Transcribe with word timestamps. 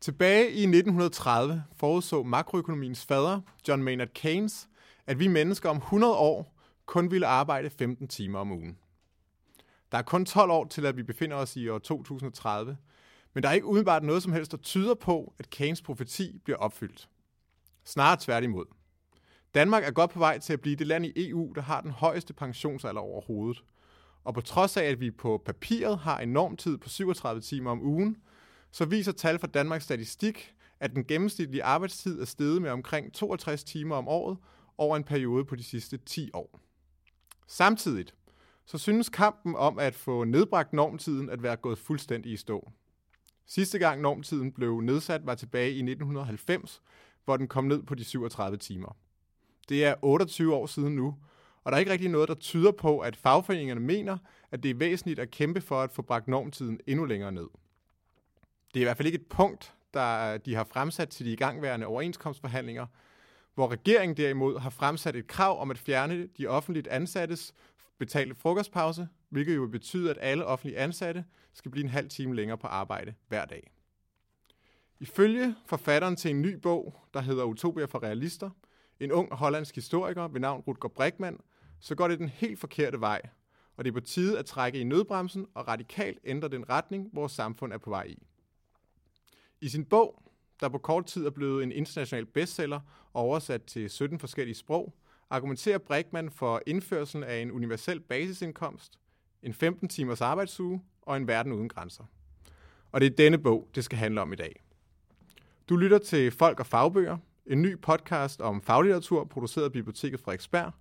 Tilbage 0.00 0.50
i 0.50 0.62
1930 0.62 1.64
forudså 1.76 2.22
makroøkonomiens 2.22 3.04
fader, 3.04 3.40
John 3.68 3.82
Maynard 3.82 4.08
Keynes, 4.14 4.68
at 5.06 5.18
vi 5.18 5.28
mennesker 5.28 5.68
om 5.68 5.76
100 5.76 6.14
år 6.16 6.54
kun 6.86 7.10
ville 7.10 7.26
arbejde 7.26 7.70
15 7.70 8.08
timer 8.08 8.38
om 8.38 8.52
ugen. 8.52 8.78
Der 9.92 9.98
er 9.98 10.02
kun 10.02 10.24
12 10.24 10.50
år 10.50 10.64
til, 10.64 10.86
at 10.86 10.96
vi 10.96 11.02
befinder 11.02 11.36
os 11.36 11.56
i 11.56 11.68
år 11.68 11.78
2030, 11.78 12.76
men 13.34 13.42
der 13.42 13.48
er 13.48 13.52
ikke 13.52 13.66
umiddelbart 13.66 14.02
noget 14.02 14.22
som 14.22 14.32
helst, 14.32 14.52
der 14.52 14.58
tyder 14.58 14.94
på, 14.94 15.34
at 15.38 15.50
Keynes 15.50 15.82
profeti 15.82 16.40
bliver 16.44 16.58
opfyldt. 16.58 17.08
Snarere 17.84 18.18
tværtimod. 18.20 18.64
Danmark 19.54 19.84
er 19.84 19.90
godt 19.90 20.10
på 20.10 20.18
vej 20.18 20.38
til 20.38 20.52
at 20.52 20.60
blive 20.60 20.76
det 20.76 20.86
land 20.86 21.06
i 21.06 21.28
EU, 21.28 21.52
der 21.54 21.62
har 21.62 21.80
den 21.80 21.90
højeste 21.90 22.32
pensionsalder 22.32 23.00
overhovedet. 23.00 23.64
Og 24.24 24.34
på 24.34 24.40
trods 24.40 24.76
af, 24.76 24.84
at 24.84 25.00
vi 25.00 25.10
på 25.10 25.42
papiret 25.46 25.98
har 25.98 26.18
en 26.18 26.28
normtid 26.28 26.78
på 26.78 26.88
37 26.88 27.40
timer 27.40 27.70
om 27.70 27.82
ugen, 27.82 28.16
så 28.70 28.84
viser 28.84 29.12
tal 29.12 29.38
fra 29.38 29.46
Danmarks 29.46 29.84
Statistik, 29.84 30.54
at 30.80 30.94
den 30.94 31.04
gennemsnitlige 31.04 31.64
arbejdstid 31.64 32.20
er 32.20 32.24
steget 32.24 32.62
med 32.62 32.70
omkring 32.70 33.12
62 33.12 33.64
timer 33.64 33.96
om 33.96 34.08
året 34.08 34.38
over 34.78 34.96
en 34.96 35.04
periode 35.04 35.44
på 35.44 35.56
de 35.56 35.62
sidste 35.62 35.96
10 35.96 36.30
år. 36.34 36.60
Samtidig 37.46 38.06
så 38.66 38.78
synes 38.78 39.08
kampen 39.08 39.56
om 39.56 39.78
at 39.78 39.94
få 39.94 40.24
nedbragt 40.24 40.72
normtiden 40.72 41.30
at 41.30 41.42
være 41.42 41.56
gået 41.56 41.78
fuldstændig 41.78 42.32
i 42.32 42.36
stå. 42.36 42.72
Sidste 43.46 43.78
gang 43.78 44.00
normtiden 44.00 44.52
blev 44.52 44.80
nedsat 44.80 45.26
var 45.26 45.34
tilbage 45.34 45.70
i 45.70 45.78
1990, 45.78 46.82
hvor 47.24 47.36
den 47.36 47.48
kom 47.48 47.64
ned 47.64 47.82
på 47.82 47.94
de 47.94 48.04
37 48.04 48.56
timer. 48.56 48.96
Det 49.68 49.84
er 49.84 49.94
28 50.02 50.54
år 50.54 50.66
siden 50.66 50.96
nu, 50.96 51.16
og 51.64 51.72
der 51.72 51.76
er 51.76 51.78
ikke 51.78 51.92
rigtig 51.92 52.08
noget, 52.08 52.28
der 52.28 52.34
tyder 52.34 52.72
på, 52.72 52.98
at 52.98 53.16
fagforeningerne 53.16 53.80
mener, 53.80 54.18
at 54.50 54.62
det 54.62 54.70
er 54.70 54.74
væsentligt 54.74 55.18
at 55.18 55.30
kæmpe 55.30 55.60
for 55.60 55.82
at 55.82 55.92
få 55.92 56.02
bragt 56.02 56.28
normtiden 56.28 56.80
endnu 56.86 57.04
længere 57.04 57.32
ned. 57.32 57.46
Det 58.74 58.80
er 58.80 58.82
i 58.82 58.84
hvert 58.84 58.96
fald 58.96 59.06
ikke 59.06 59.18
et 59.18 59.26
punkt, 59.26 59.74
der 59.94 60.38
de 60.38 60.54
har 60.54 60.64
fremsat 60.64 61.08
til 61.08 61.26
de 61.26 61.32
igangværende 61.32 61.86
overenskomstforhandlinger, 61.86 62.86
hvor 63.54 63.68
regeringen 63.68 64.16
derimod 64.16 64.58
har 64.58 64.70
fremsat 64.70 65.16
et 65.16 65.26
krav 65.26 65.60
om 65.60 65.70
at 65.70 65.78
fjerne 65.78 66.26
de 66.26 66.46
offentligt 66.46 66.86
ansattes 66.86 67.54
betalte 67.98 68.34
frokostpause, 68.34 69.08
hvilket 69.28 69.56
jo 69.56 69.66
betyder, 69.66 70.10
at 70.10 70.18
alle 70.20 70.44
offentlige 70.44 70.78
ansatte 70.78 71.24
skal 71.52 71.70
blive 71.70 71.84
en 71.84 71.90
halv 71.90 72.08
time 72.08 72.34
længere 72.34 72.58
på 72.58 72.66
arbejde 72.66 73.14
hver 73.28 73.44
dag. 73.44 73.70
Ifølge 75.00 75.54
forfatteren 75.66 76.16
til 76.16 76.30
en 76.30 76.42
ny 76.42 76.54
bog, 76.54 76.94
der 77.14 77.20
hedder 77.20 77.44
Utopia 77.44 77.84
for 77.84 78.02
realister, 78.02 78.50
en 79.00 79.12
ung 79.12 79.34
hollandsk 79.34 79.74
historiker 79.74 80.28
ved 80.28 80.40
navn 80.40 80.60
Rutger 80.60 80.88
Brickmann, 80.88 81.40
så 81.80 81.94
går 81.94 82.08
det 82.08 82.18
den 82.18 82.28
helt 82.28 82.60
forkerte 82.60 83.00
vej, 83.00 83.22
og 83.76 83.84
det 83.84 83.90
er 83.90 83.94
på 83.94 84.00
tide 84.00 84.38
at 84.38 84.46
trække 84.46 84.80
i 84.80 84.84
nødbremsen 84.84 85.46
og 85.54 85.68
radikalt 85.68 86.18
ændre 86.24 86.48
den 86.48 86.68
retning, 86.68 87.10
vores 87.12 87.32
samfund 87.32 87.72
er 87.72 87.78
på 87.78 87.90
vej 87.90 88.04
i. 88.04 88.26
I 89.60 89.68
sin 89.68 89.84
bog, 89.84 90.22
der 90.60 90.68
på 90.68 90.78
kort 90.78 91.06
tid 91.06 91.26
er 91.26 91.30
blevet 91.30 91.62
en 91.62 91.72
international 91.72 92.26
bestseller 92.26 92.80
og 93.12 93.22
oversat 93.22 93.62
til 93.62 93.90
17 93.90 94.18
forskellige 94.18 94.54
sprog, 94.54 94.94
argumenterer 95.30 95.78
Brickman 95.78 96.30
for 96.30 96.62
indførelsen 96.66 97.24
af 97.24 97.36
en 97.38 97.50
universel 97.50 98.00
basisindkomst, 98.00 98.98
en 99.42 99.54
15 99.54 99.88
timers 99.88 100.20
arbejdsuge 100.20 100.82
og 101.02 101.16
en 101.16 101.26
verden 101.26 101.52
uden 101.52 101.68
grænser. 101.68 102.04
Og 102.92 103.00
det 103.00 103.06
er 103.06 103.16
denne 103.16 103.38
bog, 103.38 103.68
det 103.74 103.84
skal 103.84 103.98
handle 103.98 104.20
om 104.20 104.32
i 104.32 104.36
dag. 104.36 104.62
Du 105.68 105.76
lytter 105.76 105.98
til 105.98 106.30
Folk 106.30 106.60
og 106.60 106.66
Fagbøger, 106.66 107.16
en 107.46 107.62
ny 107.62 107.80
podcast 107.80 108.40
om 108.40 108.62
faglitteratur, 108.62 109.24
produceret 109.24 109.64
af 109.64 109.72
Biblioteket 109.72 110.20
Frederiksberg, 110.20 110.72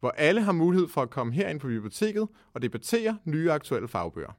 hvor 0.00 0.10
alle 0.10 0.42
har 0.42 0.52
mulighed 0.52 0.88
for 0.88 1.02
at 1.02 1.10
komme 1.10 1.32
herind 1.32 1.60
på 1.60 1.66
biblioteket 1.66 2.28
og 2.52 2.62
debattere 2.62 3.18
nye 3.24 3.52
aktuelle 3.52 3.88
fagbøger. 3.88 4.32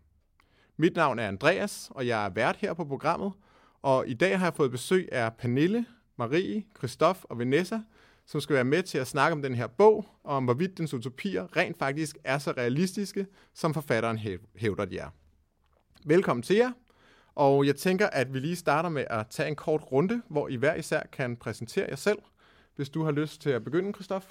Mit 0.78 0.96
navn 0.96 1.20
er 1.20 1.28
Andreas, 1.28 1.92
og 1.92 2.08
jeg 2.08 2.26
er 2.26 2.30
vært 2.30 2.56
her 2.56 2.74
på 2.74 2.86
programmet, 2.86 3.32
og 3.82 4.08
i 4.08 4.14
dag 4.14 4.40
har 4.40 4.46
jeg 4.46 4.54
fået 4.54 4.72
besøg 4.72 5.10
af 5.12 5.34
Pernille, 5.34 5.86
Marie, 6.16 6.64
Christoph 6.78 7.20
og 7.24 7.40
Vanessa, 7.40 7.80
som 8.26 8.42
skal 8.42 8.54
være 8.54 8.64
med 8.64 8.84
til 8.84 8.98
at 8.98 9.08
snakke 9.08 9.34
om 9.34 9.42
den 9.42 9.56
her 9.56 9.68
bog, 9.68 10.06
og 10.24 10.36
om 10.36 10.44
hvorvidt 10.44 10.78
dens 10.78 10.94
utopier 10.94 11.58
rent 11.58 11.78
faktisk 11.78 12.18
er 12.24 12.38
så 12.38 12.52
realistiske, 12.52 13.28
som 13.54 13.74
forfatteren 13.74 14.18
hævder 14.56 14.86
de 14.86 14.98
er. 14.98 15.10
Velkommen 16.06 16.44
til 16.44 16.56
jer, 16.56 16.72
og 17.36 17.66
jeg 17.66 17.76
tænker, 17.76 18.08
at 18.08 18.34
vi 18.34 18.40
lige 18.40 18.56
starter 18.56 18.90
med 18.90 19.06
at 19.10 19.28
tage 19.30 19.50
en 19.50 19.56
kort 19.56 19.92
runde, 19.92 20.22
hvor 20.30 20.48
I 20.48 20.56
hver 20.56 20.76
især 20.76 21.02
kan 21.12 21.36
præsentere 21.36 21.86
jer 21.90 21.96
selv, 21.96 22.20
hvis 22.76 22.90
du 22.90 23.04
har 23.04 23.12
lyst 23.12 23.42
til 23.42 23.50
at 23.50 23.64
begynde, 23.64 23.94
Christoph. 23.94 24.26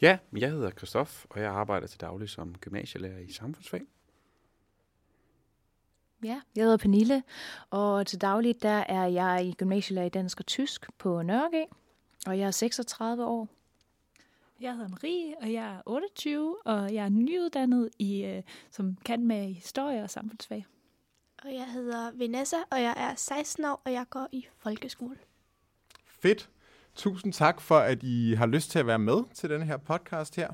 Ja, 0.00 0.18
jeg 0.36 0.50
hedder 0.50 0.70
Christoph, 0.70 1.12
og 1.30 1.40
jeg 1.40 1.50
arbejder 1.50 1.86
til 1.86 2.00
daglig 2.00 2.28
som 2.28 2.54
gymnasielærer 2.54 3.18
i 3.18 3.32
samfundsfag. 3.32 3.80
Ja, 6.24 6.40
jeg 6.56 6.64
hedder 6.64 6.76
Pernille, 6.76 7.22
og 7.70 8.06
til 8.06 8.20
daglig 8.20 8.62
der 8.62 8.84
er 8.88 9.06
jeg 9.06 9.46
i 9.46 9.52
gymnasielærer 9.52 10.06
i 10.06 10.08
dansk 10.08 10.40
og 10.40 10.46
tysk 10.46 10.86
på 10.98 11.22
Nørregade, 11.22 11.66
og 12.26 12.38
jeg 12.38 12.46
er 12.46 12.50
36 12.50 13.24
år. 13.24 13.48
Jeg 14.60 14.72
hedder 14.72 14.88
Marie, 14.88 15.34
og 15.40 15.52
jeg 15.52 15.74
er 15.74 15.82
28, 15.86 16.56
og 16.64 16.94
jeg 16.94 17.04
er 17.04 17.08
nyuddannet 17.08 17.90
i, 17.98 18.24
øh, 18.24 18.42
som 18.70 18.96
kan 19.04 19.26
med 19.26 19.54
historie 19.54 20.02
og 20.02 20.10
samfundsfag. 20.10 20.66
Og 21.44 21.54
jeg 21.54 21.66
hedder 21.66 22.10
Vanessa, 22.14 22.56
og 22.70 22.82
jeg 22.82 22.94
er 22.96 23.14
16 23.14 23.64
år, 23.64 23.82
og 23.84 23.92
jeg 23.92 24.06
går 24.10 24.28
i 24.32 24.46
folkeskole. 24.58 25.16
Fedt. 26.06 26.48
Tusind 26.94 27.32
tak 27.32 27.60
for, 27.60 27.78
at 27.78 28.02
I 28.02 28.34
har 28.34 28.46
lyst 28.46 28.70
til 28.70 28.78
at 28.78 28.86
være 28.86 28.98
med 28.98 29.22
til 29.34 29.50
den 29.50 29.62
her 29.62 29.76
podcast 29.76 30.36
her. 30.36 30.50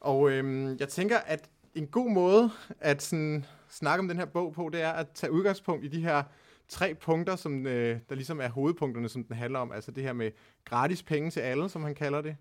Og 0.00 0.30
øhm, 0.30 0.76
jeg 0.80 0.88
tænker, 0.88 1.18
at 1.18 1.48
en 1.74 1.86
god 1.86 2.10
måde 2.10 2.50
at 2.80 3.02
sådan, 3.02 3.46
snakke 3.70 4.00
om 4.00 4.08
den 4.08 4.16
her 4.16 4.24
bog 4.24 4.52
på, 4.52 4.68
det 4.72 4.82
er 4.82 4.90
at 4.90 5.08
tage 5.14 5.32
udgangspunkt 5.32 5.84
i 5.84 5.88
de 5.88 6.00
her 6.00 6.22
tre 6.68 6.94
punkter, 6.94 7.36
som 7.36 7.66
øh, 7.66 7.98
der 8.08 8.14
ligesom 8.14 8.40
er 8.40 8.48
hovedpunkterne, 8.48 9.08
som 9.08 9.24
den 9.24 9.36
handler 9.36 9.58
om. 9.58 9.72
Altså 9.72 9.90
det 9.90 10.02
her 10.02 10.12
med 10.12 10.30
gratis 10.64 11.02
penge 11.02 11.30
til 11.30 11.40
alle, 11.40 11.68
som 11.68 11.82
han 11.82 11.94
kalder 11.94 12.20
det, 12.20 12.36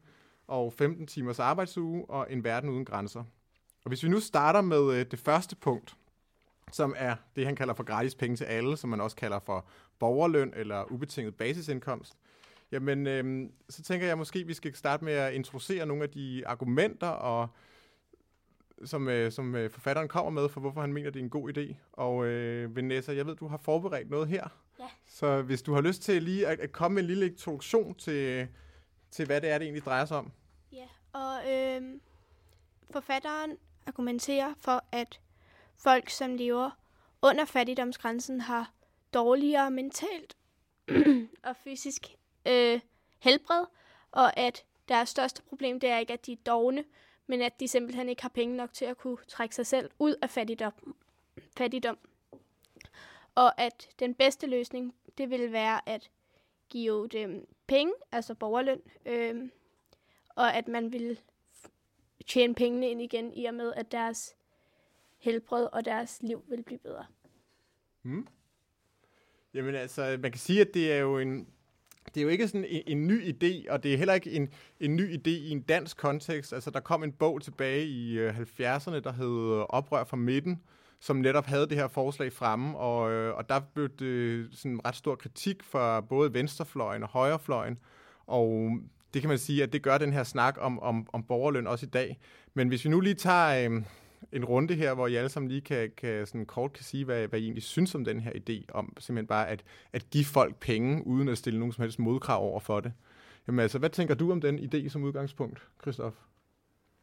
og 0.47 0.73
15 0.73 1.07
timers 1.07 1.40
arbejdsuge 1.40 2.09
og 2.09 2.28
en 2.29 2.44
verden 2.44 2.69
uden 2.69 2.85
grænser. 2.85 3.23
Og 3.84 3.88
hvis 3.88 4.03
vi 4.03 4.09
nu 4.09 4.19
starter 4.19 4.62
med 4.62 4.94
øh, 4.94 5.06
det 5.12 5.19
første 5.19 5.56
punkt, 5.56 5.95
som 6.72 6.94
er 6.97 7.16
det, 7.35 7.46
han 7.46 7.56
kalder 7.56 7.73
for 7.73 7.84
gratis 7.84 8.16
penge 8.16 8.38
til 8.38 8.46
alle, 8.46 8.78
som 8.78 8.90
man 8.90 9.01
også 9.01 9.16
kalder 9.16 9.40
for 9.40 9.66
borgerløn 10.00 10.53
eller 10.56 10.91
ubetinget 10.91 11.35
basisindkomst, 11.35 12.13
jamen 12.72 13.07
øh, 13.07 13.50
så 13.69 13.84
tænker 13.84 14.07
jeg 14.07 14.17
måske, 14.17 14.40
at 14.40 14.47
vi 14.47 14.53
skal 14.53 14.75
starte 14.75 15.06
med 15.06 15.13
at 15.13 15.34
introducere 15.34 15.85
nogle 15.85 16.03
af 16.03 16.09
de 16.09 16.44
argumenter 16.47 17.07
og 17.07 17.47
som, 18.85 19.07
øh, 19.07 19.31
som 19.31 19.56
øh, 19.56 19.72
forfatteren 19.72 20.07
kommer 20.07 20.41
med, 20.41 20.50
for 20.50 20.59
hvorfor 20.59 20.81
han 20.81 20.94
mener, 20.94 21.09
det 21.09 21.19
er 21.19 21.23
en 21.23 21.29
god 21.29 21.57
idé. 21.57 21.75
Og 21.94 22.25
øh, 22.25 22.75
Vanessa, 22.75 23.16
jeg 23.16 23.25
ved, 23.25 23.35
du 23.35 23.47
har 23.47 23.57
forberedt 23.57 24.09
noget 24.09 24.28
her. 24.28 24.47
Ja. 24.79 24.85
Så 25.06 25.41
hvis 25.41 25.62
du 25.62 25.73
har 25.73 25.81
lyst 25.81 26.01
til 26.01 26.23
lige 26.23 26.47
at, 26.47 26.59
at 26.59 26.72
komme 26.72 26.95
med 26.95 27.03
en 27.03 27.07
lille 27.07 27.25
introduktion 27.25 27.95
til, 27.95 28.47
til, 29.12 29.25
hvad 29.25 29.41
det 29.41 29.50
er, 29.50 29.57
det 29.57 29.66
egentlig 29.66 29.85
drejer 29.85 30.06
sig 30.06 30.17
om. 30.17 30.31
Ja, 30.72 30.88
og 31.13 31.53
øh, 31.53 31.81
forfatteren 32.91 33.57
argumenterer 33.88 34.53
for, 34.57 34.84
at 34.91 35.19
folk, 35.78 36.09
som 36.09 36.35
lever 36.35 36.69
under 37.22 37.46
fattigdomsgrænsen, 37.46 38.41
har 38.41 38.72
dårligere 39.13 39.72
mentalt 39.72 40.38
og 41.50 41.56
fysisk 41.63 42.07
øh, 42.47 42.79
helbred, 43.19 43.66
og 44.11 44.38
at 44.38 44.63
deres 44.90 45.09
største 45.09 45.41
problem, 45.41 45.79
det 45.79 45.90
er 45.90 45.97
ikke, 45.97 46.13
at 46.13 46.25
de 46.25 46.31
er 46.31 46.38
dogne, 46.46 46.84
men 47.29 47.41
at 47.41 47.59
de 47.59 47.67
simpelthen 47.67 48.09
ikke 48.09 48.22
har 48.22 48.29
penge 48.29 48.56
nok 48.56 48.73
til 48.73 48.85
at 48.85 48.97
kunne 48.97 49.17
trække 49.28 49.56
sig 49.56 49.66
selv 49.66 49.91
ud 50.00 50.16
af 50.22 50.29
fattigdom. 50.29 50.95
fattigdom. 51.57 51.97
Og 53.35 53.62
at 53.62 53.90
den 54.00 54.13
bedste 54.13 54.47
løsning, 54.47 54.95
det 55.17 55.29
ville 55.29 55.51
være 55.51 55.90
at 55.90 56.09
give 56.69 57.07
dem 57.07 57.47
penge, 57.67 57.94
altså 58.12 58.34
borgerløn, 58.34 58.81
øh, 59.06 59.50
og 60.29 60.56
at 60.56 60.67
man 60.67 60.91
ville 60.91 61.17
tjene 62.28 62.56
pengene 62.56 62.90
ind 62.90 63.01
igen, 63.01 63.34
i 63.34 63.46
og 63.46 63.53
med 63.53 63.73
at 63.73 63.91
deres 63.91 64.35
helbred 65.17 65.67
og 65.73 65.85
deres 65.85 66.22
liv 66.22 66.44
vil 66.47 66.63
blive 66.63 66.79
bedre. 66.79 67.06
Mm. 68.03 68.28
Jamen 69.53 69.75
altså, 69.75 70.17
man 70.22 70.31
kan 70.31 70.40
sige, 70.40 70.61
at 70.61 70.73
det 70.73 70.94
er 70.94 70.97
jo 70.97 71.20
en, 71.20 71.47
det 72.16 72.22
er 72.22 72.23
jo 72.23 72.29
ikke 72.29 72.47
sådan 72.47 72.66
en, 72.70 72.82
en 72.88 73.08
ny 73.08 73.34
idé, 73.34 73.72
og 73.72 73.84
det 73.84 73.94
er 73.94 73.97
heller 73.97 74.14
ikke 74.14 74.32
en, 74.32 74.50
en 74.79 74.96
ny 74.96 75.14
idé 75.16 75.29
i 75.29 75.50
en 75.50 75.61
dansk 75.61 75.97
kontekst. 75.97 76.53
Altså, 76.53 76.70
der 76.70 76.79
kom 76.79 77.03
en 77.03 77.11
bog 77.11 77.41
tilbage 77.41 77.85
i 77.85 78.20
øh, 78.20 78.38
70'erne, 78.38 79.00
der 79.00 79.11
hed 79.11 79.59
øh, 79.59 79.66
Oprør 79.70 80.03
fra 80.03 80.17
midten, 80.17 80.61
som 81.00 81.16
netop 81.16 81.46
havde 81.46 81.67
det 81.70 81.78
her 81.78 81.88
forslag 81.88 82.34
fremme, 82.34 82.78
og, 82.78 83.11
øh, 83.11 83.35
og 83.35 83.50
der 83.50 83.59
blev 83.73 83.90
det 83.90 84.06
øh, 84.06 84.46
sådan 84.52 84.79
ret 84.85 84.96
stor 84.96 85.16
kritik 85.16 85.64
fra 85.64 86.02
både 86.02 86.34
venstrefløjen 86.34 87.03
og 87.03 87.09
højrefløjen, 87.09 87.78
og 88.28 88.72
det 89.14 89.22
kan 89.22 89.29
man 89.29 89.38
sige, 89.38 89.64
at 89.64 89.73
det 89.73 89.82
gør 89.82 89.97
den 89.97 90.14
her 90.14 90.23
snak 90.23 90.58
om, 90.59 90.79
om, 90.79 91.08
om 91.14 91.23
borgerløn 91.23 91.67
også 91.67 91.85
i 91.85 91.90
dag. 91.90 92.20
Men 92.53 92.67
hvis 92.67 92.85
vi 92.85 92.90
nu 92.90 93.00
lige 93.00 93.16
tager 93.16 93.70
øh, 93.70 93.82
en 94.32 94.46
runde 94.46 94.74
her, 94.74 94.94
hvor 94.94 95.08
I 95.08 95.16
alle 95.16 95.30
sammen 95.30 95.50
lige 95.50 95.62
kan, 95.62 95.92
kan 95.98 96.28
sådan 96.28 96.46
kort 96.46 96.74
kan 96.74 96.84
sige, 96.84 97.06
hvad, 97.06 97.28
hvad 97.28 97.40
I 97.40 97.44
egentlig 97.44 97.64
synes 97.64 97.96
om 97.96 98.06
den 98.06 98.20
her 98.20 98.32
idé, 98.32 98.66
om 98.74 98.94
simpelthen 99.00 99.28
bare 99.28 99.48
at, 99.48 99.64
at 99.94 100.10
give 100.10 100.26
folk 100.26 100.56
penge, 100.60 101.08
uden 101.08 101.28
at 101.28 101.38
stille 101.38 101.60
nogen 101.60 101.74
som 101.74 101.82
helst 101.82 102.00
modkrav 102.00 102.44
over 102.44 102.60
for 102.60 102.80
det. 102.80 102.94
Jamen 103.48 103.60
altså, 103.60 103.80
hvad 103.80 103.90
tænker 103.90 104.16
du 104.16 104.32
om 104.32 104.42
den 104.42 104.60
idé 104.60 104.90
som 104.90 105.04
udgangspunkt, 105.04 105.68
Christoph? 105.82 106.16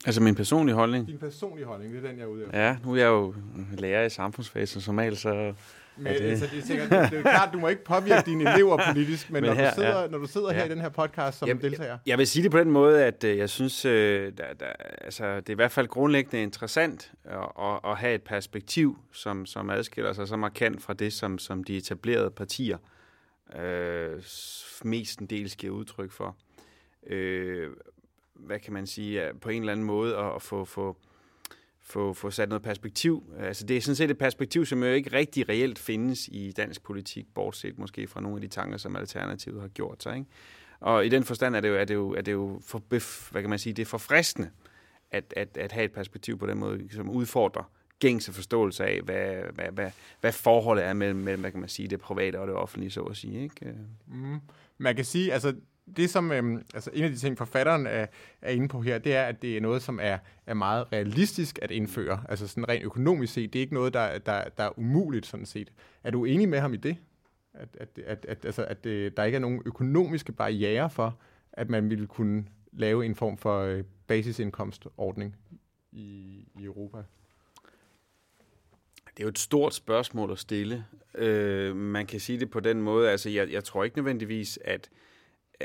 Altså 0.07 0.23
min 0.23 0.35
personlige 0.35 0.75
holdning? 0.75 1.09
Din 1.09 1.19
personlige 1.19 1.67
holdning, 1.67 1.95
det 1.95 2.05
er 2.05 2.09
den, 2.09 2.19
jeg 2.19 2.25
er 2.25 2.29
ude 2.29 2.45
efter. 2.45 2.59
Ja, 2.59 2.77
nu 2.85 2.93
er 2.93 2.97
jeg 2.97 3.07
jo 3.07 3.35
lærer 3.79 4.05
i 4.05 4.11
samfundsfag, 4.11 4.69
så 4.69 4.81
som 4.81 4.99
regel, 4.99 5.17
så... 5.17 5.55
Men, 5.97 6.07
det- 6.15 6.21
altså, 6.21 6.47
det, 6.53 6.59
er 6.59 6.63
sikkert, 6.63 6.91
det 6.91 7.19
er 7.19 7.23
klart, 7.23 7.53
du 7.53 7.59
må 7.59 7.69
ikke 7.69 7.85
påvirke 7.85 8.23
dine 8.27 8.51
elever 8.55 8.79
politisk, 8.93 9.31
men, 9.31 9.41
Men 9.43 9.49
når, 9.51 9.55
her, 9.55 9.71
du 9.71 9.75
sidder, 9.75 10.01
ja. 10.01 10.07
når 10.09 10.19
du 10.19 10.27
sidder 10.27 10.53
her 10.53 10.59
Ja. 10.61 10.67
i 10.67 10.69
den 10.69 10.81
her 10.81 10.89
podcast 10.89 11.39
som 11.39 11.49
Jeg- 11.49 11.63
deltager, 11.63 11.99
Jeg 12.07 12.19
vil 12.19 12.27
sige 12.27 12.43
det 12.43 12.51
på 12.51 12.59
den 12.59 12.71
måde, 12.71 13.05
at 13.05 13.25
øh, 13.25 13.39
jeg 13.39 13.51
synes, 13.51 13.85
øh, 13.85 14.33
der, 14.39 14.45
der, 14.61 14.67
altså, 15.01 15.37
det 15.37 15.49
er 15.49 15.53
i 15.53 15.55
hvert 15.55 15.71
fald 15.73 15.89
grundlæggende 15.89 16.43
interessant 16.43 17.13
at, 17.25 17.39
at, 17.61 17.81
at 17.85 17.97
have 17.97 18.15
et 18.15 18.23
perspektiv, 18.23 18.99
som, 19.13 19.47
som 19.47 19.71
adskiller 19.71 20.13
sig 20.13 20.29
så 20.29 20.37
markant 20.37 20.83
fra 20.83 20.93
det, 20.95 21.13
som, 21.13 21.39
som 21.39 21.65
de 21.65 21.77
etablerede 21.77 22.31
partier 22.31 22.79
øh, 23.59 24.23
mestendels 24.85 25.57
giver 25.57 25.75
udtryk 25.75 26.11
for. 26.13 26.37
Øh, 27.07 27.71
hvad 28.35 28.59
kan 28.59 28.73
man 28.73 28.87
sige, 28.87 29.23
på 29.41 29.49
en 29.49 29.63
eller 29.63 29.73
anden 29.73 29.87
måde 29.87 30.17
at, 30.17 30.35
at 30.35 30.43
få, 30.43 30.65
få, 30.65 30.97
få, 31.87 32.13
få 32.13 32.31
sat 32.31 32.49
noget 32.49 32.63
perspektiv. 32.63 33.33
Altså 33.39 33.67
det 33.67 33.77
er 33.77 33.81
sådan 33.81 33.97
set 33.97 34.11
et 34.11 34.19
perspektiv, 34.19 34.67
som 34.67 34.83
jo 34.83 34.89
ikke 34.89 35.13
rigtig 35.13 35.49
reelt 35.49 35.79
findes 35.79 36.29
i 36.29 36.53
dansk 36.53 36.83
politik, 36.83 37.27
bortset 37.35 37.79
måske 37.79 38.07
fra 38.07 38.21
nogle 38.21 38.37
af 38.37 38.41
de 38.41 38.49
tanker, 38.49 38.77
som 38.79 38.97
Alternativet 38.97 39.61
har 39.61 39.69
gjort 39.69 40.03
sig. 40.03 40.17
Ikke? 40.17 40.31
Og 40.81 41.07
i 41.07 41.09
den 41.09 41.25
forstand 41.25 41.57
er 41.57 41.61
det 41.61 41.69
jo, 41.69 41.75
er 41.75 41.85
det 41.85 41.95
jo, 41.95 42.11
er 42.11 42.21
det 42.21 42.33
jo 42.33 42.61
for, 42.65 42.83
hvad 43.31 43.43
kan 43.43 43.51
man 43.51 43.59
sige, 43.59 43.73
det 43.73 43.83
er 43.83 43.87
forfriskende 43.87 44.51
at, 45.11 45.35
at, 45.37 45.57
at 45.57 45.73
have 45.73 45.85
et 45.85 45.93
perspektiv 45.93 46.39
på 46.39 46.47
den 46.47 46.59
måde, 46.59 46.89
som 46.91 47.11
udfordrer 47.11 47.71
gængse 47.99 48.33
forståelse 48.33 48.85
af, 48.85 49.01
hvad, 49.01 49.35
hvad, 49.55 49.69
hvad, 49.73 49.91
hvad 50.21 50.33
forholdet 50.33 50.85
er 50.85 50.93
mellem, 50.93 51.19
mellem, 51.19 51.41
hvad 51.41 51.51
kan 51.51 51.61
man 51.61 51.69
sige, 51.69 51.89
det 51.89 52.01
private 52.01 52.41
og 52.41 52.47
det 52.47 52.57
offentlige, 52.57 52.91
så 52.91 53.01
at 53.01 53.17
sige. 53.17 53.43
Ikke? 53.43 53.75
Mm. 54.07 54.41
Man 54.79 54.97
kan 54.97 55.05
sige, 55.05 55.33
altså 55.33 55.55
det 55.97 56.11
som, 56.11 56.33
øhm, 56.33 56.63
altså 56.75 56.91
en 56.93 57.05
af 57.05 57.11
de 57.11 57.17
ting, 57.17 57.39
forfatteren 57.39 57.87
er, 57.87 58.07
er 58.43 58.51
inde 58.51 58.69
på 58.69 58.81
her, 58.81 58.99
det 58.99 59.15
er, 59.15 59.25
at 59.25 59.43
det 59.43 59.57
er 59.57 59.61
noget, 59.61 59.83
som 59.83 59.99
er, 60.03 60.19
er 60.47 60.55
meget 60.55 60.93
realistisk 60.93 61.59
at 61.63 61.71
indføre. 61.71 62.25
Altså 62.29 62.49
sådan 62.49 62.69
rent 62.69 62.85
økonomisk 62.85 63.33
set, 63.33 63.53
det 63.53 63.59
er 63.59 63.61
ikke 63.61 63.75
noget, 63.75 63.95
der, 63.95 64.19
der, 64.19 64.45
der 64.49 64.65
er 64.65 64.79
umuligt 64.79 65.27
sådan 65.27 65.47
set. 65.47 65.73
Er 66.05 66.11
du 66.11 66.25
enig 66.25 66.49
med 66.49 66.61
ham 66.61 66.75
i 66.75 66.77
det? 66.77 66.97
At, 67.55 67.69
at, 67.81 67.99
at, 68.07 68.27
at, 68.29 68.45
altså, 68.45 68.65
at 68.65 68.87
øh, 68.87 69.13
der 69.17 69.25
ikke 69.25 69.37
er 69.37 69.41
nogen 69.41 69.63
økonomiske 69.67 70.33
barriere 70.33 70.91
for, 70.91 71.19
at 71.53 71.71
man 71.71 71.91
ville 71.91 72.07
kunne 72.07 72.45
lave 72.73 73.07
en 73.07 73.15
form 73.15 73.37
for 73.37 73.61
øh, 73.61 73.85
basisindkomstordning 74.07 75.37
i, 75.93 76.45
i 76.59 76.65
Europa? 76.65 76.99
Det 79.17 79.23
er 79.23 79.25
jo 79.25 79.29
et 79.29 79.39
stort 79.39 79.75
spørgsmål 79.75 80.33
at 80.33 80.39
stille. 80.39 80.85
Øh, 81.15 81.77
man 81.77 82.07
kan 82.07 82.21
sige 82.21 82.41
det 82.41 82.51
på 82.51 82.61
den 82.61 82.83
måde, 82.83 83.11
altså 83.11 83.31
jeg, 83.31 83.53
jeg 83.53 83.65
tror 83.65 83.85
ikke 83.85 83.97
nødvendigvis, 83.97 84.59
at, 84.65 84.91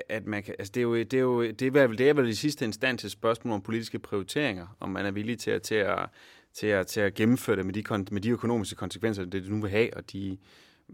at 0.10 0.26
man 0.26 0.44
kan, 0.44 0.56
altså 0.60 0.72
det 0.72 0.80
er 0.80 0.84
jo, 0.84 0.96
det 0.96 1.14
er 1.14 1.20
jo 1.20 1.44
det 1.52 1.62
er 1.62 1.88
vel, 1.88 1.98
det 1.98 2.10
er 2.10 2.14
vel 2.14 2.30
i 2.30 2.34
sidste 2.34 2.66
instans 2.66 3.06
et 3.06 3.12
spørgsmål 3.12 3.54
om 3.54 3.62
politiske 3.62 4.00
prioriteringer, 4.00 4.68
om 4.80 4.90
man 4.90 5.06
er 5.06 5.12
villig 5.12 5.40
til 5.40 5.52
at, 5.52 5.62
til 5.62 5.76
at, 5.76 6.10
til 6.54 6.68
at, 6.68 6.88
til 6.88 7.02
at 7.02 7.14
gennemføre 7.14 7.56
det 7.56 7.66
med 7.66 7.74
de, 7.74 7.84
kon- 7.92 8.08
med 8.12 8.22
de 8.22 8.30
økonomiske 8.30 8.76
konsekvenser, 8.76 9.26
det 9.26 9.50
nu 9.50 9.62
vil 9.62 9.70
have, 9.70 9.94
og 9.98 10.12
de 10.12 10.38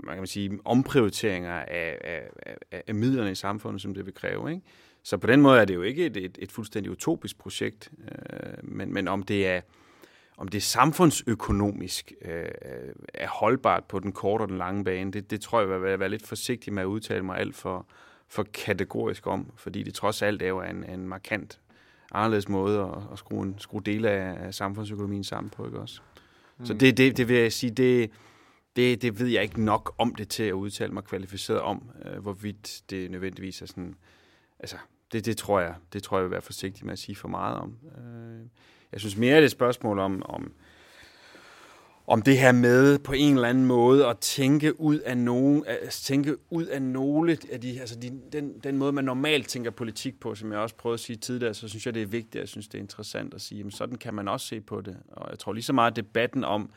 man 0.04 0.16
kan 0.16 0.22
man 0.22 0.28
sige, 0.28 0.60
omprioriteringer 0.66 1.54
af, 1.54 1.98
af, 2.04 2.30
af, 2.72 2.84
af 2.88 2.96
midlerne 2.96 3.32
i 3.32 3.36
samfundet, 3.36 3.82
som 3.82 3.94
det 3.94 4.06
vil 4.06 4.14
kræve. 4.14 4.52
Ikke? 4.52 4.64
Så 5.04 5.18
på 5.18 5.28
den 5.28 5.42
måde 5.42 5.62
er 5.62 5.66
det 5.66 5.76
jo 5.76 5.82
ikke 5.82 6.06
et, 6.06 6.18
et, 6.18 6.38
et 6.42 6.52
fuldstændig 6.52 6.92
utopisk 6.92 7.38
projekt, 7.38 7.92
øh, 8.12 8.54
men, 8.64 8.94
men 8.94 9.08
om 9.08 9.24
det 9.24 9.48
er 9.48 9.62
om 10.38 10.48
det 10.48 10.64
samfundsøkonomisk 10.64 12.14
øh, 12.22 12.46
er 13.14 13.28
holdbart 13.28 13.84
på 13.84 14.00
den 14.00 14.12
korte 14.12 14.42
og 14.42 14.50
den 14.50 14.58
lange 14.58 14.84
bane, 14.84 15.12
det, 15.12 15.32
det 15.32 15.42
tror 15.42 15.62
jeg, 15.62 15.70
jeg 15.70 15.82
vil 15.82 16.00
være 16.00 16.10
lidt 16.10 16.28
forsigtig 16.28 16.74
med 16.74 16.82
at 16.84 16.88
udtale 16.88 17.24
mig 17.24 17.38
alt 17.38 17.56
for, 17.56 17.88
for 18.28 18.44
kategorisk 18.44 19.28
om, 19.28 19.52
fordi 19.56 19.84
det 19.84 19.94
trods 19.94 20.22
alt 20.22 20.42
er 20.42 20.48
jo 20.48 20.62
en, 20.62 20.84
en 20.84 21.08
markant 21.08 21.60
anderledes 22.12 22.50
måde 22.50 22.80
at, 22.80 23.14
at 23.14 23.20
skrue, 23.20 23.44
en, 23.44 23.56
skrue 23.60 23.82
dele 23.86 24.10
af, 24.10 24.46
af 24.48 24.54
samfundsøkonomien 24.54 25.24
sammen 25.24 25.50
på, 25.50 25.66
ikke 25.66 25.80
også? 25.80 26.02
Mm. 26.58 26.66
Så 26.66 26.74
det, 26.74 26.98
det, 26.98 27.18
det 27.18 27.28
vil 27.28 27.38
jeg 27.38 27.54
sige, 27.54 27.72
det, 27.72 28.12
det, 28.76 29.02
det 29.02 29.20
ved 29.20 29.28
jeg 29.28 29.44
ikke 29.44 29.64
nok 29.64 29.96
om 29.98 30.16
det 30.16 30.30
til 30.30 30.44
at 30.44 30.54
udtale 30.54 30.94
mig 30.94 31.04
kvalificeret 31.04 31.60
om, 31.60 31.90
øh, 32.06 32.22
hvorvidt 32.22 32.82
det 32.90 33.12
nødvendigvis 33.12 33.62
er 33.62 33.66
sådan, 33.66 33.96
altså, 34.60 34.78
det, 35.12 35.26
det 35.26 35.38
tror 35.38 35.60
jeg, 35.60 35.76
det 35.94 36.04
tror 36.04 36.18
jeg 36.18 36.24
vil 36.24 36.32
være 36.32 36.42
forsigtig 36.42 36.86
med 36.86 36.94
at 36.94 37.00
sige 37.00 37.16
for 37.16 37.28
meget 37.28 37.58
om. 37.58 37.78
Øh, 37.98 38.48
jeg 38.92 39.00
synes 39.00 39.18
mere, 39.18 39.36
det 39.36 39.42
er 39.42 39.46
et 39.46 39.52
spørgsmål 39.52 40.00
om, 40.00 40.22
om, 40.26 40.54
om 42.08 42.22
det 42.22 42.38
her 42.38 42.52
med 42.52 43.00
på 43.00 43.12
en 43.12 43.36
eller 43.36 43.48
anden 43.48 43.66
måde 43.66 44.08
at 44.08 44.18
tænke 44.18 44.82
ud 44.82 45.00
af 45.00 45.18
nogen, 45.18 45.64
at 45.68 45.90
tænke 45.90 46.36
ud 46.50 46.66
af 46.66 46.82
nogle 46.82 47.38
af 47.52 47.62
de, 47.62 47.80
altså 47.80 47.96
de, 47.96 48.12
den, 48.32 48.60
den 48.64 48.78
måde, 48.78 48.92
man 48.92 49.04
normalt 49.04 49.48
tænker 49.48 49.72
politik 49.72 50.20
på, 50.20 50.36
som 50.36 50.52
jeg 50.52 50.60
også 50.60 50.76
prøvede 50.76 50.94
at 50.94 51.00
sige 51.00 51.16
tidligere, 51.16 51.54
så 51.54 51.68
synes 51.68 51.86
jeg, 51.86 51.94
det 51.94 52.02
er 52.02 52.08
vigtigt, 52.08 52.36
jeg 52.36 52.48
synes, 52.48 52.68
det 52.68 52.78
er 52.78 52.82
interessant 52.82 53.34
at 53.34 53.42
sige, 53.42 53.58
jamen 53.58 53.72
sådan 53.72 53.96
kan 53.96 54.14
man 54.14 54.28
også 54.28 54.48
se 54.48 54.62
på 54.62 54.82
det. 54.82 54.98
Og 55.12 55.30
jeg 55.30 55.40
tror 55.40 55.54
lige 55.54 55.64
så 55.64 55.74
meget, 55.74 55.96
debatten 55.96 56.44
om, 56.44 56.70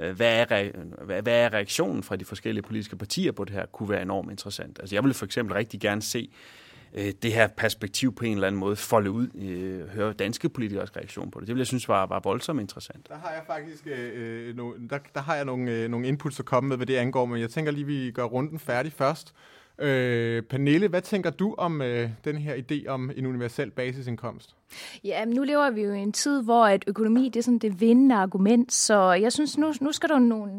øh, 0.00 0.16
hvad 0.16 0.46
er, 0.50 0.70
hvad, 1.04 1.22
hvad 1.22 1.34
er 1.34 1.52
reaktionen 1.52 2.02
fra 2.02 2.16
de 2.16 2.24
forskellige 2.24 2.62
politiske 2.62 2.96
partier 2.96 3.32
på 3.32 3.44
det 3.44 3.52
her, 3.54 3.66
kunne 3.66 3.88
være 3.88 4.02
enormt 4.02 4.30
interessant. 4.30 4.78
Altså 4.80 4.96
jeg 4.96 5.04
ville 5.04 5.14
for 5.14 5.24
eksempel 5.24 5.54
rigtig 5.54 5.80
gerne 5.80 6.02
se, 6.02 6.18
øh, 6.18 6.63
det 6.94 7.32
her 7.32 7.46
perspektiv 7.46 8.14
på 8.14 8.24
en 8.24 8.34
eller 8.34 8.46
anden 8.46 8.58
måde 8.58 8.76
folde 8.76 9.10
ud, 9.10 9.28
øh, 9.34 9.88
høre 9.88 10.12
danske 10.12 10.48
politikers 10.48 10.96
reaktion 10.96 11.30
på 11.30 11.40
det. 11.40 11.46
Det 11.46 11.54
ville 11.54 11.60
jeg 11.60 11.66
synes 11.66 11.88
var, 11.88 12.06
var 12.06 12.20
voldsomt 12.24 12.60
interessant. 12.60 13.08
Der 13.08 13.18
har 13.18 13.30
jeg 13.30 13.42
faktisk 13.46 13.86
øh, 13.86 14.56
no, 14.56 14.72
der, 14.90 14.98
der 15.14 15.20
har 15.20 15.34
jeg 15.36 15.44
nogle, 15.44 15.70
øh, 15.70 15.90
nogle 15.90 16.08
inputs 16.08 16.40
at 16.40 16.46
komme 16.46 16.68
med, 16.68 16.76
hvad 16.76 16.86
det 16.86 16.96
angår, 16.96 17.24
men 17.24 17.40
jeg 17.40 17.50
tænker 17.50 17.72
lige, 17.72 17.86
vi 17.86 18.10
gør 18.10 18.24
runden 18.24 18.58
færdig 18.58 18.92
først. 18.92 19.34
Øh, 19.78 20.42
Pernille, 20.42 20.88
hvad 20.88 21.02
tænker 21.02 21.30
du 21.30 21.54
om 21.58 21.82
øh, 21.82 22.10
den 22.24 22.38
her 22.38 22.54
idé 22.54 22.88
om 22.88 23.10
en 23.16 23.26
universel 23.26 23.70
basisindkomst? 23.70 24.56
Ja, 25.04 25.24
men 25.24 25.34
nu 25.34 25.42
lever 25.42 25.70
vi 25.70 25.82
jo 25.82 25.92
i 25.92 25.98
en 25.98 26.12
tid, 26.12 26.42
hvor 26.42 26.66
at 26.66 26.84
økonomi 26.86 27.28
det 27.28 27.36
er 27.36 27.42
sådan 27.42 27.58
det 27.58 27.80
vindende 27.80 28.14
argument, 28.14 28.72
så 28.72 29.12
jeg 29.12 29.32
synes, 29.32 29.58
nu, 29.58 29.72
nu 29.80 29.92
skal 29.92 30.08
der 30.08 30.18
nogle, 30.18 30.52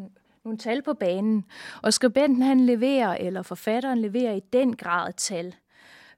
nogle 0.46 0.58
tal 0.58 0.82
på 0.82 0.94
banen. 0.94 1.46
Og 1.82 1.94
skribenten 1.94 2.42
han 2.42 2.60
leverer, 2.60 3.18
eller 3.20 3.42
forfatteren 3.42 4.00
leverer 4.00 4.34
i 4.34 4.42
den 4.54 4.76
grad 4.76 5.14
tal. 5.18 5.56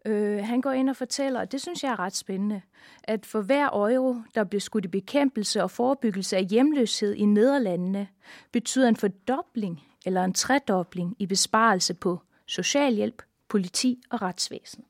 Øh, 0.08 0.46
han 0.46 0.62
går 0.62 0.72
ind 0.72 0.90
og 0.90 0.96
fortæller, 0.96 1.40
og 1.40 1.52
det 1.52 1.62
synes 1.62 1.84
jeg 1.84 1.92
er 1.92 2.00
ret 2.00 2.16
spændende, 2.16 2.62
at 3.04 3.26
for 3.26 3.42
hver 3.42 3.70
euro, 3.74 4.16
der 4.36 4.44
bliver 4.44 4.62
skudt 4.62 4.86
i 4.86 4.88
bekæmpelse 4.88 5.64
og 5.64 5.72
forebyggelse 5.72 6.38
af 6.38 6.46
hjemløshed 6.46 7.14
i 7.14 7.26
Nederlandene, 7.26 8.08
betyder 8.52 8.88
en 8.88 8.96
fordobling 8.96 9.84
eller 10.06 10.24
en 10.24 10.34
tredobling 10.34 11.16
i 11.20 11.26
besparelse 11.26 11.94
på 11.94 12.20
socialhjælp, 12.46 13.22
politi 13.50 14.02
og 14.10 14.22
retsvæsen. 14.22 14.84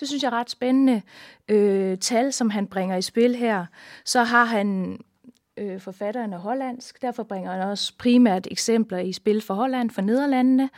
Det 0.00 0.08
synes 0.08 0.22
jeg 0.22 0.28
er 0.28 0.36
ret 0.36 0.50
spændende 0.50 1.02
øh, 1.48 1.98
tal, 1.98 2.32
som 2.32 2.50
han 2.50 2.66
bringer 2.66 2.96
i 2.96 3.02
spil 3.02 3.34
her. 3.34 3.66
Så 4.04 4.22
har 4.22 4.44
han 4.44 4.98
øh, 5.56 5.80
forfatteren 5.80 6.32
er 6.32 6.38
hollandsk, 6.38 7.02
derfor 7.02 7.22
bringer 7.22 7.52
han 7.52 7.60
også 7.60 7.92
primært 7.98 8.46
eksempler 8.50 8.98
i 8.98 9.12
spil 9.12 9.40
for 9.40 9.54
Holland, 9.54 9.90
for 9.90 10.02
Nederlandene. 10.02 10.70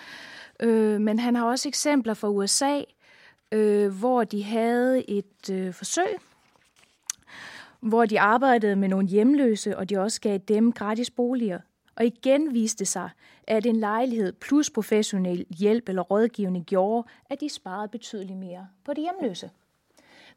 Øh, 0.61 1.01
men 1.01 1.19
han 1.19 1.37
har 1.37 1.45
også 1.45 1.69
eksempler 1.69 2.15
fra 2.15 2.29
USA, 2.29 2.81
øh, 3.53 3.99
hvor 3.99 4.25
de 4.25 4.43
havde 4.45 5.11
et 5.11 5.51
øh, 5.51 5.75
forsøg, 5.75 6.17
hvor 7.81 8.07
de 8.07 8.21
arbejdede 8.21 8.77
med 8.77 8.89
nogle 8.89 9.09
hjemløse, 9.09 9.77
og 9.77 9.89
de 9.89 9.99
også 9.99 10.21
gav 10.21 10.39
dem 10.39 10.73
gratis 10.73 11.11
boliger. 11.11 11.61
Og 11.97 12.05
igen 12.05 12.55
viste 12.55 12.85
sig, 12.85 13.11
at 13.47 13.67
en 13.67 13.77
lejlighed 13.77 14.33
plus 14.33 14.71
professionel 14.71 15.47
hjælp 15.59 15.89
eller 15.89 16.03
rådgivning 16.03 16.65
gjorde, 16.65 17.09
at 17.31 17.41
de 17.41 17.49
sparede 17.49 17.89
betydeligt 17.89 18.39
mere 18.39 18.69
på 18.85 18.95
de 18.95 19.01
hjemløse. 19.01 19.51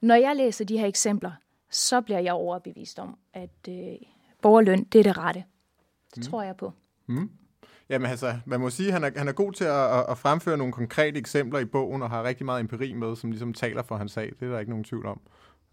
Når 0.01 0.15
jeg 0.15 0.36
læser 0.36 0.65
de 0.65 0.77
her 0.77 0.88
eksempler, 0.88 1.32
så 1.70 2.01
bliver 2.01 2.20
jeg 2.20 2.34
overbevist 2.34 3.00
om, 3.00 3.18
at 3.34 3.68
øh, 3.70 3.96
borgerløn, 4.41 4.84
det 4.84 5.00
er 5.00 5.03
det 5.03 5.18
rette. 5.18 5.44
Det 6.15 6.18
mm. 6.18 6.24
tror 6.24 6.41
jeg 6.41 6.56
på. 6.58 6.74
Mm. 7.06 7.32
Jamen 7.91 8.12
altså, 8.12 8.36
man 8.45 8.60
må 8.60 8.69
sige, 8.69 8.88
at 8.88 8.93
han 8.93 9.03
er, 9.03 9.10
han 9.15 9.27
er 9.27 9.31
god 9.31 9.53
til 9.53 9.63
at, 9.63 10.10
at, 10.10 10.17
fremføre 10.17 10.57
nogle 10.57 10.74
konkrete 10.74 11.19
eksempler 11.19 11.60
i 11.60 11.65
bogen, 11.65 12.01
og 12.01 12.10
har 12.10 12.24
rigtig 12.24 12.45
meget 12.45 12.60
empiri 12.60 12.93
med, 12.93 13.15
som 13.15 13.31
ligesom 13.31 13.53
taler 13.53 13.83
for 13.83 13.95
hans 13.95 14.12
sag. 14.12 14.31
Det 14.39 14.48
er 14.48 14.51
der 14.51 14.60
ikke 14.60 14.71
nogen 14.71 14.83
tvivl 14.83 15.05
om. 15.05 15.21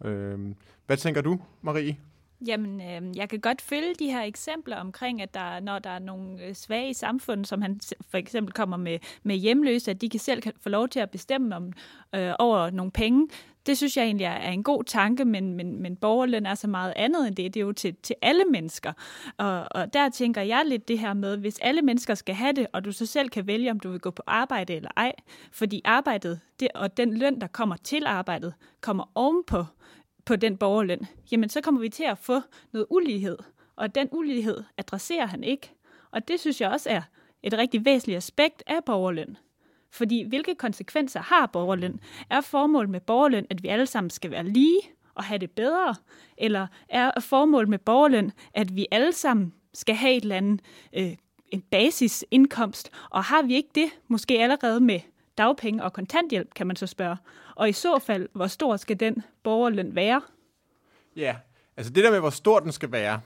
Øh, 0.04 0.38
hvad 0.86 0.96
tænker 0.96 1.20
du, 1.20 1.40
Marie? 1.62 1.96
Jamen, 2.46 2.80
øh, 2.80 3.16
jeg 3.16 3.28
kan 3.28 3.40
godt 3.40 3.62
følge 3.62 3.94
de 3.98 4.10
her 4.10 4.22
eksempler 4.22 4.76
omkring, 4.76 5.22
at 5.22 5.34
der, 5.34 5.60
når 5.60 5.78
der 5.78 5.90
er 5.90 5.98
nogle 5.98 6.44
øh, 6.44 6.54
svage 6.54 6.90
i 6.90 6.92
samfundet, 6.92 7.46
som 7.46 7.62
han 7.62 7.80
for 8.10 8.18
eksempel 8.18 8.54
kommer 8.54 8.76
med, 8.76 8.98
med 9.22 9.36
hjemløse, 9.36 9.90
at 9.90 10.00
de 10.00 10.08
kan 10.08 10.20
selv 10.20 10.42
kan 10.42 10.52
få 10.60 10.68
lov 10.68 10.88
til 10.88 11.00
at 11.00 11.10
bestemme 11.10 11.56
om, 11.56 11.72
øh, 12.14 12.32
over 12.38 12.70
nogle 12.70 12.92
penge. 12.92 13.28
Det 13.68 13.76
synes 13.76 13.96
jeg 13.96 14.04
egentlig 14.04 14.24
er 14.24 14.50
en 14.50 14.62
god 14.62 14.84
tanke, 14.84 15.24
men, 15.24 15.54
men, 15.54 15.82
men 15.82 15.96
borgerløn 15.96 16.46
er 16.46 16.54
så 16.54 16.68
meget 16.68 16.92
andet 16.96 17.28
end 17.28 17.36
det. 17.36 17.54
Det 17.54 17.60
er 17.60 17.64
jo 17.64 17.72
til, 17.72 17.96
til 18.02 18.16
alle 18.22 18.44
mennesker. 18.44 18.92
Og, 19.36 19.66
og 19.70 19.92
der 19.92 20.08
tænker 20.08 20.42
jeg 20.42 20.62
lidt 20.66 20.88
det 20.88 20.98
her 20.98 21.14
med, 21.14 21.36
hvis 21.36 21.58
alle 21.58 21.82
mennesker 21.82 22.14
skal 22.14 22.34
have 22.34 22.52
det, 22.52 22.66
og 22.72 22.84
du 22.84 22.92
så 22.92 23.06
selv 23.06 23.28
kan 23.28 23.46
vælge, 23.46 23.70
om 23.70 23.80
du 23.80 23.90
vil 23.90 24.00
gå 24.00 24.10
på 24.10 24.22
arbejde 24.26 24.74
eller 24.74 24.90
ej, 24.96 25.12
fordi 25.52 25.82
arbejdet 25.84 26.40
det, 26.60 26.68
og 26.74 26.96
den 26.96 27.18
løn, 27.18 27.40
der 27.40 27.46
kommer 27.46 27.76
til 27.76 28.06
arbejdet, 28.06 28.54
kommer 28.80 29.10
ovenpå 29.14 29.64
på 30.24 30.36
den 30.36 30.56
borgerløn, 30.56 31.06
jamen 31.32 31.48
så 31.48 31.60
kommer 31.60 31.80
vi 31.80 31.88
til 31.88 32.04
at 32.04 32.18
få 32.18 32.40
noget 32.72 32.86
ulighed. 32.90 33.38
Og 33.76 33.94
den 33.94 34.08
ulighed 34.12 34.64
adresserer 34.78 35.26
han 35.26 35.44
ikke. 35.44 35.72
Og 36.10 36.28
det 36.28 36.40
synes 36.40 36.60
jeg 36.60 36.70
også 36.70 36.90
er 36.90 37.02
et 37.42 37.58
rigtig 37.58 37.84
væsentligt 37.84 38.16
aspekt 38.16 38.62
af 38.66 38.84
borgerløn. 38.86 39.36
Fordi 39.90 40.22
hvilke 40.28 40.54
konsekvenser 40.54 41.20
har 41.20 41.46
borgerløn? 41.46 42.00
Er 42.30 42.40
formålet 42.40 42.90
med 42.90 43.00
borgerløn, 43.00 43.46
at 43.50 43.62
vi 43.62 43.68
alle 43.68 43.86
sammen 43.86 44.10
skal 44.10 44.30
være 44.30 44.44
lige, 44.44 44.80
og 45.14 45.24
have 45.24 45.38
det 45.38 45.50
bedre? 45.50 45.94
Eller 46.36 46.66
er 46.88 47.20
formålet 47.20 47.68
med 47.68 47.78
borgerløn, 47.78 48.32
at 48.54 48.76
vi 48.76 48.86
alle 48.90 49.12
sammen 49.12 49.52
skal 49.74 49.94
have 49.94 50.16
et 50.16 50.22
eller 50.22 50.36
andet, 50.36 50.60
øh, 50.92 51.16
en 51.48 51.60
basisindkomst? 51.60 52.90
Og 53.10 53.24
har 53.24 53.42
vi 53.42 53.54
ikke 53.54 53.70
det 53.74 53.88
måske 54.08 54.38
allerede 54.38 54.80
med 54.80 55.00
dagpenge 55.38 55.84
og 55.84 55.92
kontanthjælp, 55.92 56.54
kan 56.54 56.66
man 56.66 56.76
så 56.76 56.86
spørge. 56.86 57.16
Og 57.54 57.68
i 57.68 57.72
så 57.72 57.98
fald, 57.98 58.28
hvor 58.32 58.46
stor 58.46 58.76
skal 58.76 59.00
den 59.00 59.22
borgerløn 59.42 59.94
være? 59.94 60.20
Ja, 61.16 61.36
altså 61.76 61.92
det 61.92 62.04
der 62.04 62.10
med, 62.10 62.20
hvor 62.20 62.30
stor 62.30 62.60
den 62.60 62.72
skal 62.72 62.92
være, 62.92 63.20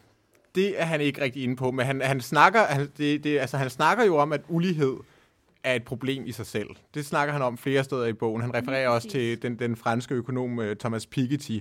det 0.55 0.81
er 0.81 0.85
han 0.85 1.01
ikke 1.01 1.21
rigtig 1.21 1.43
inde 1.43 1.57
på, 1.57 1.71
men 1.71 1.87
han, 1.87 2.01
han, 2.01 2.21
snakker, 2.21 2.65
han, 2.65 2.89
det, 2.97 3.25
det, 3.25 3.39
altså 3.39 3.57
han 3.57 3.71
snakker 3.71 4.05
jo 4.05 4.17
om, 4.17 4.33
at 4.33 4.41
ulighed 4.49 4.97
er 5.65 5.75
et 5.75 5.85
problem 5.85 6.27
i 6.27 6.33
sig 6.33 6.47
selv. 6.47 6.69
Det 6.95 7.07
snakker 7.07 7.33
han 7.33 7.43
om 7.43 7.59
flere 7.59 7.85
steder 7.85 8.07
i 8.07 8.13
bogen. 8.13 8.43
Han 8.43 8.55
refererer 8.55 8.89
også 8.89 9.09
til 9.09 9.43
den, 9.43 9.59
den 9.59 9.77
franske 9.77 10.15
økonom 10.15 10.61
øh, 10.61 10.77
Thomas 10.77 11.07
Piketty, 11.07 11.59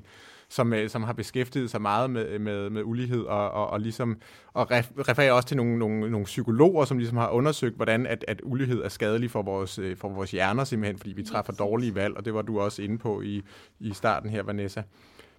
som, 0.50 0.74
øh, 0.74 0.90
som 0.90 1.04
har 1.04 1.14
beskæftiget 1.14 1.72
sig 1.72 1.82
meget 1.82 2.10
med, 2.10 2.40
med, 2.40 2.70
med 2.70 2.82
ulighed, 2.86 3.24
og, 3.24 3.52
og, 3.52 3.68
og, 3.68 3.80
ligesom, 3.80 4.18
og 4.54 4.72
refererer 4.72 5.32
også 5.32 5.48
til 5.48 5.58
nogle, 5.58 5.80
nogle, 5.80 6.12
nogle 6.12 6.26
psykologer, 6.26 6.86
som 6.86 6.98
ligesom 6.98 7.18
har 7.18 7.30
undersøgt, 7.30 7.76
hvordan 7.76 8.06
at, 8.06 8.26
at 8.28 8.42
ulighed 8.44 8.84
er 8.84 8.90
skadelig 8.90 9.32
for 9.32 9.42
vores, 9.42 9.80
øh, 9.80 9.98
for 9.98 10.10
vores 10.10 10.32
hjerner 10.32 10.64
simpelthen, 10.64 10.98
fordi 10.98 11.14
vi 11.14 11.24
træffer 11.24 11.54
dårlige 11.54 11.96
valg, 11.96 12.18
og 12.18 12.26
det 12.26 12.34
var 12.34 12.42
du 12.42 12.60
også 12.60 12.82
inde 12.82 12.98
på 12.98 13.22
i, 13.22 13.44
i 13.80 13.94
starten 13.94 14.30
her, 14.30 14.44
Vanessa. 14.44 14.84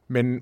Men 0.09 0.40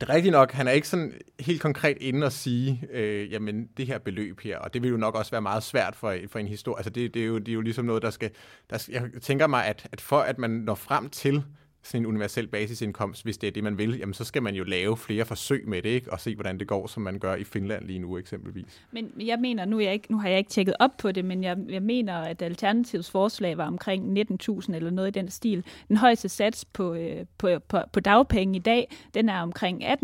det 0.00 0.08
er 0.08 0.14
rigtigt 0.14 0.32
nok, 0.32 0.52
han 0.52 0.68
er 0.68 0.72
ikke 0.72 0.88
sådan 0.88 1.12
helt 1.40 1.60
konkret 1.60 1.96
inde 2.00 2.26
og 2.26 2.32
sige, 2.32 2.88
øh, 2.92 3.32
jamen 3.32 3.68
det 3.76 3.86
her 3.86 3.98
beløb 3.98 4.40
her, 4.40 4.58
og 4.58 4.74
det 4.74 4.82
vil 4.82 4.90
jo 4.90 4.96
nok 4.96 5.14
også 5.14 5.30
være 5.30 5.42
meget 5.42 5.62
svært 5.62 5.96
for, 5.96 6.14
for 6.28 6.38
en 6.38 6.48
historie. 6.48 6.78
Altså 6.78 6.90
det, 6.90 7.14
det, 7.14 7.22
er 7.22 7.26
jo, 7.26 7.38
det 7.38 7.48
er 7.48 7.52
jo 7.52 7.60
ligesom 7.60 7.84
noget, 7.84 8.02
der 8.02 8.10
skal, 8.10 8.30
der, 8.70 8.88
jeg 8.88 9.02
tænker 9.22 9.46
mig, 9.46 9.66
at, 9.66 9.86
at 9.92 10.00
for 10.00 10.20
at 10.20 10.38
man 10.38 10.50
når 10.50 10.74
frem 10.74 11.10
til 11.10 11.44
sådan 11.82 12.02
en 12.02 12.06
universel 12.06 12.46
basisindkomst, 12.46 13.24
hvis 13.24 13.38
det 13.38 13.46
er 13.46 13.50
det, 13.50 13.64
man 13.64 13.78
vil, 13.78 13.98
jamen 13.98 14.14
så 14.14 14.24
skal 14.24 14.42
man 14.42 14.54
jo 14.54 14.64
lave 14.64 14.96
flere 14.96 15.24
forsøg 15.24 15.68
med 15.68 15.82
det, 15.82 15.88
ikke? 15.88 16.12
og 16.12 16.20
se, 16.20 16.34
hvordan 16.34 16.58
det 16.58 16.68
går, 16.68 16.86
som 16.86 17.02
man 17.02 17.18
gør 17.18 17.34
i 17.34 17.44
Finland 17.44 17.84
lige 17.84 17.98
nu 17.98 18.18
eksempelvis. 18.18 18.82
Men 18.92 19.12
jeg 19.20 19.38
mener, 19.40 19.64
nu, 19.64 19.80
jeg 19.80 19.92
ikke, 19.92 20.12
nu 20.12 20.18
har 20.18 20.28
jeg 20.28 20.38
ikke 20.38 20.50
tjekket 20.50 20.74
op 20.78 20.96
på 20.98 21.12
det, 21.12 21.24
men 21.24 21.42
jeg, 21.42 21.56
jeg 21.68 21.82
mener, 21.82 22.14
at 22.14 22.42
Alternativs 22.42 23.10
forslag 23.10 23.56
var 23.56 23.66
omkring 23.66 24.18
19.000 24.18 24.74
eller 24.74 24.90
noget 24.90 25.16
i 25.16 25.20
den 25.20 25.30
stil. 25.30 25.64
Den 25.88 25.96
højeste 25.96 26.28
sats 26.28 26.64
på, 26.64 26.94
øh, 26.94 27.26
på, 27.38 27.58
på, 27.68 27.78
på 27.92 28.00
dagpenge 28.00 28.56
i 28.56 28.62
dag, 28.62 28.96
den 29.14 29.28
er 29.28 29.42
omkring 29.42 29.84
18.500 29.84 29.96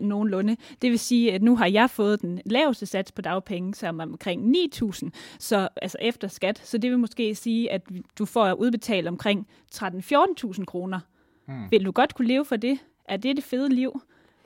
nogenlunde. 0.00 0.56
Det 0.82 0.90
vil 0.90 0.98
sige, 0.98 1.32
at 1.32 1.42
nu 1.42 1.56
har 1.56 1.66
jeg 1.66 1.90
fået 1.90 2.22
den 2.22 2.40
laveste 2.46 2.86
sats 2.86 3.12
på 3.12 3.22
dagpenge, 3.22 3.74
som 3.74 4.00
er 4.00 4.04
omkring 4.04 4.56
9.000, 4.56 5.08
så 5.38 5.68
altså 5.82 5.98
efter 6.00 6.28
skat. 6.28 6.60
Så 6.64 6.78
det 6.78 6.90
vil 6.90 6.98
måske 6.98 7.34
sige, 7.34 7.72
at 7.72 7.82
du 8.18 8.24
får 8.24 8.52
udbetalt 8.52 9.08
omkring 9.08 9.46
13 9.70 10.02
14.000 10.12 10.64
kroner. 10.64 11.00
Hmm. 11.46 11.70
Vil 11.70 11.84
du 11.84 11.92
godt 11.92 12.14
kunne 12.14 12.28
leve 12.28 12.44
for 12.44 12.56
det? 12.56 12.78
Er 13.04 13.16
det 13.16 13.36
det 13.36 13.44
fede 13.44 13.68
liv? 13.68 14.02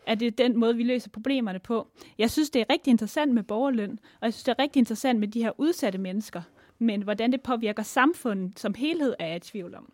Er 0.07 0.15
det 0.15 0.39
den 0.39 0.61
måde, 0.61 0.77
vi 0.77 0.83
løser 0.83 1.11
problemerne 1.11 1.59
på? 1.59 1.89
Jeg 2.19 2.31
synes, 2.31 2.51
det 2.51 2.61
er 2.61 2.65
rigtig 2.71 2.91
interessant 2.91 3.35
med 3.35 3.43
borgerløn, 3.43 3.91
og 3.91 4.25
jeg 4.25 4.33
synes, 4.33 4.45
det 4.45 4.55
er 4.59 4.63
rigtig 4.63 4.81
interessant 4.81 5.21
med 5.21 5.29
de 5.29 5.43
her 5.43 5.53
udsatte 5.59 5.99
mennesker. 5.99 6.43
Men 6.79 7.03
hvordan 7.03 7.33
det 7.33 7.41
påvirker 7.41 7.83
samfundet 7.83 8.59
som 8.59 8.75
helhed, 8.75 9.15
er 9.19 9.27
jeg 9.27 9.37
i 9.37 9.41
tvivl 9.41 9.75
om. 9.75 9.93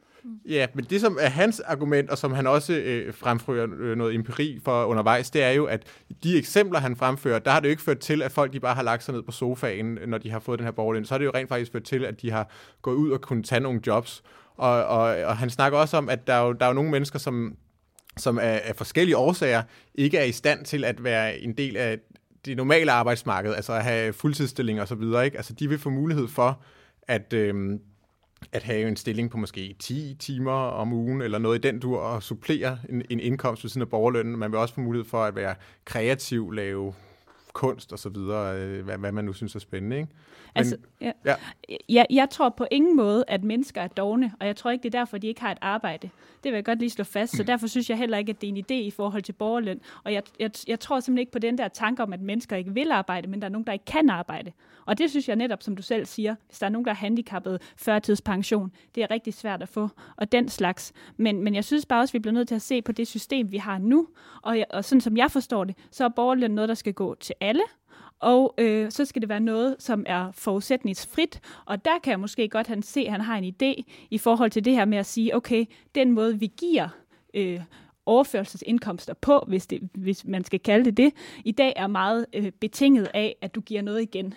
Ja, 0.49 0.67
men 0.75 0.85
det 0.85 1.01
som 1.01 1.19
er 1.21 1.29
hans 1.29 1.61
argument, 1.61 2.11
og 2.11 2.19
som 2.19 2.33
han 2.33 2.47
også 2.47 2.73
øh, 2.73 3.15
fremfører 3.15 3.69
øh, 3.79 3.97
noget 3.97 4.15
empiri 4.15 4.61
for 4.65 4.85
undervejs, 4.85 5.31
det 5.31 5.43
er 5.43 5.51
jo, 5.51 5.65
at 5.65 5.87
de 6.23 6.39
eksempler, 6.39 6.79
han 6.79 6.97
fremfører, 6.97 7.39
der 7.39 7.51
har 7.51 7.61
det 7.61 7.69
jo 7.69 7.71
ikke 7.71 7.83
ført 7.83 7.99
til, 7.99 8.23
at 8.23 8.33
folk 8.33 8.53
de 8.53 8.61
bare 8.61 8.75
har 8.75 8.83
lagt 8.83 9.05
sig 9.05 9.15
ned 9.15 9.23
på 9.23 9.33
sofaen, 9.33 9.99
når 10.07 10.19
de 10.19 10.31
har 10.31 10.39
fået 10.39 10.59
den 10.59 10.65
her 10.65 10.73
borgerløn. 10.73 11.05
Så 11.05 11.15
har 11.15 11.19
det 11.19 11.25
jo 11.25 11.31
rent 11.35 11.49
faktisk 11.49 11.73
ført 11.73 11.83
til, 11.83 12.05
at 12.05 12.23
de 12.23 12.31
har 12.31 12.51
gået 12.83 12.95
ud 12.95 13.11
og 13.11 13.21
kunne 13.21 13.43
tage 13.43 13.61
nogle 13.61 13.81
jobs. 13.87 14.23
Og, 14.59 14.85
og, 14.85 15.01
og 15.25 15.37
han 15.37 15.51
snakker 15.51 15.79
også 15.79 15.97
om, 15.97 16.09
at 16.09 16.27
der 16.27 16.35
er 16.35 16.47
jo, 16.47 16.53
der 16.53 16.65
er 16.65 16.69
jo 16.69 16.75
nogle 16.75 16.91
mennesker, 16.91 17.19
som, 17.19 17.57
som 18.17 18.39
af, 18.39 18.63
af 18.65 18.77
forskellige 18.77 19.17
årsager 19.17 19.63
ikke 19.95 20.19
er 20.19 20.25
i 20.25 20.33
stand 20.33 20.65
til 20.65 20.85
at 20.85 21.05
være 21.05 21.39
en 21.39 21.53
del 21.53 21.77
af 21.77 21.99
det 22.45 22.57
normale 22.57 22.93
arbejdsmarked, 22.93 23.55
altså 23.55 23.73
at 23.73 23.85
have 23.85 24.13
fuldtidsstillinger 24.13 24.83
osv. 24.83 25.03
Ikke? 25.03 25.37
Altså 25.37 25.53
de 25.53 25.69
vil 25.69 25.79
få 25.79 25.91
mulighed 25.91 26.29
for 26.29 26.63
at, 27.03 27.33
øhm, 27.33 27.81
at 28.53 28.63
have 28.63 28.89
en 28.89 28.97
stilling 28.97 29.31
på 29.31 29.37
måske 29.37 29.77
10 29.79 30.17
timer 30.19 30.53
om 30.53 30.93
ugen, 30.93 31.23
eller 31.23 31.39
noget 31.39 31.65
i 31.65 31.69
den 31.69 31.81
dur, 31.81 31.99
og 31.99 32.23
supplere 32.23 32.79
en, 32.89 33.03
en 33.11 33.21
indkomst 33.21 33.65
ved 33.65 33.71
siden 33.71 33.83
af 33.83 33.89
borgerlønnen. 33.89 34.39
Man 34.39 34.51
vil 34.51 34.59
også 34.59 34.75
få 34.75 34.81
mulighed 34.81 35.09
for 35.09 35.25
at 35.25 35.37
være 35.37 35.55
kreativ, 35.85 36.51
lave 36.51 36.95
kunst 37.53 37.93
og 37.93 37.99
så 37.99 38.09
videre, 38.09 38.59
øh, 38.59 38.85
hvad, 38.85 38.99
hvad 38.99 39.13
man 39.13 39.25
nu 39.25 39.33
synes 39.33 39.55
er 39.55 39.59
spændende. 39.59 39.97
Ikke? 39.97 40.09
Men, 40.55 40.59
altså, 40.59 40.77
ja. 41.01 41.13
Ja. 41.25 41.35
Jeg, 41.89 42.07
jeg 42.11 42.31
tror 42.31 42.49
på 42.49 42.67
ingen 42.71 42.97
måde, 42.97 43.25
at 43.29 43.45
mennesker 43.45 43.81
er 43.81 43.89
dogne, 43.89 44.33
og 44.41 44.47
jeg 44.47 44.57
tror 44.57 44.71
ikke, 44.71 44.83
det 44.83 44.95
er 44.95 44.99
derfor, 44.99 45.19
de 45.19 45.27
ikke 45.27 45.41
har 45.41 45.53
et 45.53 45.59
arbejde. 45.61 46.11
Det 46.45 46.53
vil 46.53 46.57
jeg 46.57 46.65
godt 46.65 46.79
lige 46.79 46.91
slå 46.91 47.05
fast, 47.05 47.37
så 47.37 47.43
derfor 47.43 47.67
synes 47.67 47.91
jeg 47.91 47.99
heller 47.99 48.19
ikke, 48.19 48.31
at 48.31 48.41
det 48.41 48.47
er 48.47 48.53
en 48.53 48.65
idé 48.71 48.75
i 48.75 48.91
forhold 48.91 49.23
til 49.23 49.33
borgerløn. 49.33 49.81
Og 50.05 50.13
jeg, 50.13 50.23
jeg, 50.41 50.51
jeg 50.69 50.81
tror 50.81 51.01
simpelthen 51.01 51.19
ikke 51.21 51.33
på 51.33 51.39
den 51.39 51.59
der 51.59 51.69
tanke 51.69 52.03
om, 52.03 52.13
at 52.13 52.21
mennesker 52.21 52.57
ikke 52.57 52.75
vil 52.75 52.93
arbejde, 52.93 53.29
men 53.29 53.41
der 53.41 53.47
er 53.47 53.51
nogen, 53.51 53.67
der 53.67 53.73
ikke 53.73 53.85
kan 53.85 54.11
arbejde. 54.11 54.53
Og 54.87 54.99
det 54.99 55.11
synes 55.11 55.29
jeg 55.29 55.37
netop, 55.37 55.63
som 55.63 55.77
du 55.77 55.83
selv 55.83 56.07
siger, 56.07 56.35
hvis 56.47 56.59
der 56.59 56.67
er 56.67 56.71
nogen, 56.71 56.85
der 56.85 56.91
er 56.91 56.97
handicappet, 56.97 57.63
førtidspension, 57.77 58.73
det 58.95 59.03
er 59.03 59.11
rigtig 59.11 59.35
svært 59.35 59.63
at 59.63 59.69
få, 59.69 59.89
og 60.17 60.33
den 60.33 60.49
slags. 60.49 60.93
Men, 61.17 61.43
men 61.45 61.55
jeg 61.55 61.65
synes 61.65 61.87
bare 61.87 62.01
også, 62.01 62.11
at 62.11 62.15
vi 62.15 62.19
bliver 62.19 62.35
nødt 62.35 62.49
til 62.49 62.55
at 62.55 62.63
se 62.63 62.83
på 62.83 62.93
det 62.93 63.09
system, 63.09 63.53
vi 63.53 63.57
har 63.57 63.79
nu, 63.79 64.09
og, 64.43 64.59
og 64.71 64.85
sådan 64.85 65.01
som 65.01 65.17
jeg 65.17 65.31
forstår 65.31 65.65
det, 65.65 65.77
så 65.91 66.05
er 66.05 66.09
borgerløn 66.09 66.51
noget, 66.51 66.69
der 66.69 66.75
skal 66.75 66.95
gå 66.95 67.15
til 67.15 67.35
alle, 67.41 67.63
og 68.21 68.55
øh, 68.59 68.91
så 68.91 69.05
skal 69.05 69.23
det 69.23 69.29
være 69.29 69.41
noget, 69.41 69.77
som 69.79 70.05
er 70.07 70.33
forudsætningsfrit. 70.33 71.41
Og 71.65 71.85
der 71.85 71.99
kan 72.03 72.11
jeg 72.11 72.21
måske 72.21 72.49
godt 72.49 72.67
han 72.67 72.83
se, 72.83 73.01
at 73.01 73.13
han 73.13 73.21
har 73.21 73.37
en 73.39 73.55
idé 73.55 73.83
i 74.11 74.19
forhold 74.19 74.51
til 74.51 74.65
det 74.65 74.75
her 74.75 74.85
med 74.85 74.99
at 74.99 75.07
sige, 75.07 75.37
okay, 75.37 75.65
den 75.95 76.13
måde, 76.13 76.39
vi 76.39 76.53
giver 76.57 76.89
øh, 77.35 77.61
overførselsindkomster 78.07 79.15
på, 79.15 79.45
hvis, 79.47 79.67
det, 79.67 79.89
hvis 79.95 80.25
man 80.25 80.45
skal 80.45 80.61
kalde 80.61 80.85
det 80.85 80.97
det, 80.97 81.13
i 81.45 81.53
dag 81.53 81.73
er 81.77 81.87
meget 81.87 82.27
øh, 82.33 82.51
betinget 82.51 83.09
af, 83.15 83.37
at 83.43 83.55
du 83.55 83.61
giver 83.61 83.83
noget 83.83 84.03
igen 84.03 84.35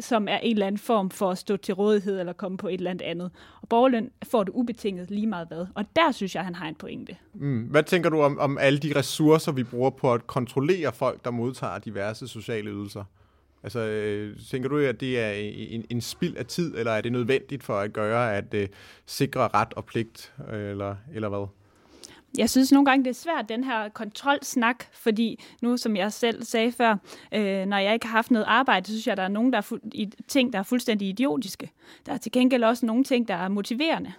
som 0.00 0.28
er 0.28 0.38
en 0.38 0.52
eller 0.52 0.66
anden 0.66 0.78
form 0.78 1.10
for 1.10 1.30
at 1.30 1.38
stå 1.38 1.56
til 1.56 1.74
rådighed 1.74 2.20
eller 2.20 2.32
komme 2.32 2.58
på 2.58 2.68
et 2.68 2.74
eller 2.74 2.90
andet 2.90 3.04
andet. 3.04 3.30
Og 3.62 3.68
borgerløn 3.68 4.10
får 4.30 4.44
du 4.44 4.52
ubetinget 4.52 5.10
lige 5.10 5.26
meget 5.26 5.48
hvad. 5.48 5.66
Og 5.74 5.84
der 5.96 6.12
synes 6.12 6.34
jeg, 6.34 6.44
han 6.44 6.54
har 6.54 6.68
en 6.68 6.74
pointe. 6.74 7.16
Mm. 7.34 7.62
Hvad 7.62 7.82
tænker 7.82 8.10
du 8.10 8.20
om, 8.20 8.38
om 8.38 8.58
alle 8.58 8.78
de 8.78 8.92
ressourcer, 8.96 9.52
vi 9.52 9.64
bruger 9.64 9.90
på 9.90 10.12
at 10.12 10.26
kontrollere 10.26 10.92
folk, 10.92 11.24
der 11.24 11.30
modtager 11.30 11.78
diverse 11.78 12.28
sociale 12.28 12.70
ydelser? 12.70 13.04
Altså, 13.62 13.80
øh, 13.80 14.36
tænker 14.50 14.68
du, 14.68 14.78
at 14.78 15.00
det 15.00 15.20
er 15.20 15.30
en, 15.30 15.84
en 15.90 16.00
spild 16.00 16.36
af 16.36 16.46
tid, 16.46 16.74
eller 16.78 16.92
er 16.92 17.00
det 17.00 17.12
nødvendigt 17.12 17.64
for 17.64 17.78
at 17.78 17.92
gøre, 17.92 18.36
at 18.36 18.54
øh, 18.54 18.68
sikre 19.06 19.48
ret 19.54 19.74
og 19.74 19.84
pligt, 19.84 20.32
øh, 20.52 20.70
eller, 20.70 20.96
eller 21.14 21.28
hvad? 21.28 21.46
Jeg 22.38 22.50
synes 22.50 22.72
nogle 22.72 22.86
gange, 22.86 23.04
det 23.04 23.10
er 23.10 23.14
svært, 23.14 23.48
den 23.48 23.64
her 23.64 23.88
kontrolsnak, 23.88 24.84
fordi 24.92 25.44
nu, 25.62 25.76
som 25.76 25.96
jeg 25.96 26.12
selv 26.12 26.42
sagde 26.42 26.72
før, 26.72 26.96
øh, 27.32 27.66
når 27.66 27.76
jeg 27.76 27.94
ikke 27.94 28.06
har 28.06 28.16
haft 28.16 28.30
noget 28.30 28.44
arbejde, 28.48 28.86
så 28.86 28.92
synes 28.92 29.06
jeg, 29.06 29.16
der 29.16 29.22
er 29.22 29.28
nogle 29.28 29.52
der 29.52 29.58
er 29.58 29.62
fu- 29.62 29.88
i, 29.92 30.10
ting, 30.28 30.52
der 30.52 30.58
er 30.58 30.62
fuldstændig 30.62 31.08
idiotiske. 31.08 31.70
Der 32.06 32.12
er 32.12 32.16
til 32.16 32.32
gengæld 32.32 32.64
også 32.64 32.86
nogle 32.86 33.04
ting, 33.04 33.28
der 33.28 33.34
er 33.34 33.48
motiverende, 33.48 34.12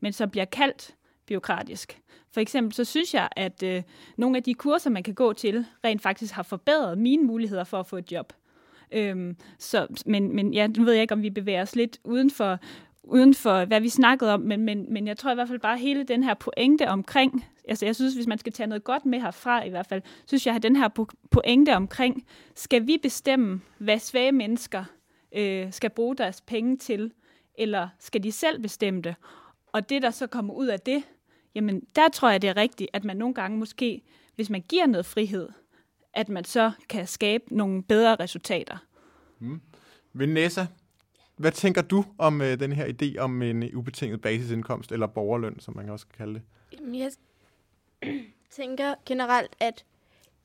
men 0.00 0.12
som 0.12 0.30
bliver 0.30 0.44
kaldt 0.44 0.94
byråkratisk. 1.26 2.00
For 2.32 2.40
eksempel 2.40 2.74
så 2.74 2.84
synes 2.84 3.14
jeg, 3.14 3.28
at 3.36 3.62
øh, 3.62 3.82
nogle 4.16 4.36
af 4.36 4.42
de 4.42 4.54
kurser, 4.54 4.90
man 4.90 5.02
kan 5.02 5.14
gå 5.14 5.32
til, 5.32 5.66
rent 5.84 6.02
faktisk 6.02 6.34
har 6.34 6.42
forbedret 6.42 6.98
mine 6.98 7.22
muligheder 7.22 7.64
for 7.64 7.80
at 7.80 7.86
få 7.86 7.96
et 7.96 8.12
job. 8.12 8.32
Øhm, 8.92 9.36
så, 9.58 9.86
men, 10.06 10.36
men 10.36 10.54
ja, 10.54 10.66
nu 10.66 10.84
ved 10.84 10.92
jeg 10.92 11.02
ikke, 11.02 11.14
om 11.14 11.22
vi 11.22 11.30
bevæger 11.30 11.62
os 11.62 11.76
lidt 11.76 11.98
uden 12.04 12.30
for, 12.30 12.58
uden 13.02 13.34
for, 13.34 13.64
hvad 13.64 13.80
vi 13.80 13.88
snakkede 13.88 14.34
om, 14.34 14.40
men, 14.40 14.60
men, 14.60 14.92
men 14.92 15.06
jeg 15.06 15.16
tror 15.16 15.30
i 15.30 15.34
hvert 15.34 15.48
fald 15.48 15.58
bare 15.58 15.78
hele 15.78 16.04
den 16.04 16.22
her 16.22 16.34
pointe 16.34 16.88
omkring, 16.88 17.44
altså 17.68 17.86
jeg 17.86 17.94
synes, 17.94 18.14
hvis 18.14 18.26
man 18.26 18.38
skal 18.38 18.52
tage 18.52 18.66
noget 18.66 18.84
godt 18.84 19.06
med 19.06 19.20
herfra 19.20 19.64
i 19.64 19.70
hvert 19.70 19.86
fald, 19.86 20.02
synes 20.26 20.46
jeg, 20.46 20.54
at 20.54 20.62
den 20.62 20.76
her 20.76 20.88
pointe 21.30 21.76
omkring, 21.76 22.26
skal 22.54 22.86
vi 22.86 22.98
bestemme, 23.02 23.60
hvad 23.78 23.98
svage 23.98 24.32
mennesker 24.32 24.84
øh, 25.32 25.72
skal 25.72 25.90
bruge 25.90 26.16
deres 26.16 26.40
penge 26.40 26.76
til, 26.76 27.12
eller 27.54 27.88
skal 27.98 28.22
de 28.22 28.32
selv 28.32 28.62
bestemme 28.62 29.02
det? 29.02 29.14
Og 29.72 29.88
det, 29.88 30.02
der 30.02 30.10
så 30.10 30.26
kommer 30.26 30.54
ud 30.54 30.66
af 30.66 30.80
det, 30.80 31.02
jamen 31.54 31.80
der 31.96 32.08
tror 32.08 32.30
jeg, 32.30 32.42
det 32.42 32.50
er 32.50 32.56
rigtigt, 32.56 32.90
at 32.92 33.04
man 33.04 33.16
nogle 33.16 33.34
gange 33.34 33.58
måske, 33.58 34.02
hvis 34.34 34.50
man 34.50 34.64
giver 34.68 34.86
noget 34.86 35.06
frihed, 35.06 35.48
at 36.12 36.28
man 36.28 36.44
så 36.44 36.70
kan 36.88 37.06
skabe 37.06 37.44
nogle 37.56 37.82
bedre 37.82 38.16
resultater. 38.16 38.76
Mm. 39.38 39.60
Vanessa, 40.12 40.66
hvad 41.40 41.52
tænker 41.52 41.82
du 41.82 42.04
om 42.18 42.42
øh, 42.42 42.60
den 42.60 42.72
her 42.72 42.86
idé 42.86 43.18
om 43.18 43.42
en 43.42 43.74
ubetinget 43.74 44.20
basisindkomst, 44.20 44.92
eller 44.92 45.06
borgerløn, 45.06 45.60
som 45.60 45.76
man 45.76 45.88
også 45.88 46.06
kan 46.06 46.14
kalde 46.18 46.34
det? 46.34 46.42
Jeg 46.98 47.10
tænker 48.50 48.94
generelt, 49.06 49.56
at 49.60 49.84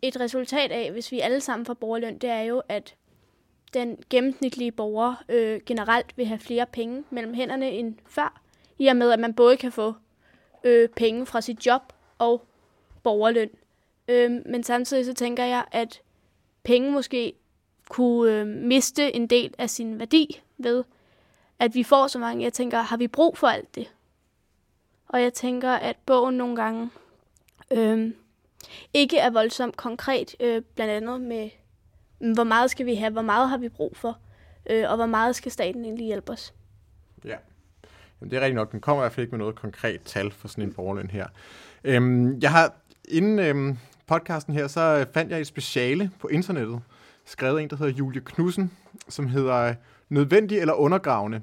et 0.02 0.20
resultat 0.20 0.72
af, 0.72 0.92
hvis 0.92 1.12
vi 1.12 1.20
alle 1.20 1.42
sammen 1.42 1.66
får 1.66 1.74
borgerløn, 1.74 2.18
det 2.18 2.30
er 2.30 2.42
jo, 2.42 2.62
at 2.70 2.96
den 3.74 3.98
gennemsnitlige 4.10 4.72
borger 4.72 5.24
øh, 5.30 5.62
generelt 5.66 6.18
vil 6.18 6.26
have 6.26 6.40
flere 6.40 6.66
penge 6.66 7.04
mellem 7.10 7.34
hænderne 7.34 7.72
end 7.72 7.96
før, 8.06 8.42
i 8.80 8.88
og 8.88 8.96
med, 8.96 9.12
at 9.12 9.20
man 9.20 9.34
både 9.34 9.58
kan 9.58 9.72
få 9.72 9.94
øh, 10.64 10.90
penge 10.90 11.26
fra 11.26 11.42
sit 11.42 11.66
job 11.66 11.82
og 12.20 12.46
borgerløn. 13.04 13.50
Øh, 14.08 14.32
men 14.46 14.64
samtidig 14.64 15.06
så 15.06 15.14
tænker 15.14 15.44
jeg, 15.44 15.66
at 15.72 16.02
penge 16.64 16.92
måske 16.92 17.34
kunne 17.90 18.32
øh, 18.32 18.48
miste 18.48 19.16
en 19.16 19.28
del 19.28 19.56
af 19.58 19.70
sin 19.70 20.00
værdi 20.00 20.42
ved, 20.58 20.84
at 21.60 21.76
vi 21.76 21.84
får 21.84 22.08
så 22.08 22.20
mange. 22.20 22.44
Jeg 22.44 22.54
tænker, 22.54 22.82
har 22.82 22.98
vi 22.98 23.08
brug 23.08 23.38
for 23.38 23.48
alt 23.48 23.76
det? 23.76 23.94
Og 25.08 25.22
jeg 25.22 25.34
tænker, 25.34 25.72
at 25.72 25.96
bogen 26.06 26.38
nogle 26.38 26.56
gange 26.56 26.90
øh, 27.72 28.12
ikke 28.94 29.18
er 29.18 29.30
voldsomt 29.30 29.78
konkret, 29.78 30.36
øh, 30.40 30.62
blandt 30.76 30.94
andet 30.94 31.22
med, 31.22 31.50
mm, 32.20 32.32
hvor 32.32 32.44
meget 32.44 32.72
skal 32.72 32.86
vi 32.86 32.96
have, 32.96 33.12
hvor 33.12 33.22
meget 33.22 33.50
har 33.50 33.58
vi 33.58 33.70
brug 33.70 33.98
for, 33.98 34.18
øh, 34.70 34.90
og 34.90 34.96
hvor 34.96 35.06
meget 35.06 35.36
skal 35.36 35.52
staten 35.52 35.86
egentlig 35.86 36.06
hjælpe 36.06 36.32
os. 36.32 36.54
Ja, 37.26 37.36
Jamen, 38.22 38.32
det 38.32 38.38
er 38.38 38.42
rigtigt 38.42 38.56
nok. 38.56 38.72
Den 38.72 38.80
kommer 38.80 39.04
i 39.04 39.04
hvert 39.04 39.12
fald 39.12 39.24
ikke 39.24 39.32
med 39.32 39.40
noget 39.40 39.56
konkret 39.56 40.02
tal 40.02 40.32
for 40.32 40.48
sådan 40.48 40.64
en 40.64 40.74
borgerløn 40.74 41.10
her. 41.10 41.28
Øhm, 41.84 42.40
jeg 42.42 42.52
har, 42.52 42.74
inden 43.10 43.40
øhm, 43.40 43.78
podcasten 44.08 44.54
her, 44.54 44.68
så 44.68 45.06
fandt 45.14 45.32
jeg 45.32 45.40
et 45.40 45.48
speciale 45.48 46.12
på 46.20 46.28
internettet, 46.28 46.82
skrevet 47.26 47.62
en, 47.62 47.70
der 47.70 47.76
hedder 47.76 47.94
Julie 47.94 48.22
Knudsen, 48.22 48.72
som 49.10 49.28
hedder 49.28 49.74
Nødvendig 50.10 50.60
eller 50.60 50.74
undergravende? 50.74 51.42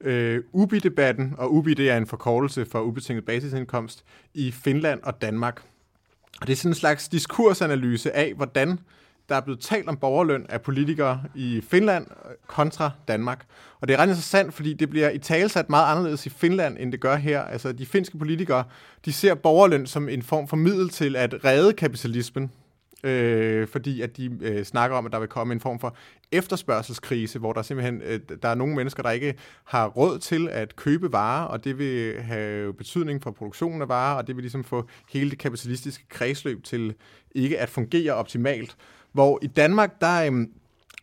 Øh, 0.00 0.42
UBI-debatten, 0.52 1.34
og 1.38 1.54
UBI 1.54 1.74
det 1.74 1.90
er 1.90 1.96
en 1.96 2.06
forkortelse 2.06 2.66
for 2.66 2.80
ubetinget 2.80 3.24
basisindkomst, 3.24 4.04
i 4.34 4.50
Finland 4.50 5.00
og 5.02 5.22
Danmark. 5.22 5.62
Og 6.40 6.46
det 6.46 6.52
er 6.52 6.56
sådan 6.56 6.70
en 6.70 6.74
slags 6.74 7.08
diskursanalyse 7.08 8.16
af, 8.16 8.34
hvordan 8.36 8.78
der 9.28 9.34
er 9.34 9.40
blevet 9.40 9.60
talt 9.60 9.88
om 9.88 9.96
borgerløn 9.96 10.46
af 10.48 10.62
politikere 10.62 11.22
i 11.34 11.60
Finland 11.70 12.06
kontra 12.46 12.90
Danmark. 13.08 13.44
Og 13.80 13.88
det 13.88 13.94
er 13.94 13.98
ret 13.98 14.08
interessant, 14.08 14.54
fordi 14.54 14.72
det 14.72 14.90
bliver 14.90 15.10
i 15.10 15.18
talesat 15.18 15.70
meget 15.70 15.90
anderledes 15.90 16.26
i 16.26 16.28
Finland, 16.28 16.76
end 16.80 16.92
det 16.92 17.00
gør 17.00 17.16
her. 17.16 17.40
Altså, 17.42 17.72
de 17.72 17.86
finske 17.86 18.18
politikere, 18.18 18.64
de 19.04 19.12
ser 19.12 19.34
borgerløn 19.34 19.86
som 19.86 20.08
en 20.08 20.22
form 20.22 20.48
for 20.48 20.56
middel 20.56 20.88
til 20.88 21.16
at 21.16 21.44
redde 21.44 21.72
kapitalismen, 21.72 22.50
øh, 23.04 23.68
fordi 23.68 24.00
at 24.00 24.16
de 24.16 24.38
øh, 24.40 24.64
snakker 24.64 24.96
om, 24.96 25.06
at 25.06 25.12
der 25.12 25.18
vil 25.18 25.28
komme 25.28 25.54
en 25.54 25.60
form 25.60 25.78
for 25.78 25.96
efterspørgselskrise, 26.32 27.38
hvor 27.38 27.52
der 27.52 27.62
simpelthen 27.62 28.02
øh, 28.04 28.20
der 28.42 28.48
er 28.48 28.54
nogle 28.54 28.74
mennesker, 28.74 29.02
der 29.02 29.10
ikke 29.10 29.34
har 29.64 29.86
råd 29.86 30.18
til 30.18 30.48
at 30.48 30.76
købe 30.76 31.12
varer, 31.12 31.44
og 31.44 31.64
det 31.64 31.78
vil 31.78 32.22
have 32.22 32.74
betydning 32.74 33.22
for 33.22 33.30
produktionen 33.30 33.82
af 33.82 33.88
varer, 33.88 34.16
og 34.16 34.26
det 34.26 34.36
vil 34.36 34.42
ligesom 34.42 34.64
få 34.64 34.88
hele 35.12 35.30
det 35.30 35.38
kapitalistiske 35.38 36.04
kredsløb 36.08 36.64
til 36.64 36.94
ikke 37.34 37.58
at 37.58 37.68
fungere 37.68 38.12
optimalt. 38.12 38.76
Hvor 39.12 39.38
i 39.42 39.46
Danmark, 39.46 40.00
der 40.00 40.32
øh, 40.32 40.46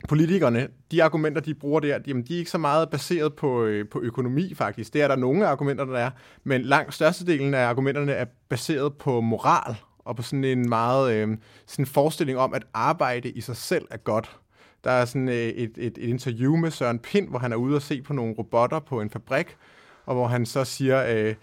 politikerne, 0.10 0.68
de 0.92 1.04
argumenter, 1.04 1.42
de 1.42 1.54
bruger 1.54 1.80
der, 1.80 2.00
jamen, 2.08 2.24
de 2.24 2.34
er 2.34 2.38
ikke 2.38 2.52
så 2.52 2.58
meget 2.58 2.90
baseret 2.90 3.34
på, 3.34 3.64
øh, 3.64 3.90
på 3.90 4.02
økonomi 4.02 4.54
faktisk. 4.54 4.94
Det 4.94 5.02
er 5.02 5.08
der 5.08 5.16
nogle 5.16 5.48
argumenter, 5.48 5.86
der 5.86 6.00
er, 6.00 6.12
men 6.44 6.62
langt 6.62 6.94
størstedelen 6.94 7.54
af 7.54 7.66
argumenterne 7.66 8.12
er 8.12 8.26
baseret 8.50 8.94
på 8.98 9.22
moral 9.22 9.76
og 10.06 10.16
på 10.16 10.22
sådan 10.22 10.44
en 10.44 10.70
meget 10.70 11.14
øh, 11.14 11.38
sådan 11.66 11.84
en 11.84 11.88
forestilling 11.88 12.38
om, 12.38 12.54
at 12.54 12.64
arbejde 12.74 13.30
i 13.30 13.42
sig 13.42 13.58
selv 13.58 13.88
er 13.92 13.98
godt. 13.98 14.38
Der 14.84 14.92
er 14.92 15.06
sådan 15.06 15.30
øh, 15.30 15.36
et, 15.36 15.72
et, 15.78 15.98
et 15.98 15.98
interview 15.98 16.56
med 16.56 16.72
Søren 16.72 17.00
Pind, 17.00 17.30
hvor 17.30 17.40
han 17.40 17.52
er 17.52 17.56
ude 17.56 17.76
og 17.76 17.82
se 17.82 18.02
på 18.02 18.14
nogle 18.14 18.36
robotter 18.38 18.80
på 18.80 19.02
en 19.02 19.10
fabrik, 19.10 19.58
og 20.06 20.16
hvor 20.16 20.28
han 20.28 20.46
så 20.46 20.64
siger, 20.64 21.06
øh, 21.10 21.36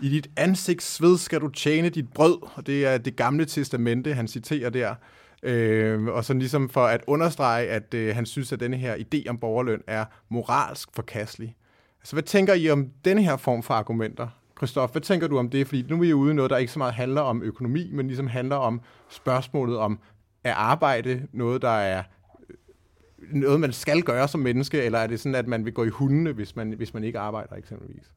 i 0.00 0.08
dit 0.08 0.30
ansigtssved 0.36 1.18
skal 1.18 1.40
du 1.40 1.48
tjene 1.48 1.88
dit 1.88 2.12
brød, 2.12 2.38
og 2.54 2.66
det 2.66 2.86
er 2.86 2.98
det 2.98 3.16
gamle 3.16 3.44
testamente, 3.44 4.14
han 4.14 4.28
citerer 4.28 4.70
der. 4.70 4.94
Øh, 5.42 6.04
og 6.04 6.24
så 6.24 6.34
ligesom 6.34 6.68
for 6.68 6.86
at 6.86 7.04
understrege, 7.06 7.68
at 7.68 7.94
øh, 7.94 8.14
han 8.14 8.26
synes, 8.26 8.52
at 8.52 8.60
denne 8.60 8.76
her 8.76 8.96
idé 8.96 9.28
om 9.28 9.38
borgerløn 9.38 9.82
er 9.86 10.04
moralsk 10.28 10.88
forkastelig. 10.94 11.56
Altså, 12.00 12.14
hvad 12.14 12.22
tænker 12.22 12.54
I 12.54 12.70
om 12.70 12.88
denne 13.04 13.22
her 13.22 13.36
form 13.36 13.62
for 13.62 13.74
argumenter? 13.74 14.28
Christoph, 14.58 14.92
hvad 14.92 15.02
tænker 15.02 15.26
du 15.26 15.38
om 15.38 15.50
det? 15.50 15.66
Fordi 15.66 15.84
nu 15.88 15.94
er 15.94 16.00
vi 16.00 16.12
ude 16.12 16.30
i 16.30 16.34
noget, 16.34 16.50
der 16.50 16.56
ikke 16.56 16.72
så 16.72 16.78
meget 16.78 16.94
handler 16.94 17.20
om 17.20 17.42
økonomi, 17.42 17.90
men 17.92 18.06
ligesom 18.06 18.26
handler 18.26 18.56
om 18.56 18.80
spørgsmålet 19.08 19.78
om, 19.78 19.98
er 20.44 20.54
arbejde 20.54 21.26
noget, 21.32 21.62
der 21.62 21.68
er 21.68 22.02
øh, 22.48 23.34
noget, 23.34 23.60
man 23.60 23.72
skal 23.72 24.02
gøre 24.02 24.28
som 24.28 24.40
menneske, 24.40 24.82
eller 24.82 24.98
er 24.98 25.06
det 25.06 25.20
sådan, 25.20 25.34
at 25.34 25.46
man 25.46 25.64
vil 25.64 25.72
gå 25.74 25.84
i 25.84 25.88
hundene, 25.88 26.32
hvis 26.32 26.56
man, 26.56 26.72
hvis 26.72 26.94
man 26.94 27.04
ikke 27.04 27.18
arbejder 27.18 27.56
eksempelvis? 27.56 28.12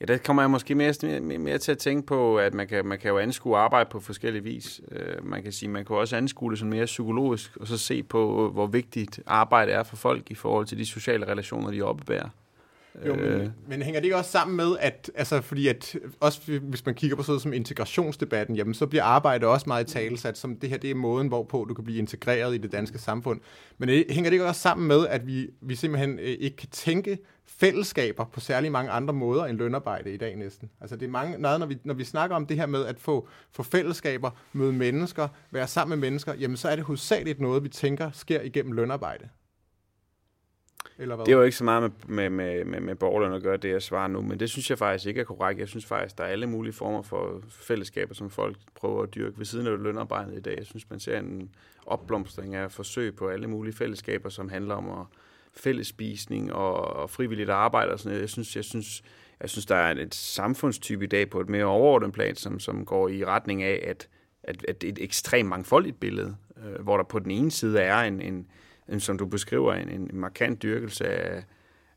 Ja, 0.00 0.04
der 0.04 0.18
kommer 0.18 0.42
jeg 0.42 0.50
måske 0.50 0.74
mere, 0.74 1.20
mere, 1.20 1.38
mere 1.38 1.58
til 1.58 1.72
at 1.72 1.78
tænke 1.78 2.06
på, 2.06 2.38
at 2.38 2.54
man 2.54 2.68
kan, 2.68 2.86
man 2.86 2.98
kan 2.98 3.10
jo 3.10 3.18
anskue 3.18 3.56
arbejde 3.56 3.90
på 3.90 4.00
forskellige 4.00 4.42
vis. 4.42 4.80
Uh, 4.92 5.26
man 5.26 5.42
kan 5.42 5.52
sige, 5.52 5.68
man 5.68 5.84
kan 5.84 5.96
også 5.96 6.16
anskue 6.16 6.50
det 6.50 6.58
sådan 6.58 6.70
mere 6.70 6.84
psykologisk, 6.84 7.56
og 7.56 7.66
så 7.66 7.78
se 7.78 8.02
på, 8.02 8.50
hvor 8.50 8.66
vigtigt 8.66 9.20
arbejde 9.26 9.72
er 9.72 9.82
for 9.82 9.96
folk 9.96 10.30
i 10.30 10.34
forhold 10.34 10.66
til 10.66 10.78
de 10.78 10.86
sociale 10.86 11.26
relationer, 11.26 11.70
de 11.70 11.82
opbærer. 11.82 12.28
Jo, 13.06 13.14
men, 13.14 13.24
øh. 13.24 13.48
men 13.68 13.82
hænger 13.82 14.00
det 14.00 14.04
ikke 14.04 14.16
også 14.16 14.30
sammen 14.30 14.56
med, 14.56 14.76
at, 14.80 15.10
altså, 15.14 15.40
fordi 15.40 15.68
at, 15.68 15.96
også 16.20 16.58
hvis 16.62 16.86
man 16.86 16.94
kigger 16.94 17.16
på 17.16 17.22
sådan 17.22 17.40
som 17.40 17.52
integrationsdebatten, 17.52 18.56
jamen, 18.56 18.74
så 18.74 18.86
bliver 18.86 19.04
arbejde 19.04 19.46
også 19.46 19.64
meget 19.66 19.90
i 19.90 19.92
talesat, 19.92 20.38
som 20.38 20.56
det 20.56 20.70
her, 20.70 20.76
det 20.76 20.90
er 20.90 20.94
måden, 20.94 21.28
hvorpå 21.28 21.66
du 21.68 21.74
kan 21.74 21.84
blive 21.84 21.98
integreret 21.98 22.54
i 22.54 22.58
det 22.58 22.72
danske 22.72 22.98
samfund. 22.98 23.40
Men 23.78 23.88
det, 23.88 24.04
hænger 24.10 24.30
det 24.30 24.34
ikke 24.34 24.46
også 24.46 24.60
sammen 24.60 24.88
med, 24.88 25.06
at 25.06 25.26
vi, 25.26 25.48
vi 25.60 25.74
simpelthen 25.74 26.18
øh, 26.18 26.26
ikke 26.26 26.56
kan 26.56 26.68
tænke 26.68 27.18
fællesskaber 27.46 28.24
på 28.24 28.40
særlig 28.40 28.72
mange 28.72 28.90
andre 28.90 29.14
måder 29.14 29.44
end 29.44 29.58
lønarbejde 29.58 30.14
i 30.14 30.16
dag 30.16 30.36
næsten. 30.36 30.70
Altså 30.80 30.96
det 30.96 31.06
er 31.06 31.10
mange, 31.10 31.38
når, 31.38 31.66
vi, 31.66 31.78
når 31.84 31.94
vi 31.94 32.04
snakker 32.04 32.36
om 32.36 32.46
det 32.46 32.56
her 32.56 32.66
med 32.66 32.84
at 32.84 33.00
få, 33.00 33.28
få 33.52 33.62
fællesskaber, 33.62 34.30
møde 34.52 34.72
mennesker, 34.72 35.28
være 35.50 35.66
sammen 35.66 36.00
med 36.00 36.08
mennesker, 36.08 36.34
jamen 36.34 36.56
så 36.56 36.68
er 36.68 36.76
det 36.76 36.84
hovedsageligt 36.84 37.40
noget, 37.40 37.64
vi 37.64 37.68
tænker 37.68 38.10
sker 38.10 38.40
igennem 38.40 38.72
lønarbejde. 38.72 39.28
Eller 40.98 41.16
hvad? 41.16 41.26
Det 41.26 41.32
er 41.32 41.36
jo 41.36 41.42
ikke 41.42 41.56
så 41.56 41.64
meget 41.64 41.92
med, 42.06 42.30
med, 42.30 42.64
med, 42.64 42.80
med 42.80 42.94
borgerløn 42.94 43.32
at 43.32 43.42
gøre, 43.42 43.56
det 43.56 43.70
jeg 43.70 43.82
svarer 43.82 44.08
nu, 44.08 44.22
men 44.22 44.40
det 44.40 44.50
synes 44.50 44.70
jeg 44.70 44.78
faktisk 44.78 45.06
ikke 45.06 45.20
er 45.20 45.24
korrekt. 45.24 45.60
Jeg 45.60 45.68
synes 45.68 45.86
faktisk, 45.86 46.18
der 46.18 46.24
er 46.24 46.28
alle 46.28 46.46
mulige 46.46 46.72
former 46.72 47.02
for 47.02 47.42
fællesskaber, 47.50 48.14
som 48.14 48.30
folk 48.30 48.56
prøver 48.74 49.02
at 49.02 49.14
dyrke 49.14 49.38
ved 49.38 49.46
siden 49.46 49.66
af 49.66 49.82
lønarbejdet 49.82 50.36
i 50.36 50.40
dag. 50.40 50.54
Jeg 50.58 50.66
synes, 50.66 50.90
man 50.90 51.00
ser 51.00 51.18
en 51.18 51.50
opblomstring 51.86 52.54
af 52.54 52.72
forsøg 52.72 53.16
på 53.16 53.28
alle 53.28 53.46
mulige 53.46 53.74
fællesskaber, 53.74 54.28
som 54.28 54.48
handler 54.48 54.74
om 54.74 55.00
at 55.00 55.06
fællesspisning 55.54 56.52
og, 56.52 56.74
og 56.74 57.10
frivilligt 57.10 57.50
arbejde 57.50 57.92
og 57.92 57.98
sådan 57.98 58.10
noget. 58.10 58.20
Jeg 58.20 58.28
synes, 58.28 58.56
jeg 58.56 58.64
synes, 58.64 59.02
jeg 59.40 59.50
synes, 59.50 59.66
der 59.66 59.74
er 59.74 59.94
et 59.94 60.14
samfundstype 60.14 61.04
i 61.04 61.08
dag 61.08 61.30
på 61.30 61.40
et 61.40 61.48
mere 61.48 61.64
overordnet 61.64 62.12
plan, 62.12 62.36
som, 62.36 62.60
som 62.60 62.84
går 62.84 63.08
i 63.08 63.24
retning 63.24 63.62
af, 63.62 63.84
at, 63.86 64.08
at, 64.42 64.64
at 64.68 64.84
et 64.84 64.98
ekstremt 65.00 65.48
mangfoldigt 65.48 66.00
billede, 66.00 66.36
øh, 66.64 66.82
hvor 66.82 66.96
der 66.96 67.04
på 67.04 67.18
den 67.18 67.30
ene 67.30 67.50
side 67.50 67.80
er 67.80 67.98
en, 67.98 68.20
en 68.20 68.46
som 68.98 69.18
du 69.18 69.26
beskriver, 69.26 69.74
en, 69.74 69.88
en 69.88 70.10
markant 70.12 70.62
dyrkelse 70.62 71.08
af, 71.08 71.44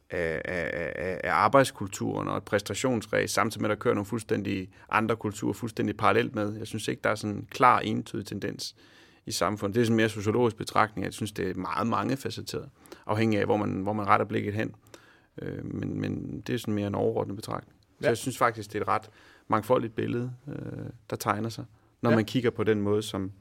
af, 0.10 0.42
af, 0.46 1.22
af 1.24 1.32
arbejdskulturen 1.32 2.28
og 2.28 2.38
et 2.38 2.44
præstationsræs, 2.44 3.32
samtidig 3.32 3.62
med, 3.62 3.70
at 3.70 3.78
der 3.78 3.82
kører 3.84 3.94
nogle 3.94 4.06
fuldstændig 4.06 4.70
andre 4.90 5.16
kulturer 5.16 5.54
fuldstændig 5.54 5.98
parallelt 5.98 6.36
med. 6.36 6.58
Jeg 6.58 6.68
synes 6.68 6.88
ikke, 6.88 7.02
der 7.04 7.10
er 7.10 7.16
sådan 7.16 7.36
en 7.36 7.48
klar, 7.52 7.80
entydig 7.80 8.26
tendens 8.26 8.76
i 9.26 9.32
samfundet. 9.32 9.76
Det 9.76 9.82
er 9.82 9.86
sådan 9.86 9.94
en 9.94 9.98
mere 9.98 10.10
sociologisk 10.10 10.58
betragtning. 10.58 11.06
Jeg 11.06 11.14
synes, 11.14 11.32
det 11.32 11.50
er 11.50 11.54
meget 11.54 11.88
mange 11.88 12.18
facetteret, 12.18 12.70
afhængig 13.06 13.40
af, 13.40 13.46
hvor 13.46 13.58
man, 13.58 13.82
hvor 13.82 13.94
man 13.94 14.08
retter 14.08 14.26
blikket 14.26 14.54
hen. 14.54 14.76
Øh, 15.42 15.66
men, 15.66 16.02
men 16.02 16.42
det 16.48 16.56
er 16.56 16.60
sådan 16.60 16.74
mere 16.74 16.88
en 16.88 16.96
overordnet 16.96 17.36
betragtning. 17.36 17.78
Så 17.82 17.98
ja. 18.06 18.08
jeg 18.08 18.18
synes 18.18 18.38
faktisk, 18.38 18.74
det 18.74 18.78
er 18.78 18.82
et 18.82 18.88
ret 18.88 19.10
mangfoldigt 19.48 19.96
billede, 19.96 20.34
øh, 20.48 20.86
der 21.10 21.16
tegner 21.16 21.50
sig, 21.50 21.66
når 22.02 22.10
ja. 22.10 22.16
man 22.16 22.26
kigger 22.26 22.50
på 22.50 22.64
den 22.64 22.82
måde, 22.82 23.02
som 23.02 23.32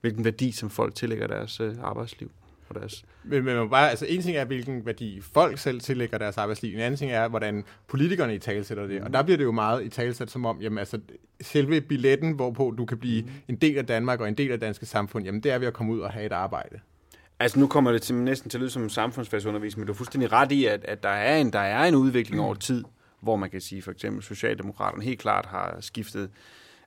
hvilken 0.00 0.24
værdi, 0.24 0.52
som 0.52 0.70
folk 0.70 0.94
tillægger 0.94 1.26
deres 1.26 1.60
øh, 1.60 1.74
arbejdsliv 1.82 2.30
for 2.72 2.80
deres... 2.80 3.04
Men, 3.24 3.44
men 3.44 3.70
bare, 3.70 3.90
altså 3.90 4.06
en 4.08 4.22
ting 4.22 4.36
er, 4.36 4.44
hvilken 4.44 4.86
værdi 4.86 5.20
folk 5.20 5.58
selv 5.58 5.80
tillægger 5.80 6.18
deres 6.18 6.38
arbejdsliv. 6.38 6.74
En 6.74 6.80
anden 6.80 6.98
ting 6.98 7.10
er, 7.10 7.28
hvordan 7.28 7.64
politikerne 7.88 8.34
i 8.34 8.38
talsætter 8.38 8.86
det. 8.86 9.00
Mm. 9.00 9.06
Og 9.06 9.12
der 9.12 9.22
bliver 9.22 9.36
det 9.36 9.44
jo 9.44 9.52
meget 9.52 9.84
i 9.84 9.88
talsat 9.88 10.30
som 10.30 10.44
om, 10.46 10.60
jamen 10.60 10.78
altså, 10.78 11.00
selve 11.40 11.80
billetten, 11.80 12.32
hvorpå 12.32 12.74
du 12.78 12.84
kan 12.84 12.98
blive 12.98 13.22
mm. 13.22 13.28
en 13.48 13.56
del 13.56 13.78
af 13.78 13.86
Danmark 13.86 14.20
og 14.20 14.28
en 14.28 14.34
del 14.34 14.50
af 14.50 14.58
det 14.58 14.66
danske 14.66 14.86
samfund, 14.86 15.24
jamen 15.24 15.42
det 15.42 15.52
er 15.52 15.58
ved 15.58 15.66
at 15.66 15.72
komme 15.72 15.92
ud 15.92 16.00
og 16.00 16.10
have 16.10 16.26
et 16.26 16.32
arbejde. 16.32 16.80
Altså 17.40 17.60
nu 17.60 17.66
kommer 17.66 17.92
det 17.92 18.02
til, 18.02 18.14
næsten 18.14 18.50
til 18.50 18.58
at 18.58 18.60
lyde 18.60 18.70
som 18.70 18.88
samfundsfagsundervisning, 18.88 19.80
men 19.80 19.86
du 19.86 19.92
er 19.92 19.96
fuldstændig 19.96 20.32
ret 20.32 20.52
i, 20.52 20.64
at, 20.64 20.84
at 20.84 21.02
der, 21.02 21.08
er 21.08 21.36
en, 21.36 21.52
der 21.52 21.58
er 21.58 21.84
en 21.84 21.94
udvikling 21.94 22.40
mm. 22.40 22.44
over 22.44 22.54
tid, 22.54 22.84
hvor 23.20 23.36
man 23.36 23.50
kan 23.50 23.60
sige, 23.60 23.82
for 23.82 23.90
eksempel 23.90 24.22
Socialdemokraterne 24.22 25.04
helt 25.04 25.18
klart 25.18 25.46
har 25.46 25.76
skiftet 25.80 26.30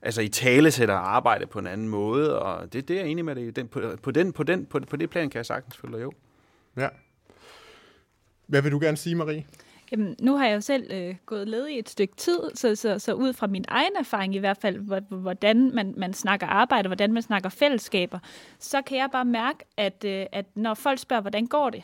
altså 0.02 0.22
i 0.22 0.28
tale 0.28 0.70
sætter 0.70 0.94
arbejde 0.94 1.46
på 1.46 1.58
en 1.58 1.66
anden 1.66 1.88
måde, 1.88 2.42
og 2.42 2.72
det, 2.72 2.88
det 2.88 2.96
er 2.96 3.00
jeg 3.00 3.10
enig 3.10 3.24
med 3.24 3.34
dig 3.34 3.56
den, 3.56 3.68
på, 3.68 3.80
på, 4.02 4.10
den, 4.10 4.32
på, 4.32 4.42
den, 4.42 4.66
på, 4.66 4.80
på 4.80 4.96
det 4.96 5.10
plan 5.10 5.30
kan 5.30 5.38
jeg 5.38 5.46
sagtens 5.46 5.76
følge 5.76 5.98
jo. 5.98 6.12
Ja. 6.76 6.88
Hvad 8.46 8.62
vil 8.62 8.72
du 8.72 8.78
gerne 8.78 8.96
sige, 8.96 9.14
Marie? 9.14 9.46
Jamen, 9.92 10.16
nu 10.20 10.36
har 10.36 10.46
jeg 10.46 10.54
jo 10.54 10.60
selv 10.60 10.92
øh, 10.92 11.14
gået 11.26 11.48
led 11.48 11.66
i 11.66 11.78
et 11.78 11.88
stykke 11.88 12.16
tid, 12.16 12.40
så, 12.54 12.74
så, 12.74 12.98
så 12.98 13.12
ud 13.12 13.32
fra 13.32 13.46
min 13.46 13.64
egen 13.68 13.92
erfaring 13.98 14.34
i 14.34 14.38
hvert 14.38 14.56
fald, 14.56 14.78
hvordan 15.20 15.70
man, 15.74 15.94
man 15.96 16.12
snakker 16.12 16.46
arbejde, 16.46 16.88
hvordan 16.88 17.12
man 17.12 17.22
snakker 17.22 17.48
fællesskaber, 17.48 18.18
så 18.58 18.82
kan 18.82 18.98
jeg 18.98 19.08
bare 19.12 19.24
mærke, 19.24 19.64
at, 19.76 20.04
øh, 20.04 20.26
at 20.32 20.46
når 20.54 20.74
folk 20.74 20.98
spørger, 20.98 21.20
hvordan 21.20 21.46
går 21.46 21.70
det, 21.70 21.82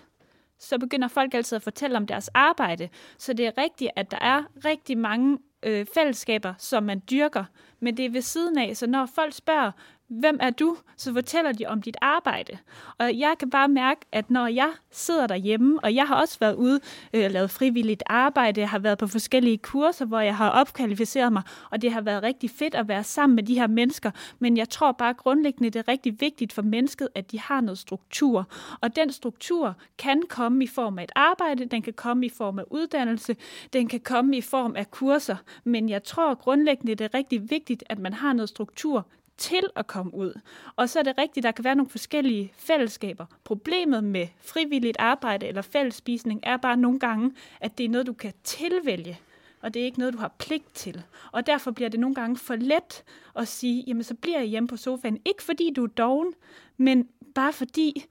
så 0.59 0.79
begynder 0.79 1.09
folk 1.09 1.35
altid 1.35 1.57
at 1.57 1.63
fortælle 1.63 1.97
om 1.97 2.07
deres 2.07 2.29
arbejde. 2.29 2.89
Så 3.19 3.33
det 3.33 3.47
er 3.47 3.53
rigtigt, 3.59 3.91
at 3.97 4.11
der 4.11 4.19
er 4.21 4.43
rigtig 4.65 4.99
mange 4.99 5.39
øh, 5.63 5.87
fællesskaber, 5.95 6.55
som 6.59 6.83
man 6.83 7.03
dyrker, 7.11 7.45
men 7.81 7.97
det 7.97 8.05
er 8.05 8.11
ved 8.11 8.23
siden 8.23 8.59
af. 8.59 8.77
Så 8.77 8.87
når 8.87 9.07
folk 9.15 9.35
spørger, 9.35 9.73
hvem 10.21 10.39
er 10.41 10.51
du? 10.51 10.77
Så 10.97 11.13
fortæller 11.13 11.53
de 11.53 11.67
om 11.67 11.83
dit 11.83 11.97
arbejde. 12.01 12.59
Og 12.99 13.19
jeg 13.19 13.35
kan 13.39 13.51
bare 13.51 13.69
mærke, 13.69 14.01
at 14.13 14.31
når 14.31 14.47
jeg 14.47 14.71
sidder 14.91 15.27
derhjemme, 15.27 15.81
og 15.83 15.95
jeg 15.95 16.07
har 16.07 16.15
også 16.15 16.39
været 16.41 16.55
ude 16.55 16.81
og 17.13 17.19
øh, 17.19 17.31
lavet 17.31 17.51
frivilligt 17.51 18.03
arbejde, 18.07 18.61
jeg 18.61 18.71
har 18.71 18.79
været 18.79 18.99
på 18.99 19.07
forskellige 19.07 19.59
kurser, 19.59 20.05
hvor 20.05 20.21
jeg 20.21 20.37
har 20.37 20.51
opkvalificeret 20.51 21.33
mig, 21.33 21.43
og 21.71 21.83
det 21.83 21.93
har 21.93 22.01
været 22.01 22.23
rigtig 22.23 22.51
fedt 22.51 22.75
at 22.75 22.89
være 22.89 23.05
sammen 23.05 23.37
med 23.37 23.43
de 23.43 23.55
her 23.55 23.67
mennesker, 23.67 24.11
men 24.39 24.57
jeg 24.57 24.69
tror 24.69 24.93
bare 24.93 25.15
grundlæggende, 25.15 25.71
det 25.71 25.79
er 25.79 25.89
rigtig 25.89 26.21
vigtigt 26.21 26.53
for 26.53 26.63
mennesket, 26.63 27.09
at 27.15 27.33
de 27.33 27.41
har 27.41 27.61
noget 27.61 27.79
struktur. 27.79 28.49
Og 28.81 28.97
den 28.97 29.13
struktur 29.13 29.77
kan 29.99 30.23
komme 30.29 30.65
i 30.65 30.67
form 30.67 30.99
af 30.99 31.05
et 31.05 31.13
arbejde, 31.17 31.65
den 31.65 31.83
kan 31.83 31.93
komme 31.93 32.27
i 32.27 32.29
form 32.29 32.59
af 32.59 32.65
uddannelse, 32.71 33.37
den 33.73 33.89
kan 33.89 34.01
komme 34.01 34.37
i 34.37 34.41
form 34.41 34.77
af 34.77 34.91
kurser, 34.91 35.37
men 35.65 35.89
jeg 35.89 36.05
tror 36.05 36.35
grundlæggende, 36.35 36.95
det 36.95 37.05
er 37.05 37.15
rigtig 37.15 37.51
vigtigt, 37.51 37.85
at 37.89 37.99
man 37.99 38.13
har 38.13 38.33
noget 38.33 38.49
struktur 38.49 39.07
til 39.43 39.63
at 39.77 39.87
komme 39.87 40.15
ud. 40.15 40.41
Og 40.77 40.89
så 40.89 40.99
er 40.99 41.03
det 41.03 41.19
rigtigt, 41.19 41.45
der 41.45 41.51
kan 41.51 41.65
være 41.65 41.75
nogle 41.75 41.91
forskellige 41.91 42.53
fællesskaber. 42.57 43.27
Problemet 43.45 44.05
med 44.05 44.27
frivilligt 44.41 44.97
arbejde 44.99 45.47
eller 45.47 45.63
fællesspisning 45.63 46.41
er 46.43 46.57
bare 46.57 46.77
nogle 46.77 46.99
gange, 46.99 47.33
at 47.61 47.79
det 47.79 47.85
er 47.85 47.89
noget, 47.89 48.07
du 48.07 48.13
kan 48.13 48.33
tilvælge, 48.45 49.21
og 49.61 49.75
det 49.75 49.83
er 49.83 49.87
ikke 49.87 49.99
noget, 49.99 50.15
du 50.15 50.19
har 50.19 50.33
pligt 50.39 50.75
til. 50.75 51.03
Og 51.33 51.47
derfor 51.47 51.71
bliver 51.71 51.89
det 51.89 52.01
nogle 52.01 52.15
gange 52.15 52.37
for 52.37 52.57
let 52.57 53.05
at 53.37 53.49
sige, 53.49 53.85
jamen 53.87 54.03
så 54.03 54.15
bliver 54.15 54.39
jeg 54.39 54.49
hjemme 54.49 54.69
på 54.69 54.77
sofaen. 54.77 55.21
Ikke 55.25 55.43
fordi 55.43 55.73
du 55.77 55.85
er 55.85 55.89
doven, 55.89 56.35
men 56.77 57.09
bare 57.35 57.53
fordi, 57.53 58.05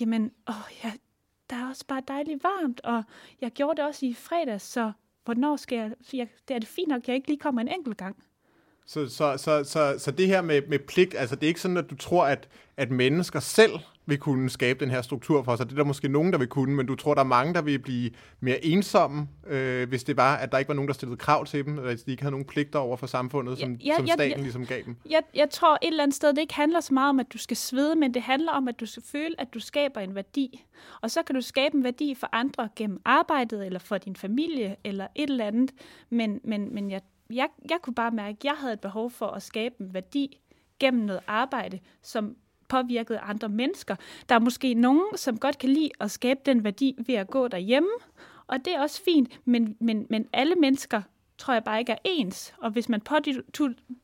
jamen, 0.00 0.30
åh, 0.48 0.84
ja, 0.84 0.92
der 1.50 1.56
er 1.56 1.68
også 1.68 1.86
bare 1.86 2.02
dejligt 2.08 2.44
varmt, 2.44 2.80
og 2.80 3.02
jeg 3.40 3.50
gjorde 3.50 3.76
det 3.76 3.88
også 3.88 4.06
i 4.06 4.14
fredags, 4.14 4.64
så 4.64 4.92
hvornår 5.24 5.56
skal 5.56 5.78
jeg, 5.78 5.92
jeg 6.12 6.28
det 6.48 6.54
er 6.54 6.58
det 6.58 6.68
fint 6.68 6.88
nok, 6.88 7.02
at 7.02 7.08
jeg 7.08 7.16
ikke 7.16 7.28
lige 7.28 7.38
kommer 7.38 7.60
en 7.60 7.68
enkelt 7.68 7.96
gang. 7.96 8.16
Så, 8.86 9.08
så, 9.08 9.36
så, 9.36 9.64
så, 9.64 9.94
så 9.98 10.10
det 10.10 10.26
her 10.26 10.42
med, 10.42 10.62
med 10.68 10.78
pligt, 10.78 11.14
altså 11.18 11.36
det 11.36 11.42
er 11.42 11.48
ikke 11.48 11.60
sådan, 11.60 11.76
at 11.76 11.90
du 11.90 11.96
tror, 11.96 12.26
at, 12.26 12.48
at 12.76 12.90
mennesker 12.90 13.40
selv 13.40 13.72
vil 14.06 14.18
kunne 14.18 14.50
skabe 14.50 14.80
den 14.80 14.90
her 14.90 15.02
struktur 15.02 15.42
for 15.42 15.56
sig. 15.56 15.66
Det 15.66 15.72
er 15.72 15.76
der 15.76 15.84
måske 15.84 16.08
nogen, 16.08 16.32
der 16.32 16.38
vil 16.38 16.48
kunne, 16.48 16.74
men 16.74 16.86
du 16.86 16.94
tror, 16.94 17.14
der 17.14 17.20
er 17.20 17.26
mange, 17.26 17.54
der 17.54 17.62
vil 17.62 17.78
blive 17.78 18.10
mere 18.40 18.64
ensomme, 18.64 19.28
øh, 19.46 19.88
hvis 19.88 20.04
det 20.04 20.16
var, 20.16 20.36
at 20.36 20.52
der 20.52 20.58
ikke 20.58 20.68
var 20.68 20.74
nogen, 20.74 20.88
der 20.88 20.94
stillede 20.94 21.16
krav 21.16 21.46
til 21.46 21.64
dem, 21.64 21.78
eller 21.78 21.90
at 21.90 22.02
de 22.06 22.10
ikke 22.10 22.22
havde 22.22 22.30
nogen 22.30 22.44
pligter 22.44 22.78
over 22.78 22.96
for 22.96 23.06
samfundet, 23.06 23.58
som, 23.58 23.72
ja, 23.72 23.86
ja, 23.86 23.96
som 23.96 24.06
staten 24.06 24.36
ja, 24.36 24.42
ligesom 24.42 24.66
gav 24.66 24.82
dem. 24.84 24.96
Jeg, 25.10 25.22
jeg 25.34 25.50
tror 25.50 25.74
et 25.74 25.78
eller 25.82 26.02
andet 26.02 26.16
sted, 26.16 26.28
det 26.28 26.38
ikke 26.38 26.54
handler 26.54 26.80
så 26.80 26.94
meget 26.94 27.08
om, 27.08 27.20
at 27.20 27.32
du 27.32 27.38
skal 27.38 27.56
svede, 27.56 27.96
men 27.96 28.14
det 28.14 28.22
handler 28.22 28.52
om, 28.52 28.68
at 28.68 28.80
du 28.80 28.86
skal 28.86 29.02
føle, 29.12 29.40
at 29.40 29.54
du 29.54 29.60
skaber 29.60 30.00
en 30.00 30.14
værdi. 30.14 30.64
Og 31.00 31.10
så 31.10 31.22
kan 31.22 31.34
du 31.34 31.40
skabe 31.40 31.76
en 31.76 31.84
værdi 31.84 32.14
for 32.14 32.28
andre 32.32 32.68
gennem 32.76 33.00
arbejdet, 33.04 33.66
eller 33.66 33.78
for 33.78 33.98
din 33.98 34.16
familie, 34.16 34.76
eller 34.84 35.06
et 35.14 35.30
eller 35.30 35.46
andet. 35.46 35.70
Men, 36.10 36.40
men, 36.44 36.74
men 36.74 36.90
jeg 36.90 37.00
jeg, 37.30 37.48
jeg 37.70 37.78
kunne 37.82 37.94
bare 37.94 38.10
mærke, 38.10 38.36
at 38.40 38.44
jeg 38.44 38.54
havde 38.58 38.72
et 38.72 38.80
behov 38.80 39.10
for 39.10 39.26
at 39.26 39.42
skabe 39.42 39.74
en 39.80 39.94
værdi 39.94 40.40
gennem 40.80 41.02
noget 41.02 41.20
arbejde, 41.26 41.80
som 42.02 42.36
påvirkede 42.68 43.18
andre 43.18 43.48
mennesker. 43.48 43.96
Der 44.28 44.34
er 44.34 44.38
måske 44.38 44.74
nogen, 44.74 45.16
som 45.16 45.38
godt 45.38 45.58
kan 45.58 45.68
lide 45.68 45.90
at 46.00 46.10
skabe 46.10 46.40
den 46.46 46.64
værdi 46.64 46.96
ved 47.06 47.14
at 47.14 47.30
gå 47.30 47.48
derhjemme, 47.48 47.90
og 48.46 48.58
det 48.64 48.74
er 48.74 48.80
også 48.80 49.02
fint, 49.04 49.40
men, 49.44 49.76
men, 49.80 50.06
men 50.10 50.26
alle 50.32 50.54
mennesker 50.54 51.02
tror 51.38 51.54
jeg 51.54 51.64
bare 51.64 51.78
ikke 51.78 51.92
er 51.92 51.96
ens. 52.04 52.54
Og 52.58 52.70
hvis 52.70 52.88
man 52.88 53.00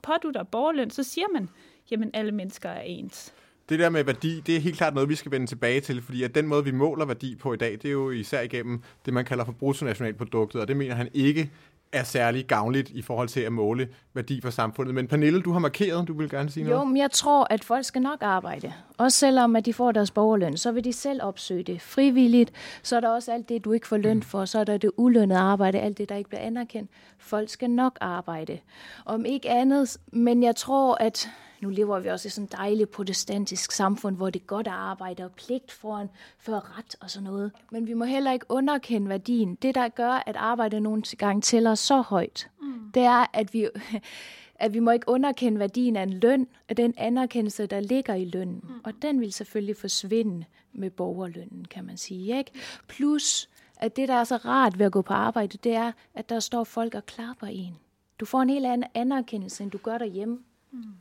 pådutter 0.03 0.43
borgerløn, 0.43 0.91
så 0.91 1.03
siger 1.03 1.27
man, 1.33 1.49
jamen 1.91 2.11
alle 2.15 2.33
mennesker 2.33 2.69
er 2.69 2.83
ens. 2.83 3.35
Det 3.69 3.79
der 3.79 3.91
med 3.91 4.05
værdi, 4.05 4.41
det 4.41 4.57
er 4.57 4.61
helt 4.61 4.77
klart 4.77 4.95
noget, 4.95 5.09
vi 5.09 5.15
skal 5.15 5.33
vende 5.33 5.47
tilbage 5.47 5.81
til, 5.81 6.03
fordi 6.03 6.23
at 6.23 6.35
den 6.35 6.47
måde, 6.47 6.65
vi 6.65 6.71
måler 6.71 7.05
værdi 7.05 7.37
på 7.37 7.53
i 7.53 7.57
dag, 7.57 7.73
det 7.73 7.85
er 7.85 7.91
jo 7.91 8.11
især 8.11 8.41
igennem 8.41 8.83
det, 9.05 9.15
man 9.15 9.25
kalder 9.25 9.45
for 9.45 9.53
bruttonationalproduktet, 9.53 10.61
og 10.61 10.69
det 10.69 10.77
mener 10.77 10.95
han 10.95 11.09
ikke 11.15 11.51
er 11.93 12.05
særlig 12.05 12.47
gavnligt 12.47 12.91
i 12.91 13.03
forhold 13.03 13.29
til 13.29 13.41
at 13.41 13.53
måle 13.53 13.89
værdi 14.15 14.41
for 14.41 14.51
samfundet. 14.51 14.95
Men 14.95 15.09
Pernille, 15.09 15.43
du 15.43 15.53
har 15.53 15.59
markeret, 15.59 16.09
du 16.09 16.19
vil 16.19 16.31
gerne 16.31 16.51
sige 16.51 16.65
noget. 16.65 16.79
Jo, 16.79 16.85
men 16.85 16.97
jeg 16.97 17.11
tror, 17.11 17.47
at 17.51 17.65
folk 17.65 17.85
skal 17.85 18.03
nok 18.03 18.19
arbejde. 18.23 18.73
Også 18.99 19.19
selvom 19.19 19.57
at 19.57 19.67
de 19.67 19.73
får 19.73 19.93
deres 19.93 20.11
borgerløn, 20.11 20.57
så 20.57 20.73
vil 20.73 20.85
de 20.85 20.93
selv 20.93 21.23
opsøge 21.23 21.63
det 21.63 21.83
frivilligt. 21.83 22.53
Så 22.83 22.97
er 22.97 23.01
der 23.01 23.09
også 23.09 23.33
alt 23.33 23.49
det, 23.49 23.65
du 23.65 23.73
ikke 23.73 23.89
får 23.89 23.97
løn 23.97 24.23
for. 24.23 24.45
Så 24.45 24.59
er 24.59 24.65
der 24.65 24.77
det 24.77 24.91
ulønnede 24.97 25.41
arbejde, 25.41 25.81
alt 25.81 25.99
det, 25.99 26.09
der 26.09 26.15
ikke 26.15 26.29
bliver 26.31 26.43
anerkendt. 26.43 26.91
Folk 27.19 27.49
skal 27.49 27.71
nok 27.71 27.99
arbejde. 28.01 28.59
Om 29.05 29.25
ikke 29.25 29.51
andet, 29.51 29.97
men 30.13 30.43
jeg 30.43 30.57
tror, 30.57 30.95
at 31.01 31.29
nu 31.61 31.69
lever 31.69 31.99
vi 32.01 32.09
også 32.09 32.29
i 32.29 32.31
sådan 32.31 32.45
et 32.45 32.53
dejligt 32.53 32.91
protestantisk 32.91 33.73
samfund, 33.73 34.17
hvor 34.17 34.31
det 34.31 34.41
er 34.41 34.47
godt 34.47 34.67
at 34.67 34.73
arbejde 34.73 35.25
og 35.25 35.33
pligt 35.33 35.73
foran 35.73 36.09
for 36.39 36.79
ret 36.79 36.97
og 37.01 37.11
sådan 37.11 37.25
noget. 37.25 37.53
Men 37.71 37.87
vi 37.87 37.95
må 37.95 38.05
heller 38.05 38.33
ikke 38.33 38.47
underkende 38.49 39.09
værdien. 39.09 39.55
Det, 39.55 39.75
der 39.75 39.89
gør, 39.89 40.23
at 40.27 40.37
arbejde 40.37 40.81
nogle 40.81 41.03
gange 41.19 41.43
tæller 41.43 41.75
så 41.75 42.01
højt, 42.01 42.51
mm. 42.63 42.93
det 42.95 43.03
er, 43.03 43.27
at 43.33 43.55
vi, 43.55 43.69
at 44.55 44.75
vi 44.75 44.79
må 44.79 44.91
ikke 44.91 45.09
underkende 45.09 45.59
værdien 45.59 45.97
af 45.97 46.03
en 46.03 46.13
løn, 46.13 46.47
af 46.69 46.77
den 46.77 46.95
anerkendelse, 46.97 47.67
der 47.67 47.81
ligger 47.81 48.15
i 48.15 48.25
lønnen. 48.25 48.61
Mm. 48.63 48.81
Og 48.85 48.93
den 49.03 49.21
vil 49.21 49.33
selvfølgelig 49.33 49.77
forsvinde 49.77 50.45
med 50.73 50.91
borgerlønnen, 50.91 51.65
kan 51.65 51.85
man 51.85 51.97
sige. 51.97 52.39
Ikke? 52.39 52.51
Plus, 52.89 53.49
at 53.77 53.97
det, 53.97 54.09
der 54.09 54.15
er 54.15 54.25
så 54.25 54.37
rart 54.37 54.79
ved 54.79 54.87
at 54.87 54.93
gå 54.93 55.03
på 55.03 55.13
arbejde, 55.13 55.59
det 55.65 55.75
er, 55.75 55.93
at 56.15 56.29
der 56.29 56.41
står 56.41 56.65
folk 56.65 56.95
og 56.95 57.07
klapper 57.07 57.47
en. 57.47 57.77
Du 58.21 58.25
får 58.25 58.43
en 58.43 58.51
helt 58.51 58.67
anden 58.67 58.91
anerkendelse, 58.95 59.63
end 59.63 59.71
du 59.71 59.79
gør 59.79 59.99
derhjemme. 59.99 60.39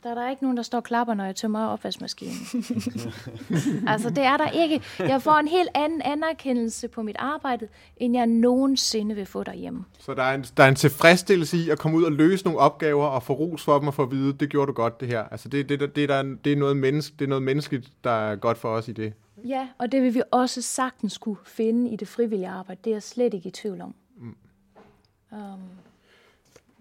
Der 0.02 0.10
er 0.10 0.14
der 0.14 0.30
ikke 0.30 0.42
nogen, 0.42 0.56
der 0.56 0.62
står 0.62 0.78
og 0.78 0.84
klapper, 0.84 1.14
når 1.14 1.24
jeg 1.24 1.36
tømmer 1.36 1.66
opvaskemaskinen. 1.66 2.34
altså, 3.92 4.10
det 4.10 4.24
er 4.24 4.36
der 4.36 4.50
ikke. 4.50 4.82
Jeg 4.98 5.22
får 5.22 5.38
en 5.38 5.48
helt 5.48 5.68
anden 5.74 6.02
anerkendelse 6.02 6.88
på 6.88 7.02
mit 7.02 7.16
arbejde, 7.18 7.68
end 7.96 8.16
jeg 8.16 8.26
nogensinde 8.26 9.14
vil 9.14 9.26
få 9.26 9.44
derhjemme. 9.44 9.84
Så 9.98 10.14
der 10.14 10.22
er, 10.22 10.34
en, 10.34 10.44
der 10.56 10.64
er 10.64 10.68
en 10.68 10.74
tilfredsstillelse 10.74 11.56
i 11.56 11.70
at 11.70 11.78
komme 11.78 11.98
ud 11.98 12.04
og 12.04 12.12
løse 12.12 12.44
nogle 12.44 12.58
opgaver 12.58 13.06
og 13.06 13.22
få 13.22 13.32
ros 13.32 13.64
for 13.64 13.78
dem 13.78 13.88
og 13.88 13.94
få 13.94 14.02
at 14.02 14.10
vide, 14.10 14.32
det 14.32 14.50
gjorde 14.50 14.66
du 14.66 14.72
godt, 14.72 15.00
det 15.00 15.08
her. 15.08 15.22
Altså, 15.22 15.48
det, 15.48 15.68
det, 15.68 15.80
det, 15.80 15.96
det, 15.96 16.08
der, 16.08 16.22
det, 16.44 16.52
er, 16.52 16.56
noget 16.56 16.76
menneske, 16.76 17.16
det 17.18 17.24
er 17.24 17.28
noget 17.28 17.42
menneskeligt, 17.42 17.92
der 18.04 18.10
er 18.10 18.36
godt 18.36 18.58
for 18.58 18.68
os 18.68 18.88
i 18.88 18.92
det. 18.92 19.12
Ja, 19.44 19.68
og 19.78 19.92
det 19.92 20.02
vil 20.02 20.14
vi 20.14 20.22
også 20.30 20.62
sagtens 20.62 21.18
kunne 21.18 21.36
finde 21.44 21.90
i 21.90 21.96
det 21.96 22.08
frivillige 22.08 22.48
arbejde. 22.48 22.80
Det 22.84 22.90
er 22.90 22.94
jeg 22.94 23.02
slet 23.02 23.34
ikke 23.34 23.48
i 23.48 23.52
tvivl 23.52 23.80
om. 23.80 23.94
Mm. 24.16 24.36
Um 25.32 25.60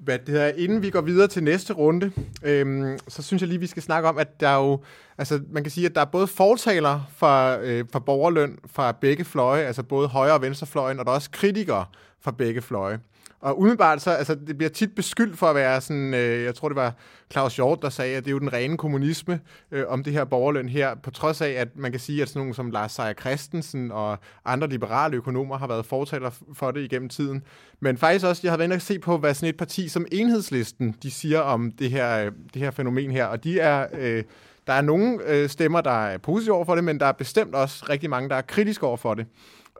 hvad 0.03 0.19
det 0.19 0.29
hedder, 0.29 0.47
inden 0.47 0.81
vi 0.81 0.89
går 0.89 1.01
videre 1.01 1.27
til 1.27 1.43
næste 1.43 1.73
runde, 1.73 2.11
øhm, 2.43 2.97
så 3.07 3.23
synes 3.23 3.41
jeg 3.41 3.47
lige, 3.47 3.59
vi 3.59 3.67
skal 3.67 3.83
snakke 3.83 4.09
om, 4.09 4.17
at 4.17 4.39
der 4.39 4.49
er 4.49 4.55
jo, 4.57 4.79
altså 5.17 5.39
man 5.51 5.63
kan 5.63 5.71
sige, 5.71 5.85
at 5.85 5.95
der 5.95 6.01
er 6.01 6.05
både 6.05 6.27
fortaler 6.27 7.01
for, 7.17 7.59
øh, 7.61 7.85
for 7.91 7.99
borgerløn 7.99 8.59
fra 8.65 8.91
begge 8.91 9.25
fløje, 9.25 9.63
altså 9.63 9.83
både 9.83 10.07
højre- 10.07 10.33
og 10.33 10.41
venstrefløjen, 10.41 10.99
og 10.99 11.05
der 11.05 11.11
er 11.11 11.15
også 11.15 11.31
kritikere 11.31 11.85
fra 12.21 12.31
begge 12.31 12.61
fløje. 12.61 12.99
Og 13.41 13.59
umiddelbart 13.59 14.01
så, 14.01 14.11
altså 14.11 14.35
det 14.35 14.57
bliver 14.57 14.69
tit 14.69 14.95
beskyldt 14.95 15.37
for 15.37 15.47
at 15.47 15.55
være 15.55 15.81
sådan, 15.81 16.13
øh, 16.13 16.43
jeg 16.43 16.55
tror 16.55 16.69
det 16.69 16.75
var 16.75 16.93
Claus 17.31 17.55
Hjort, 17.55 17.81
der 17.81 17.89
sagde, 17.89 18.17
at 18.17 18.23
det 18.23 18.29
er 18.29 18.31
jo 18.31 18.39
den 18.39 18.53
rene 18.53 18.77
kommunisme 18.77 19.39
øh, 19.71 19.83
om 19.87 20.03
det 20.03 20.13
her 20.13 20.25
borgerløn 20.25 20.69
her, 20.69 20.95
på 20.95 21.11
trods 21.11 21.41
af, 21.41 21.49
at 21.49 21.67
man 21.75 21.91
kan 21.91 21.99
sige, 21.99 22.21
at 22.21 22.29
sådan 22.29 22.39
nogen 22.39 22.53
som 22.53 22.71
Lars 22.71 22.91
Seier 22.91 23.13
Christensen 23.13 23.91
og 23.91 24.17
andre 24.45 24.67
liberale 24.67 25.17
økonomer 25.17 25.57
har 25.57 25.67
været 25.67 25.85
fortaler 25.85 26.29
for 26.53 26.71
det 26.71 26.81
igennem 26.81 27.09
tiden. 27.09 27.43
Men 27.79 27.97
faktisk 27.97 28.25
også, 28.25 28.41
jeg 28.43 28.51
har 28.51 28.57
været 28.57 28.67
inde 28.67 28.75
og 28.75 28.81
se 28.81 28.99
på, 28.99 29.17
hvad 29.17 29.33
sådan 29.33 29.49
et 29.49 29.57
parti 29.57 29.87
som 29.87 30.05
Enhedslisten, 30.11 30.95
de 31.03 31.11
siger 31.11 31.39
om 31.39 31.71
det 31.71 31.91
her, 31.91 32.25
øh, 32.25 32.31
det 32.53 32.61
her 32.61 32.71
fænomen 32.71 33.11
her, 33.11 33.25
og 33.25 33.43
de 33.43 33.59
er... 33.59 33.87
Øh, 33.93 34.23
der 34.67 34.75
er 34.75 34.81
nogle 34.81 35.19
øh, 35.25 35.49
stemmer, 35.49 35.81
der 35.81 36.05
er 36.05 36.17
positive 36.17 36.55
over 36.55 36.65
for 36.65 36.75
det, 36.75 36.83
men 36.83 36.99
der 36.99 37.05
er 37.05 37.11
bestemt 37.11 37.55
også 37.55 37.85
rigtig 37.89 38.09
mange, 38.09 38.29
der 38.29 38.35
er 38.35 38.41
kritiske 38.41 38.85
over 38.85 38.97
for 38.97 39.13
det. 39.13 39.25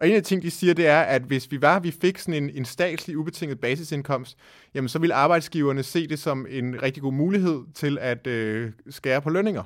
Og 0.01 0.07
en 0.09 0.15
af 0.15 0.23
de 0.23 0.27
ting, 0.27 0.41
de 0.41 0.51
siger, 0.51 0.73
det 0.73 0.87
er, 0.87 1.01
at 1.01 1.21
hvis 1.21 1.51
vi 1.51 1.61
var, 1.61 1.79
vi 1.79 1.91
fik 1.91 2.17
sådan 2.17 2.43
en, 2.43 2.49
en 2.49 2.65
statslig 2.65 3.17
ubetinget 3.17 3.59
basisindkomst, 3.59 4.37
jamen 4.73 4.89
så 4.89 4.99
ville 4.99 5.15
arbejdsgiverne 5.15 5.83
se 5.83 6.07
det 6.07 6.19
som 6.19 6.45
en 6.49 6.81
rigtig 6.83 7.03
god 7.03 7.13
mulighed 7.13 7.63
til 7.73 7.97
at 8.01 8.27
øh, 8.27 8.71
skære 8.89 9.21
på 9.21 9.29
lønninger. 9.29 9.63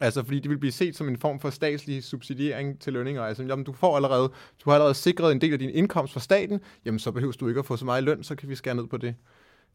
Altså, 0.00 0.24
fordi 0.24 0.40
det 0.40 0.50
vil 0.50 0.58
blive 0.58 0.72
set 0.72 0.96
som 0.96 1.08
en 1.08 1.18
form 1.18 1.40
for 1.40 1.50
statslig 1.50 2.04
subsidiering 2.04 2.80
til 2.80 2.92
lønninger. 2.92 3.22
Altså, 3.22 3.42
jamen, 3.42 3.64
du 3.64 3.72
får 3.72 3.96
allerede, 3.96 4.32
du 4.64 4.70
har 4.70 4.72
allerede 4.72 4.94
sikret 4.94 5.32
en 5.32 5.40
del 5.40 5.52
af 5.52 5.58
din 5.58 5.70
indkomst 5.70 6.12
fra 6.12 6.20
staten, 6.20 6.60
jamen, 6.84 6.98
så 6.98 7.12
behøver 7.12 7.32
du 7.32 7.48
ikke 7.48 7.58
at 7.58 7.66
få 7.66 7.76
så 7.76 7.84
meget 7.84 8.04
løn, 8.04 8.22
så 8.22 8.34
kan 8.34 8.48
vi 8.48 8.54
skære 8.54 8.74
ned 8.74 8.86
på 8.86 8.96
det. 8.96 9.14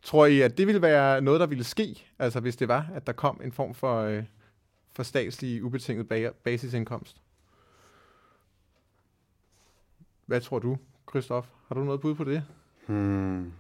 Tror 0.02 0.26
I, 0.26 0.42
at 0.42 0.58
det 0.58 0.68
ville 0.68 0.82
være 0.82 1.22
noget, 1.22 1.40
der 1.40 1.46
ville 1.48 1.64
ske, 1.64 2.06
altså 2.20 2.40
hvis 2.40 2.56
det 2.56 2.68
var, 2.68 2.88
at 2.96 3.08
der 3.08 3.14
kom 3.14 3.42
en 3.44 3.52
form 3.52 3.74
for, 3.74 4.02
øh, 4.02 4.24
for 4.96 5.04
statslig 5.04 5.64
ubetinget 5.64 6.34
basisindkomst? 6.44 7.23
Hvad 10.26 10.42
tror 10.42 10.60
du, 10.60 10.78
Christoph? 11.10 11.48
Har 11.68 11.76
du 11.76 11.84
noget 11.84 12.02
bud 12.02 12.16
på 12.16 12.24
det? 12.24 12.44
Hmm, 12.88 13.54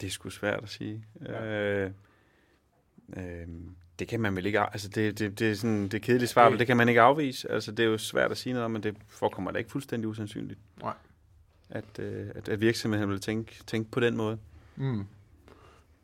det 0.00 0.06
er 0.06 0.10
sgu 0.10 0.30
svært 0.30 0.62
at 0.62 0.68
sige. 0.68 1.04
Ja. 1.26 1.44
Øh, 1.44 1.90
øh, 3.16 3.46
det 3.98 4.08
kan 4.08 4.20
man 4.20 4.36
vel 4.36 4.46
ikke... 4.46 4.60
Altså, 4.60 4.88
det, 4.88 5.18
det, 5.18 5.38
det 5.38 5.50
er 5.50 5.54
sådan 5.54 5.88
det 5.88 6.02
kedelige 6.02 6.28
svar, 6.28 6.46
okay. 6.46 6.58
det 6.58 6.66
kan 6.66 6.76
man 6.76 6.88
ikke 6.88 7.00
afvise. 7.00 7.50
Altså, 7.50 7.72
det 7.72 7.82
er 7.82 7.88
jo 7.88 7.98
svært 7.98 8.30
at 8.30 8.36
sige 8.36 8.52
noget 8.52 8.64
om, 8.64 8.70
men 8.70 8.82
det 8.82 8.96
forekommer 9.08 9.50
da 9.50 9.58
ikke 9.58 9.70
fuldstændig 9.70 10.08
usandsynligt. 10.08 10.60
Nej. 10.82 10.94
At, 11.70 11.98
øh, 11.98 12.30
at, 12.34 12.48
at 12.48 12.60
virksomheden 12.60 13.10
vil 13.10 13.20
tænke, 13.20 13.62
tænke 13.66 13.90
på 13.90 14.00
den 14.00 14.16
måde. 14.16 14.38
Mm. 14.76 15.06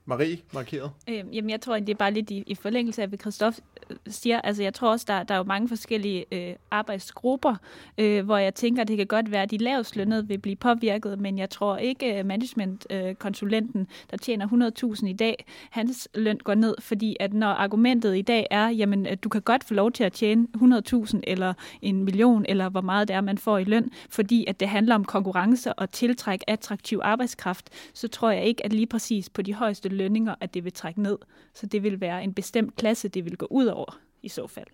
Marie, 0.09 0.38
markeret? 0.53 0.90
Øhm, 1.09 1.29
jamen, 1.31 1.51
jeg 1.51 1.61
tror, 1.61 1.79
det 1.79 1.88
er 1.88 1.95
bare 1.95 2.12
lidt 2.12 2.31
i, 2.31 2.45
i 2.47 2.55
forlængelse 2.55 3.03
af, 3.03 3.09
hvad 3.09 3.19
Christoph 3.19 3.59
øh, 3.90 3.97
siger. 4.07 4.40
Altså, 4.40 4.62
jeg 4.62 4.75
tror 4.75 4.90
også, 4.90 5.05
der, 5.09 5.23
der 5.23 5.35
er 5.35 5.38
jo 5.38 5.45
mange 5.45 5.69
forskellige 5.69 6.25
øh, 6.33 6.55
arbejdsgrupper, 6.71 7.55
øh, 7.99 8.25
hvor 8.25 8.37
jeg 8.37 8.55
tænker, 8.55 8.85
det 8.85 8.97
kan 8.97 9.07
godt 9.07 9.31
være, 9.31 9.42
at 9.42 9.51
de 9.51 9.59
lavest 9.59 9.97
lønnede 9.97 10.29
vil 10.29 10.38
blive 10.38 10.57
påvirket, 10.57 11.21
men 11.21 11.38
jeg 11.38 11.51
tror 11.51 11.77
ikke, 11.77 12.14
at 12.14 12.27
managementkonsulenten, 12.27 13.81
øh, 13.81 13.87
der 14.11 14.16
tjener 14.16 14.73
100.000 14.97 15.07
i 15.07 15.12
dag, 15.12 15.45
hans 15.71 16.09
løn 16.14 16.38
går 16.45 16.55
ned, 16.55 16.75
fordi 16.81 17.16
at 17.21 17.35
når 17.35 17.49
argumentet 17.49 18.16
i 18.16 18.23
dag 18.23 18.47
er, 18.51 18.69
jamen, 18.69 19.07
at 19.07 19.25
du 19.25 19.29
kan 19.29 19.42
godt 19.42 19.64
få 19.64 19.75
lov 19.75 19.92
til 19.92 20.05
at 20.05 20.12
tjene 20.12 20.47
100.000 20.57 21.21
eller 21.27 21.55
en 21.83 22.05
million, 22.05 22.45
eller 22.49 22.69
hvor 22.69 22.81
meget 22.81 23.09
det 23.09 23.16
er, 23.16 23.21
man 23.21 23.38
får 23.38 23.59
i 23.59 23.64
løn, 23.64 23.90
fordi 24.11 24.45
at 24.49 24.61
det 24.61 24.69
handler 24.69 24.95
om 24.95 25.05
konkurrence 25.05 25.73
og 25.73 25.90
tiltræk 25.90 26.40
attraktiv 26.47 27.01
arbejdskraft, 27.03 27.71
så 27.95 28.09
tror 28.09 28.31
jeg 28.31 28.45
ikke, 28.45 28.64
at 28.64 28.73
lige 28.73 28.87
præcis 28.87 29.31
på 29.31 29.42
de 29.42 29.55
højeste 29.55 29.96
lønninger, 29.97 30.35
at 30.41 30.55
det 30.55 30.65
vil 30.65 30.73
trække 30.73 31.03
ned. 31.03 31.19
Så 31.55 31.67
det 31.67 31.83
vil 31.83 32.01
være 32.01 32.25
en 32.25 32.35
bestemt 32.35 32.77
klasse, 32.77 33.09
det 33.09 33.25
vil 33.25 33.37
gå 33.37 33.47
ud 33.51 33.67
over 33.67 33.99
i 34.23 34.29
så 34.29 34.47
fald. 34.47 34.67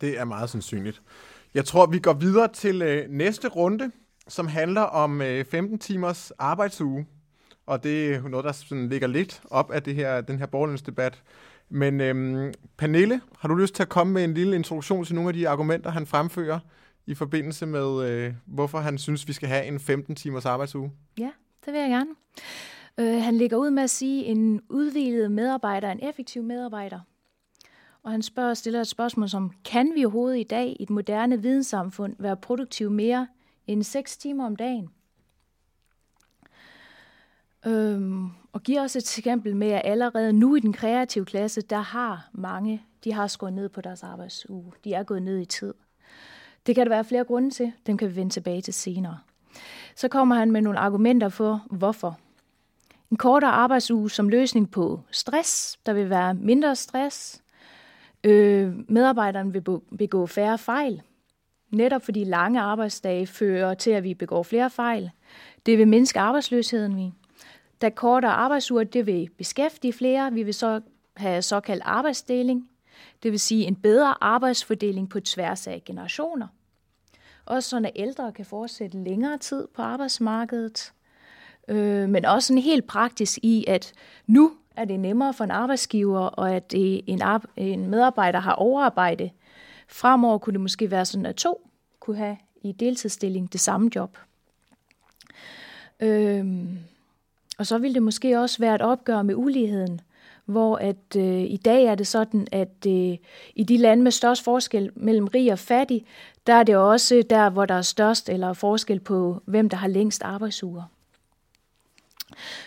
Det 0.00 0.18
er 0.18 0.24
meget 0.24 0.50
sandsynligt. 0.50 1.02
Jeg 1.54 1.64
tror, 1.64 1.86
vi 1.86 1.98
går 1.98 2.12
videre 2.12 2.48
til 2.48 2.82
øh, 2.82 3.10
næste 3.10 3.48
runde, 3.48 3.90
som 4.28 4.46
handler 4.46 4.82
om 4.82 5.22
øh, 5.22 5.44
15 5.44 5.78
timers 5.78 6.30
arbejdsuge. 6.30 7.06
Og 7.66 7.82
det 7.82 8.14
er 8.14 8.28
noget, 8.28 8.44
der 8.44 8.52
sådan 8.52 8.88
ligger 8.88 9.06
lidt 9.06 9.42
op 9.50 9.70
af 9.70 9.82
det 9.82 9.94
her, 9.94 10.20
den 10.20 10.38
her 10.38 10.46
borgerlønsdebat. 10.46 11.22
Men 11.68 12.00
øhm, 12.00 12.52
Pernille, 12.76 13.20
har 13.38 13.48
du 13.48 13.54
lyst 13.54 13.74
til 13.74 13.82
at 13.82 13.88
komme 13.88 14.12
med 14.12 14.24
en 14.24 14.34
lille 14.34 14.56
introduktion 14.56 15.04
til 15.04 15.14
nogle 15.14 15.28
af 15.28 15.34
de 15.34 15.48
argumenter, 15.48 15.90
han 15.90 16.06
fremfører 16.06 16.58
i 17.06 17.14
forbindelse 17.14 17.66
med, 17.66 18.10
øh, 18.10 18.34
hvorfor 18.46 18.78
han 18.78 18.98
synes, 18.98 19.28
vi 19.28 19.32
skal 19.32 19.48
have 19.48 19.64
en 19.64 19.80
15 19.80 20.14
timers 20.14 20.46
arbejdsuge? 20.46 20.92
Ja, 21.18 21.30
det 21.64 21.72
vil 21.72 21.80
jeg 21.80 21.90
gerne. 21.90 22.10
Øh, 23.00 23.22
han 23.22 23.36
ligger 23.36 23.56
ud 23.56 23.70
med 23.70 23.82
at 23.82 23.90
sige, 23.90 24.24
en 24.24 24.60
udvidet 24.68 25.30
medarbejder 25.30 25.88
er 25.88 25.92
en 25.92 26.08
effektiv 26.08 26.42
medarbejder. 26.42 27.00
Og 28.02 28.10
han 28.10 28.22
spørger, 28.22 28.54
stiller 28.54 28.80
et 28.80 28.86
spørgsmål 28.86 29.28
som, 29.28 29.52
kan 29.64 29.92
vi 29.94 30.04
overhovedet 30.04 30.38
i 30.38 30.42
dag 30.42 30.76
i 30.80 30.82
et 30.82 30.90
moderne 30.90 31.42
videnssamfund 31.42 32.16
være 32.18 32.36
produktiv 32.36 32.90
mere 32.90 33.26
end 33.66 33.82
6 33.82 34.16
timer 34.16 34.46
om 34.46 34.56
dagen? 34.56 34.90
Øhm, 37.66 38.28
og 38.52 38.62
giver 38.62 38.82
os 38.82 38.96
et 38.96 39.18
eksempel 39.18 39.56
med, 39.56 39.68
at 39.68 39.82
allerede 39.84 40.32
nu 40.32 40.54
i 40.54 40.60
den 40.60 40.72
kreative 40.72 41.24
klasse, 41.24 41.60
der 41.60 41.80
har 41.80 42.28
mange, 42.32 42.82
de 43.04 43.12
har 43.12 43.26
skåret 43.26 43.52
ned 43.52 43.68
på 43.68 43.80
deres 43.80 44.02
arbejdsuge. 44.02 44.72
De 44.84 44.94
er 44.94 45.02
gået 45.02 45.22
ned 45.22 45.38
i 45.38 45.44
tid. 45.44 45.74
Det 46.66 46.74
kan 46.74 46.86
der 46.86 46.90
være 46.90 47.04
flere 47.04 47.24
grunde 47.24 47.50
til. 47.50 47.72
Dem 47.86 47.96
kan 47.96 48.08
vi 48.08 48.16
vende 48.16 48.32
tilbage 48.32 48.60
til 48.60 48.74
senere. 48.74 49.18
Så 49.96 50.08
kommer 50.08 50.34
han 50.34 50.50
med 50.50 50.62
nogle 50.62 50.78
argumenter 50.78 51.28
for, 51.28 51.66
hvorfor. 51.70 52.18
En 53.10 53.16
kortere 53.16 53.50
arbejdsuge 53.50 54.10
som 54.10 54.28
løsning 54.28 54.70
på 54.70 55.00
stress. 55.10 55.78
Der 55.86 55.92
vil 55.92 56.10
være 56.10 56.34
mindre 56.34 56.76
stress. 56.76 57.42
Øh, 58.24 58.72
medarbejderen 58.88 59.54
vil 59.54 59.62
begå 59.98 60.26
færre 60.26 60.58
fejl. 60.58 61.02
Netop 61.70 62.02
fordi 62.02 62.24
lange 62.24 62.60
arbejdsdage 62.60 63.26
fører 63.26 63.74
til, 63.74 63.90
at 63.90 64.04
vi 64.04 64.14
begår 64.14 64.42
flere 64.42 64.70
fejl. 64.70 65.10
Det 65.66 65.78
vil 65.78 65.88
mindske 65.88 66.20
arbejdsløsheden. 66.20 66.96
Vi. 66.96 67.12
Da 67.80 67.90
kortere 67.90 68.32
arbejdsuger, 68.32 68.84
det 68.84 69.06
vil 69.06 69.30
beskæftige 69.38 69.92
flere. 69.92 70.32
Vi 70.32 70.42
vil 70.42 70.54
så 70.54 70.80
have 71.16 71.42
såkaldt 71.42 71.82
arbejdsdeling. 71.86 72.68
Det 73.22 73.30
vil 73.30 73.40
sige 73.40 73.64
en 73.64 73.76
bedre 73.76 74.14
arbejdsfordeling 74.24 75.10
på 75.10 75.20
tværs 75.20 75.66
af 75.66 75.82
generationer. 75.84 76.46
Også 77.46 77.68
sådan, 77.68 77.84
at 77.84 77.92
ældre 77.96 78.32
kan 78.32 78.44
fortsætte 78.46 78.98
længere 78.98 79.38
tid 79.38 79.68
på 79.74 79.82
arbejdsmarkedet. 79.82 80.92
Øh, 81.70 82.08
men 82.08 82.24
også 82.24 82.46
sådan 82.46 82.62
helt 82.62 82.86
praktisk 82.86 83.38
i, 83.42 83.64
at 83.68 83.92
nu 84.26 84.52
er 84.76 84.84
det 84.84 85.00
nemmere 85.00 85.34
for 85.34 85.44
en 85.44 85.50
arbejdsgiver, 85.50 86.20
og 86.20 86.54
at 86.54 86.64
en, 86.76 87.22
en 87.56 87.86
medarbejder 87.86 88.38
har 88.38 88.52
overarbejde. 88.52 89.30
Fremover 89.88 90.38
kunne 90.38 90.52
det 90.52 90.60
måske 90.60 90.90
være 90.90 91.04
sådan, 91.04 91.26
at 91.26 91.36
to 91.36 91.70
kunne 92.00 92.16
have 92.16 92.36
i 92.62 92.72
deltidsstilling 92.72 93.52
det 93.52 93.60
samme 93.60 93.90
job. 93.96 94.18
Øhm, 96.00 96.78
og 97.58 97.66
så 97.66 97.78
vil 97.78 97.94
det 97.94 98.02
måske 98.02 98.40
også 98.40 98.58
være 98.58 98.74
et 98.74 98.82
opgør 98.82 99.22
med 99.22 99.34
uligheden, 99.34 100.00
hvor 100.44 100.76
at 100.76 101.16
øh, 101.16 101.40
i 101.40 101.56
dag 101.56 101.84
er 101.84 101.94
det 101.94 102.06
sådan, 102.06 102.46
at 102.52 102.86
øh, 102.86 103.16
i 103.54 103.64
de 103.68 103.76
lande 103.76 104.02
med 104.02 104.12
størst 104.12 104.44
forskel 104.44 104.90
mellem 104.94 105.26
rig 105.26 105.52
og 105.52 105.58
fattig, 105.58 106.04
der 106.46 106.54
er 106.54 106.62
det 106.62 106.76
også 106.76 107.22
der, 107.30 107.50
hvor 107.50 107.66
der 107.66 107.74
er 107.74 107.82
størst 107.82 108.28
eller 108.28 108.52
forskel 108.52 109.00
på, 109.00 109.42
hvem 109.44 109.68
der 109.68 109.76
har 109.76 109.88
længst 109.88 110.22
arbejdsuger. 110.22 110.82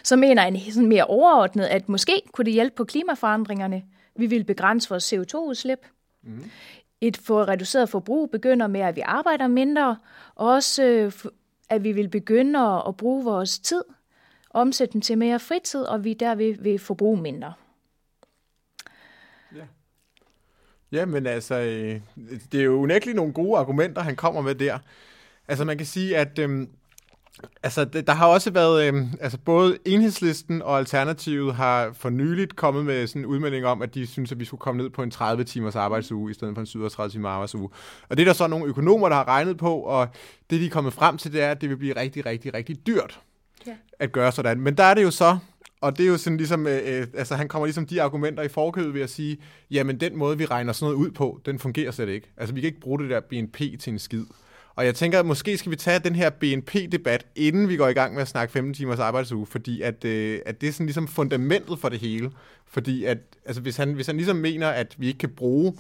Så 0.04 0.16
mener 0.16 0.44
en 0.44 0.72
sådan 0.72 0.90
mere 0.90 1.06
overordnet, 1.06 1.66
at 1.66 1.90
måske 1.90 2.22
kunne 2.32 2.46
det 2.46 2.54
hjælpe 2.54 2.76
på 2.76 2.84
klimaforandringerne. 2.84 3.84
Vi 4.16 4.26
vil 4.26 4.44
begrænse 4.44 4.90
vores 4.90 5.14
CO2-udslip. 5.14 5.86
Mm. 6.24 6.44
Et 7.02 7.18
for 7.18 7.48
reduceret 7.48 7.90
forbrug 7.90 8.30
begynder 8.30 8.68
med, 8.68 8.82
at 8.82 8.96
vi 8.96 9.02
arbejder 9.06 9.48
mindre, 9.48 9.98
og 10.36 10.48
også 10.48 10.84
øh, 10.84 11.12
at 11.70 11.84
vi 11.84 11.92
vil 11.92 12.10
begynde 12.10 12.84
at 12.88 12.98
bruge 12.98 13.24
vores 13.24 13.60
tid, 13.60 13.84
omsætte 14.50 14.94
den 14.94 15.02
til 15.02 15.18
mere 15.18 15.40
fritid, 15.40 15.82
og 15.82 16.04
vi 16.04 16.14
derved 16.14 16.56
vil 16.60 16.80
forbruge 16.80 17.22
mindre. 17.22 17.54
Ja. 20.92 21.06
Men 21.06 21.28
altså, 21.28 21.56
øh, 21.56 22.02
det 22.52 22.60
er 22.60 22.64
jo 22.64 22.74
unægteligt 22.74 23.16
nogle 23.16 23.34
gode 23.34 23.60
argumenter, 23.60 24.02
han 24.02 24.16
kommer 24.16 24.42
med 24.42 24.56
der. 24.56 24.80
Altså, 25.48 25.66
man 25.66 25.78
kan 25.78 25.86
sige, 25.86 26.18
at 26.18 26.40
øhm, 26.40 26.70
altså, 27.64 27.86
der 27.86 28.14
har 28.14 28.28
også 28.28 28.52
været, 28.52 28.88
øhm, 28.88 29.10
altså 29.22 29.38
både 29.38 29.78
Enhedslisten 29.86 30.62
og 30.62 30.78
Alternativet 30.78 31.56
har 31.56 31.92
for 31.94 32.10
nyligt 32.10 32.56
kommet 32.56 32.86
med 32.86 33.08
sådan 33.08 33.22
en 33.22 33.26
udmelding 33.26 33.66
om, 33.66 33.82
at 33.82 33.96
de 33.96 34.08
synes, 34.08 34.32
at 34.32 34.40
vi 34.40 34.46
skulle 34.46 34.62
komme 34.62 34.82
ned 34.82 34.90
på 34.90 35.04
en 35.04 35.12
30 35.12 35.44
timers 35.44 35.76
arbejdsuge, 35.76 36.32
i 36.32 36.34
stedet 36.34 36.56
for 36.56 36.62
en 36.62 36.66
37 36.66 37.12
timers 37.12 37.30
arbejdsuge. 37.30 37.70
Og 38.10 38.18
det 38.18 38.24
er 38.24 38.26
der 38.26 38.34
så 38.34 38.48
nogle 38.48 38.66
økonomer, 38.66 39.10
der 39.10 39.16
har 39.16 39.28
regnet 39.28 39.58
på, 39.58 39.76
og 39.76 40.08
det 40.50 40.62
de 40.62 40.66
er 40.66 40.70
kommet 40.70 40.94
frem 40.94 41.18
til, 41.18 41.34
det 41.34 41.42
er, 41.42 41.52
at 41.52 41.62
det 41.62 41.70
vil 41.70 41.78
blive 41.78 41.96
rigtig, 41.96 42.26
rigtig, 42.26 42.54
rigtig 42.54 42.88
dyrt 42.88 43.20
ja. 43.68 43.76
at 44.00 44.12
gøre 44.12 44.32
sådan. 44.32 44.60
Men 44.60 44.78
der 44.78 44.84
er 44.84 44.94
det 44.94 45.04
jo 45.04 45.12
så, 45.12 45.38
og 45.82 45.98
det 45.98 46.04
er 46.04 46.08
jo 46.08 46.18
sådan 46.18 46.38
ligesom, 46.38 46.68
øh, 46.68 46.82
øh, 46.86 47.08
altså 47.14 47.36
han 47.36 47.48
kommer 47.48 47.66
ligesom 47.66 47.86
de 47.86 48.02
argumenter 48.02 48.44
i 48.44 48.48
forkøbet 48.48 48.94
ved 48.94 49.02
at 49.02 49.10
sige, 49.10 49.38
jamen 49.72 50.00
den 50.00 50.18
måde, 50.18 50.38
vi 50.38 50.46
regner 50.46 50.74
sådan 50.74 50.94
noget 50.94 51.06
ud 51.06 51.12
på, 51.12 51.42
den 51.46 51.60
fungerer 51.60 51.92
slet 51.92 52.10
ikke. 52.10 52.32
Altså 52.38 52.56
vi 52.56 52.62
kan 52.62 52.68
ikke 52.68 52.80
bruge 52.80 53.00
det 53.00 53.10
der 53.10 53.20
BNP 53.20 53.58
til 53.58 53.94
en 53.94 54.00
skid. 54.00 54.26
Og 54.76 54.86
jeg 54.86 54.96
tænker, 54.96 55.20
at 55.20 55.26
måske 55.26 55.58
skal 55.58 55.72
vi 55.72 55.76
tage 55.76 56.00
den 56.00 56.16
her 56.16 56.30
BNP-debat, 56.30 57.26
inden 57.36 57.70
vi 57.70 57.76
går 57.76 57.88
i 57.88 57.94
gang 57.94 58.14
med 58.14 58.22
at 58.22 58.28
snakke 58.28 58.52
15 58.52 58.74
timers 58.74 59.00
arbejdsuge, 59.00 59.46
fordi 59.46 59.82
at, 59.82 60.06
øh, 60.06 60.40
at 60.46 60.62
det 60.62 60.70
er 60.70 60.74
sådan 60.74 60.86
ligesom 60.86 61.08
fundamentet 61.08 61.80
for 61.80 61.90
det 61.90 62.00
hele. 62.00 62.32
Fordi 62.68 63.04
at, 63.06 63.18
altså 63.46 63.62
hvis 63.62 63.78
han, 63.78 63.94
hvis 63.94 64.08
han 64.08 64.18
ligesom 64.18 64.36
mener, 64.36 64.70
at 64.70 64.96
vi 64.98 65.08
ikke 65.08 65.20
kan 65.20 65.30
bruge 65.30 65.74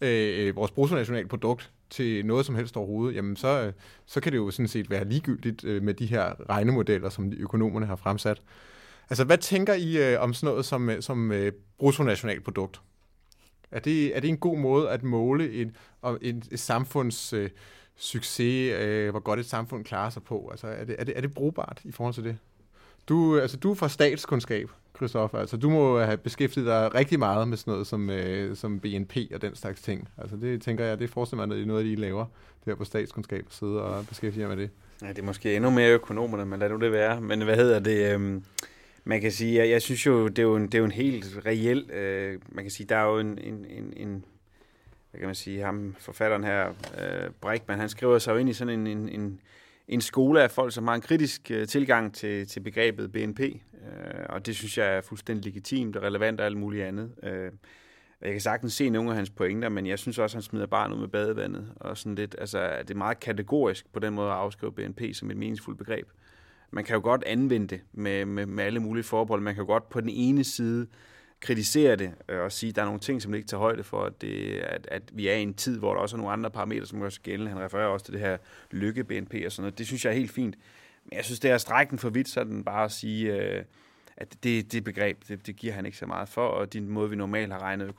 øh, 0.00 0.56
vores 0.56 0.70
bruttonationale 0.70 1.28
produkt 1.28 1.70
til 1.90 2.26
noget 2.26 2.46
som 2.46 2.54
helst 2.54 2.76
overhovedet, 2.76 3.16
jamen 3.16 3.36
så, 3.36 3.62
øh, 3.62 3.72
så 4.06 4.20
kan 4.20 4.32
det 4.32 4.38
jo 4.38 4.50
sådan 4.50 4.68
set 4.68 4.90
være 4.90 5.08
ligegyldigt 5.08 5.64
øh, 5.64 5.82
med 5.82 5.94
de 5.94 6.06
her 6.06 6.50
regnemodeller, 6.50 7.08
som 7.08 7.30
de 7.30 7.36
økonomerne 7.36 7.86
har 7.86 7.96
fremsat. 7.96 8.42
Altså, 9.10 9.24
hvad 9.24 9.38
tænker 9.38 9.74
I 9.74 10.12
øh, 10.12 10.20
om 10.20 10.34
sådan 10.34 10.52
noget 10.52 10.64
som, 10.64 10.90
øh, 10.90 11.02
som 11.02 11.32
øh, 11.32 11.52
bruttonationalprodukt? 11.78 12.80
Er 13.70 13.80
det, 13.80 14.16
er 14.16 14.20
det 14.20 14.28
en 14.28 14.38
god 14.38 14.58
måde 14.58 14.90
at 14.90 15.02
måle 15.02 15.52
en, 15.52 15.76
en, 16.22 16.42
et 16.50 16.60
samfunds 16.60 17.32
øh, 17.32 17.50
succes, 17.98 18.74
øh, 18.80 19.10
hvor 19.10 19.20
godt 19.20 19.40
et 19.40 19.46
samfund 19.46 19.84
klarer 19.84 20.10
sig 20.10 20.22
på? 20.22 20.48
Altså, 20.50 20.66
er 20.66 20.84
det, 20.84 20.96
er, 20.98 21.04
det, 21.04 21.16
er 21.16 21.20
det 21.20 21.34
brugbart 21.34 21.80
i 21.84 21.92
forhold 21.92 22.14
til 22.14 22.24
det? 22.24 22.36
Du, 23.08 23.38
altså, 23.38 23.56
du 23.56 23.70
er 23.70 23.74
fra 23.74 23.88
statskundskab, 23.88 24.70
Christoffer. 24.96 25.38
Altså, 25.38 25.56
du 25.56 25.70
må 25.70 26.00
have 26.00 26.16
beskæftiget 26.16 26.66
dig 26.66 26.94
rigtig 26.94 27.18
meget 27.18 27.48
med 27.48 27.56
sådan 27.56 27.72
noget 27.72 27.86
som, 27.86 28.10
øh, 28.10 28.56
som 28.56 28.80
BNP 28.80 29.16
og 29.34 29.42
den 29.42 29.54
slags 29.54 29.82
ting. 29.82 30.08
Altså, 30.18 30.36
det 30.36 30.62
tænker 30.62 30.84
jeg, 30.84 30.98
det 30.98 31.10
forestiller 31.10 31.46
mig, 31.46 31.52
at 31.52 31.56
det 31.56 31.62
er 31.62 31.66
noget, 31.66 31.84
de 31.84 31.96
laver 31.96 32.26
der 32.64 32.74
på 32.74 32.84
statskundskab, 32.84 33.44
at 33.48 33.54
sidde 33.54 33.82
og 33.82 34.06
beskæftige 34.06 34.42
jer 34.42 34.48
med 34.48 34.56
det. 34.56 34.70
Ja, 35.02 35.08
det 35.08 35.18
er 35.18 35.22
måske 35.22 35.56
endnu 35.56 35.70
mere 35.70 35.90
økonomerne, 35.90 36.44
men 36.44 36.60
lad 36.60 36.68
nu 36.68 36.76
det 36.76 36.92
være. 36.92 37.20
Men 37.20 37.42
hvad 37.42 37.56
hedder 37.56 37.78
det? 37.78 38.14
Øh 38.14 38.40
man 39.08 39.20
kan 39.20 39.32
sige, 39.32 39.54
jeg, 39.54 39.70
jeg 39.70 39.82
synes 39.82 40.06
jo, 40.06 40.28
det 40.28 40.38
er 40.38 40.42
jo 40.42 40.56
en, 40.56 40.66
det 40.66 40.74
er 40.74 40.78
jo 40.78 40.84
en 40.84 40.90
helt 40.90 41.26
reel, 41.46 41.90
øh, 41.90 42.40
man 42.48 42.64
kan 42.64 42.70
sige, 42.70 42.86
der 42.86 42.96
er 42.96 43.04
jo 43.04 43.18
en, 43.18 43.38
en, 43.38 43.66
en, 43.68 43.92
en 43.96 44.24
hvad 45.18 45.22
kan 45.22 45.28
man 45.28 45.34
sige, 45.34 45.60
ham, 45.60 45.94
forfatteren 45.98 46.44
her, 46.44 46.68
øh, 46.68 47.30
Brickman, 47.40 47.78
han 47.78 47.88
skriver 47.88 48.18
sig 48.18 48.32
jo 48.32 48.36
ind 48.36 48.48
i 48.48 48.52
sådan 48.52 48.80
en, 48.80 48.86
en, 48.86 49.08
en, 49.08 49.40
en 49.88 50.00
skole 50.00 50.42
af 50.42 50.50
folk, 50.50 50.72
som 50.72 50.86
har 50.86 50.94
en 50.94 51.00
kritisk 51.00 51.50
øh, 51.50 51.66
tilgang 51.66 52.14
til, 52.14 52.46
til 52.46 52.60
begrebet 52.60 53.12
BNP, 53.12 53.40
øh, 53.40 53.50
og 54.28 54.46
det 54.46 54.56
synes 54.56 54.78
jeg 54.78 54.96
er 54.96 55.00
fuldstændig 55.00 55.44
legitimt 55.44 55.96
og 55.96 56.02
relevant 56.02 56.40
og 56.40 56.46
alt 56.46 56.56
muligt 56.56 56.84
andet. 56.84 57.10
Øh, 57.22 57.52
jeg 58.22 58.32
kan 58.32 58.40
sagtens 58.40 58.72
se 58.72 58.90
nogle 58.90 59.10
af 59.10 59.16
hans 59.16 59.30
pointer, 59.30 59.68
men 59.68 59.86
jeg 59.86 59.98
synes 59.98 60.18
også, 60.18 60.34
at 60.34 60.36
han 60.36 60.42
smider 60.42 60.66
barnet 60.66 60.94
ud 60.94 61.00
med 61.00 61.08
badevandet, 61.08 61.72
og 61.76 61.98
sådan 61.98 62.14
lidt, 62.14 62.36
altså, 62.38 62.76
det 62.80 62.90
er 62.90 62.98
meget 62.98 63.20
kategorisk 63.20 63.92
på 63.92 64.00
den 64.00 64.14
måde 64.14 64.28
at 64.28 64.36
afskrive 64.36 64.72
BNP 64.72 65.00
som 65.12 65.30
et 65.30 65.36
meningsfuldt 65.36 65.78
begreb. 65.78 66.08
Man 66.70 66.84
kan 66.84 66.94
jo 66.94 67.00
godt 67.02 67.24
anvende 67.24 67.66
det 67.66 67.80
med, 67.92 68.24
med, 68.24 68.46
med 68.46 68.64
alle 68.64 68.80
mulige 68.80 69.04
forbehold. 69.04 69.42
Man 69.42 69.54
kan 69.54 69.62
jo 69.62 69.66
godt 69.66 69.88
på 69.88 70.00
den 70.00 70.08
ene 70.08 70.44
side 70.44 70.86
kritisere 71.40 71.96
det 71.96 72.14
øh, 72.28 72.40
og 72.40 72.52
sige, 72.52 72.70
at 72.70 72.76
der 72.76 72.82
er 72.82 72.86
nogle 72.86 73.00
ting, 73.00 73.22
som 73.22 73.34
ikke 73.34 73.46
tager 73.46 73.60
højde 73.60 73.84
for, 73.84 74.04
at, 74.04 74.20
det, 74.20 74.58
at, 74.58 74.88
at 74.90 75.02
vi 75.12 75.28
er 75.28 75.34
i 75.34 75.42
en 75.42 75.54
tid, 75.54 75.78
hvor 75.78 75.94
der 75.94 76.00
også 76.00 76.16
er 76.16 76.18
nogle 76.18 76.32
andre 76.32 76.50
parametre, 76.50 76.86
som 76.86 77.00
gør 77.00 77.08
sig 77.08 77.22
gældende. 77.22 77.52
Han 77.52 77.60
refererer 77.60 77.86
også 77.86 78.04
til 78.06 78.14
det 78.14 78.20
her 78.20 78.36
lykke-BNP 78.70 79.34
og 79.46 79.52
sådan 79.52 79.62
noget. 79.62 79.78
Det 79.78 79.86
synes 79.86 80.04
jeg 80.04 80.10
er 80.10 80.14
helt 80.14 80.30
fint. 80.30 80.56
Men 81.04 81.16
jeg 81.16 81.24
synes, 81.24 81.40
det 81.40 81.50
er 81.50 81.58
strækken 81.58 81.98
for 81.98 82.10
vidt, 82.10 82.28
sådan 82.28 82.64
bare 82.64 82.84
at 82.84 82.92
sige, 82.92 83.34
øh, 83.34 83.64
at 84.16 84.36
det, 84.42 84.72
det 84.72 84.84
begreb, 84.84 85.28
det, 85.28 85.46
det 85.46 85.56
giver 85.56 85.72
han 85.72 85.86
ikke 85.86 85.98
så 85.98 86.06
meget 86.06 86.28
for, 86.28 86.46
og 86.46 86.72
din 86.72 86.88
måde, 86.88 87.10
vi 87.10 87.16
normalt 87.16 87.52
har 87.52 87.62
regnet 87.62 87.94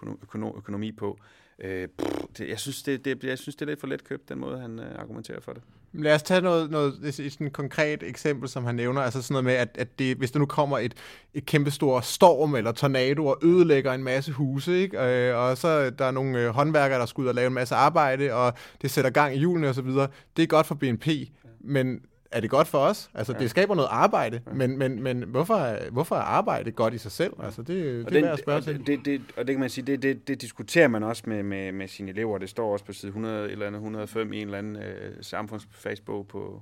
økonomi 0.58 0.91
på, 0.91 1.19
øh, 1.62 1.88
pff, 1.88 2.19
det, 2.38 2.50
jeg, 2.50 2.60
synes, 2.60 2.84
det, 2.84 3.06
det, 3.06 3.24
jeg 3.24 3.38
synes, 3.38 3.56
det 3.56 3.62
er 3.62 3.65
lidt 3.65 3.80
for 3.80 3.88
let 3.88 4.04
købt, 4.04 4.30
den 4.30 4.39
måde, 4.39 4.60
han 4.60 4.80
øh, 4.80 5.00
argumenterer 5.00 5.39
for 5.41 5.54
det. 5.54 5.62
Lad 5.93 6.15
os 6.15 6.24
tage 6.24 6.41
noget, 6.41 6.72
noget 6.72 7.19
et, 7.19 7.41
et 7.41 7.54
konkret 7.54 8.04
eksempel, 8.04 8.50
som 8.50 8.65
han 8.65 8.76
nævner, 8.76 9.02
altså 9.02 9.22
sådan 9.22 9.34
noget 9.34 9.45
med, 9.45 9.54
at, 9.54 9.69
at 9.80 10.00
det, 10.00 10.17
hvis 10.17 10.32
der 10.32 10.39
nu 10.39 10.45
kommer 10.45 10.78
et, 10.78 10.93
et 11.34 11.45
kæmpestort 11.45 12.06
storm 12.06 12.56
eller 12.56 12.72
tornado 12.72 13.26
og 13.26 13.38
ødelægger 13.43 13.93
en 13.93 14.04
masse 14.04 14.32
huse, 14.32 14.78
ikke? 14.78 15.00
Øh, 15.00 15.38
og 15.38 15.58
så 15.58 15.89
der 15.89 16.06
er 16.06 16.12
nogle 16.12 16.39
øh, 16.39 16.50
håndværkere, 16.50 17.00
der 17.00 17.06
skal 17.06 17.22
ud 17.22 17.28
og 17.28 17.36
lave 17.36 17.48
en 17.48 17.54
masse 17.54 17.76
arbejde, 17.76 18.34
og 18.34 18.54
det 18.82 18.91
sætter 18.91 19.12
gang 19.12 19.36
i 19.36 19.38
hjulene 19.38 19.69
osv., 19.69 19.88
det 20.38 20.43
er 20.43 20.48
godt 20.48 20.67
for 20.67 20.76
BNP, 20.76 21.08
men 21.60 22.02
er 22.32 22.39
det 22.39 22.50
godt 22.50 22.68
for 22.68 22.78
os? 22.78 23.10
Altså, 23.13 23.34
ja. 23.34 23.39
det 23.39 23.50
skaber 23.50 23.76
noget 23.76 23.89
arbejde, 23.92 24.42
ja. 24.48 24.54
men, 24.54 24.78
men, 24.78 25.04
men 25.04 25.24
hvorfor, 25.24 25.89
hvorfor 25.92 26.15
er 26.15 26.20
arbejde 26.20 26.72
godt 26.72 26.94
i 26.94 26.98
sig 26.98 27.12
selv? 27.12 27.34
Altså, 27.44 27.62
det, 27.62 28.06
det 28.10 28.18
er 28.18 28.22
værd 28.22 28.34
at 28.34 28.39
spørge 28.39 28.62
til. 28.62 28.88
Det, 28.88 29.06
det, 29.06 29.22
og 29.38 29.48
det 29.48 29.54
kan 29.54 29.60
man 29.60 29.70
sige, 29.70 29.86
det, 29.86 30.04
det, 30.04 30.28
det 30.28 30.42
diskuterer 30.42 30.88
man 30.88 31.04
også 31.04 31.24
med, 31.26 31.44
med, 31.44 31.72
med 31.72 31.88
sine 31.88 32.12
elever. 32.12 32.38
Det 32.38 32.50
står 32.50 32.74
også 32.74 32.86
på 32.86 32.94
side 32.94 33.10
100, 33.10 33.52
eller 33.52 33.72
105 33.72 34.34
i 34.34 34.42
en 34.42 34.48
eller 34.48 34.58
anden 34.58 34.76
øh, 34.76 35.15
samfundsfagsbog 35.22 36.28
på, 36.28 36.62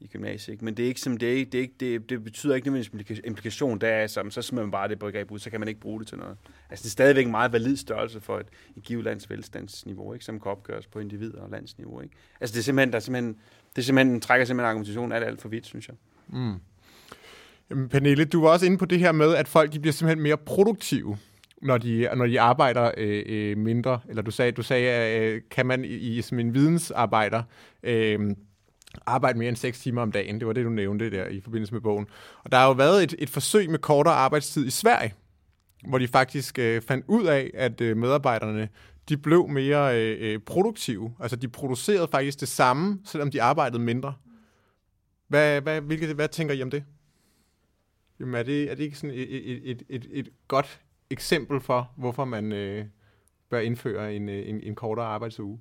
i 0.00 0.06
gymnasiet. 0.06 0.54
Ikke? 0.54 0.64
Men 0.64 0.74
det 0.74 0.82
er 0.82 0.88
ikke 0.88 1.00
som 1.00 1.16
det 1.16 1.40
er 1.40 1.44
det, 1.44 1.54
er 1.54 1.62
ikke, 1.62 1.74
det, 1.80 2.10
det 2.10 2.24
betyder 2.24 2.54
ikke 2.54 2.68
nødvendigvis 2.68 3.20
implikation, 3.24 3.78
der 3.78 3.88
er 3.88 4.06
som, 4.06 4.30
så 4.30 4.42
smider 4.42 4.64
man 4.64 4.70
bare 4.70 4.88
det 4.88 4.98
begreb 4.98 5.30
ud, 5.30 5.38
så 5.38 5.50
kan 5.50 5.60
man 5.60 5.68
ikke 5.68 5.80
bruge 5.80 6.00
det 6.00 6.08
til 6.08 6.18
noget. 6.18 6.36
Altså 6.70 6.82
det 6.82 6.88
er 6.88 6.92
stadigvæk 6.92 7.24
en 7.24 7.30
meget 7.30 7.52
valid 7.52 7.76
størrelse 7.76 8.20
for 8.20 8.38
et, 8.38 8.46
et 8.76 8.82
givet 8.82 9.04
lands 9.04 9.30
velstandsniveau, 9.30 10.12
ikke? 10.12 10.24
som 10.24 10.40
kan 10.40 10.50
opgøres 10.50 10.86
på 10.86 10.98
individ- 10.98 11.34
og 11.34 11.50
landsniveau. 11.50 12.00
Ikke? 12.00 12.14
Altså 12.40 12.54
det 12.54 12.58
er 12.58 12.64
simpelthen, 12.64 12.92
der 12.92 12.96
er 12.96 13.00
simpelthen 13.00 13.36
det 13.76 13.82
er 13.82 13.86
simpelthen, 13.86 14.20
trækker 14.20 14.46
simpelthen 14.46 14.68
argumentationen 14.68 15.12
alt, 15.12 15.24
alt 15.24 15.40
for 15.40 15.48
vidt, 15.48 15.66
synes 15.66 15.88
jeg. 15.88 15.96
Mm. 16.28 16.54
Jamen, 17.70 17.88
Pernille, 17.88 18.24
du 18.24 18.40
var 18.40 18.48
også 18.48 18.66
inde 18.66 18.78
på 18.78 18.84
det 18.84 18.98
her 18.98 19.12
med, 19.12 19.34
at 19.34 19.48
folk 19.48 19.72
de 19.72 19.80
bliver 19.80 19.92
simpelthen 19.92 20.22
mere 20.22 20.36
produktive, 20.36 21.18
når 21.62 21.78
de, 21.78 22.08
når 22.16 22.26
de 22.26 22.40
arbejder 22.40 22.90
øh, 22.96 23.22
øh, 23.26 23.58
mindre. 23.58 24.00
Eller 24.08 24.22
du 24.22 24.30
sagde, 24.30 24.52
du 24.52 24.62
sagde 24.62 25.18
øh, 25.20 25.40
kan 25.50 25.66
man 25.66 25.84
i, 25.84 25.88
i 25.88 26.22
som 26.22 26.38
en 26.38 26.54
vidensarbejder 26.54 27.42
øh, 27.82 28.20
arbejde 29.06 29.38
mere 29.38 29.48
end 29.48 29.56
6 29.56 29.80
timer 29.80 30.02
om 30.02 30.12
dagen. 30.12 30.38
Det 30.38 30.46
var 30.46 30.52
det, 30.52 30.64
du 30.64 30.70
nævnte 30.70 31.10
der 31.10 31.26
i 31.26 31.40
forbindelse 31.40 31.74
med 31.74 31.80
bogen. 31.80 32.06
Og 32.44 32.52
der 32.52 32.58
har 32.58 32.66
jo 32.66 32.72
været 32.72 33.02
et, 33.02 33.14
et 33.18 33.30
forsøg 33.30 33.70
med 33.70 33.78
kortere 33.78 34.14
arbejdstid 34.14 34.66
i 34.66 34.70
Sverige, 34.70 35.14
hvor 35.88 35.98
de 35.98 36.08
faktisk 36.08 36.58
øh, 36.58 36.82
fandt 36.82 37.04
ud 37.08 37.26
af, 37.26 37.50
at 37.54 37.80
øh, 37.80 37.96
medarbejderne 37.96 38.68
de 39.08 39.16
blev 39.16 39.48
mere 39.48 40.00
øh, 40.00 40.16
øh, 40.20 40.40
produktive. 40.40 41.14
Altså, 41.20 41.36
de 41.36 41.48
producerede 41.48 42.08
faktisk 42.08 42.40
det 42.40 42.48
samme, 42.48 43.00
selvom 43.04 43.30
de 43.30 43.42
arbejdede 43.42 43.82
mindre. 43.82 44.14
Hvad, 45.28 45.60
hvad, 45.60 45.80
hvilket, 45.80 46.14
hvad 46.14 46.28
tænker 46.28 46.54
I 46.54 46.62
om 46.62 46.70
det? 46.70 46.84
Jamen, 48.20 48.34
er 48.34 48.42
det, 48.42 48.70
er 48.70 48.74
det 48.74 48.84
ikke 48.84 48.98
sådan 48.98 49.16
et, 49.16 49.70
et, 49.70 49.82
et, 49.88 50.06
et, 50.10 50.28
godt 50.48 50.80
eksempel 51.10 51.60
for, 51.60 51.92
hvorfor 51.96 52.24
man 52.24 52.52
øh, 52.52 52.86
bør 53.50 53.60
indføre 53.60 54.14
en, 54.14 54.28
øh, 54.28 54.48
en, 54.48 54.60
en 54.60 54.74
kortere 54.74 55.06
arbejdsuge? 55.06 55.60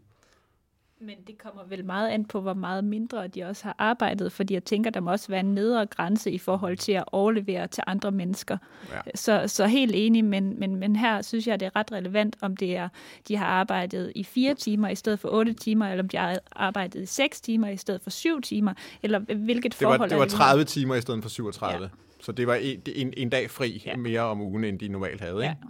Men 1.06 1.16
det 1.28 1.38
kommer 1.38 1.62
vel 1.70 1.86
meget 1.86 2.10
an 2.10 2.26
på, 2.26 2.42
hvor 2.42 2.54
meget 2.54 2.84
mindre 2.84 3.28
de 3.28 3.44
også 3.44 3.64
har 3.64 3.76
arbejdet, 3.78 4.32
fordi 4.32 4.54
jeg 4.54 4.64
tænker, 4.64 4.90
der 4.90 5.00
må 5.00 5.12
også 5.12 5.28
være 5.28 5.40
en 5.40 5.56
nedre 5.56 5.86
grænse 5.86 6.32
i 6.32 6.38
forhold 6.38 6.78
til 6.78 6.92
at 6.92 7.04
overlevere 7.12 7.68
til 7.68 7.84
andre 7.88 8.12
mennesker. 8.12 8.58
Ja. 8.92 9.00
Så, 9.16 9.44
så 9.48 9.68
helt 9.68 9.92
enig, 9.96 10.26
men, 10.26 10.60
men, 10.60 10.76
men 10.76 10.96
her 10.96 11.22
synes 11.22 11.48
jeg, 11.48 11.60
det 11.60 11.66
er 11.66 11.76
ret 11.76 11.92
relevant, 11.92 12.36
om 12.42 12.58
det 12.58 12.78
er, 12.78 12.90
de 13.28 13.36
har 13.36 13.46
arbejdet 13.46 14.12
i 14.16 14.24
fire 14.24 14.54
timer 14.54 14.90
i 14.90 14.96
stedet 14.96 15.20
for 15.20 15.30
otte 15.30 15.54
timer, 15.54 15.88
eller 15.88 16.04
om 16.04 16.10
de 16.10 16.18
har 16.18 16.40
arbejdet 16.52 17.02
i 17.02 17.06
seks 17.06 17.42
timer 17.42 17.68
i 17.68 17.78
stedet 17.78 18.02
for 18.02 18.10
syv 18.10 18.42
timer, 18.42 18.74
eller 19.04 19.20
hvilket 19.20 19.72
det 19.72 19.74
forhold 19.74 20.00
var, 20.00 20.08
Det 20.08 20.18
var 20.18 20.26
30 20.26 20.64
timer 20.64 20.96
i 20.96 21.02
stedet 21.02 21.24
for 21.24 21.30
37. 21.30 21.84
Ja. 21.84 21.90
Så 22.20 22.32
det 22.32 22.48
var 22.48 22.56
en, 22.56 22.82
en, 22.96 23.14
en 23.18 23.30
dag 23.30 23.50
fri 23.50 23.84
ja. 23.86 23.96
mere 23.96 24.22
om 24.22 24.42
ugen, 24.42 24.64
end 24.64 24.80
de 24.80 24.88
normalt 24.88 25.22
havde, 25.22 25.36
ikke? 25.36 25.56
Ja. 25.64 25.70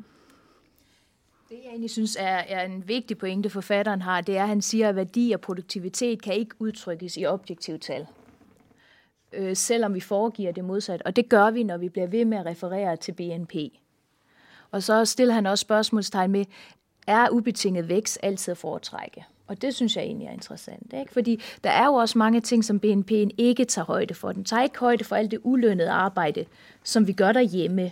Det, 1.53 1.59
jeg 1.63 1.69
egentlig 1.69 1.89
synes 1.89 2.17
er, 2.19 2.37
er 2.47 2.65
en 2.65 2.87
vigtig 2.87 3.17
pointe, 3.17 3.49
forfatteren 3.49 4.01
har, 4.01 4.21
det 4.21 4.37
er, 4.37 4.41
at 4.41 4.47
han 4.47 4.61
siger, 4.61 4.89
at 4.89 4.95
værdi 4.95 5.31
og 5.31 5.41
produktivitet 5.41 6.21
kan 6.21 6.33
ikke 6.33 6.55
udtrykkes 6.59 7.17
i 7.17 7.25
objektive 7.25 7.77
tal. 7.77 8.07
Øh, 9.33 9.55
selvom 9.55 9.93
vi 9.93 9.99
foregiver 9.99 10.51
det 10.51 10.65
modsat. 10.65 11.01
Og 11.01 11.15
det 11.15 11.29
gør 11.29 11.51
vi, 11.51 11.63
når 11.63 11.77
vi 11.77 11.89
bliver 11.89 12.07
ved 12.07 12.25
med 12.25 12.37
at 12.37 12.45
referere 12.45 12.95
til 12.95 13.11
BNP. 13.11 13.53
Og 14.71 14.83
så 14.83 15.05
stiller 15.05 15.33
han 15.33 15.45
også 15.45 15.61
spørgsmålstegn 15.61 16.31
med, 16.31 16.45
er 17.07 17.29
ubetinget 17.29 17.89
vækst 17.89 18.19
altid 18.23 18.51
at 18.51 18.57
foretrække? 18.57 19.25
Og 19.47 19.61
det 19.61 19.75
synes 19.75 19.95
jeg 19.95 20.03
egentlig 20.03 20.27
er 20.27 20.31
interessant. 20.31 20.93
Ikke? 20.93 21.13
Fordi 21.13 21.41
der 21.63 21.69
er 21.69 21.85
jo 21.85 21.93
også 21.93 22.17
mange 22.17 22.41
ting, 22.41 22.65
som 22.65 22.79
BNP'en 22.85 23.29
ikke 23.37 23.65
tager 23.65 23.85
højde 23.85 24.13
for. 24.13 24.31
Den 24.31 24.45
tager 24.45 24.63
ikke 24.63 24.79
højde 24.79 25.03
for 25.03 25.15
alt 25.15 25.31
det 25.31 25.39
ulønnede 25.43 25.89
arbejde, 25.91 26.45
som 26.83 27.07
vi 27.07 27.13
gør 27.13 27.31
derhjemme 27.31 27.91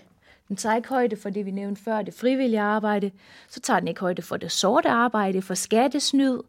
den 0.51 0.57
tager 0.57 0.75
ikke 0.75 0.89
højde 0.89 1.15
for 1.15 1.29
det, 1.29 1.45
vi 1.45 1.51
nævnte 1.51 1.83
før, 1.83 2.01
det 2.01 2.13
frivillige 2.13 2.59
arbejde. 2.59 3.11
Så 3.49 3.59
tager 3.59 3.79
den 3.79 3.87
ikke 3.87 4.01
højde 4.01 4.21
for 4.21 4.37
det 4.37 4.51
sorte 4.51 4.89
arbejde, 4.89 5.41
for 5.41 5.53
skattesnyd. 5.53 6.39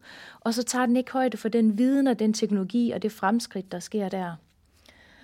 Og 0.41 0.55
så 0.55 0.63
tager 0.63 0.87
den 0.87 0.97
ikke 0.97 1.13
højde 1.13 1.37
for 1.37 1.49
den 1.49 1.79
viden 1.79 2.07
og 2.07 2.19
den 2.19 2.33
teknologi 2.33 2.91
og 2.91 3.03
det 3.03 3.13
fremskridt, 3.13 3.73
der 3.73 3.79
sker 3.79 4.09
der. 4.09 4.35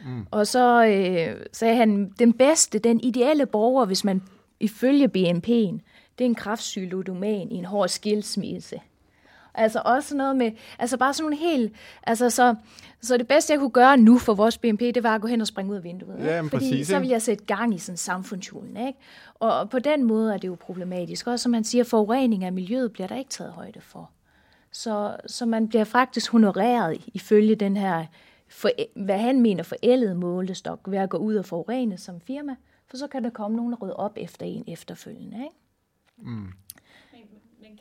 Mm. 0.05 0.27
Og 0.31 0.47
så 0.47 0.85
øh, 0.85 1.45
sagde 1.53 1.77
han, 1.77 2.13
den 2.19 2.33
bedste, 2.33 2.79
den 2.79 3.01
ideelle 3.01 3.47
borger, 3.47 3.85
hvis 3.85 4.05
man 4.05 4.23
ifølge 4.61 5.07
BNP'en, 5.07 5.81
det 6.19 6.25
er 6.25 6.29
en 6.29 6.35
kraftsyg 6.35 6.89
ludoman 6.91 7.51
i 7.51 7.55
en 7.55 7.65
hård 7.65 7.89
skilsmisse. 7.89 8.81
Altså 9.55 9.83
også 9.85 10.17
noget 10.17 10.37
med, 10.37 10.53
altså 10.79 10.97
bare 10.97 11.15
sådan 11.15 11.25
nogle 11.25 11.37
helt, 11.37 11.73
altså 12.03 12.31
så, 12.31 12.55
så 13.01 13.17
det 13.17 13.29
bedste, 13.29 13.53
jeg 13.53 13.61
kunne 13.61 13.71
gøre 13.71 13.97
nu 13.97 14.19
for 14.19 14.35
vores 14.35 14.59
BNP, 14.59 14.81
det 14.81 15.03
var 15.03 15.15
at 15.15 15.21
gå 15.21 15.29
hen 15.29 15.41
og 15.41 15.47
springe 15.47 15.73
ud 15.73 15.77
af 15.77 15.85
vinduet. 15.85 16.19
Ja, 16.19 16.41
Fordi 16.41 16.49
præcis, 16.49 16.87
så 16.87 16.99
vil 16.99 17.09
jeg 17.09 17.23
sætte 17.23 17.45
gang 17.45 17.75
i 17.75 17.79
sådan 17.79 17.97
samfundshulen. 17.97 18.77
Ikke? 18.77 18.99
Og 19.35 19.71
på 19.71 19.79
den 19.79 20.05
måde 20.05 20.35
er 20.35 20.39
det 20.39 20.49
jo 20.49 20.55
problematisk. 20.61 21.27
Også 21.27 21.43
som 21.43 21.53
man 21.53 21.65
siger, 21.65 21.85
forurening 21.85 22.45
af 22.45 22.53
miljøet 22.53 22.93
bliver 22.93 23.07
der 23.07 23.17
ikke 23.17 23.31
taget 23.31 23.53
højde 23.53 23.81
for. 23.81 24.11
Så, 24.73 25.17
så 25.27 25.47
man 25.47 25.69
bliver 25.69 25.85
faktisk 25.85 26.33
honoreret 26.33 27.05
ifølge 27.07 27.55
den 27.55 27.77
her, 27.77 28.07
for, 28.49 28.71
hvad 28.97 29.19
han 29.19 29.41
mener 29.41 29.63
forældede 29.63 30.15
målestok, 30.15 30.81
ved 30.87 30.99
at 30.99 31.11
gå 31.11 31.17
ud 31.17 31.37
og 31.37 31.45
forurene 31.45 31.99
som 31.99 32.21
firma, 32.21 32.57
for 32.87 32.97
så 32.97 33.07
kan 33.07 33.25
der 33.25 33.31
komme 33.31 33.57
nogen 33.57 33.73
og 33.73 33.83
rydde 33.83 33.97
op 33.97 34.13
efter 34.17 34.47
en 34.47 34.65
efterfølgende. 34.67 35.37
Ikke? 35.37 35.57
Mm 36.31 36.53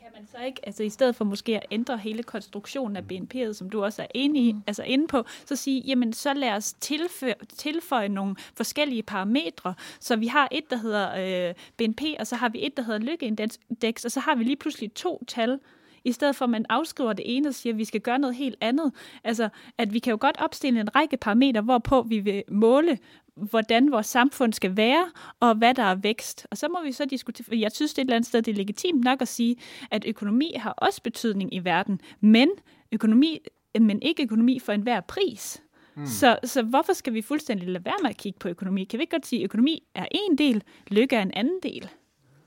kan 0.08 0.20
man 0.22 0.26
så 0.26 0.46
ikke, 0.46 0.60
altså 0.66 0.82
i 0.82 0.88
stedet 0.88 1.16
for 1.16 1.24
måske 1.24 1.56
at 1.56 1.66
ændre 1.70 1.98
hele 1.98 2.22
konstruktionen 2.22 2.96
af 2.96 3.02
BNP'et, 3.12 3.52
som 3.52 3.70
du 3.70 3.84
også 3.84 4.02
er 4.02 4.06
enig, 4.14 4.54
mm. 4.54 4.62
altså 4.66 4.82
inde 4.82 5.06
på, 5.06 5.24
så 5.46 5.56
sige, 5.56 5.80
jamen 5.80 6.12
så 6.12 6.34
lad 6.34 6.52
os 6.52 6.72
tilføje, 6.72 7.34
tilføje 7.56 8.08
nogle 8.08 8.36
forskellige 8.54 9.02
parametre, 9.02 9.74
så 10.00 10.16
vi 10.16 10.26
har 10.26 10.48
et, 10.50 10.70
der 10.70 10.76
hedder 10.76 11.48
øh, 11.48 11.54
BNP, 11.76 12.02
og 12.18 12.26
så 12.26 12.36
har 12.36 12.48
vi 12.48 12.66
et, 12.66 12.76
der 12.76 12.82
hedder 12.82 13.00
lykkeindeks, 13.00 14.04
og 14.04 14.10
så 14.10 14.20
har 14.20 14.34
vi 14.34 14.44
lige 14.44 14.56
pludselig 14.56 14.94
to 14.94 15.24
tal, 15.28 15.58
i 16.04 16.12
stedet 16.12 16.36
for 16.36 16.44
at 16.44 16.50
man 16.50 16.66
afskriver 16.68 17.12
det 17.12 17.36
ene 17.36 17.48
og 17.48 17.54
siger, 17.54 17.72
at 17.72 17.78
vi 17.78 17.84
skal 17.84 18.00
gøre 18.00 18.18
noget 18.18 18.36
helt 18.36 18.56
andet. 18.60 18.92
Altså, 19.24 19.48
at 19.78 19.92
vi 19.92 19.98
kan 19.98 20.10
jo 20.10 20.18
godt 20.20 20.36
opstille 20.38 20.80
en 20.80 20.96
række 20.96 21.16
parametre, 21.16 21.60
hvorpå 21.60 22.02
vi 22.02 22.18
vil 22.18 22.42
måle, 22.50 22.98
hvordan 23.34 23.92
vores 23.92 24.06
samfund 24.06 24.52
skal 24.52 24.76
være, 24.76 25.10
og 25.40 25.54
hvad 25.54 25.74
der 25.74 25.82
er 25.82 25.94
vækst. 25.94 26.46
Og 26.50 26.58
så 26.58 26.68
må 26.68 26.84
vi 26.84 26.92
så 26.92 27.04
diskutere, 27.04 27.60
jeg 27.60 27.72
synes 27.72 27.94
det 27.94 27.98
er 27.98 28.02
et 28.02 28.06
eller 28.06 28.16
andet 28.16 28.28
sted, 28.28 28.42
det 28.42 28.52
er 28.52 28.56
legitimt 28.56 29.04
nok 29.04 29.22
at 29.22 29.28
sige, 29.28 29.56
at 29.90 30.04
økonomi 30.06 30.52
har 30.56 30.70
også 30.70 31.02
betydning 31.02 31.54
i 31.54 31.58
verden, 31.58 32.00
men 32.20 32.50
økonomi, 32.92 33.38
men 33.80 34.02
ikke 34.02 34.22
økonomi 34.22 34.58
for 34.58 34.72
enhver 34.72 35.00
pris. 35.00 35.62
Mm. 35.94 36.06
Så, 36.06 36.38
så 36.44 36.62
hvorfor 36.62 36.92
skal 36.92 37.14
vi 37.14 37.22
fuldstændig 37.22 37.68
lade 37.68 37.84
være 37.84 37.94
med 38.02 38.10
at 38.10 38.16
kigge 38.16 38.38
på 38.38 38.48
økonomi? 38.48 38.84
Kan 38.84 38.98
vi 38.98 39.02
ikke 39.02 39.10
godt 39.10 39.26
sige, 39.26 39.40
at 39.40 39.44
økonomi 39.44 39.82
er 39.94 40.06
en 40.10 40.38
del, 40.38 40.62
lykke 40.90 41.16
er 41.16 41.22
en 41.22 41.34
anden 41.34 41.58
del? 41.62 41.88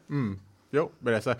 Mm. 0.07 0.39
Jo, 0.73 0.89
men 1.01 1.13
altså, 1.13 1.35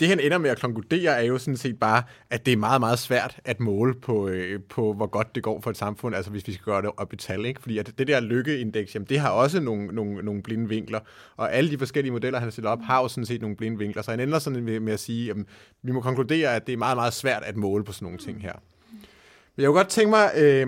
det 0.00 0.08
han 0.08 0.20
ender 0.20 0.38
med 0.38 0.50
at 0.50 0.60
konkludere 0.60 1.22
er 1.22 1.22
jo 1.22 1.38
sådan 1.38 1.56
set 1.56 1.78
bare, 1.78 2.02
at 2.30 2.46
det 2.46 2.52
er 2.52 2.56
meget, 2.56 2.80
meget 2.80 2.98
svært 2.98 3.40
at 3.44 3.60
måle 3.60 3.94
på, 3.94 4.28
øh, 4.28 4.60
på 4.68 4.92
hvor 4.92 5.06
godt 5.06 5.34
det 5.34 5.42
går 5.42 5.60
for 5.60 5.70
et 5.70 5.76
samfund, 5.76 6.16
altså 6.16 6.30
hvis 6.30 6.46
vi 6.46 6.52
skal 6.52 6.64
gøre 6.64 6.82
det 6.82 6.90
op 6.96 7.12
i 7.12 7.16
tal, 7.16 7.44
ikke? 7.44 7.60
Fordi 7.60 7.78
at 7.78 7.92
det 7.98 8.06
der 8.06 8.20
lykkeindeks, 8.20 8.94
jamen 8.94 9.06
det 9.08 9.18
har 9.18 9.30
også 9.30 9.60
nogle, 9.60 9.86
nogle, 9.86 10.22
nogle 10.22 10.42
blinde 10.42 10.68
vinkler, 10.68 11.00
og 11.36 11.54
alle 11.54 11.70
de 11.70 11.78
forskellige 11.78 12.12
modeller, 12.12 12.38
han 12.38 12.46
har 12.46 12.50
stillet 12.50 12.72
op, 12.72 12.82
har 12.82 13.02
jo 13.02 13.08
sådan 13.08 13.26
set 13.26 13.40
nogle 13.40 13.56
blinde 13.56 13.78
vinkler, 13.78 14.02
så 14.02 14.10
han 14.10 14.20
ender 14.20 14.38
sådan 14.38 14.62
med, 14.62 14.80
med 14.80 14.92
at 14.92 15.00
sige, 15.00 15.26
jamen, 15.26 15.46
vi 15.82 15.92
må 15.92 16.00
konkludere, 16.00 16.54
at 16.56 16.66
det 16.66 16.72
er 16.72 16.76
meget, 16.76 16.96
meget 16.96 17.12
svært 17.12 17.42
at 17.42 17.56
måle 17.56 17.84
på 17.84 17.92
sådan 17.92 18.06
nogle 18.06 18.18
ting 18.18 18.42
her. 18.42 18.52
Men 19.56 19.62
jeg 19.62 19.68
kunne 19.68 19.78
godt 19.78 19.88
tænke 19.88 20.10
mig, 20.10 20.30
øh, 20.36 20.66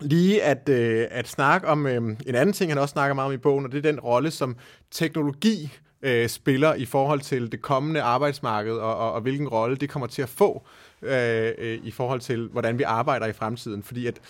lige 0.00 0.42
at, 0.42 0.68
øh, 0.68 1.06
at 1.10 1.28
snakke 1.28 1.68
om 1.68 1.86
øh, 1.86 1.96
en 2.26 2.34
anden 2.34 2.52
ting, 2.52 2.70
han 2.70 2.78
også 2.78 2.92
snakker 2.92 3.14
meget 3.14 3.26
om 3.26 3.32
i 3.32 3.36
bogen, 3.36 3.64
og 3.64 3.72
det 3.72 3.78
er 3.78 3.90
den 3.90 4.00
rolle, 4.00 4.30
som 4.30 4.56
teknologi 4.90 5.72
øh, 6.02 6.28
spiller 6.28 6.74
i 6.74 6.84
forhold 6.84 7.20
til 7.20 7.52
det 7.52 7.62
kommende 7.62 8.02
arbejdsmarked, 8.02 8.72
og, 8.72 8.96
og, 8.96 9.12
og 9.12 9.20
hvilken 9.20 9.48
rolle 9.48 9.76
det 9.76 9.88
kommer 9.88 10.06
til 10.06 10.22
at 10.22 10.28
få 10.28 10.66
øh, 11.02 11.52
øh, 11.58 11.78
i 11.84 11.90
forhold 11.90 12.20
til, 12.20 12.48
hvordan 12.52 12.78
vi 12.78 12.82
arbejder 12.82 13.26
i 13.26 13.32
fremtiden. 13.32 13.82
Fordi 13.82 14.06
at 14.06 14.20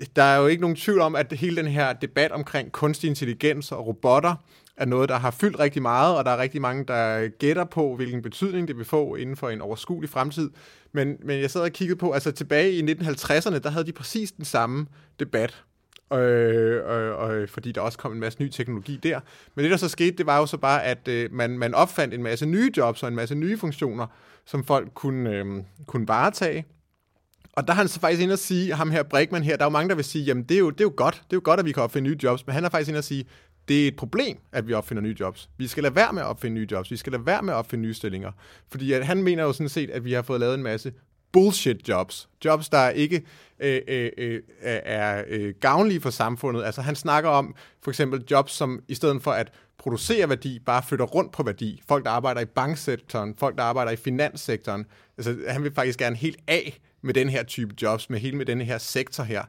øh, 0.00 0.06
der 0.16 0.22
er 0.22 0.38
jo 0.38 0.46
ikke 0.46 0.60
nogen 0.60 0.76
tvivl 0.76 1.00
om, 1.00 1.16
at 1.16 1.32
hele 1.32 1.56
den 1.56 1.66
her 1.66 1.92
debat 1.92 2.32
omkring 2.32 2.72
kunstig 2.72 3.08
intelligens 3.08 3.72
og 3.72 3.86
robotter 3.86 4.34
er 4.76 4.84
noget, 4.84 5.08
der 5.08 5.18
har 5.18 5.30
fyldt 5.30 5.58
rigtig 5.58 5.82
meget, 5.82 6.16
og 6.16 6.24
der 6.24 6.30
er 6.30 6.38
rigtig 6.38 6.60
mange, 6.60 6.84
der 6.84 7.28
gætter 7.28 7.64
på, 7.64 7.96
hvilken 7.96 8.22
betydning 8.22 8.68
det 8.68 8.76
vil 8.76 8.84
få 8.84 9.14
inden 9.14 9.36
for 9.36 9.48
en 9.48 9.60
overskuelig 9.60 10.10
fremtid. 10.10 10.50
Men, 10.92 11.16
men 11.24 11.40
jeg 11.40 11.50
sad 11.50 11.60
og 11.60 11.70
kiggede 11.70 11.98
på, 11.98 12.12
altså 12.12 12.32
tilbage 12.32 12.72
i 12.72 12.82
1950'erne, 12.92 13.58
der 13.58 13.70
havde 13.70 13.86
de 13.86 13.92
præcis 13.92 14.32
den 14.32 14.44
samme 14.44 14.86
debat 15.20 15.64
øh, 16.18 17.30
øh, 17.30 17.42
øh, 17.42 17.48
fordi 17.48 17.72
der 17.72 17.80
også 17.80 17.98
kom 17.98 18.12
en 18.12 18.20
masse 18.20 18.42
ny 18.42 18.48
teknologi 18.48 18.96
der. 19.02 19.20
Men 19.54 19.62
det, 19.62 19.70
der 19.70 19.76
så 19.76 19.88
skete, 19.88 20.16
det 20.16 20.26
var 20.26 20.38
jo 20.38 20.46
så 20.46 20.56
bare, 20.56 20.84
at 20.84 21.08
øh, 21.08 21.32
man, 21.32 21.58
man 21.58 21.74
opfandt 21.74 22.14
en 22.14 22.22
masse 22.22 22.46
nye 22.46 22.70
jobs 22.76 23.02
og 23.02 23.08
en 23.08 23.14
masse 23.14 23.34
nye 23.34 23.58
funktioner, 23.58 24.06
som 24.44 24.64
folk 24.64 24.88
kunne, 24.94 25.30
øh, 25.30 25.46
kunne 25.86 26.08
varetage. 26.08 26.64
Og 27.52 27.66
der 27.66 27.72
har 27.72 27.80
han 27.80 27.88
så 27.88 28.00
faktisk 28.00 28.22
ind 28.22 28.32
at 28.32 28.38
sige, 28.38 28.74
ham 28.74 28.90
her 28.90 29.02
Brinkmann 29.02 29.44
her, 29.44 29.56
der 29.56 29.64
er 29.64 29.66
jo 29.66 29.70
mange, 29.70 29.88
der 29.88 29.94
vil 29.94 30.04
sige, 30.04 30.24
jamen 30.24 30.42
det 30.42 30.54
er 30.54 30.58
jo, 30.58 30.70
det 30.70 30.80
er 30.80 30.84
jo 30.84 30.92
godt, 30.96 31.14
det 31.14 31.32
er 31.32 31.36
jo 31.36 31.40
godt, 31.44 31.60
at 31.60 31.66
vi 31.66 31.72
kan 31.72 31.82
opfinde 31.82 32.08
nye 32.08 32.18
jobs, 32.22 32.46
men 32.46 32.54
han 32.54 32.64
er 32.64 32.68
faktisk 32.68 32.88
ind 32.88 32.98
at 32.98 33.04
sige, 33.04 33.24
det 33.68 33.84
er 33.84 33.88
et 33.88 33.96
problem, 33.96 34.38
at 34.52 34.68
vi 34.68 34.72
opfinder 34.72 35.02
nye 35.02 35.16
jobs. 35.20 35.50
Vi 35.58 35.66
skal 35.66 35.82
lade 35.82 35.94
være 35.94 36.12
med 36.12 36.22
at 36.22 36.28
opfinde 36.28 36.54
nye 36.54 36.66
jobs. 36.70 36.90
Vi 36.90 36.96
skal 36.96 37.12
lade 37.12 37.26
være 37.26 37.42
med 37.42 37.52
at 37.52 37.56
opfinde 37.56 37.82
nye 37.82 37.94
stillinger. 37.94 38.32
Fordi 38.70 38.92
at 38.92 39.06
han 39.06 39.22
mener 39.22 39.42
jo 39.42 39.52
sådan 39.52 39.68
set, 39.68 39.90
at 39.90 40.04
vi 40.04 40.12
har 40.12 40.22
fået 40.22 40.40
lavet 40.40 40.54
en 40.54 40.62
masse 40.62 40.92
bullshit 41.32 41.88
jobs. 41.88 42.28
Jobs, 42.44 42.68
der 42.68 42.88
ikke 42.88 43.22
øh, 43.60 43.80
øh, 43.88 44.10
øh 44.18 44.40
er 44.62 45.24
øh, 45.28 45.54
gavnlige 45.60 46.00
for 46.00 46.10
samfundet. 46.10 46.64
Altså 46.64 46.82
han 46.82 46.96
snakker 46.96 47.30
om 47.30 47.54
for 47.82 47.90
eksempel 47.90 48.24
jobs, 48.30 48.52
som 48.52 48.80
i 48.88 48.94
stedet 48.94 49.22
for 49.22 49.30
at 49.30 49.52
producere 49.78 50.28
værdi, 50.28 50.58
bare 50.58 50.82
flytter 50.82 51.06
rundt 51.06 51.32
på 51.32 51.42
værdi. 51.42 51.82
Folk, 51.88 52.04
der 52.04 52.10
arbejder 52.10 52.40
i 52.40 52.44
banksektoren, 52.44 53.34
folk, 53.38 53.56
der 53.56 53.62
arbejder 53.62 53.92
i 53.92 53.96
finanssektoren. 53.96 54.86
Altså 55.18 55.36
han 55.48 55.62
vil 55.62 55.74
faktisk 55.74 55.98
gerne 55.98 56.16
helt 56.16 56.38
af 56.46 56.80
med 57.02 57.14
den 57.14 57.28
her 57.28 57.42
type 57.42 57.74
jobs, 57.82 58.10
med 58.10 58.18
hele 58.18 58.36
med 58.36 58.46
den 58.46 58.60
her 58.60 58.78
sektor 58.78 59.22
her. 59.24 59.42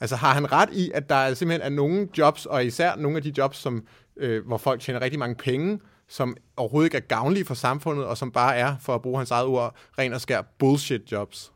Altså 0.00 0.16
har 0.16 0.34
han 0.34 0.52
ret 0.52 0.68
i, 0.72 0.90
at 0.94 1.08
der 1.08 1.34
simpelthen 1.34 1.72
er 1.72 1.76
nogle 1.76 2.08
jobs, 2.18 2.46
og 2.46 2.64
især 2.64 2.96
nogle 2.96 3.16
af 3.16 3.22
de 3.22 3.32
jobs, 3.38 3.58
som, 3.58 3.86
øh, 4.16 4.46
hvor 4.46 4.58
folk 4.58 4.80
tjener 4.80 5.00
rigtig 5.00 5.18
mange 5.18 5.34
penge, 5.34 5.80
som 6.10 6.36
overhovedet 6.56 6.86
ikke 6.86 6.96
er 6.96 7.00
gavnlige 7.00 7.44
for 7.44 7.54
samfundet, 7.54 8.04
og 8.04 8.18
som 8.18 8.32
bare 8.32 8.56
er, 8.56 8.76
for 8.80 8.94
at 8.94 9.02
bruge 9.02 9.18
hans 9.18 9.30
eget 9.30 9.46
ord, 9.46 9.74
ren 9.98 10.12
og 10.12 10.20
skær 10.20 10.42
bullshit 10.42 11.12
jobs. 11.12 11.52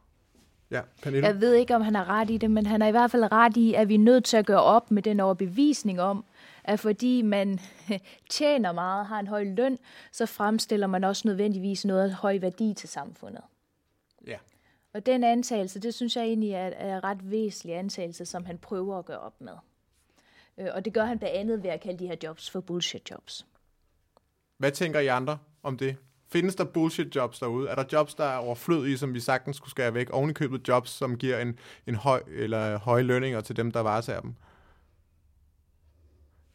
Ja, 0.71 0.81
Pernille? 1.03 1.27
Jeg 1.27 1.41
ved 1.41 1.55
ikke, 1.55 1.77
om 1.77 1.83
han 1.83 1.95
har 1.95 2.09
ret 2.09 2.31
i 2.31 2.37
det, 2.37 2.51
men 2.51 2.67
han 2.67 2.83
er 2.83 2.87
i 2.87 2.91
hvert 2.91 3.11
fald 3.11 3.33
ret 3.33 3.57
i, 3.57 3.75
at 3.75 3.89
vi 3.89 3.95
er 3.95 3.99
nødt 3.99 4.25
til 4.25 4.37
at 4.37 4.47
gøre 4.47 4.63
op 4.63 4.91
med 4.91 5.03
den 5.03 5.21
overbevisning 5.21 6.01
om, 6.01 6.25
at 6.65 6.81
fordi 6.81 7.23
man 7.23 7.61
tjener 8.31 8.73
meget, 8.73 9.07
har 9.07 9.21
en 9.21 9.27
høj 9.27 9.45
løn, 9.45 9.79
så 10.13 10.27
fremstiller 10.27 10.87
man 10.87 11.05
også 11.05 11.29
nødvendigvis 11.29 11.85
noget 11.85 12.15
høj 12.15 12.39
værdi 12.41 12.75
til 12.75 12.89
samfundet. 12.89 13.43
Ja. 14.27 14.37
Og 14.95 15.07
den 15.07 15.25
antagelse, 15.25 15.81
det 15.81 15.95
synes 15.95 16.17
jeg 16.17 16.25
egentlig 16.25 16.51
er, 16.51 16.67
er 16.67 17.05
ret 17.05 17.31
væsentlig 17.31 17.77
antagelse, 17.77 18.27
som 18.27 18.45
han 18.45 18.59
prøver 18.59 18.99
at 18.99 19.05
gøre 19.05 19.21
op 19.21 19.41
med. 19.41 19.55
Øh, 20.59 20.69
og 20.75 20.85
det 20.85 20.93
gør 20.93 21.05
han 21.05 21.19
blandt 21.19 21.37
andet 21.37 21.63
ved 21.63 21.71
at 21.71 21.81
kalde 21.81 21.99
de 21.99 22.07
her 22.07 22.17
jobs 22.23 22.51
for 22.51 22.61
bullshit 22.61 23.11
jobs. 23.11 23.47
Hvad 24.59 24.73
tænker 24.73 25.01
I 25.01 25.07
andre 25.07 25.39
om 25.63 25.77
det? 25.77 25.97
Findes 26.33 26.55
der 26.55 26.65
bullshit 26.65 27.17
jobs 27.17 27.39
derude? 27.39 27.69
Er 27.69 27.75
der 27.75 27.85
jobs, 27.93 28.15
der 28.15 28.25
er 28.25 28.37
overflødige, 28.37 28.99
som 28.99 29.15
vi 29.15 29.21
sagtens 29.21 29.57
skulle 29.57 29.71
skære 29.71 29.95
væk? 29.95 30.11
Ovenikøbet 30.11 30.69
jobs, 30.69 30.91
som 30.91 31.19
giver 31.19 31.39
en, 31.39 31.59
en 31.87 31.95
høj 31.95 32.23
eller 32.27 32.79
høje 32.79 33.03
lønninger 33.03 33.41
til 33.41 33.57
dem, 33.57 33.71
der 33.71 33.81
varetager 33.81 34.21
dem? 34.21 34.35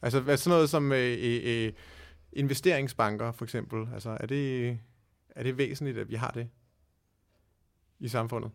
Altså 0.02 0.20
hvad 0.20 0.36
sådan 0.36 0.56
noget 0.56 0.70
som 0.70 0.92
øh, 0.92 1.18
øh, 1.20 1.40
øh 1.44 1.72
investeringsbanker 2.32 3.32
for 3.32 3.44
eksempel. 3.44 3.88
Altså 3.94 4.16
er 4.20 4.26
det, 4.26 4.78
er 5.30 5.42
det 5.42 5.58
væsentligt, 5.58 5.98
at 5.98 6.08
vi 6.08 6.14
har 6.14 6.30
det 6.30 6.48
i 7.98 8.08
samfundet? 8.08 8.50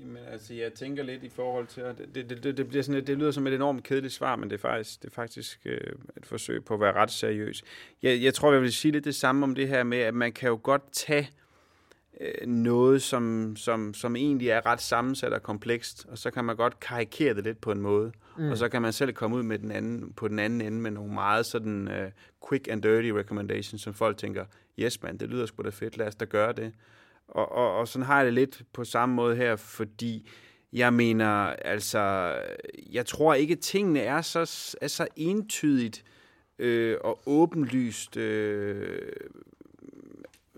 Jamen 0.00 0.16
altså, 0.32 0.54
jeg 0.54 0.72
tænker 0.72 1.02
lidt 1.02 1.22
i 1.22 1.28
forhold 1.28 1.66
til, 1.66 1.80
at 1.80 1.98
det, 1.98 2.30
det, 2.30 2.42
det, 2.42 2.56
det, 2.56 2.68
bliver 2.68 2.82
sådan, 2.82 3.06
det 3.06 3.18
lyder 3.18 3.30
som 3.30 3.46
et 3.46 3.54
enormt 3.54 3.84
kedeligt 3.84 4.12
svar, 4.12 4.36
men 4.36 4.50
det 4.50 4.56
er 4.56 4.60
faktisk, 4.60 5.02
det 5.02 5.08
er 5.08 5.14
faktisk 5.14 5.60
øh, 5.64 5.92
et 6.16 6.26
forsøg 6.26 6.64
på 6.64 6.74
at 6.74 6.80
være 6.80 6.92
ret 6.92 7.10
seriøs. 7.10 7.62
Jeg, 8.02 8.22
jeg 8.22 8.34
tror, 8.34 8.52
jeg 8.52 8.62
vil 8.62 8.72
sige 8.72 8.92
lidt 8.92 9.04
det 9.04 9.14
samme 9.14 9.44
om 9.44 9.54
det 9.54 9.68
her 9.68 9.82
med, 9.82 9.98
at 9.98 10.14
man 10.14 10.32
kan 10.32 10.48
jo 10.48 10.60
godt 10.62 10.82
tage 10.92 11.30
øh, 12.20 12.46
noget, 12.46 13.02
som, 13.02 13.56
som, 13.56 13.94
som 13.94 14.16
egentlig 14.16 14.48
er 14.48 14.66
ret 14.66 14.80
sammensat 14.80 15.32
og 15.32 15.42
komplekst, 15.42 16.06
og 16.08 16.18
så 16.18 16.30
kan 16.30 16.44
man 16.44 16.56
godt 16.56 16.80
karikere 16.80 17.34
det 17.34 17.44
lidt 17.44 17.60
på 17.60 17.72
en 17.72 17.80
måde, 17.80 18.12
mm. 18.38 18.50
og 18.50 18.58
så 18.58 18.68
kan 18.68 18.82
man 18.82 18.92
selv 18.92 19.12
komme 19.12 19.36
ud 19.36 19.42
med 19.42 19.58
den 19.58 19.70
anden, 19.70 20.12
på 20.12 20.28
den 20.28 20.38
anden 20.38 20.60
ende 20.60 20.80
med 20.80 20.90
nogle 20.90 21.14
meget 21.14 21.46
sådan 21.46 21.88
uh, 21.88 22.48
quick 22.48 22.68
and 22.68 22.82
dirty 22.82 23.08
recommendations, 23.08 23.82
som 23.82 23.94
folk 23.94 24.16
tænker, 24.16 24.44
yes 24.78 25.02
man, 25.02 25.16
det 25.16 25.28
lyder 25.28 25.46
sgu 25.46 25.62
da 25.62 25.70
fedt, 25.70 25.96
lad 25.96 26.06
os 26.06 26.14
da 26.14 26.24
gøre 26.24 26.52
det. 26.52 26.72
Og, 27.32 27.52
og, 27.52 27.76
og 27.76 27.88
sådan 27.88 28.06
har 28.06 28.16
jeg 28.16 28.26
det 28.26 28.34
lidt 28.34 28.62
på 28.72 28.84
samme 28.84 29.14
måde 29.14 29.36
her, 29.36 29.56
fordi 29.56 30.28
jeg 30.72 30.92
mener, 30.92 31.46
altså, 31.46 32.34
jeg 32.92 33.06
tror 33.06 33.34
ikke, 33.34 33.52
at 33.52 33.60
tingene 33.60 34.00
er 34.00 34.22
så, 34.22 34.40
er 34.80 34.86
så 34.88 35.06
entydigt 35.16 36.04
øh, 36.58 36.96
og 37.00 37.22
åbenlyst, 37.26 38.16
øh, 38.16 38.98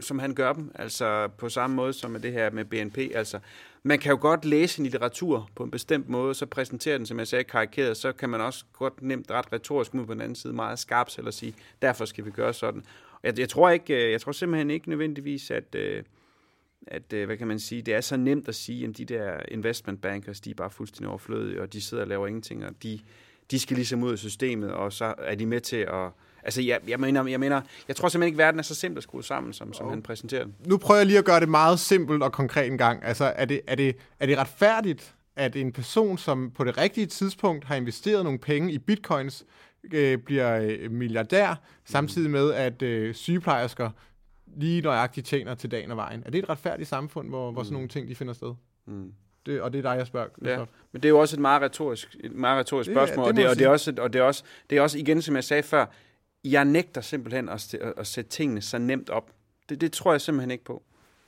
som 0.01 0.19
han 0.19 0.35
gør 0.35 0.53
dem. 0.53 0.71
Altså 0.75 1.29
på 1.39 1.49
samme 1.49 1.77
måde 1.77 1.93
som 1.93 2.11
med 2.11 2.21
det 2.21 2.33
her 2.33 2.51
med 2.51 2.65
BNP. 2.65 2.99
Altså, 3.15 3.39
man 3.83 3.99
kan 3.99 4.11
jo 4.11 4.19
godt 4.21 4.45
læse 4.45 4.79
en 4.79 4.85
litteratur 4.85 5.51
på 5.55 5.65
en 5.65 5.71
bestemt 5.71 6.09
måde, 6.09 6.35
så 6.35 6.47
præsentere 6.47 6.99
den, 6.99 7.07
som 7.07 7.19
jeg 7.19 7.29
sagde, 7.29 7.45
karikeret, 7.45 7.97
så 7.97 8.13
kan 8.13 8.31
man 8.31 8.41
også 8.41 8.65
godt 8.73 9.03
nemt 9.03 9.31
ret 9.31 9.53
retorisk 9.53 9.95
ud 9.95 10.07
på 10.07 10.13
den 10.13 10.21
anden 10.21 10.37
side 10.37 10.53
meget 10.53 10.79
skarpt 10.79 11.19
eller 11.19 11.31
sige, 11.31 11.55
derfor 11.83 12.05
skal 12.05 12.25
vi 12.25 12.31
gøre 12.31 12.53
sådan. 12.53 12.85
Jeg, 13.23 13.39
jeg, 13.39 13.49
tror 13.49 13.71
ikke, 13.71 14.05
øh, 14.05 14.13
jeg 14.13 14.21
tror 14.21 14.33
simpelthen 14.33 14.71
ikke 14.71 14.89
nødvendigvis, 14.89 15.51
at, 15.51 15.75
øh, 15.75 16.03
at, 16.87 17.13
øh, 17.13 17.27
hvad 17.27 17.37
kan 17.37 17.47
man 17.47 17.59
sige, 17.59 17.83
det 17.83 17.95
er 17.95 18.01
så 18.01 18.17
nemt 18.17 18.49
at 18.49 18.55
sige, 18.55 18.89
at 18.89 18.99
de 18.99 19.05
der 19.05 19.41
investment 19.49 20.01
bankers, 20.01 20.41
de 20.41 20.51
er 20.51 20.55
bare 20.55 20.71
fuldstændig 20.71 21.09
overflødige, 21.09 21.63
og 21.63 21.73
de 21.73 21.81
sidder 21.81 22.03
og 22.03 22.09
laver 22.09 22.27
ingenting, 22.27 22.65
og 22.65 22.73
de, 22.83 23.01
de 23.51 23.59
skal 23.59 23.77
ligesom 23.77 24.03
ud 24.03 24.13
af 24.13 24.19
systemet, 24.19 24.73
og 24.73 24.93
så 24.93 25.15
er 25.19 25.35
de 25.35 25.47
med 25.47 25.61
til 25.61 25.77
at... 25.77 26.11
Altså, 26.43 26.63
jeg, 26.63 26.81
jeg, 26.89 27.01
mener, 27.01 27.27
jeg 27.27 27.41
mener, 27.41 27.61
jeg 27.89 27.97
tror 27.97 28.09
simpelthen 28.09 28.29
ikke, 28.29 28.39
verden 28.39 28.59
er 28.59 28.63
så 28.63 28.75
simpelt 28.75 28.97
at 28.99 29.03
skrue 29.03 29.25
sammen, 29.25 29.53
som, 29.53 29.73
som 29.73 29.89
han 29.89 30.03
præsenterer 30.03 30.45
den. 30.45 30.55
Nu 30.67 30.77
prøver 30.77 30.99
jeg 30.99 31.07
lige 31.07 31.19
at 31.19 31.25
gøre 31.25 31.41
det 31.41 31.49
meget 31.49 31.81
simpelt 31.81 32.23
og 32.23 32.33
konkret 32.33 32.67
en 32.67 32.79
gang. 32.79 33.05
Altså, 33.05 33.33
er 33.37 33.45
det, 33.45 33.61
er 33.67 33.75
det, 33.75 33.97
er 34.21 34.27
det 34.27 34.39
retfærdigt, 34.39 35.15
at 35.37 35.57
en 35.57 35.73
person, 35.73 36.19
som 36.19 36.51
på 36.51 36.65
det 36.65 36.79
rigtige 36.79 37.07
tidspunkt 37.07 37.65
har 37.65 37.75
investeret 37.75 38.25
nogle 38.25 38.39
penge 38.39 38.73
i 38.73 38.79
bitcoins, 38.79 39.45
øh, 39.93 40.19
bliver 40.19 40.61
øh, 40.61 40.91
milliardær, 40.91 41.61
samtidig 41.85 42.31
med, 42.31 42.53
at 42.53 42.83
øh, 42.83 43.15
sygeplejersker 43.15 43.91
lige 44.57 44.81
nøjagtigt 44.81 45.27
tjener 45.27 45.55
til 45.55 45.71
dagen 45.71 45.91
og 45.91 45.97
vejen. 45.97 46.23
Er 46.27 46.31
det 46.31 46.39
et 46.39 46.49
retfærdigt 46.49 46.89
samfund, 46.89 47.29
hvor, 47.29 47.51
hvor 47.51 47.63
sådan 47.63 47.73
mm. 47.73 47.75
nogle 47.75 47.89
ting 47.89 48.09
de 48.09 48.15
finder 48.15 48.33
sted? 48.33 48.55
Mm. 48.87 49.13
Det, 49.47 49.61
og 49.61 49.73
det 49.73 49.79
er 49.79 49.83
dig, 49.83 49.99
jeg 49.99 50.07
spørger. 50.07 50.29
Ja, 50.45 50.59
men 50.93 51.03
det 51.03 51.05
er 51.05 51.09
jo 51.11 51.19
også 51.19 51.37
et 51.37 51.41
meget 51.41 51.63
retorisk, 51.63 52.17
et 52.21 52.33
meget 52.33 52.59
retorisk 52.59 52.89
det, 52.89 52.97
spørgsmål, 52.97 53.27
det, 53.27 53.37
det 53.37 53.49
og, 53.49 53.51
det, 53.51 53.51
og, 53.51 53.59
det 53.59 53.65
er 53.65 53.71
også, 53.71 53.95
og 53.99 54.13
det 54.13 54.19
er 54.19 54.23
også, 54.23 54.45
det 54.71 54.79
er 54.79 54.83
også 54.83 54.99
igen, 54.99 55.23
som 55.23 55.35
jeg 55.35 55.45
sagde 55.45 55.63
før, 55.63 55.87
jeg 56.45 56.65
nægter 56.65 57.01
simpelthen 57.01 57.49
at, 57.49 57.75
at, 57.75 57.93
at 57.97 58.07
sætte 58.07 58.31
tingene 58.31 58.63
så 58.63 58.79
nemt 58.79 59.11
op. 59.11 59.31
Det, 59.69 59.81
det 59.81 59.93
tror 59.93 60.13
jeg 60.13 60.21
simpelthen 60.21 60.51
ikke 60.51 60.65
på. 60.65 60.83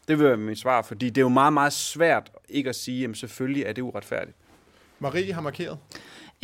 Det 0.09 0.19
vil 0.19 0.27
være 0.27 0.37
mit 0.37 0.59
svar, 0.59 0.83
fordi 0.83 1.11
det 1.11 1.19
er 1.19 1.23
jo 1.23 1.29
meget, 1.29 1.53
meget 1.53 1.73
svært 1.73 2.31
ikke 2.49 2.69
at 2.69 2.77
sige, 2.77 3.09
at 3.09 3.17
selvfølgelig 3.17 3.63
er 3.63 3.73
det 3.73 3.83
uretfærdigt. 3.83 4.37
Marie 4.99 5.33
har 5.33 5.41
markeret. 5.41 5.79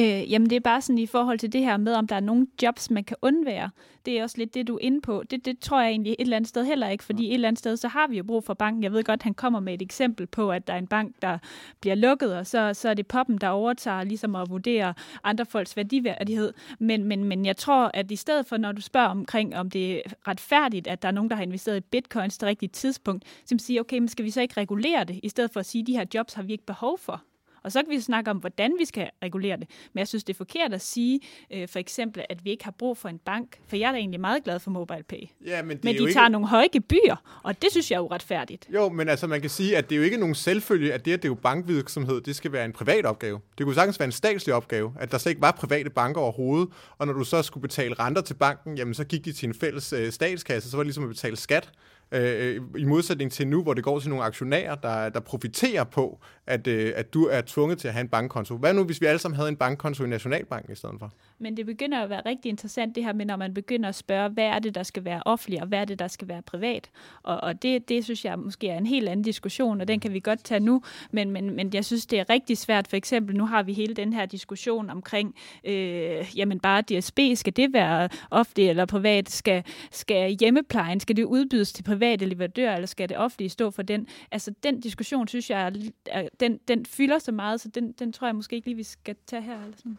Øh, 0.00 0.32
jamen 0.32 0.50
det 0.50 0.56
er 0.56 0.60
bare 0.60 0.80
sådan 0.80 0.98
i 0.98 1.06
forhold 1.06 1.38
til 1.38 1.52
det 1.52 1.60
her 1.60 1.76
med, 1.76 1.94
om 1.94 2.06
der 2.06 2.16
er 2.16 2.20
nogle 2.20 2.46
jobs, 2.62 2.90
man 2.90 3.04
kan 3.04 3.16
undvære. 3.22 3.70
Det 4.06 4.18
er 4.18 4.22
også 4.22 4.38
lidt 4.38 4.54
det, 4.54 4.68
du 4.68 4.74
er 4.74 4.78
inde 4.80 5.00
på. 5.00 5.22
Det, 5.30 5.44
det 5.44 5.58
tror 5.58 5.80
jeg 5.80 5.90
egentlig 5.90 6.12
et 6.12 6.20
eller 6.20 6.36
andet 6.36 6.48
sted 6.48 6.64
heller 6.64 6.88
ikke, 6.88 7.04
fordi 7.04 7.28
et 7.28 7.34
eller 7.34 7.48
andet 7.48 7.58
sted, 7.58 7.76
så 7.76 7.88
har 7.88 8.06
vi 8.08 8.16
jo 8.16 8.24
brug 8.24 8.44
for 8.44 8.54
banken. 8.54 8.82
Jeg 8.82 8.92
ved 8.92 9.04
godt, 9.04 9.22
han 9.22 9.34
kommer 9.34 9.60
med 9.60 9.74
et 9.74 9.82
eksempel 9.82 10.26
på, 10.26 10.50
at 10.50 10.66
der 10.66 10.72
er 10.72 10.78
en 10.78 10.86
bank, 10.86 11.14
der 11.22 11.38
bliver 11.80 11.94
lukket, 11.94 12.36
og 12.36 12.46
så, 12.46 12.74
så 12.74 12.88
er 12.88 12.94
det 12.94 13.06
poppen, 13.06 13.38
der 13.38 13.48
overtager 13.48 14.04
ligesom 14.04 14.36
at 14.36 14.50
vurdere 14.50 14.94
andre 15.24 15.46
folks 15.46 15.76
værdiværdighed. 15.76 16.52
Men, 16.78 17.04
men, 17.04 17.24
men 17.24 17.46
jeg 17.46 17.56
tror, 17.56 17.90
at 17.94 18.10
i 18.10 18.16
stedet 18.16 18.46
for, 18.46 18.56
når 18.56 18.72
du 18.72 18.80
spørger 18.80 19.08
omkring, 19.08 19.56
om 19.56 19.70
det 19.70 19.96
er 19.96 20.00
retfærdigt, 20.28 20.86
at 20.86 21.02
der 21.02 21.08
er 21.08 21.12
nogen, 21.12 21.30
der 21.30 21.36
har 21.36 21.42
investeret 21.42 21.76
i 21.76 21.80
bitcoins 21.80 22.38
til 22.38 22.46
rigtigt 22.46 22.72
tidspunkt, 22.72 23.24
så 23.44 23.56
siger, 23.58 23.80
okay, 23.80 23.98
men 23.98 24.08
skal 24.08 24.24
vi 24.24 24.30
så 24.30 24.40
ikke 24.40 24.60
regulere 24.60 25.04
det, 25.04 25.20
i 25.22 25.28
stedet 25.28 25.50
for 25.50 25.60
at 25.60 25.66
sige, 25.66 25.82
at 25.82 25.86
de 25.86 25.92
her 25.92 26.04
jobs 26.14 26.34
har 26.34 26.42
vi 26.42 26.52
ikke 26.52 26.66
behov 26.66 26.98
for? 26.98 27.22
Og 27.62 27.72
så 27.72 27.82
kan 27.82 27.90
vi 27.90 28.00
snakke 28.00 28.30
om, 28.30 28.36
hvordan 28.36 28.74
vi 28.78 28.84
skal 28.84 29.10
regulere 29.22 29.56
det. 29.56 29.66
Men 29.92 29.98
jeg 29.98 30.08
synes, 30.08 30.24
det 30.24 30.34
er 30.34 30.36
forkert 30.36 30.72
at 30.72 30.80
sige, 30.80 31.20
øh, 31.52 31.68
for 31.68 31.78
eksempel, 31.78 32.24
at 32.28 32.44
vi 32.44 32.50
ikke 32.50 32.64
har 32.64 32.74
brug 32.78 32.98
for 32.98 33.08
en 33.08 33.18
bank. 33.18 33.58
For 33.68 33.76
jeg 33.76 33.88
er 33.88 33.92
da 33.92 33.98
egentlig 33.98 34.20
meget 34.20 34.44
glad 34.44 34.58
for 34.58 34.70
MobilePay. 34.70 35.28
Ja, 35.46 35.62
men, 35.62 35.76
det 35.76 35.84
men 35.84 35.94
de 35.94 36.12
tager 36.12 36.28
nogle 36.28 36.48
høje 36.48 36.68
gebyr, 36.72 37.16
og 37.42 37.62
det 37.62 37.70
synes 37.70 37.90
jeg 37.90 37.96
er 37.96 38.00
uretfærdigt. 38.00 38.68
Jo, 38.74 38.88
men 38.88 39.08
altså 39.08 39.26
man 39.26 39.40
kan 39.40 39.50
sige, 39.50 39.76
at 39.76 39.90
det 39.90 39.94
er 39.94 39.98
jo 39.98 40.04
ikke 40.04 40.16
nogen 40.16 40.34
selvfølge, 40.34 40.92
at 40.92 41.04
det, 41.04 41.12
at 41.12 41.22
det 41.22 41.28
er 41.28 41.30
jo 41.30 41.34
bankvirksomhed, 41.34 42.20
det 42.20 42.36
skal 42.36 42.52
være 42.52 42.64
en 42.64 42.72
privat 42.72 43.06
opgave. 43.06 43.40
Det 43.58 43.66
kunne 43.66 43.74
sagtens 43.74 44.00
være 44.00 44.06
en 44.06 44.12
statslig 44.12 44.54
opgave, 44.54 44.92
at 45.00 45.12
der 45.12 45.18
slet 45.18 45.30
ikke 45.30 45.42
var 45.42 45.50
private 45.50 45.90
banker 45.90 46.20
overhovedet, 46.20 46.68
og 46.98 47.06
når 47.06 47.12
du 47.14 47.24
så 47.24 47.42
skulle 47.42 47.62
betale 47.62 47.94
renter 47.94 48.22
til 48.22 48.34
banken, 48.34 48.76
jamen 48.76 48.94
så 48.94 49.04
gik 49.04 49.24
de 49.24 49.32
til 49.32 49.48
en 49.48 49.54
fælles 49.54 49.92
øh, 49.92 50.12
statskasse, 50.12 50.70
så 50.70 50.76
var 50.76 50.82
det 50.82 50.86
ligesom 50.86 51.04
at 51.04 51.08
betale 51.08 51.36
skat. 51.36 51.72
Øh, 52.12 52.56
øh, 52.56 52.62
I 52.78 52.84
modsætning 52.84 53.32
til 53.32 53.46
nu, 53.46 53.62
hvor 53.62 53.74
det 53.74 53.84
går 53.84 53.98
til 53.98 54.08
nogle 54.08 54.24
aktionærer, 54.24 54.74
der, 54.74 55.08
der 55.08 55.20
profiterer 55.20 55.84
på, 55.84 56.20
at, 56.46 56.66
øh, 56.66 56.92
at 56.96 57.14
du 57.14 57.26
er 57.26 57.40
tvunget 57.46 57.78
til 57.78 57.88
at 57.88 57.94
have 57.94 58.00
en 58.00 58.08
bankkonto. 58.08 58.56
Hvad 58.56 58.74
nu, 58.74 58.84
hvis 58.84 59.00
vi 59.00 59.06
alle 59.06 59.18
sammen 59.18 59.36
havde 59.36 59.48
en 59.48 59.56
bankkonto 59.56 60.04
i 60.04 60.08
Nationalbanken 60.08 60.72
i 60.72 60.76
stedet 60.76 60.96
for? 60.98 61.12
Men 61.42 61.56
det 61.56 61.66
begynder 61.66 62.02
at 62.02 62.10
være 62.10 62.22
rigtig 62.26 62.48
interessant 62.48 62.94
det 62.94 63.04
her 63.04 63.12
med, 63.12 63.26
når 63.26 63.36
man 63.36 63.54
begynder 63.54 63.88
at 63.88 63.94
spørge, 63.94 64.28
hvad 64.28 64.44
er 64.44 64.58
det, 64.58 64.74
der 64.74 64.82
skal 64.82 65.04
være 65.04 65.22
offentligt, 65.24 65.62
og 65.62 65.68
hvad 65.68 65.78
er 65.78 65.84
det, 65.84 65.98
der 65.98 66.08
skal 66.08 66.28
være 66.28 66.42
privat. 66.42 66.90
Og, 67.22 67.40
og 67.40 67.62
det, 67.62 67.88
det 67.88 68.04
synes 68.04 68.24
jeg 68.24 68.38
måske 68.38 68.68
er 68.68 68.78
en 68.78 68.86
helt 68.86 69.08
anden 69.08 69.24
diskussion, 69.24 69.80
og 69.80 69.88
den 69.88 70.00
kan 70.00 70.12
vi 70.12 70.20
godt 70.20 70.44
tage 70.44 70.60
nu. 70.60 70.82
Men, 71.10 71.30
men, 71.30 71.50
men 71.50 71.70
jeg 71.74 71.84
synes, 71.84 72.06
det 72.06 72.18
er 72.18 72.30
rigtig 72.30 72.58
svært. 72.58 72.88
For 72.88 72.96
eksempel, 72.96 73.36
nu 73.36 73.46
har 73.46 73.62
vi 73.62 73.72
hele 73.72 73.94
den 73.94 74.12
her 74.12 74.26
diskussion 74.26 74.90
omkring, 74.90 75.34
øh, 75.64 76.32
jamen 76.36 76.60
bare 76.60 76.82
DSB, 76.82 77.18
skal 77.34 77.56
det 77.56 77.72
være 77.72 78.08
offentligt 78.30 78.70
eller 78.70 78.86
privat? 78.86 79.30
Skal, 79.30 79.64
skal 79.90 80.36
hjemmeplejen, 80.40 81.00
skal 81.00 81.16
det 81.16 81.24
udbydes 81.24 81.72
til 81.72 81.82
private 81.82 82.26
leverandører, 82.26 82.74
eller 82.74 82.86
skal 82.86 83.08
det 83.08 83.16
offentlige 83.16 83.48
stå 83.48 83.70
for 83.70 83.82
den? 83.82 84.06
Altså, 84.30 84.54
den 84.62 84.80
diskussion, 84.80 85.28
synes 85.28 85.50
jeg, 85.50 85.62
er, 85.66 85.70
er, 86.06 86.28
den, 86.40 86.58
den 86.68 86.86
fylder 86.86 87.18
så 87.18 87.32
meget, 87.32 87.60
så 87.60 87.68
den, 87.68 87.92
den 87.92 88.12
tror 88.12 88.26
jeg 88.26 88.34
måske 88.34 88.56
ikke 88.56 88.68
lige, 88.68 88.76
vi 88.76 88.82
skal 88.82 89.16
tage 89.26 89.42
her. 89.42 89.62
Eller 89.62 89.76
sådan. 89.76 89.98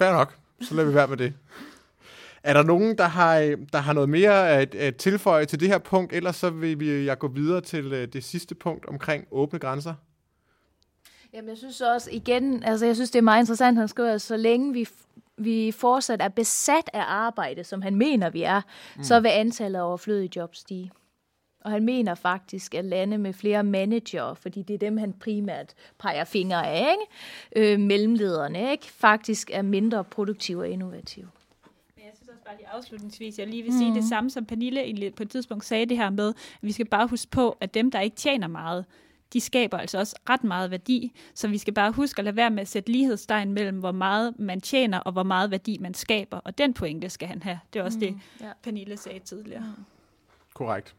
Fair 0.00 0.12
nok. 0.12 0.34
Så 0.60 0.74
lader 0.74 0.88
vi 0.88 0.94
være 0.94 1.08
med 1.08 1.16
det. 1.16 1.34
Er 2.42 2.52
der 2.52 2.62
nogen, 2.62 2.98
der 2.98 3.04
har, 3.04 3.56
der 3.72 3.78
har 3.78 3.92
noget 3.92 4.08
mere 4.08 4.50
at, 4.50 4.74
at 4.74 4.96
tilføje 4.96 5.44
til 5.44 5.60
det 5.60 5.68
her 5.68 5.78
punkt? 5.78 6.12
Ellers 6.12 6.36
så 6.36 6.50
vil 6.50 6.80
vi, 6.80 7.04
jeg 7.04 7.18
gå 7.18 7.28
videre 7.28 7.60
til 7.60 7.92
øh, 7.92 8.08
det 8.08 8.24
sidste 8.24 8.54
punkt 8.54 8.86
omkring 8.86 9.26
åbne 9.30 9.58
grænser. 9.58 9.94
Jamen, 11.32 11.48
jeg 11.48 11.56
synes 11.58 11.80
også 11.80 12.10
igen, 12.12 12.62
altså 12.62 12.86
jeg 12.86 12.94
synes, 12.94 13.10
det 13.10 13.18
er 13.18 13.22
meget 13.22 13.42
interessant, 13.42 13.78
han 13.78 13.88
skriver, 13.88 14.12
at 14.12 14.22
så 14.22 14.36
længe 14.36 14.72
vi, 14.72 14.88
vi 15.36 15.72
fortsat 15.72 16.22
er 16.22 16.28
besat 16.28 16.90
af 16.92 17.04
arbejde, 17.06 17.64
som 17.64 17.82
han 17.82 17.94
mener, 17.94 18.30
vi 18.30 18.42
er, 18.42 18.60
mm. 18.96 19.04
så 19.04 19.20
vil 19.20 19.28
antallet 19.28 19.78
af 19.78 19.82
overflødige 19.82 20.30
jobs 20.36 20.58
stige. 20.58 20.90
Og 21.60 21.70
han 21.70 21.84
mener 21.84 22.14
faktisk, 22.14 22.74
at 22.74 22.84
lande 22.84 23.18
med 23.18 23.32
flere 23.32 23.64
manager, 23.64 24.34
fordi 24.34 24.62
det 24.62 24.74
er 24.74 24.78
dem, 24.78 24.96
han 24.96 25.12
primært 25.12 25.74
peger 25.98 26.24
fingre 26.24 26.66
af, 26.66 26.92
ikke? 26.92 27.72
Øh, 27.72 27.80
mellemlederne, 27.80 28.70
ikke? 28.70 28.86
faktisk 28.86 29.50
er 29.52 29.62
mindre 29.62 30.04
produktive 30.04 30.60
og 30.60 30.68
innovative. 30.68 31.28
Men 31.96 32.04
jeg 32.04 32.12
synes 32.14 32.28
også 32.28 32.44
bare 32.44 32.56
lige 32.56 32.68
afslutningsvis, 32.68 33.38
jeg 33.38 33.46
lige 33.46 33.62
vil 33.62 33.72
sige 33.72 33.88
mm. 33.88 33.94
det 33.94 34.04
samme, 34.04 34.30
som 34.30 34.46
Pernille 34.46 35.10
på 35.10 35.22
et 35.22 35.30
tidspunkt 35.30 35.64
sagde 35.64 35.86
det 35.86 35.96
her 35.96 36.10
med, 36.10 36.28
at 36.28 36.58
vi 36.62 36.72
skal 36.72 36.86
bare 36.86 37.06
huske 37.06 37.30
på, 37.30 37.56
at 37.60 37.74
dem, 37.74 37.90
der 37.90 38.00
ikke 38.00 38.16
tjener 38.16 38.48
meget, 38.48 38.84
de 39.32 39.40
skaber 39.40 39.78
altså 39.78 39.98
også 39.98 40.16
ret 40.28 40.44
meget 40.44 40.70
værdi, 40.70 41.12
så 41.34 41.48
vi 41.48 41.58
skal 41.58 41.74
bare 41.74 41.92
huske 41.92 42.18
at 42.18 42.24
lade 42.24 42.36
være 42.36 42.50
med 42.50 42.60
at 42.60 42.68
sætte 42.68 42.92
lighedstegn 42.92 43.52
mellem, 43.52 43.78
hvor 43.78 43.92
meget 43.92 44.38
man 44.38 44.60
tjener, 44.60 44.98
og 44.98 45.12
hvor 45.12 45.22
meget 45.22 45.50
værdi 45.50 45.78
man 45.80 45.94
skaber, 45.94 46.36
og 46.36 46.58
den 46.58 46.74
pointe 46.74 47.10
skal 47.10 47.28
han 47.28 47.42
have. 47.42 47.60
Det 47.72 47.80
er 47.80 47.84
også 47.84 47.98
mm. 47.98 48.00
det, 48.00 48.20
ja. 48.40 48.50
Pernille 48.62 48.96
sagde 48.96 49.18
tidligere. 49.18 49.60
Mm. 49.78 49.84
Korrekt. 50.54 50.94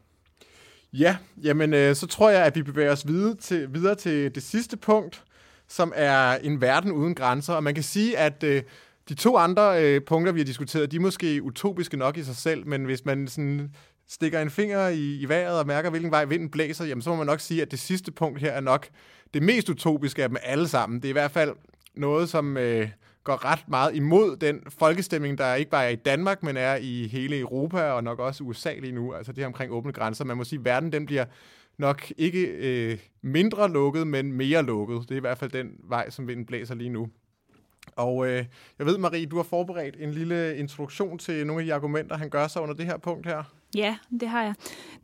Ja, 0.92 1.16
jamen 1.42 1.74
øh, 1.74 1.96
så 1.96 2.06
tror 2.06 2.30
jeg, 2.30 2.44
at 2.44 2.56
vi 2.56 2.62
bevæger 2.62 2.92
os 2.92 3.06
videre 3.06 3.34
til, 3.34 3.74
videre 3.74 3.94
til 3.94 4.34
det 4.34 4.42
sidste 4.42 4.76
punkt, 4.76 5.24
som 5.68 5.92
er 5.96 6.36
en 6.36 6.60
verden 6.60 6.92
uden 6.92 7.14
grænser. 7.14 7.54
Og 7.54 7.62
man 7.62 7.74
kan 7.74 7.84
sige, 7.84 8.18
at 8.18 8.42
øh, 8.42 8.62
de 9.08 9.14
to 9.14 9.36
andre 9.36 9.84
øh, 9.84 10.00
punkter, 10.06 10.32
vi 10.32 10.40
har 10.40 10.44
diskuteret, 10.44 10.90
de 10.90 10.96
er 10.96 11.00
måske 11.00 11.42
utopiske 11.42 11.96
nok 11.96 12.16
i 12.16 12.22
sig 12.22 12.36
selv, 12.36 12.66
men 12.66 12.84
hvis 12.84 13.04
man 13.04 13.28
sådan 13.28 13.70
stikker 14.08 14.40
en 14.40 14.50
finger 14.50 14.88
i, 14.88 15.20
i 15.20 15.28
vejret 15.28 15.58
og 15.58 15.66
mærker, 15.66 15.90
hvilken 15.90 16.10
vej 16.10 16.24
vinden 16.24 16.50
blæser, 16.50 16.84
jamen 16.84 17.02
så 17.02 17.10
må 17.10 17.16
man 17.16 17.26
nok 17.26 17.40
sige, 17.40 17.62
at 17.62 17.70
det 17.70 17.78
sidste 17.78 18.12
punkt 18.12 18.40
her 18.40 18.52
er 18.52 18.60
nok 18.60 18.88
det 19.34 19.42
mest 19.42 19.68
utopiske 19.68 20.22
af 20.22 20.28
dem 20.28 20.36
alle 20.42 20.68
sammen. 20.68 21.00
Det 21.00 21.04
er 21.04 21.10
i 21.10 21.12
hvert 21.12 21.30
fald 21.30 21.52
noget, 21.94 22.28
som 22.28 22.56
øh, 22.56 22.88
går 23.24 23.44
ret 23.44 23.68
meget 23.68 23.94
imod 23.94 24.36
den 24.36 24.62
folkestemning, 24.68 25.38
der 25.38 25.54
ikke 25.54 25.70
bare 25.70 25.84
er 25.84 25.88
i 25.88 25.96
Danmark, 25.96 26.42
men 26.42 26.56
er 26.56 26.76
i 26.76 27.06
hele 27.06 27.38
Europa 27.38 27.82
og 27.82 28.04
nok 28.04 28.18
også 28.18 28.44
USA 28.44 28.74
lige 28.74 28.92
nu. 28.92 29.14
Altså 29.14 29.32
det 29.32 29.38
her 29.38 29.46
omkring 29.46 29.72
åbne 29.72 29.92
grænser. 29.92 30.24
Man 30.24 30.36
må 30.36 30.44
sige, 30.44 30.58
at 30.58 30.64
verden 30.64 30.92
den 30.92 31.06
bliver 31.06 31.24
nok 31.78 32.12
ikke 32.16 32.46
øh, 32.46 32.98
mindre 33.22 33.72
lukket, 33.72 34.06
men 34.06 34.32
mere 34.32 34.62
lukket. 34.62 35.08
Det 35.08 35.10
er 35.10 35.16
i 35.16 35.20
hvert 35.20 35.38
fald 35.38 35.50
den 35.50 35.70
vej, 35.78 36.10
som 36.10 36.28
vinden 36.28 36.46
blæser 36.46 36.74
lige 36.74 36.90
nu. 36.90 37.08
Og 37.96 38.26
øh, 38.26 38.44
jeg 38.78 38.86
ved, 38.86 38.98
Marie, 38.98 39.26
du 39.26 39.36
har 39.36 39.42
forberedt 39.42 39.96
en 39.98 40.10
lille 40.10 40.56
introduktion 40.56 41.18
til 41.18 41.46
nogle 41.46 41.62
af 41.62 41.66
de 41.66 41.74
argumenter, 41.74 42.16
han 42.16 42.30
gør 42.30 42.46
sig 42.46 42.62
under 42.62 42.74
det 42.74 42.86
her 42.86 42.96
punkt 42.96 43.26
her. 43.26 43.42
Ja, 43.74 43.96
det 44.20 44.28
har 44.28 44.42
jeg. 44.42 44.54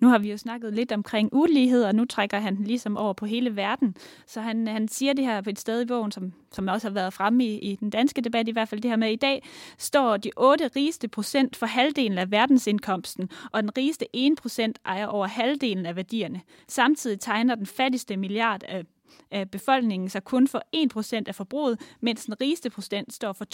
Nu 0.01 0.09
har 0.09 0.19
vi 0.19 0.31
jo 0.31 0.37
snakket 0.37 0.75
lidt 0.75 0.93
omkring 0.93 1.29
ulighed, 1.33 1.85
og 1.85 1.95
nu 1.95 2.05
trækker 2.05 2.39
han 2.39 2.57
ligesom 2.65 2.97
over 2.97 3.13
på 3.13 3.27
hele 3.27 3.57
verden. 3.57 3.95
Så 4.27 4.41
han, 4.41 4.69
han 4.69 4.89
siger 4.89 5.13
det 5.13 5.25
her 5.25 5.41
på 5.41 5.51
et 5.51 5.59
sted 5.59 5.83
i 5.83 5.85
bogen, 5.85 6.13
som, 6.13 6.33
som 6.53 6.69
også 6.69 6.89
har 6.89 6.95
været 6.95 7.13
fremme 7.13 7.45
i, 7.45 7.59
i 7.59 7.77
den 7.77 7.91
danske 7.91 8.21
debat, 8.21 8.49
i 8.49 8.53
hvert 8.53 8.69
fald 8.69 8.81
det 8.81 8.91
her 8.91 8.97
med, 8.97 9.09
at 9.09 9.13
i 9.13 9.17
dag 9.17 9.43
står 9.79 10.17
de 10.17 10.31
8 10.37 10.71
rigeste 10.77 11.09
procent 11.09 11.57
for 11.57 11.67
halvdelen 11.67 12.19
af 12.19 12.31
verdensindkomsten, 12.31 13.31
og 13.53 13.63
den 13.63 13.77
rigeste 13.79 14.07
1 14.13 14.33
procent 14.43 14.79
ejer 14.87 15.07
over 15.07 15.27
halvdelen 15.27 15.87
af 15.87 15.97
værdierne. 15.97 16.41
Samtidig 16.69 17.21
tegner 17.21 17.55
den 17.55 17.67
fattigste 17.67 18.17
milliard 18.17 18.63
af 18.69 18.85
af 19.31 19.51
befolkningen 19.51 20.09
sig 20.09 20.25
kun 20.25 20.49
for 20.49 20.63
1% 21.21 21.23
af 21.27 21.35
forbruget, 21.35 21.81
mens 22.01 22.25
den 22.25 22.41
rigeste 22.41 22.71
procent 22.71 23.13
står 23.13 23.33
for 23.33 23.45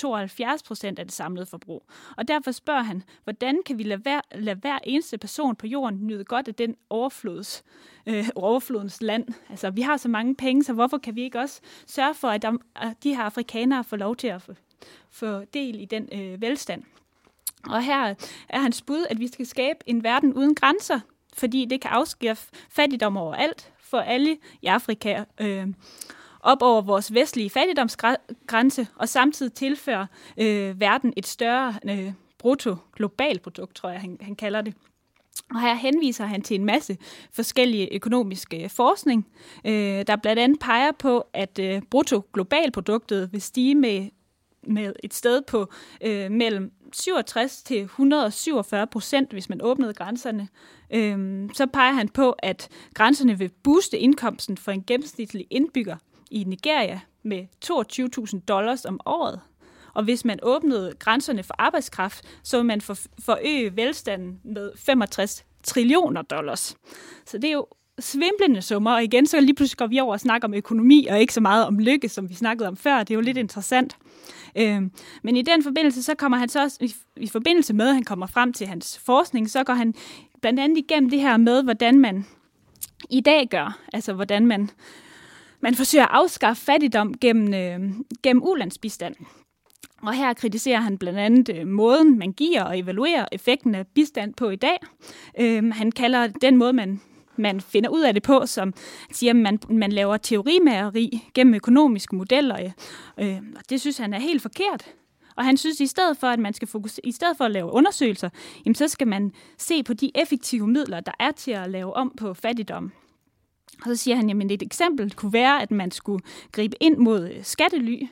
72% 0.91 0.95
af 0.99 1.05
det 1.05 1.13
samlede 1.13 1.47
forbrug. 1.47 1.87
Og 2.17 2.29
derfor 2.29 2.51
spørger 2.51 2.83
han, 2.83 3.03
hvordan 3.25 3.61
kan 3.67 3.79
vi 3.79 3.83
lade 3.83 4.01
hver, 4.01 4.21
lade 4.35 4.57
hver 4.57 4.79
eneste 4.85 5.19
person 5.19 5.57
på 5.57 5.67
jorden 5.67 6.07
nyde 6.07 6.25
godt 6.25 6.49
af 6.49 6.55
den 6.55 6.77
overflods, 6.91 7.65
øh, 8.07 8.29
overflodens 8.35 9.03
land? 9.03 9.27
Altså, 9.51 9.71
vi 9.71 9.81
har 9.81 9.97
så 9.97 10.09
mange 10.09 10.35
penge, 10.35 10.65
så 10.65 10.73
hvorfor 10.73 10.99
kan 10.99 11.17
vi 11.17 11.23
ikke 11.23 11.39
også 11.39 11.61
sørge 11.87 12.15
for, 12.15 12.29
at, 12.29 12.43
de, 12.43 12.49
at 12.77 13.03
de 13.03 13.17
her 13.17 13.23
afrikanere 13.23 13.85
får 13.85 13.97
lov 13.97 14.17
til 14.17 14.29
at 14.29 14.43
få, 14.43 14.53
få 15.11 15.45
del 15.45 15.81
i 15.81 15.85
den 15.85 16.09
øh, 16.13 16.41
velstand? 16.41 16.83
Og 17.71 17.83
her 17.83 18.15
er 18.49 18.61
hans 18.61 18.83
bud, 18.83 19.07
at 19.11 19.21
vi 19.21 19.29
skal 19.29 19.47
skabe 19.47 19.79
en 19.87 20.05
verden 20.05 20.35
uden 20.35 20.55
grænser, 20.55 21.01
fordi 21.35 21.65
det 21.65 21.81
kan 21.81 21.91
afskaffe 21.91 22.47
fattigdom 22.71 23.17
overalt, 23.17 23.74
for 23.95 24.01
alle 24.01 24.37
i 24.63 24.67
Afrika 24.67 25.25
øh, 25.41 25.67
op 26.41 26.63
over 26.63 26.83
vores 26.83 27.15
vestlige 27.15 27.51
fattigdomsgrænse, 27.51 28.87
og 28.97 29.09
samtidig 29.09 29.53
tilføre 29.53 30.07
øh, 30.37 30.81
verden 30.81 31.13
et 31.17 31.27
større 31.27 31.75
øh, 31.89 32.13
brutto 32.39 32.77
globalt 32.97 33.43
produkt, 33.43 33.75
tror 33.75 33.91
jeg, 33.91 34.01
han, 34.01 34.19
han 34.21 34.35
kalder 34.35 34.61
det. 34.61 34.75
Og 35.51 35.61
her 35.61 35.75
henviser 35.75 36.25
han 36.25 36.43
til 36.43 36.55
en 36.55 36.65
masse 36.65 36.97
forskellige 37.33 37.95
økonomiske 37.95 38.65
øh, 38.65 38.71
forskning, 38.71 39.27
øh, 39.65 40.05
der 40.07 40.17
blandt 40.17 40.43
andet 40.43 40.59
peger 40.61 40.93
på, 40.99 41.25
at 41.33 41.59
øh, 41.59 41.83
brutto 41.91 42.23
globalproduktet 42.33 43.33
vil 43.33 43.43
stige 43.43 43.75
med, 43.75 44.09
med 44.67 44.93
et 45.05 45.15
sted 45.15 45.43
på 45.43 45.71
øh, 46.01 46.31
mellem 46.31 46.73
67 46.93 47.63
til 47.63 47.81
147 47.81 48.87
procent, 48.87 49.33
hvis 49.33 49.49
man 49.49 49.63
åbnede 49.63 49.95
grænserne. 49.95 50.49
Øhm, 50.91 51.51
så 51.55 51.67
peger 51.67 51.93
han 51.93 52.09
på, 52.09 52.35
at 52.39 52.69
grænserne 52.95 53.39
vil 53.39 53.51
booste 53.63 53.99
indkomsten 53.99 54.57
for 54.57 54.73
en 54.73 54.85
gennemsnitlig 54.85 55.47
indbygger 55.51 55.97
i 56.31 56.45
Nigeria 56.45 57.01
med 57.23 57.47
22.000 57.65 58.41
dollars 58.49 58.85
om 58.85 59.01
året. 59.07 59.41
Og 59.95 60.05
hvis 60.05 60.25
man 60.25 60.39
åbnede 60.43 60.95
grænserne 60.99 61.43
for 61.43 61.55
arbejdskraft, 61.59 62.25
så 62.43 62.57
vil 62.57 62.67
man 62.67 62.81
for, 62.81 62.97
forøge 63.19 63.77
velstanden 63.77 64.41
med 64.45 64.73
65 64.77 65.45
trillioner 65.63 66.23
dollars. 66.23 66.77
Så 67.27 67.39
det 67.39 67.49
er 67.49 67.53
jo 67.53 67.67
svimlende 67.99 68.63
summer, 68.63 68.93
og 68.93 69.05
igen 69.05 69.27
så 69.27 69.41
lige 69.41 69.55
pludselig 69.55 69.79
går 69.79 69.87
vi 69.87 70.01
over 70.01 70.13
og 70.13 70.21
snakker 70.21 70.49
om 70.49 70.55
økonomi, 70.55 71.07
og 71.11 71.21
ikke 71.21 71.33
så 71.33 71.41
meget 71.41 71.67
om 71.67 71.79
lykke, 71.79 72.09
som 72.09 72.29
vi 72.29 72.35
snakkede 72.35 72.69
om 72.69 72.77
før. 72.77 72.99
Det 72.99 73.11
er 73.11 73.15
jo 73.15 73.21
lidt 73.21 73.37
interessant. 73.37 73.97
Øh, 74.57 74.83
men 75.23 75.37
i 75.37 75.43
den 75.43 75.63
forbindelse, 75.63 76.03
så 76.03 76.15
kommer 76.15 76.39
han 76.39 76.49
så 76.49 76.63
også, 76.63 76.79
i, 76.81 76.95
i 77.17 77.29
forbindelse 77.29 77.75
med, 77.75 77.89
at 77.89 77.95
han 77.95 78.05
kommer 78.05 78.27
frem 78.27 78.53
til 78.53 78.67
hans 78.67 78.99
forskning, 78.99 79.51
så 79.51 79.65
går 79.65 79.75
han 79.75 79.95
blandt 80.43 80.61
andet 80.61 80.79
igennem 80.79 81.11
det 81.11 81.21
her 81.21 81.37
med, 81.37 81.63
hvordan 81.63 81.99
man 81.99 82.27
i 83.11 83.21
dag 83.21 83.49
gør, 83.51 83.79
altså 83.93 84.13
hvordan 84.13 84.47
man, 84.47 84.71
man 85.61 85.75
forsøger 85.75 86.05
at 86.05 86.11
afskaffe 86.13 86.65
fattigdom 86.65 87.15
gennem, 87.19 87.55
øh, 87.55 87.91
gennem 88.23 88.43
ulandsbistand. 88.43 89.15
Og 90.03 90.15
her 90.15 90.33
kritiserer 90.33 90.81
han 90.81 90.99
blandt 90.99 91.19
andet 91.19 91.57
øh, 91.57 91.67
måden, 91.67 92.19
man 92.19 92.33
giver 92.33 92.63
og 92.63 92.79
evaluerer 92.79 93.27
effekten 93.33 93.75
af 93.75 93.87
bistand 93.87 94.35
på 94.35 94.51
i 94.51 94.57
dag. 94.57 94.77
Øh, 95.41 95.73
han 95.73 95.93
kalder 95.93 96.27
den 96.27 96.57
måde, 96.57 96.73
man 96.73 97.01
man 97.37 97.61
finder 97.61 97.91
ud 97.91 98.03
af 98.03 98.15
det 98.15 98.23
på, 98.23 98.47
som 98.47 98.75
siger, 99.13 99.31
at 99.31 99.37
man, 99.37 99.59
man 99.69 99.93
laver 99.93 100.17
teorimageri 100.17 101.23
gennem 101.35 101.55
økonomiske 101.55 102.17
modeller. 102.17 102.73
Øh, 103.19 103.29
øh 103.29 103.43
og 103.57 103.63
det 103.71 103.81
synes 103.81 103.99
han 103.99 104.15
er 104.15 104.19
helt 104.19 104.43
forkert. 104.43 104.95
Og 105.37 105.45
han 105.45 105.57
synes, 105.57 105.77
at 105.77 105.85
i 105.85 105.87
stedet 105.87 106.17
for, 106.17 106.27
at 106.27 106.39
man 106.39 106.55
skal 106.55 106.69
fokusere, 106.69 107.07
i 107.07 107.13
stedet 107.13 107.37
for 107.37 107.45
at 107.45 107.51
lave 107.51 107.73
undersøgelser, 107.73 108.29
jamen, 108.65 108.75
så 108.75 108.89
skal 108.89 109.09
man 109.09 109.33
se 109.59 109.83
på 109.83 109.95
de 109.95 110.11
effektive 110.15 110.67
midler, 110.67 111.01
der 111.01 111.13
er 111.21 111.31
til 111.31 111.51
at 111.51 111.71
lave 111.71 111.97
om 111.97 112.13
på 112.17 112.35
fattigdom. 112.35 112.93
Og 113.83 113.85
så 113.85 113.97
siger 113.97 114.17
han, 114.17 114.43
at 114.43 114.53
et 114.53 114.63
eksempel 114.63 115.15
kunne 115.15 115.33
være, 115.33 115.63
at 115.63 115.71
man 115.71 115.91
skulle 115.91 116.25
gribe 116.53 116.77
ind 116.81 116.97
mod 116.97 117.31
øh, 117.31 117.45
skattely, 117.45 118.03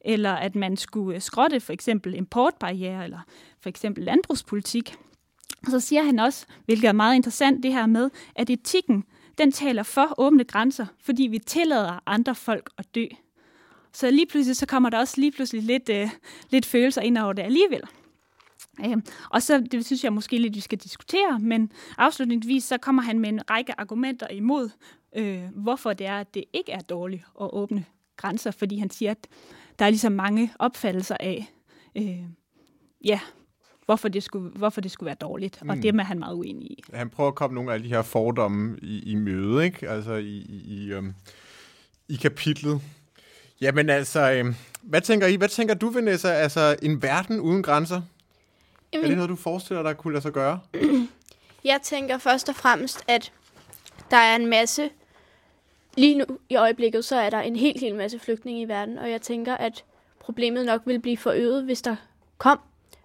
eller 0.00 0.32
at 0.32 0.54
man 0.54 0.76
skulle 0.76 1.14
øh, 1.14 1.20
skrotte 1.20 1.60
for 1.60 1.72
eksempel 1.72 2.14
importbarriere, 2.14 3.04
eller 3.04 3.20
for 3.60 3.68
eksempel 3.68 4.04
landbrugspolitik. 4.04 4.96
Og 5.66 5.70
så 5.70 5.80
siger 5.80 6.02
han 6.02 6.18
også, 6.18 6.46
hvilket 6.64 6.88
er 6.88 6.92
meget 6.92 7.16
interessant, 7.16 7.62
det 7.62 7.72
her 7.72 7.86
med, 7.86 8.10
at 8.34 8.50
etikken, 8.50 9.04
den 9.38 9.52
taler 9.52 9.82
for 9.82 10.14
åbne 10.18 10.44
grænser, 10.44 10.86
fordi 11.00 11.22
vi 11.22 11.38
tillader 11.38 12.02
andre 12.06 12.34
folk 12.34 12.70
at 12.78 12.94
dø. 12.94 13.04
Så 13.92 14.10
lige 14.10 14.26
pludselig, 14.26 14.56
så 14.56 14.66
kommer 14.66 14.90
der 14.90 14.98
også 14.98 15.20
lige 15.20 15.32
pludselig 15.32 15.62
lidt, 15.62 15.88
øh, 15.88 16.10
lidt 16.50 16.66
følelser 16.66 17.02
ind 17.02 17.18
over 17.18 17.32
det 17.32 17.42
alligevel. 17.42 17.82
Øh, 18.86 18.96
og 19.30 19.42
så, 19.42 19.60
det 19.72 19.86
synes 19.86 20.04
jeg 20.04 20.12
måske 20.12 20.38
lidt, 20.38 20.54
vi 20.54 20.60
skal 20.60 20.78
diskutere, 20.78 21.38
men 21.38 21.72
afslutningsvis, 21.98 22.64
så 22.64 22.78
kommer 22.78 23.02
han 23.02 23.18
med 23.18 23.28
en 23.28 23.50
række 23.50 23.80
argumenter 23.80 24.28
imod, 24.28 24.70
øh, 25.16 25.42
hvorfor 25.54 25.92
det 25.92 26.06
er, 26.06 26.16
at 26.16 26.34
det 26.34 26.44
ikke 26.52 26.72
er 26.72 26.80
dårligt 26.80 27.22
at 27.40 27.48
åbne 27.52 27.84
grænser, 28.16 28.50
fordi 28.50 28.78
han 28.78 28.90
siger, 28.90 29.10
at 29.10 29.28
der 29.78 29.84
er 29.84 29.90
ligesom 29.90 30.12
mange 30.12 30.52
opfattelser 30.58 31.16
af, 31.20 31.52
øh, 31.96 32.22
ja, 33.04 33.20
hvorfor 33.90 34.08
det 34.08 34.22
skulle, 34.22 34.50
hvorfor 34.50 34.80
det 34.80 34.90
skulle 34.90 35.06
være 35.06 35.16
dårligt. 35.20 35.62
Mm. 35.62 35.70
Og 35.70 35.76
det 35.76 35.84
er 35.84 36.02
han 36.02 36.18
meget 36.18 36.34
uenig 36.34 36.70
i. 36.70 36.82
Han 36.94 37.10
prøver 37.10 37.28
at 37.28 37.34
komme 37.34 37.54
nogle 37.54 37.72
af 37.72 37.82
de 37.82 37.88
her 37.88 38.02
fordomme 38.02 38.78
i, 38.82 39.02
i 39.10 39.14
møde, 39.14 39.64
ikke? 39.64 39.88
Altså 39.88 40.12
i, 40.12 40.36
i, 40.36 40.62
i, 40.66 40.94
um, 40.94 41.14
i 42.08 42.16
kapitlet. 42.16 42.80
Jamen 43.60 43.90
altså, 43.90 44.32
øhm, 44.32 44.54
hvad 44.82 45.00
tænker 45.00 45.26
I? 45.26 45.36
Hvad 45.36 45.48
tænker 45.48 45.74
du, 45.74 45.90
Vanessa? 45.90 46.28
Altså, 46.28 46.76
en 46.82 47.02
verden 47.02 47.40
uden 47.40 47.62
grænser? 47.62 48.02
Jamen, 48.92 49.04
er 49.04 49.08
det 49.08 49.16
noget, 49.16 49.30
du 49.30 49.36
forestiller 49.36 49.82
dig 49.82 49.96
kunne 49.96 50.12
lade 50.12 50.22
sig 50.22 50.32
gøre? 50.32 50.60
Jeg 51.64 51.78
tænker 51.82 52.18
først 52.18 52.48
og 52.48 52.54
fremmest, 52.54 53.04
at 53.08 53.32
der 54.10 54.16
er 54.16 54.36
en 54.36 54.46
masse... 54.46 54.90
Lige 55.96 56.18
nu 56.18 56.24
i 56.48 56.56
øjeblikket, 56.56 57.04
så 57.04 57.16
er 57.16 57.30
der 57.30 57.40
en 57.40 57.56
helt, 57.56 57.80
helt 57.80 57.96
masse 57.96 58.18
flygtninge 58.18 58.62
i 58.62 58.68
verden, 58.68 58.98
og 58.98 59.10
jeg 59.10 59.22
tænker, 59.22 59.56
at 59.56 59.84
problemet 60.20 60.66
nok 60.66 60.82
ville 60.84 61.00
blive 61.00 61.16
forøget, 61.16 61.64
hvis 61.64 61.82
der 61.82 61.96
kom, 62.38 62.58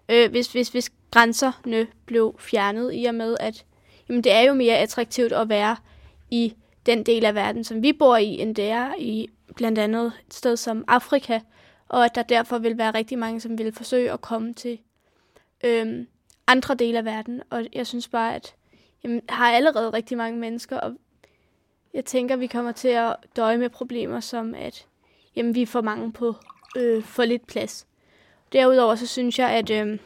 øh, 0.08 0.30
hvis, 0.30 0.52
hvis, 0.52 0.68
hvis 0.68 0.90
grænserne 1.10 1.86
blev 2.06 2.36
fjernet, 2.38 2.90
i 2.94 3.04
og 3.04 3.14
med, 3.14 3.36
at 3.40 3.64
jamen, 4.08 4.24
det 4.24 4.32
er 4.32 4.40
jo 4.40 4.54
mere 4.54 4.76
attraktivt 4.76 5.32
at 5.32 5.48
være 5.48 5.76
i 6.30 6.54
den 6.86 7.02
del 7.02 7.24
af 7.24 7.34
verden, 7.34 7.64
som 7.64 7.82
vi 7.82 7.92
bor 7.92 8.16
i, 8.16 8.40
end 8.40 8.54
det 8.54 8.70
er 8.70 8.94
i 8.98 9.28
blandt 9.56 9.78
andet 9.78 10.12
et 10.26 10.34
sted 10.34 10.56
som 10.56 10.84
Afrika, 10.88 11.40
og 11.88 12.04
at 12.04 12.14
der 12.14 12.22
derfor 12.22 12.58
vil 12.58 12.78
være 12.78 12.90
rigtig 12.90 13.18
mange, 13.18 13.40
som 13.40 13.58
vil 13.58 13.72
forsøge 13.72 14.12
at 14.12 14.20
komme 14.20 14.54
til 14.54 14.78
øhm, 15.64 16.06
andre 16.46 16.74
dele 16.74 16.98
af 16.98 17.04
verden. 17.04 17.42
Og 17.50 17.66
jeg 17.72 17.86
synes 17.86 18.08
bare, 18.08 18.34
at 18.34 18.54
jamen, 19.04 19.20
har 19.28 19.52
allerede 19.52 19.90
rigtig 19.90 20.16
mange 20.16 20.38
mennesker, 20.38 20.78
og 20.78 20.96
jeg 21.94 22.04
tænker, 22.04 22.34
at 22.34 22.40
vi 22.40 22.46
kommer 22.46 22.72
til 22.72 22.88
at 22.88 23.16
døje 23.36 23.58
med 23.58 23.70
problemer 23.70 24.20
som, 24.20 24.54
at 24.54 24.86
jamen, 25.36 25.54
vi 25.54 25.62
er 25.62 25.66
for 25.66 25.80
mange 25.80 26.12
på 26.12 26.34
øh, 26.76 27.02
for 27.02 27.24
lidt 27.24 27.46
plads. 27.46 27.86
Derudover 28.52 28.94
så 28.94 29.06
synes 29.06 29.38
jeg, 29.38 29.50
at 29.50 29.70
øh, 29.70 29.98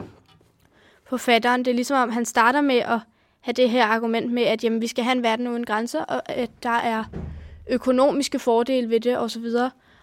forfatteren, 1.03 1.65
det 1.65 1.71
er 1.71 1.75
ligesom 1.75 1.97
om, 1.97 2.09
han 2.09 2.25
starter 2.25 2.61
med 2.61 2.75
at 2.75 2.99
have 3.41 3.53
det 3.53 3.69
her 3.69 3.85
argument 3.85 4.31
med, 4.33 4.43
at 4.43 4.63
jamen, 4.63 4.81
vi 4.81 4.87
skal 4.87 5.03
have 5.03 5.15
en 5.15 5.23
verden 5.23 5.47
uden 5.47 5.65
grænser, 5.65 6.03
og 6.03 6.29
at 6.29 6.49
der 6.63 6.69
er 6.69 7.03
økonomiske 7.69 8.39
fordele 8.39 8.89
ved 8.89 8.99
det 8.99 9.17
osv. 9.17 9.45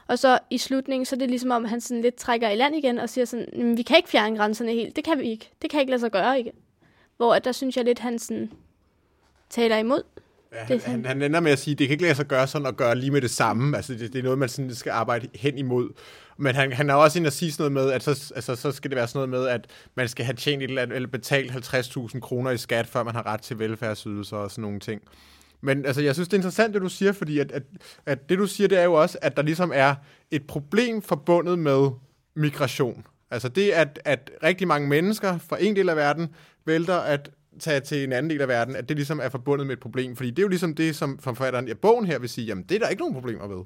Og 0.06 0.18
så 0.18 0.38
i 0.50 0.58
slutningen, 0.58 1.04
så 1.04 1.16
er 1.16 1.18
det 1.18 1.30
ligesom 1.30 1.50
om, 1.50 1.64
han 1.64 1.80
sådan 1.80 2.02
lidt 2.02 2.14
trækker 2.14 2.50
i 2.50 2.56
land 2.56 2.76
igen 2.76 2.98
og 2.98 3.08
siger 3.08 3.24
sådan, 3.24 3.76
vi 3.76 3.82
kan 3.82 3.96
ikke 3.96 4.08
fjerne 4.08 4.36
grænserne 4.36 4.72
helt. 4.72 4.96
Det 4.96 5.04
kan 5.04 5.18
vi 5.18 5.30
ikke. 5.30 5.50
Det 5.62 5.70
kan 5.70 5.80
ikke 5.80 5.90
lade 5.90 6.00
sig 6.00 6.10
gøre 6.10 6.40
igen. 6.40 6.52
Hvor 7.16 7.34
at 7.34 7.44
der 7.44 7.52
synes 7.52 7.76
jeg 7.76 7.84
lidt, 7.84 7.98
han 7.98 8.18
sådan 8.18 8.52
taler 9.50 9.76
imod. 9.76 10.02
Ja, 10.52 10.64
han, 10.64 10.80
han, 10.80 11.04
han 11.04 11.22
ender 11.22 11.40
med 11.40 11.52
at 11.52 11.58
sige, 11.58 11.72
at 11.72 11.78
det 11.78 11.88
kan 11.88 11.92
ikke 11.92 12.02
lade 12.02 12.14
sig 12.14 12.26
gøre 12.26 12.46
sådan 12.46 12.66
at 12.66 12.76
gøre 12.76 12.94
lige 12.94 13.10
med 13.10 13.20
det 13.20 13.30
samme. 13.30 13.76
Altså, 13.76 13.94
det, 13.94 14.12
det 14.12 14.18
er 14.18 14.22
noget, 14.22 14.38
man 14.38 14.48
sådan 14.48 14.74
skal 14.74 14.90
arbejde 14.90 15.28
hen 15.34 15.58
imod. 15.58 15.90
Men 16.36 16.54
han, 16.54 16.72
han 16.72 16.90
er 16.90 16.94
også 16.94 17.18
inde 17.18 17.26
at 17.26 17.32
sige 17.32 17.52
sådan 17.52 17.72
noget 17.72 17.86
med, 17.86 17.94
at 17.94 18.02
så, 18.02 18.32
altså, 18.36 18.56
så 18.56 18.72
skal 18.72 18.90
det 18.90 18.96
være 18.96 19.08
sådan 19.08 19.28
noget 19.28 19.42
med, 19.42 19.52
at 19.54 19.66
man 19.94 20.08
skal 20.08 20.24
have 20.24 20.36
tjent 20.36 20.62
et 20.62 20.68
eller, 20.68 20.82
andet, 20.82 20.96
eller 20.96 21.08
betalt 21.08 21.50
50.000 21.52 22.20
kroner 22.20 22.50
i 22.50 22.56
skat, 22.56 22.86
før 22.86 23.02
man 23.02 23.14
har 23.14 23.26
ret 23.26 23.40
til 23.40 23.58
velfærdsydelser 23.58 24.36
og 24.36 24.50
sådan 24.50 24.62
nogle 24.62 24.80
ting. 24.80 25.02
Men 25.60 25.86
altså, 25.86 26.02
jeg 26.02 26.14
synes, 26.14 26.28
det 26.28 26.34
er 26.34 26.38
interessant, 26.38 26.74
det 26.74 26.82
du 26.82 26.88
siger, 26.88 27.12
fordi 27.12 27.38
at, 27.38 27.52
at, 27.52 27.62
at 28.06 28.28
det, 28.28 28.38
du 28.38 28.46
siger, 28.46 28.68
det 28.68 28.78
er 28.78 28.84
jo 28.84 28.94
også, 28.94 29.18
at 29.22 29.36
der 29.36 29.42
ligesom 29.42 29.72
er 29.74 29.94
et 30.30 30.46
problem 30.46 31.02
forbundet 31.02 31.58
med 31.58 31.90
migration. 32.36 33.06
Altså 33.30 33.48
det, 33.48 33.70
at, 33.70 34.00
at 34.04 34.30
rigtig 34.42 34.68
mange 34.68 34.88
mennesker 34.88 35.38
fra 35.38 35.62
en 35.62 35.76
del 35.76 35.88
af 35.88 35.96
verden 35.96 36.28
vælter 36.66 36.96
at 36.96 37.30
tage 37.58 37.80
til 37.80 38.04
en 38.04 38.12
anden 38.12 38.30
del 38.30 38.40
af 38.40 38.48
verden, 38.48 38.76
at 38.76 38.88
det 38.88 38.96
ligesom 38.96 39.20
er 39.22 39.28
forbundet 39.28 39.66
med 39.66 39.76
et 39.76 39.80
problem. 39.80 40.16
Fordi 40.16 40.30
det 40.30 40.38
er 40.38 40.42
jo 40.42 40.48
ligesom 40.48 40.74
det, 40.74 40.96
som 40.96 41.18
forfatteren 41.18 41.68
i 41.68 41.74
bogen 41.74 42.06
her 42.06 42.18
vil 42.18 42.28
sige, 42.28 42.46
jamen 42.46 42.64
det 42.64 42.74
er 42.74 42.78
der 42.78 42.88
ikke 42.88 43.00
nogen 43.00 43.14
problemer 43.14 43.46
ved. 43.46 43.64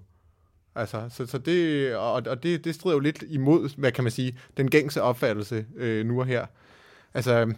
Altså, 0.74 1.09
så, 1.11 1.26
så 1.26 1.38
det, 1.38 1.95
og, 1.97 2.12
og 2.12 2.43
det, 2.43 2.64
det 2.64 2.74
strider 2.74 2.97
jo 2.97 3.01
lidt 3.01 3.24
imod, 3.28 3.76
hvad 3.76 3.93
kan 3.93 4.05
man 4.05 4.11
sige, 4.11 4.38
den 4.57 4.70
gængse 4.70 5.03
opfattelse 5.03 5.66
øh, 5.76 6.07
nu 6.07 6.20
og 6.20 6.26
her. 6.26 6.47
Altså, 7.14 7.55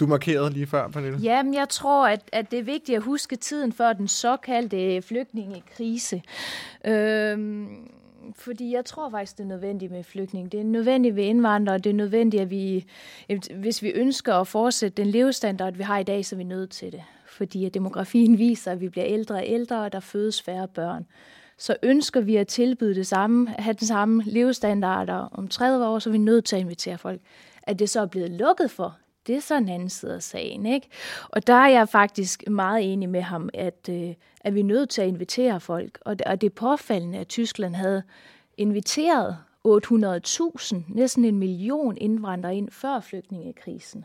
du 0.00 0.06
markerede 0.06 0.50
lige 0.50 0.66
før, 0.66 0.88
Pernille. 0.88 1.18
Jamen, 1.18 1.54
jeg 1.54 1.68
tror, 1.68 2.08
at, 2.08 2.20
at 2.32 2.50
det 2.50 2.58
er 2.58 2.62
vigtigt 2.62 2.96
at 2.96 3.02
huske 3.02 3.36
tiden 3.36 3.72
før 3.72 3.92
den 3.92 4.08
såkaldte 4.08 5.02
flygtningekrise. 5.02 6.22
Øhm, 6.84 7.90
fordi 8.36 8.74
jeg 8.74 8.84
tror 8.84 9.10
faktisk, 9.10 9.38
det 9.38 9.44
er 9.44 9.48
nødvendigt 9.48 9.92
med 9.92 10.04
flygtning. 10.04 10.52
Det 10.52 10.60
er 10.60 10.64
nødvendigt 10.64 11.16
ved 11.16 11.24
indvandrere, 11.24 11.78
det 11.78 11.90
er 11.90 11.94
nødvendigt, 11.94 12.42
at 12.42 12.50
vi, 12.50 12.86
hvis 13.54 13.82
vi 13.82 13.90
ønsker 13.90 14.34
at 14.34 14.46
fortsætte 14.46 15.02
den 15.02 15.10
levestandard, 15.10 15.74
vi 15.74 15.82
har 15.82 15.98
i 15.98 16.02
dag, 16.02 16.24
så 16.24 16.34
er 16.34 16.38
vi 16.38 16.44
nødt 16.44 16.70
til 16.70 16.92
det. 16.92 17.02
Fordi 17.26 17.64
at 17.64 17.74
demografien 17.74 18.38
viser, 18.38 18.72
at 18.72 18.80
vi 18.80 18.88
bliver 18.88 19.06
ældre 19.06 19.34
og 19.34 19.44
ældre, 19.46 19.82
og 19.82 19.92
der 19.92 20.00
fødes 20.00 20.42
færre 20.42 20.68
børn. 20.68 21.06
Så 21.58 21.76
ønsker 21.82 22.20
vi 22.20 22.36
at 22.36 22.48
tilbyde 22.48 22.94
det 22.94 23.06
samme, 23.06 23.54
at 23.58 23.64
have 23.64 23.74
den 23.74 23.86
samme 23.86 24.22
levestandarder 24.26 25.28
om 25.32 25.48
30 25.48 25.86
år, 25.86 25.98
så 25.98 26.10
er 26.10 26.12
vi 26.12 26.18
nødt 26.18 26.44
til 26.44 26.56
at 26.56 26.62
invitere 26.62 26.98
folk. 26.98 27.20
At 27.62 27.78
det 27.78 27.90
så 27.90 28.00
er 28.00 28.06
blevet 28.06 28.30
lukket 28.30 28.70
for, 28.70 28.96
det 29.26 29.36
er 29.36 29.40
så 29.40 29.56
en 29.56 29.68
anden 29.68 29.88
side 29.88 30.14
af 30.14 30.22
sagen. 30.22 30.66
Ikke? 30.66 30.88
Og 31.28 31.46
der 31.46 31.54
er 31.54 31.68
jeg 31.68 31.88
faktisk 31.88 32.48
meget 32.48 32.92
enig 32.92 33.08
med 33.08 33.22
ham, 33.22 33.48
at, 33.54 33.88
øh, 33.90 34.14
at 34.40 34.54
vi 34.54 34.60
er 34.60 34.64
nødt 34.64 34.90
til 34.90 35.02
at 35.02 35.08
invitere 35.08 35.60
folk. 35.60 35.98
Og 36.00 36.18
det, 36.18 36.26
og 36.26 36.40
det 36.40 36.46
er 36.46 36.54
påfaldende, 36.54 37.18
at 37.18 37.28
Tyskland 37.28 37.74
havde 37.74 38.02
inviteret 38.56 39.36
800.000, 39.68 40.76
næsten 40.88 41.24
en 41.24 41.38
million 41.38 41.96
indvandrere 41.96 42.56
ind 42.56 42.70
før 42.70 43.00
flygtningekrisen. 43.00 44.04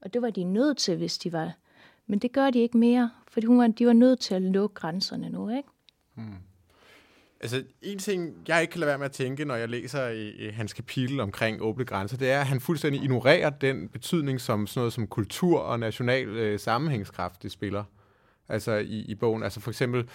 Og 0.00 0.14
det 0.14 0.22
var 0.22 0.30
de 0.30 0.44
nødt 0.44 0.78
til, 0.78 0.96
hvis 0.96 1.18
de 1.18 1.32
var. 1.32 1.52
Men 2.06 2.18
det 2.18 2.32
gør 2.32 2.50
de 2.50 2.58
ikke 2.58 2.78
mere, 2.78 3.10
for 3.28 3.40
de 3.40 3.48
var, 3.48 3.66
de 3.66 3.86
var 3.86 3.92
nødt 3.92 4.20
til 4.20 4.34
at 4.34 4.42
lukke 4.42 4.74
grænserne 4.74 5.30
nu, 5.30 5.48
ikke? 5.48 5.68
Hmm. 6.14 6.34
Altså, 7.40 7.64
en 7.82 7.98
ting, 7.98 8.34
jeg 8.48 8.60
ikke 8.60 8.70
kan 8.70 8.80
lade 8.80 8.88
være 8.88 8.98
med 8.98 9.06
at 9.06 9.12
tænke, 9.12 9.44
når 9.44 9.54
jeg 9.54 9.68
læser 9.68 10.08
i, 10.08 10.30
i 10.30 10.48
hans 10.50 10.72
kapitel 10.72 11.20
omkring 11.20 11.62
åbne 11.62 11.84
grænser, 11.84 12.16
det 12.16 12.30
er, 12.30 12.40
at 12.40 12.46
han 12.46 12.60
fuldstændig 12.60 13.02
ignorerer 13.02 13.50
den 13.50 13.88
betydning, 13.88 14.40
som 14.40 14.66
sådan 14.66 14.80
noget 14.80 14.92
som 14.92 15.06
kultur 15.06 15.60
og 15.60 15.80
national 15.80 16.28
øh, 16.28 16.58
sammenhængskraft, 16.60 17.42
det 17.42 17.52
spiller. 17.52 17.84
Altså, 18.52 18.72
i, 18.72 19.04
i 19.08 19.14
bogen. 19.14 19.42
Altså, 19.42 19.60
for 19.60 19.70
eksempel, 19.70 20.08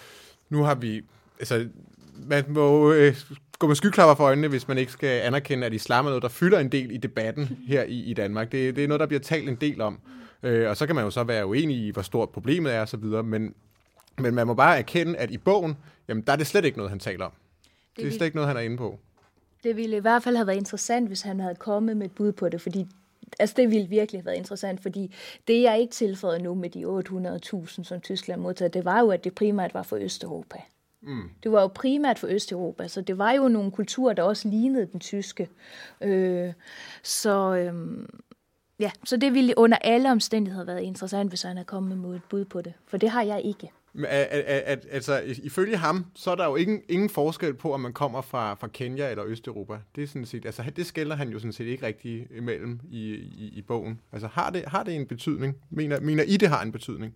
nu 0.50 0.62
har 0.62 0.74
vi... 0.74 1.02
Altså, 1.38 1.68
man 2.16 2.44
må 2.48 2.92
øh, 2.92 3.16
gå 3.58 3.66
med 3.66 3.74
skyklapper 3.74 4.14
for 4.14 4.24
øjnene, 4.24 4.48
hvis 4.48 4.68
man 4.68 4.78
ikke 4.78 4.92
skal 4.92 5.20
anerkende, 5.20 5.66
at 5.66 5.72
islam 5.72 6.06
er 6.06 6.10
noget, 6.10 6.22
der 6.22 6.28
fylder 6.28 6.58
en 6.58 6.72
del 6.72 6.90
i 6.90 6.96
debatten 6.96 7.58
her 7.68 7.82
i, 7.82 7.98
i 8.00 8.14
Danmark. 8.14 8.52
Det, 8.52 8.76
det 8.76 8.84
er 8.84 8.88
noget, 8.88 9.00
der 9.00 9.06
bliver 9.06 9.20
talt 9.20 9.48
en 9.48 9.56
del 9.56 9.80
om. 9.80 9.98
Øh, 10.42 10.70
og 10.70 10.76
så 10.76 10.86
kan 10.86 10.94
man 10.94 11.04
jo 11.04 11.10
så 11.10 11.24
være 11.24 11.46
uenig 11.46 11.76
i, 11.76 11.90
hvor 11.90 12.02
stort 12.02 12.30
problemet 12.30 12.74
er 12.74 12.82
osv., 12.82 13.04
men 13.24 13.54
men 14.18 14.34
man 14.34 14.46
må 14.46 14.54
bare 14.54 14.78
erkende, 14.78 15.16
at 15.16 15.30
i 15.30 15.38
bogen, 15.38 15.76
jamen 16.08 16.22
der 16.26 16.32
er 16.32 16.36
det 16.36 16.46
slet 16.46 16.64
ikke 16.64 16.78
noget, 16.78 16.90
han 16.90 16.98
taler 16.98 17.24
om. 17.24 17.32
Det, 17.96 18.04
det 18.04 18.06
er 18.06 18.10
slet 18.10 18.26
ikke 18.26 18.36
noget, 18.36 18.48
han 18.48 18.56
er 18.56 18.60
inde 18.60 18.76
på. 18.76 18.98
Det 19.62 19.76
ville 19.76 19.96
i 19.96 20.00
hvert 20.00 20.22
fald 20.22 20.36
have 20.36 20.46
været 20.46 20.56
interessant, 20.56 21.08
hvis 21.08 21.22
han 21.22 21.40
havde 21.40 21.54
kommet 21.54 21.96
med 21.96 22.06
et 22.06 22.12
bud 22.12 22.32
på 22.32 22.48
det, 22.48 22.60
fordi 22.60 22.86
altså 23.38 23.54
det 23.56 23.70
ville 23.70 23.88
virkelig 23.88 24.20
have 24.20 24.26
været 24.26 24.36
interessant, 24.36 24.80
fordi 24.80 25.14
det, 25.48 25.62
jeg 25.62 25.80
ikke 25.80 25.92
tilføjet 25.92 26.42
nu 26.42 26.54
med 26.54 26.70
de 26.70 26.84
800.000, 27.66 27.84
som 27.84 28.00
Tyskland 28.00 28.40
modtager, 28.40 28.68
det 28.68 28.84
var 28.84 29.00
jo, 29.00 29.10
at 29.10 29.24
det 29.24 29.34
primært 29.34 29.74
var 29.74 29.82
for 29.82 29.96
Østeuropa. 29.96 30.58
Mm. 31.00 31.30
Det 31.42 31.52
var 31.52 31.60
jo 31.60 31.66
primært 31.66 32.18
for 32.18 32.26
Østeuropa, 32.26 32.88
så 32.88 33.00
det 33.00 33.18
var 33.18 33.32
jo 33.32 33.48
nogle 33.48 33.70
kulturer, 33.70 34.12
der 34.12 34.22
også 34.22 34.48
lignede 34.48 34.86
den 34.92 35.00
tyske. 35.00 35.48
Øh, 36.00 36.52
så, 37.02 37.54
øh, 37.54 37.74
ja, 38.78 38.90
så 39.04 39.16
det 39.16 39.34
ville 39.34 39.58
under 39.58 39.78
alle 39.80 40.10
omstændigheder 40.10 40.64
have 40.64 40.74
været 40.74 40.84
interessant, 40.84 41.30
hvis 41.30 41.42
han 41.42 41.56
havde 41.56 41.66
kommet 41.66 41.98
med 41.98 42.14
et 42.16 42.22
bud 42.30 42.44
på 42.44 42.62
det, 42.62 42.72
for 42.86 42.96
det 42.96 43.10
har 43.10 43.22
jeg 43.22 43.42
ikke. 43.42 43.70
At, 43.98 44.26
at, 44.26 44.62
at, 44.64 44.86
altså, 44.90 45.22
ifølge 45.42 45.76
ham, 45.76 46.06
så 46.14 46.30
er 46.30 46.34
der 46.34 46.44
jo 46.44 46.56
ingen, 46.56 46.82
ingen 46.88 47.10
forskel 47.10 47.54
på, 47.54 47.74
om 47.74 47.80
man 47.80 47.92
kommer 47.92 48.20
fra, 48.20 48.54
fra 48.54 48.68
Kenya 48.68 49.10
eller 49.10 49.24
Østeuropa. 49.24 49.78
Det 49.96 50.02
er 50.02 50.06
sådan 50.06 50.26
set, 50.26 50.46
altså, 50.46 50.62
det 50.76 50.86
skælder 50.86 51.16
han 51.16 51.28
jo 51.28 51.38
sådan 51.38 51.52
set 51.52 51.66
ikke 51.66 51.86
rigtig 51.86 52.26
imellem 52.36 52.80
i, 52.90 53.14
i, 53.14 53.52
i 53.54 53.62
bogen. 53.62 54.00
Altså, 54.12 54.28
har 54.32 54.50
det, 54.50 54.64
har 54.66 54.82
det 54.82 54.96
en 54.96 55.06
betydning? 55.06 55.56
Mener, 55.70 56.00
mener 56.00 56.24
I, 56.24 56.36
det 56.36 56.48
har 56.48 56.62
en 56.62 56.72
betydning? 56.72 57.14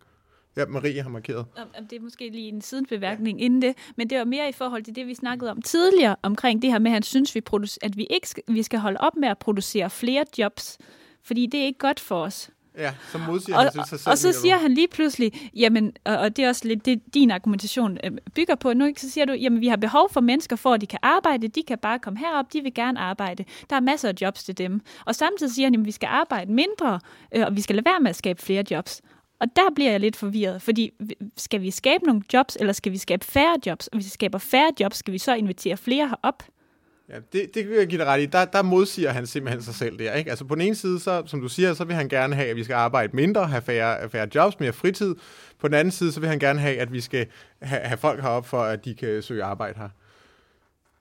Ja, 0.57 0.67
Marie 0.67 1.03
har 1.03 1.11
markeret. 1.11 1.47
Det 1.91 1.97
er 1.97 2.01
måske 2.01 2.29
lige 2.29 2.49
en 2.49 2.61
sidenbeværkning 2.61 3.39
ja. 3.39 3.45
inden 3.45 3.63
det, 3.63 3.75
men 3.97 4.11
det 4.11 4.19
var 4.19 4.25
mere 4.25 4.49
i 4.49 4.53
forhold 4.53 4.83
til 4.83 4.97
det, 4.97 5.07
vi 5.07 5.15
snakkede 5.15 5.51
om 5.51 5.63
tidligere, 5.63 6.17
omkring 6.23 6.63
det 6.63 6.71
her 6.71 6.79
med, 6.79 6.91
at 6.91 6.93
han 6.93 7.03
synes, 7.03 7.35
vi 7.35 7.43
at 7.83 7.97
vi 7.97 8.07
ikke 8.11 8.29
skal, 8.29 8.43
vi 8.49 8.63
skal 8.63 8.79
holde 8.79 9.01
op 9.01 9.17
med 9.17 9.29
at 9.29 9.39
producere 9.39 9.91
flere 9.91 10.25
jobs, 10.39 10.79
fordi 11.23 11.47
det 11.47 11.61
er 11.61 11.65
ikke 11.65 11.79
godt 11.79 12.01
for 12.01 12.23
os. 12.23 12.51
Ja, 12.79 12.95
så 13.13 13.19
modsiger 13.19 13.57
og, 13.57 13.63
han 13.63 13.73
til 13.73 13.83
sig 13.89 14.01
selv. 14.01 14.11
Og 14.11 14.19
så 14.19 14.33
siger 14.33 14.57
han 14.57 14.75
lige 14.75 14.89
pludselig, 14.89 15.51
jamen, 15.57 15.93
og, 16.05 16.17
og 16.17 16.37
det 16.37 16.45
er 16.45 16.49
også 16.49 16.69
lidt 16.69 16.87
det, 16.87 17.15
din 17.15 17.31
argumentation 17.31 17.99
øh, 18.05 18.11
bygger 18.35 18.55
på 18.55 18.73
nu, 18.73 18.85
ikke? 18.85 19.01
så 19.01 19.11
siger 19.11 19.25
du, 19.25 19.33
jamen 19.33 19.61
vi 19.61 19.67
har 19.67 19.77
behov 19.77 20.11
for 20.13 20.21
mennesker 20.21 20.57
for, 20.57 20.75
at 20.75 20.81
de 20.81 20.87
kan 20.87 20.99
arbejde, 21.03 21.49
de 21.49 21.63
kan 21.69 21.79
bare 21.79 21.99
komme 21.99 22.19
herop, 22.19 22.53
de 22.53 22.61
vil 22.61 22.75
gerne 22.75 23.01
arbejde. 23.01 23.45
Der 23.71 23.77
er 23.77 23.81
masser 23.81 24.09
af 24.09 24.15
jobs 24.21 24.45
til 24.45 24.59
dem. 24.59 24.81
Og 25.05 25.15
samtidig 25.15 25.55
siger 25.55 25.67
han, 25.67 25.81
at 25.81 25.87
vi 25.87 25.91
skal 25.91 26.07
arbejde 26.07 26.53
mindre, 26.53 27.01
øh, 27.35 27.47
og 27.47 27.57
vi 27.57 27.61
skal 27.61 27.77
lade 27.77 27.87
være 27.87 28.01
med 28.01 28.11
at 28.11 28.17
skabe 28.17 28.43
flere 28.43 28.65
jobs. 28.71 29.03
Og 29.41 29.47
der 29.57 29.75
bliver 29.75 29.91
jeg 29.91 30.01
lidt 30.01 30.17
forvirret, 30.17 30.63
fordi 30.63 30.91
skal 31.37 31.61
vi 31.61 31.71
skabe 31.71 32.05
nogle 32.05 32.23
jobs, 32.33 32.57
eller 32.61 32.73
skal 32.73 32.93
vi 32.93 32.99
skabe 32.99 33.25
færre 33.25 33.57
jobs? 33.67 33.87
Og 33.87 33.97
hvis 33.97 34.07
vi 34.07 34.11
skaber 34.11 34.39
færre 34.39 34.73
jobs, 34.81 34.97
skal 34.97 35.13
vi 35.13 35.19
så 35.19 35.35
invitere 35.35 35.77
flere 35.77 36.09
herop? 36.09 36.43
Ja, 37.13 37.17
det, 37.33 37.55
det 37.55 37.65
kan 37.65 37.75
jeg 37.75 37.87
give 37.87 37.99
dig 37.99 38.07
ret 38.07 38.21
i. 38.21 38.27
Der, 38.27 38.45
der 38.45 38.63
modsiger 38.63 39.11
han 39.11 39.27
simpelthen 39.27 39.63
sig 39.63 39.75
selv 39.75 39.99
der. 39.99 40.15
Ikke? 40.15 40.31
Altså 40.31 40.45
på 40.45 40.55
den 40.55 40.63
ene 40.63 40.75
side, 40.75 41.01
så, 41.01 41.23
som 41.27 41.41
du 41.41 41.49
siger, 41.49 41.75
så 41.75 41.85
vil 41.85 41.97
han 41.97 42.09
gerne 42.09 42.35
have, 42.35 42.49
at 42.49 42.57
vi 42.57 42.65
skal 42.65 42.75
arbejde 42.75 43.17
mindre, 43.17 43.47
have 43.47 43.63
færre, 43.63 44.11
færre 44.11 44.29
jobs, 44.35 44.61
mere 44.61 44.73
fritid. 44.73 45.15
På 45.61 45.69
den 45.69 45.75
anden 45.75 45.93
side, 45.93 46.13
så 46.13 46.21
vil 46.21 46.29
han 46.29 46.39
gerne 46.39 46.61
have, 46.61 46.79
at 46.79 46.93
vi 46.93 47.01
skal 47.01 47.27
have, 47.63 47.81
have 47.81 47.99
folk 47.99 48.23
herop 48.23 48.47
for, 48.47 48.63
at 48.63 48.85
de 48.85 48.95
kan 48.95 49.23
søge 49.23 49.45
arbejde 49.45 49.79
her. 49.79 49.89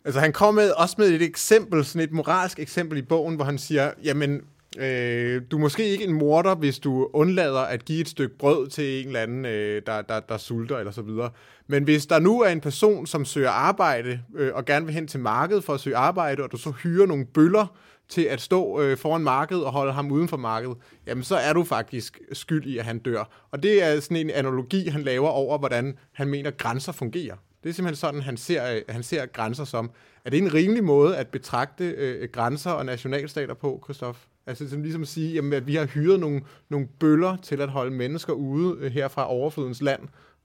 Altså 0.06 0.20
han 0.20 0.34
kommer 0.34 0.62
med, 0.62 0.72
også 0.72 0.96
med 0.98 1.08
et 1.08 1.22
eksempel, 1.22 1.86
sådan 1.86 2.02
et 2.02 2.12
moralsk 2.12 2.60
eksempel 2.60 2.98
i 2.98 3.02
bogen, 3.02 3.36
hvor 3.36 3.46
han 3.46 3.58
siger, 3.58 3.92
jamen 4.04 4.42
Øh, 4.80 5.42
du 5.52 5.58
er 5.58 5.62
måske 5.62 5.86
ikke 5.86 6.04
en 6.04 6.14
morder, 6.14 6.56
hvis 6.56 6.80
du 6.80 7.10
undlader 7.14 7.60
at 7.60 7.86
give 7.86 8.02
et 8.02 8.08
stykke 8.08 8.38
brød 8.38 8.68
til 8.68 9.02
en 9.02 9.08
eller 9.08 9.20
anden, 9.20 9.46
øh, 9.46 9.82
der, 9.86 10.02
der, 10.02 10.20
der 10.20 10.38
sulter 10.38 10.78
eller 10.78 10.92
så 10.92 11.02
videre. 11.02 11.30
Men 11.68 11.84
hvis 11.84 12.06
der 12.06 12.20
nu 12.20 12.42
er 12.42 12.50
en 12.50 12.62
person, 12.62 13.08
som 13.08 13.26
søger 13.26 13.50
arbejde 13.50 14.22
øh, 14.36 14.54
og 14.54 14.66
gerne 14.66 14.86
vil 14.86 14.96
hen 14.96 15.08
til 15.08 15.20
markedet 15.20 15.64
for 15.64 15.74
at 15.74 15.80
søge 15.80 15.96
arbejde, 15.96 16.44
og 16.44 16.52
du 16.52 16.58
så 16.58 16.72
hyrer 16.72 17.06
nogle 17.06 17.26
bøller 17.26 17.78
til 18.10 18.22
at 18.22 18.42
stå 18.42 18.82
øh, 18.82 18.98
foran 18.98 19.22
markedet 19.22 19.66
og 19.66 19.72
holde 19.72 19.94
ham 19.94 20.12
uden 20.12 20.28
for 20.28 20.38
markedet, 20.38 20.78
jamen 21.08 21.24
så 21.24 21.36
er 21.36 21.54
du 21.54 21.64
faktisk 21.64 22.20
skyld 22.34 22.66
i, 22.66 22.78
at 22.78 22.86
han 22.86 23.00
dør. 23.00 23.48
Og 23.52 23.64
det 23.64 23.84
er 23.84 24.00
sådan 24.00 24.18
en 24.18 24.30
analogi, 24.30 24.88
han 24.88 25.02
laver 25.02 25.30
over, 25.30 25.58
hvordan 25.58 25.98
han 26.12 26.28
mener, 26.28 26.52
grænser 26.52 26.92
fungerer. 26.92 27.36
Det 27.64 27.70
er 27.70 27.74
simpelthen 27.74 27.96
sådan, 27.96 28.22
han 28.22 28.38
ser, 28.38 28.76
øh, 28.76 28.82
han 28.90 29.04
ser 29.04 29.26
grænser 29.26 29.66
som. 29.66 29.92
Er 30.26 30.30
det 30.30 30.38
en 30.38 30.54
rimelig 30.54 30.84
måde 30.84 31.18
at 31.18 31.28
betragte 31.28 31.90
øh, 31.90 32.30
grænser 32.30 32.72
og 32.72 32.86
nationalstater 32.86 33.54
på, 33.54 33.82
Christoph? 33.86 34.18
Altså 34.52 34.70
som 34.70 34.82
ligesom 34.82 35.02
at 35.02 35.08
sige, 35.08 35.34
jamen, 35.34 35.54
at 35.54 35.68
vi 35.68 35.76
har 35.76 35.86
hyret 35.86 36.20
nogle, 36.20 36.42
nogle 36.70 36.88
bøller 37.00 37.38
til 37.38 37.62
at 37.62 37.70
holde 37.70 37.92
mennesker 37.92 38.34
ude 38.34 38.78
øh, 38.80 38.92
her 38.92 39.08
fra 39.08 39.30
overflodens 39.30 39.82
land, 39.82 40.02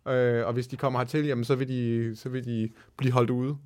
øh, 0.09 0.47
og 0.47 0.53
hvis 0.53 0.67
de 0.67 0.77
kommer 0.77 0.99
hertil, 0.99 1.25
jamen, 1.25 1.45
så, 1.45 1.55
vil 1.55 1.69
de, 1.69 2.17
så 2.17 2.29
vil 2.29 2.45
de 2.45 2.69
blive 2.97 3.13
holdt 3.13 3.31
ude. 3.31 3.57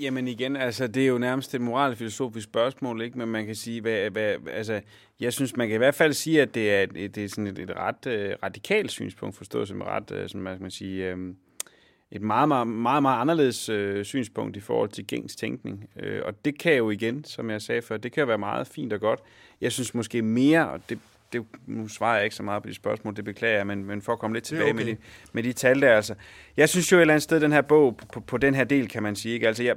Jamen 0.00 0.28
igen, 0.28 0.56
altså 0.56 0.86
det 0.86 1.02
er 1.02 1.06
jo 1.06 1.18
nærmest 1.18 1.54
et 1.54 1.60
moralfilosofisk 1.60 2.44
spørgsmål, 2.44 3.02
ikke? 3.02 3.18
Men 3.18 3.28
man 3.28 3.46
kan 3.46 3.54
sige, 3.54 3.80
hvad, 3.80 4.10
hvad, 4.10 4.34
altså, 4.50 4.80
jeg 5.20 5.32
synes, 5.32 5.56
man 5.56 5.68
kan 5.68 5.74
i 5.74 5.78
hvert 5.78 5.94
fald 5.94 6.12
sige, 6.12 6.42
at 6.42 6.54
det 6.54 6.74
er, 6.74 6.82
et, 6.82 7.14
det 7.14 7.24
er 7.24 7.28
sådan 7.28 7.46
et, 7.46 7.58
et 7.58 7.70
ret 7.76 8.06
øh, 8.06 8.34
radikalt 8.42 8.90
synspunkt, 8.90 9.36
forstået 9.36 9.68
som 9.68 9.80
ret, 9.80 10.10
øh, 10.10 10.28
som 10.28 10.40
man 10.40 10.58
kan 10.58 10.70
sige, 10.70 11.10
øh, 11.10 11.34
et 12.10 12.22
meget, 12.22 12.48
meget, 12.48 12.66
meget, 12.66 13.02
meget 13.02 13.20
anderledes 13.20 13.68
uh, 13.68 14.02
synspunkt 14.02 14.56
i 14.56 14.60
forhold 14.60 14.88
til 14.88 15.06
gængs 15.06 15.36
tænkning. 15.36 15.88
Uh, 15.96 16.02
og 16.24 16.44
det 16.44 16.58
kan 16.58 16.74
jo 16.74 16.90
igen, 16.90 17.24
som 17.24 17.50
jeg 17.50 17.62
sagde 17.62 17.82
før, 17.82 17.96
det 17.96 18.12
kan 18.12 18.20
jo 18.20 18.26
være 18.26 18.38
meget 18.38 18.66
fint 18.66 18.92
og 18.92 19.00
godt. 19.00 19.20
Jeg 19.60 19.72
synes 19.72 19.94
måske 19.94 20.22
mere, 20.22 20.70
og 20.70 20.80
det 20.88 20.98
det, 21.32 21.44
nu 21.66 21.88
svarer 21.88 22.14
jeg 22.14 22.24
ikke 22.24 22.36
så 22.36 22.42
meget 22.42 22.62
på 22.62 22.68
de 22.68 22.74
spørgsmål, 22.74 23.16
det 23.16 23.24
beklager 23.24 23.56
jeg, 23.56 23.66
men, 23.66 23.84
men 23.84 24.02
for 24.02 24.12
at 24.12 24.18
komme 24.18 24.36
lidt 24.36 24.44
tilbage 24.44 24.72
okay. 24.72 24.84
med, 24.84 24.84
de, 24.84 24.96
med 25.32 25.42
de 25.42 25.52
tal 25.52 25.82
der. 25.82 25.96
Altså. 25.96 26.14
Jeg 26.56 26.68
synes 26.68 26.92
jo 26.92 26.96
et 26.96 27.00
eller 27.00 27.14
andet 27.14 27.22
sted, 27.22 27.40
den 27.40 27.52
her 27.52 27.62
bog, 27.62 27.96
på, 28.12 28.20
på 28.20 28.36
den 28.36 28.54
her 28.54 28.64
del, 28.64 28.88
kan 28.88 29.02
man 29.02 29.16
sige. 29.16 29.34
Ikke? 29.34 29.48
Altså, 29.48 29.62
jeg, 29.62 29.76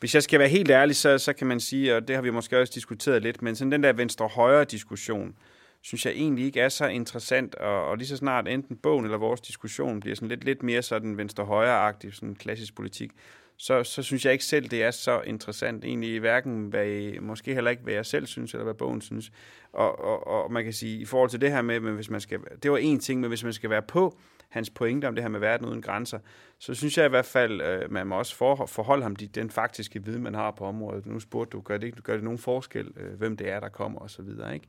hvis 0.00 0.14
jeg 0.14 0.22
skal 0.22 0.38
være 0.38 0.48
helt 0.48 0.70
ærlig, 0.70 0.96
så, 0.96 1.18
så 1.18 1.32
kan 1.32 1.46
man 1.46 1.60
sige, 1.60 1.96
og 1.96 2.08
det 2.08 2.16
har 2.16 2.22
vi 2.22 2.30
måske 2.30 2.58
også 2.58 2.72
diskuteret 2.74 3.22
lidt, 3.22 3.42
men 3.42 3.56
sådan 3.56 3.72
den 3.72 3.82
der 3.82 3.92
venstre-højre 3.92 4.64
diskussion, 4.64 5.34
synes 5.82 6.06
jeg 6.06 6.12
egentlig 6.12 6.44
ikke 6.44 6.60
er 6.60 6.68
så 6.68 6.86
interessant, 6.86 7.54
og, 7.54 7.86
og 7.86 7.96
lige 7.96 8.08
så 8.08 8.16
snart 8.16 8.48
enten 8.48 8.76
bogen 8.76 9.04
eller 9.04 9.18
vores 9.18 9.40
diskussion 9.40 10.00
bliver 10.00 10.16
sådan 10.16 10.28
lidt, 10.28 10.44
lidt 10.44 10.62
mere 10.62 10.82
sådan 10.82 11.16
venstre-højre-agtig, 11.16 12.14
sådan 12.14 12.34
klassisk 12.34 12.74
politik, 12.74 13.10
så, 13.56 13.84
så 13.84 14.02
synes 14.02 14.24
jeg 14.24 14.32
ikke 14.32 14.44
selv, 14.44 14.68
det 14.68 14.82
er 14.82 14.90
så 14.90 15.20
interessant. 15.20 15.84
Egentlig 15.84 16.20
hverken, 16.20 16.68
hvad 16.68 16.86
I, 16.86 17.18
måske 17.18 17.54
heller 17.54 17.70
ikke, 17.70 17.82
hvad 17.82 17.94
jeg 17.94 18.06
selv 18.06 18.26
synes, 18.26 18.54
eller 18.54 18.64
hvad 18.64 18.74
bogen 18.74 19.00
synes. 19.00 19.32
Og, 19.72 20.04
og, 20.04 20.26
og 20.26 20.52
man 20.52 20.64
kan 20.64 20.72
sige, 20.72 21.00
i 21.00 21.04
forhold 21.04 21.30
til 21.30 21.40
det 21.40 21.50
her 21.50 21.62
med, 21.62 21.80
men 21.80 21.94
hvis 21.94 22.10
man 22.10 22.20
skal, 22.20 22.40
det 22.62 22.70
var 22.70 22.76
en 22.76 22.98
ting, 22.98 23.20
men 23.20 23.28
hvis 23.28 23.44
man 23.44 23.52
skal 23.52 23.70
være 23.70 23.82
på 23.82 24.18
hans 24.48 24.70
pointe 24.70 25.08
om 25.08 25.14
det 25.14 25.24
her 25.24 25.28
med 25.28 25.40
verden 25.40 25.66
uden 25.66 25.82
grænser, 25.82 26.18
så 26.58 26.74
synes 26.74 26.98
jeg 26.98 27.06
i 27.06 27.08
hvert 27.08 27.24
fald, 27.24 27.60
øh, 27.60 27.92
man 27.92 28.06
må 28.06 28.18
også 28.18 28.36
for, 28.36 28.66
forholde 28.66 29.02
ham 29.02 29.16
de, 29.16 29.26
den 29.26 29.50
faktiske 29.50 30.04
viden, 30.04 30.22
man 30.22 30.34
har 30.34 30.50
på 30.50 30.64
området. 30.64 31.06
Nu 31.06 31.20
spurgte 31.20 31.56
du, 31.56 31.60
gør 31.60 31.76
det, 31.76 31.86
ikke, 31.86 32.02
gør 32.02 32.14
det 32.14 32.24
nogen 32.24 32.38
forskel, 32.38 32.92
øh, 32.96 33.18
hvem 33.18 33.36
det 33.36 33.50
er, 33.50 33.60
der 33.60 33.68
kommer 33.68 34.00
osv., 34.00 34.28
ikke? 34.54 34.66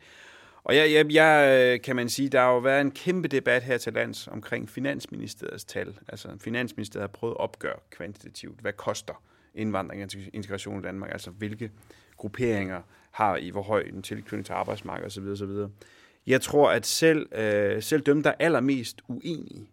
Og 0.64 0.76
jeg, 0.76 0.92
jeg, 0.92 1.14
jeg, 1.14 1.60
øh, 1.60 1.82
kan 1.82 1.96
man 1.96 2.10
sige, 2.10 2.30
der 2.30 2.40
har 2.40 2.52
jo 2.52 2.58
været 2.58 2.82
en 2.82 2.92
kæmpe 2.92 3.28
debat 3.28 3.64
her 3.64 3.78
til 3.78 3.94
lands 3.94 4.28
omkring 4.28 4.70
Finansministeriets 4.70 5.64
tal. 5.64 6.00
Altså 6.08 6.38
Finansministeriet 6.40 7.04
har 7.04 7.08
prøvet 7.08 7.34
at 7.34 7.40
opgøre 7.40 7.80
kvantitativt, 7.90 8.62
hvad 8.62 8.74
koster 8.74 9.24
indvandring 9.56 10.04
og 10.04 10.10
integration 10.34 10.80
i 10.80 10.84
Danmark, 10.84 11.12
altså 11.12 11.32
hvilke 11.32 11.72
grupperinger 12.18 12.82
har 13.12 13.38
i 13.38 13.50
hvor 13.50 13.62
høj 13.62 13.82
en 13.82 14.02
tilknytning 14.02 14.46
til 14.46 14.54
arbejdsmarkedet 14.54 15.18
osv. 15.18 15.24
osv. 15.24 15.72
Jeg 16.28 16.42
tror, 16.42 16.72
at 16.72 16.86
selv, 16.86 17.36
øh, 17.36 17.84
selv 17.84 18.02
dem, 18.02 18.24
der 18.24 18.30
er 18.30 18.36
allermest 18.40 19.02
uenige 19.08 19.70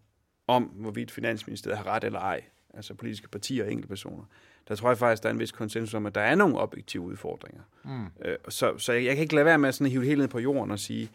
om, 0.47 0.63
hvorvidt 0.63 1.11
Finansministeriet 1.11 1.77
har 1.77 1.87
ret 1.87 2.03
eller 2.03 2.19
ej, 2.19 2.43
altså 2.73 2.93
politiske 2.93 3.29
partier 3.29 3.63
og 3.63 3.71
enkeltpersoner, 3.71 4.23
der 4.69 4.75
tror 4.75 4.89
jeg 4.89 4.97
faktisk, 4.97 5.23
der 5.23 5.29
er 5.29 5.33
en 5.33 5.39
vis 5.39 5.51
konsensus 5.51 5.93
om, 5.93 6.05
at 6.05 6.15
der 6.15 6.21
er 6.21 6.35
nogle 6.35 6.57
objektive 6.57 7.03
udfordringer. 7.03 7.61
Mm. 7.83 8.05
Øh, 8.25 8.37
så 8.49 8.77
så 8.77 8.93
jeg, 8.93 9.05
jeg 9.05 9.15
kan 9.15 9.21
ikke 9.21 9.35
lade 9.35 9.45
være 9.45 9.57
med 9.57 9.69
at 9.69 9.75
sådan 9.75 9.91
hive 9.91 10.01
det 10.01 10.07
helt 10.07 10.19
ned 10.19 10.27
på 10.27 10.39
jorden 10.39 10.71
og 10.71 10.79
sige, 10.79 11.09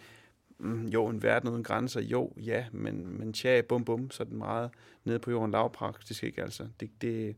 mm, 0.59 0.87
jo, 0.87 1.07
en 1.07 1.23
verden 1.23 1.49
uden 1.49 1.63
grænser, 1.63 2.01
jo, 2.01 2.33
ja, 2.37 2.65
men, 2.73 3.19
men 3.19 3.33
tja, 3.33 3.61
bum 3.61 3.85
bum, 3.85 4.11
så 4.11 4.23
er 4.23 4.27
den 4.27 4.39
meget 4.39 4.71
nede 5.05 5.19
på 5.19 5.31
jorden 5.31 5.51
lavpraktisk, 5.51 6.25
ikke 6.25 6.43
altså. 6.43 6.69
Det, 6.81 6.91
det, 7.03 7.37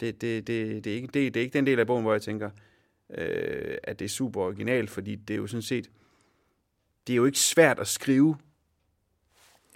det, 0.00 0.20
det, 0.20 0.46
det, 0.46 0.84
det, 0.84 0.92
er 0.92 0.94
ikke, 0.94 1.06
det, 1.06 1.34
det 1.34 1.40
er 1.40 1.44
ikke 1.44 1.58
den 1.58 1.66
del 1.66 1.78
af 1.80 1.86
bogen, 1.86 2.02
hvor 2.02 2.12
jeg 2.12 2.22
tænker, 2.22 2.50
øh, 3.10 3.78
at 3.82 3.98
det 3.98 4.04
er 4.04 4.08
super 4.08 4.40
originalt, 4.40 4.90
fordi 4.90 5.14
det 5.14 5.34
er 5.34 5.38
jo 5.38 5.46
sådan 5.46 5.62
set, 5.62 5.90
det 7.06 7.12
er 7.12 7.16
jo 7.16 7.24
ikke 7.24 7.38
svært 7.38 7.78
at 7.78 7.86
skrive 7.86 8.36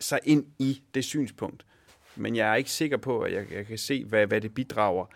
sig 0.01 0.21
ind 0.25 0.47
i 0.59 0.83
det 0.95 1.05
synspunkt. 1.05 1.67
Men 2.17 2.37
jeg 2.37 2.51
er 2.51 2.55
ikke 2.55 2.71
sikker 2.71 2.97
på, 2.97 3.21
at 3.21 3.33
jeg, 3.33 3.53
jeg 3.53 3.67
kan 3.67 3.79
se, 3.79 4.05
hvad, 4.05 4.27
hvad 4.27 4.41
det 4.41 4.55
bidrager 4.55 5.07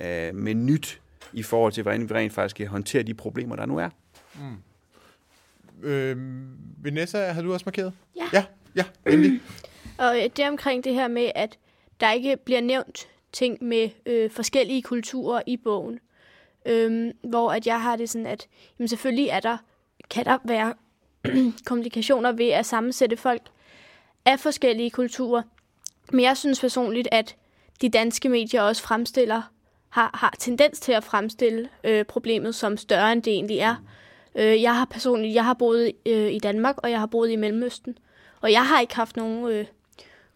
øh, 0.00 0.34
med 0.34 0.54
nyt 0.54 1.00
i 1.32 1.42
forhold 1.42 1.72
til, 1.72 1.82
hvordan 1.82 2.08
vi 2.08 2.14
rent 2.14 2.32
faktisk 2.32 2.56
kan 2.56 2.66
håndtere 2.66 3.02
de 3.02 3.14
problemer, 3.14 3.56
der 3.56 3.66
nu 3.66 3.78
er. 3.78 3.88
Mm. 4.34 5.86
Øh, 5.86 6.16
Vanessa, 6.84 7.32
har 7.32 7.42
du 7.42 7.52
også 7.52 7.64
markeret? 7.66 7.92
Ja. 8.16 8.28
Ja, 8.32 8.44
ja 8.76 9.12
endelig. 9.12 9.40
Og 9.98 10.16
øh, 10.16 10.30
det 10.36 10.48
omkring 10.48 10.84
det 10.84 10.94
her 10.94 11.08
med, 11.08 11.30
at 11.34 11.58
der 12.00 12.12
ikke 12.12 12.36
bliver 12.44 12.60
nævnt 12.60 13.08
ting 13.32 13.64
med 13.64 13.88
øh, 14.06 14.30
forskellige 14.30 14.82
kulturer 14.82 15.42
i 15.46 15.56
bogen. 15.56 15.98
Øhm, 16.66 17.12
hvor 17.22 17.52
at 17.52 17.66
jeg 17.66 17.82
har 17.82 17.96
det 17.96 18.10
sådan, 18.10 18.26
at 18.26 18.46
jamen 18.78 18.88
selvfølgelig 18.88 19.28
er 19.28 19.40
der, 19.40 19.56
kan 20.10 20.24
der 20.24 20.38
være 20.44 20.74
komplikationer 21.70 22.32
ved 22.32 22.48
at 22.48 22.66
sammensætte 22.66 23.16
folk 23.16 23.42
af 24.24 24.40
forskellige 24.40 24.90
kulturer. 24.90 25.42
Men 26.12 26.20
jeg 26.20 26.36
synes 26.36 26.60
personligt, 26.60 27.08
at 27.12 27.36
de 27.80 27.88
danske 27.88 28.28
medier 28.28 28.62
også 28.62 28.82
fremstiller 28.82 29.42
har, 29.94 30.10
har 30.14 30.34
tendens 30.38 30.80
til 30.80 30.92
at 30.92 31.04
fremstille 31.04 31.68
øh, 31.84 32.04
problemet 32.04 32.54
som 32.54 32.76
større, 32.76 33.12
end 33.12 33.22
det 33.22 33.32
egentlig 33.32 33.58
er. 33.58 33.76
Øh, 34.34 34.62
jeg 34.62 34.76
har 34.76 34.84
personligt, 34.84 35.34
jeg 35.34 35.44
har 35.44 35.54
boet 35.54 35.92
øh, 36.06 36.32
i 36.32 36.38
Danmark, 36.38 36.76
og 36.78 36.90
jeg 36.90 36.98
har 36.98 37.06
boet 37.06 37.30
i 37.30 37.36
Mellemøsten. 37.36 37.98
Og 38.40 38.52
jeg 38.52 38.66
har 38.66 38.80
ikke 38.80 38.96
haft 38.96 39.16
nogen 39.16 39.48
øh, 39.48 39.66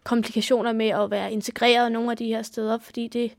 komplikationer 0.03 0.73
med 0.73 0.87
at 0.87 1.11
være 1.11 1.31
integreret 1.31 1.91
nogle 1.91 2.11
af 2.11 2.17
de 2.17 2.27
her 2.27 2.41
steder, 2.41 2.77
fordi 2.77 3.07
det, 3.07 3.31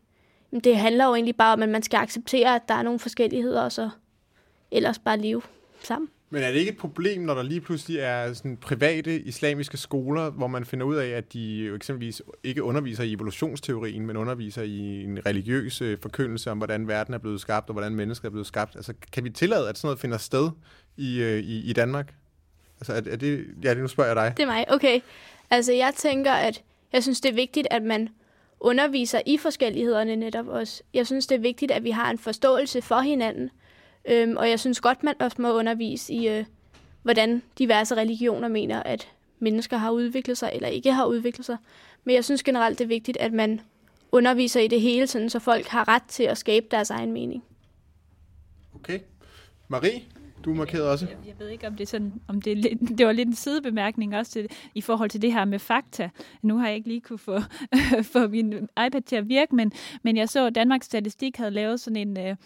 det 0.65 0.77
handler 0.77 1.07
jo 1.07 1.15
egentlig 1.15 1.37
bare 1.37 1.53
om, 1.53 1.63
at 1.63 1.69
man 1.69 1.83
skal 1.83 1.99
acceptere, 1.99 2.55
at 2.55 2.69
der 2.69 2.75
er 2.75 2.83
nogle 2.83 2.99
forskelligheder, 2.99 3.63
og 3.63 3.73
så 3.73 3.91
ellers 4.71 4.99
bare 4.99 5.19
leve 5.19 5.43
sammen. 5.83 6.11
Men 6.33 6.43
er 6.43 6.51
det 6.53 6.59
ikke 6.59 6.71
et 6.71 6.77
problem, 6.77 7.23
når 7.23 7.35
der 7.35 7.43
lige 7.43 7.61
pludselig 7.61 7.99
er 7.99 8.33
sådan 8.33 8.57
private 8.57 9.21
islamiske 9.21 9.77
skoler, 9.77 10.31
hvor 10.31 10.47
man 10.47 10.65
finder 10.65 10.87
ud 10.87 10.97
af, 10.97 11.09
at 11.09 11.33
de 11.33 11.57
jo 11.57 11.75
eksempelvis 11.75 12.23
ikke 12.45 12.63
underviser 12.63 13.05
i 13.05 13.13
evolutionsteorien, 13.13 14.07
men 14.07 14.17
underviser 14.17 14.63
i 14.63 15.05
en 15.05 15.27
religiøs 15.27 15.83
øh, 15.83 15.99
forkyndelse 16.03 16.51
om, 16.51 16.59
hvordan 16.59 16.89
verden 16.89 17.15
er 17.15 17.19
blevet 17.19 17.41
skabt, 17.41 17.69
og 17.69 17.73
hvordan 17.73 17.95
mennesker 17.95 18.29
er 18.29 18.31
blevet 18.31 18.47
skabt? 18.47 18.77
Altså, 18.77 18.95
kan 19.13 19.25
vi 19.25 19.31
tillade, 19.31 19.69
at 19.69 19.79
sådan 19.79 19.87
noget 19.87 20.01
finder 20.01 20.19
sted 20.19 20.51
i, 20.97 21.23
øh, 21.23 21.39
i, 21.39 21.71
i 21.71 21.73
Danmark? 21.73 22.15
Altså, 22.81 22.93
er, 22.93 23.13
er 23.13 23.17
det... 23.17 23.47
Ja, 23.65 23.75
nu 23.75 23.89
spørger 23.89 24.09
jeg 24.09 24.17
dig. 24.17 24.37
Det 24.37 24.43
er 24.43 24.47
mig, 24.47 24.73
okay. 24.73 25.01
Altså, 25.51 25.73
jeg 25.73 25.93
tænker, 25.97 26.33
at 26.33 26.63
jeg 26.93 27.03
synes, 27.03 27.21
det 27.21 27.31
er 27.31 27.35
vigtigt, 27.35 27.67
at 27.71 27.83
man 27.83 28.09
underviser 28.61 29.21
i 29.27 29.37
forskellighederne 29.37 30.17
netop 30.17 30.49
også. 30.49 30.83
Jeg 30.95 31.07
synes, 31.07 31.27
det 31.27 31.35
er 31.35 31.41
vigtigt, 31.41 31.71
at 31.71 31.85
vi 31.85 31.91
har 31.91 32.11
en 32.11 32.19
forståelse 32.19 32.83
for 32.83 33.01
hinanden. 33.01 33.51
Øhm, 34.05 34.37
og 34.37 34.51
jeg 34.51 34.61
synes 34.61 34.81
godt, 34.81 35.03
man 35.03 35.15
også 35.21 35.43
må 35.43 35.53
undervise 35.53 36.13
i, 36.13 36.29
øh, 36.29 36.45
hvordan 37.03 37.43
diverse 37.59 37.97
religioner 37.97 38.49
mener, 38.49 38.83
at 38.83 39.09
mennesker 39.39 39.77
har 39.77 39.91
udviklet 39.91 40.39
sig 40.39 40.51
eller 40.55 40.69
ikke 40.69 40.93
har 40.93 41.07
udviklet 41.07 41.47
sig. 41.47 41.57
Men 42.05 42.15
jeg 42.15 42.25
synes 42.25 42.43
generelt, 42.43 42.79
det 42.79 42.85
er 42.85 42.89
vigtigt, 42.89 43.17
at 43.17 43.33
man 43.33 43.61
underviser 44.13 44.61
i 44.61 44.69
det 44.69 44.81
hele, 44.81 45.07
sådan, 45.07 45.31
så 45.31 45.39
folk 45.39 45.67
har 45.67 45.89
ret 45.89 46.03
til 46.09 46.23
at 46.23 46.39
skabe 46.39 46.67
deres 46.71 46.91
egen 46.91 47.13
mening. 47.13 47.45
Okay. 48.75 49.01
Marie, 49.69 50.03
du 50.45 50.55
markerede 50.55 50.91
også. 50.91 51.07
Jeg, 51.07 51.17
jeg 51.27 51.35
ved 51.39 51.49
ikke, 51.49 51.67
om 51.67 51.75
det, 51.75 51.85
er 51.85 51.89
sådan, 51.89 52.13
om 52.29 52.43
det, 52.43 52.53
er 52.53 52.57
lidt, 52.57 52.81
det 52.99 53.07
var 53.07 53.13
lidt 53.13 53.29
en 53.29 53.35
sidebemærkning 53.35 54.17
også 54.17 54.33
til, 54.33 54.49
i 54.75 54.81
forhold 54.81 55.11
til 55.11 55.23
det 55.23 55.33
her 55.33 55.45
med 55.45 55.59
fakta. 55.59 56.11
Nu 56.43 56.59
har 56.59 56.67
jeg 56.67 56.77
ikke 56.77 56.89
lige 56.89 57.01
kunne 57.01 57.19
få, 57.19 57.39
få 58.13 58.29
min 58.29 58.53
iPad 58.87 59.03
til 59.03 59.17
at 59.17 59.29
virke, 59.29 59.55
men, 59.55 59.73
men 60.03 60.17
jeg 60.17 60.29
så, 60.29 60.47
at 60.47 60.55
Danmarks 60.55 60.87
Statistik 60.87 61.37
havde 61.37 61.51
lavet 61.51 61.81
sådan 61.81 61.97
en... 61.97 62.19
Øh, 62.19 62.37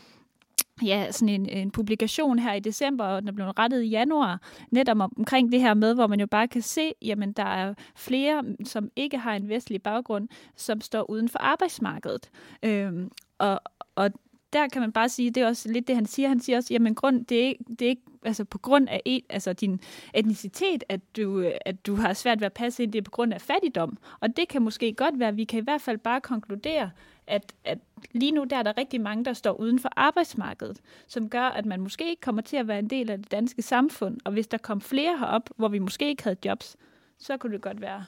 ja, 0.83 1.12
sådan 1.12 1.29
en, 1.29 1.49
en 1.49 1.70
publikation 1.70 2.39
her 2.39 2.53
i 2.53 2.61
december, 2.61 3.05
og 3.05 3.22
den 3.22 3.35
blev 3.35 3.47
rettet 3.47 3.83
i 3.83 3.89
januar, 3.89 4.41
netop 4.70 4.97
omkring 5.01 5.53
det 5.53 5.61
her 5.61 5.75
med, 5.75 5.95
hvor 5.95 6.07
man 6.07 6.20
jo 6.20 6.27
bare 6.27 6.49
kan 6.49 6.62
se, 6.62 6.93
jamen 7.03 7.33
der 7.33 7.45
er 7.45 7.75
flere, 7.97 8.45
som 8.64 8.91
ikke 8.97 9.18
har 9.18 9.35
en 9.35 9.49
vestlig 9.49 9.83
baggrund, 9.83 10.29
som 10.57 10.81
står 10.81 11.11
uden 11.11 11.29
for 11.29 11.39
arbejdsmarkedet. 11.39 12.31
Øhm, 12.62 13.11
og, 13.39 13.61
og 13.95 14.11
der 14.53 14.68
kan 14.68 14.81
man 14.81 14.93
bare 14.93 15.09
sige, 15.09 15.31
det 15.31 15.43
er 15.43 15.47
også 15.47 15.72
lidt 15.72 15.89
det, 15.89 15.97
han 15.97 16.07
siger. 16.07 16.29
Han 16.29 16.41
siger 16.41 16.57
også, 16.57 16.75
jamen 16.75 16.95
grund, 16.95 17.25
det 17.25 17.43
er, 17.43 17.47
ikke, 17.47 17.64
det 17.79 17.83
er 17.83 17.89
ikke 17.89 18.03
altså 18.25 18.45
på 18.45 18.59
grund 18.59 18.89
af 18.89 19.01
et, 19.05 19.22
altså 19.31 19.53
din 19.53 19.81
etnicitet, 20.14 20.85
at 20.89 21.01
du, 21.16 21.41
øh, 21.41 21.53
at 21.66 21.87
du 21.87 21.95
har 21.95 22.12
svært 22.12 22.41
ved 22.41 22.47
at 22.47 22.53
passe 22.53 22.83
ind, 22.83 22.93
det 22.93 22.99
er 22.99 23.03
på 23.03 23.11
grund 23.11 23.35
af 23.35 23.41
fattigdom. 23.41 23.97
Og 24.20 24.37
det 24.37 24.49
kan 24.49 24.62
måske 24.62 24.93
godt 24.93 25.18
være, 25.18 25.35
vi 25.35 25.45
kan 25.45 25.59
i 25.59 25.62
hvert 25.62 25.81
fald 25.81 25.99
bare 25.99 26.20
konkludere, 26.20 26.91
at, 27.27 27.55
at 27.64 27.79
lige 28.12 28.33
nu 28.33 28.45
der 28.45 28.57
er 28.57 28.62
der 28.62 28.79
rigtig 28.79 29.01
mange, 29.01 29.25
der 29.25 29.33
står 29.33 29.53
uden 29.53 29.79
for 29.79 29.89
arbejdsmarkedet, 29.97 30.81
som 31.07 31.31
gør, 31.31 31.43
at 31.43 31.66
man 31.66 31.81
måske 31.81 32.11
ikke 32.11 32.20
kommer 32.20 32.43
til 32.43 32.57
at 32.57 32.68
være 32.68 32.79
en 32.79 32.91
del 32.91 33.11
af 33.11 33.18
det 33.18 33.31
danske 33.31 33.62
samfund. 33.62 34.18
Og 34.25 34.33
hvis 34.33 34.47
der 34.47 34.59
kom 34.59 34.81
flere 34.81 35.18
herop, 35.18 35.51
hvor 35.57 35.68
vi 35.68 35.79
måske 35.79 36.09
ikke 36.09 36.22
havde 36.22 36.37
jobs, 36.45 36.77
så 37.18 37.37
kunne 37.37 37.53
det 37.53 37.62
godt 37.62 37.81
være 37.81 38.05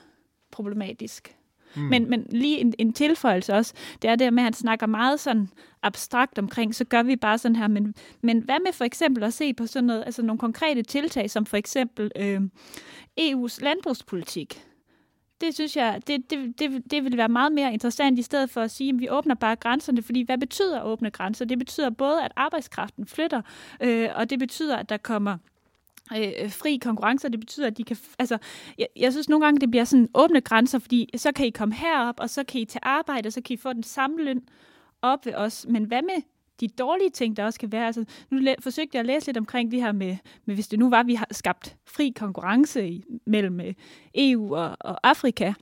problematisk. 0.51 1.37
Mm. 1.75 1.81
Men, 1.81 2.09
men 2.09 2.25
lige 2.29 2.59
en, 2.59 2.73
en 2.77 2.93
tilføjelse 2.93 3.53
også, 3.53 3.73
det 4.01 4.09
er 4.09 4.15
det 4.15 4.33
med, 4.33 4.43
at 4.43 4.45
han 4.45 4.53
snakker 4.53 4.85
meget 4.85 5.19
sådan 5.19 5.49
abstrakt 5.83 6.39
omkring, 6.39 6.75
så 6.75 6.85
gør 6.85 7.03
vi 7.03 7.15
bare 7.15 7.37
sådan 7.37 7.55
her. 7.55 7.67
Men, 7.67 7.95
men 8.21 8.39
hvad 8.39 8.59
med 8.65 8.73
for 8.73 8.85
eksempel 8.85 9.23
at 9.23 9.33
se 9.33 9.53
på 9.53 9.67
sådan 9.67 9.87
noget, 9.87 10.03
altså 10.05 10.21
nogle 10.21 10.39
konkrete 10.39 10.83
tiltag, 10.83 11.29
som 11.29 11.45
for 11.45 11.57
eksempel 11.57 12.11
øh, 12.15 12.41
EU's 13.19 13.63
landbrugspolitik? 13.63 14.63
Det 15.41 15.53
synes 15.53 15.75
jeg, 15.75 16.01
det, 16.07 16.29
det, 16.29 16.59
det, 16.59 16.91
det 16.91 17.03
vil 17.03 17.17
være 17.17 17.29
meget 17.29 17.51
mere 17.51 17.73
interessant, 17.73 18.19
i 18.19 18.21
stedet 18.21 18.49
for 18.49 18.61
at 18.61 18.71
sige, 18.71 18.89
at 18.89 18.99
vi 18.99 19.09
åbner 19.09 19.35
bare 19.35 19.55
grænserne, 19.55 20.01
fordi 20.01 20.21
hvad 20.21 20.37
betyder 20.37 20.83
åbne 20.83 21.11
grænser? 21.11 21.45
Det 21.45 21.59
betyder 21.59 21.89
både, 21.89 22.23
at 22.23 22.31
arbejdskraften 22.35 23.05
flytter, 23.05 23.41
øh, 23.81 24.09
og 24.15 24.29
det 24.29 24.39
betyder, 24.39 24.77
at 24.77 24.89
der 24.89 24.97
kommer 24.97 25.37
øh, 26.17 26.31
øh 26.43 26.51
fri 26.51 26.77
konkurrence, 26.77 27.29
det 27.29 27.39
betyder, 27.39 27.67
at 27.67 27.77
de 27.77 27.83
kan... 27.83 27.97
Altså, 28.19 28.37
jeg, 28.77 28.87
jeg 28.95 29.11
synes 29.11 29.29
nogle 29.29 29.45
gange, 29.45 29.61
det 29.61 29.71
bliver 29.71 29.85
sådan 29.85 30.09
åbne 30.13 30.41
grænser, 30.41 30.79
fordi 30.79 31.09
så 31.15 31.31
kan 31.31 31.45
I 31.45 31.49
komme 31.49 31.75
herop, 31.75 32.19
og 32.19 32.29
så 32.29 32.43
kan 32.43 32.61
I 32.61 32.65
tage 32.65 32.85
arbejde, 32.85 33.27
og 33.27 33.33
så 33.33 33.41
kan 33.41 33.53
I 33.53 33.57
få 33.57 33.73
den 33.73 33.83
samme 33.83 34.23
løn 34.23 34.41
op 35.01 35.25
ved 35.25 35.33
os. 35.35 35.65
Men 35.69 35.83
hvad 35.83 36.01
med 36.01 36.21
de 36.59 36.67
dårlige 36.67 37.09
ting, 37.09 37.37
der 37.37 37.45
også 37.45 37.59
kan 37.59 37.71
være. 37.71 37.85
Altså, 37.85 38.05
nu 38.29 38.37
læ- 38.37 38.55
forsøgte 38.59 38.95
jeg 38.95 38.99
at 38.99 39.05
læse 39.05 39.25
lidt 39.25 39.37
omkring 39.37 39.71
det 39.71 39.81
her 39.81 39.91
med, 39.91 40.17
med, 40.45 40.55
hvis 40.55 40.67
det 40.67 40.79
nu 40.79 40.89
var, 40.89 40.99
at 40.99 41.07
vi 41.07 41.15
har 41.15 41.27
skabt 41.31 41.75
fri 41.85 42.09
konkurrence 42.09 42.89
i, 42.89 43.03
mellem 43.25 43.61
øh, 43.61 43.73
EU 44.15 44.55
og, 44.55 44.77
og 44.79 44.99
Afrika, 45.03 45.53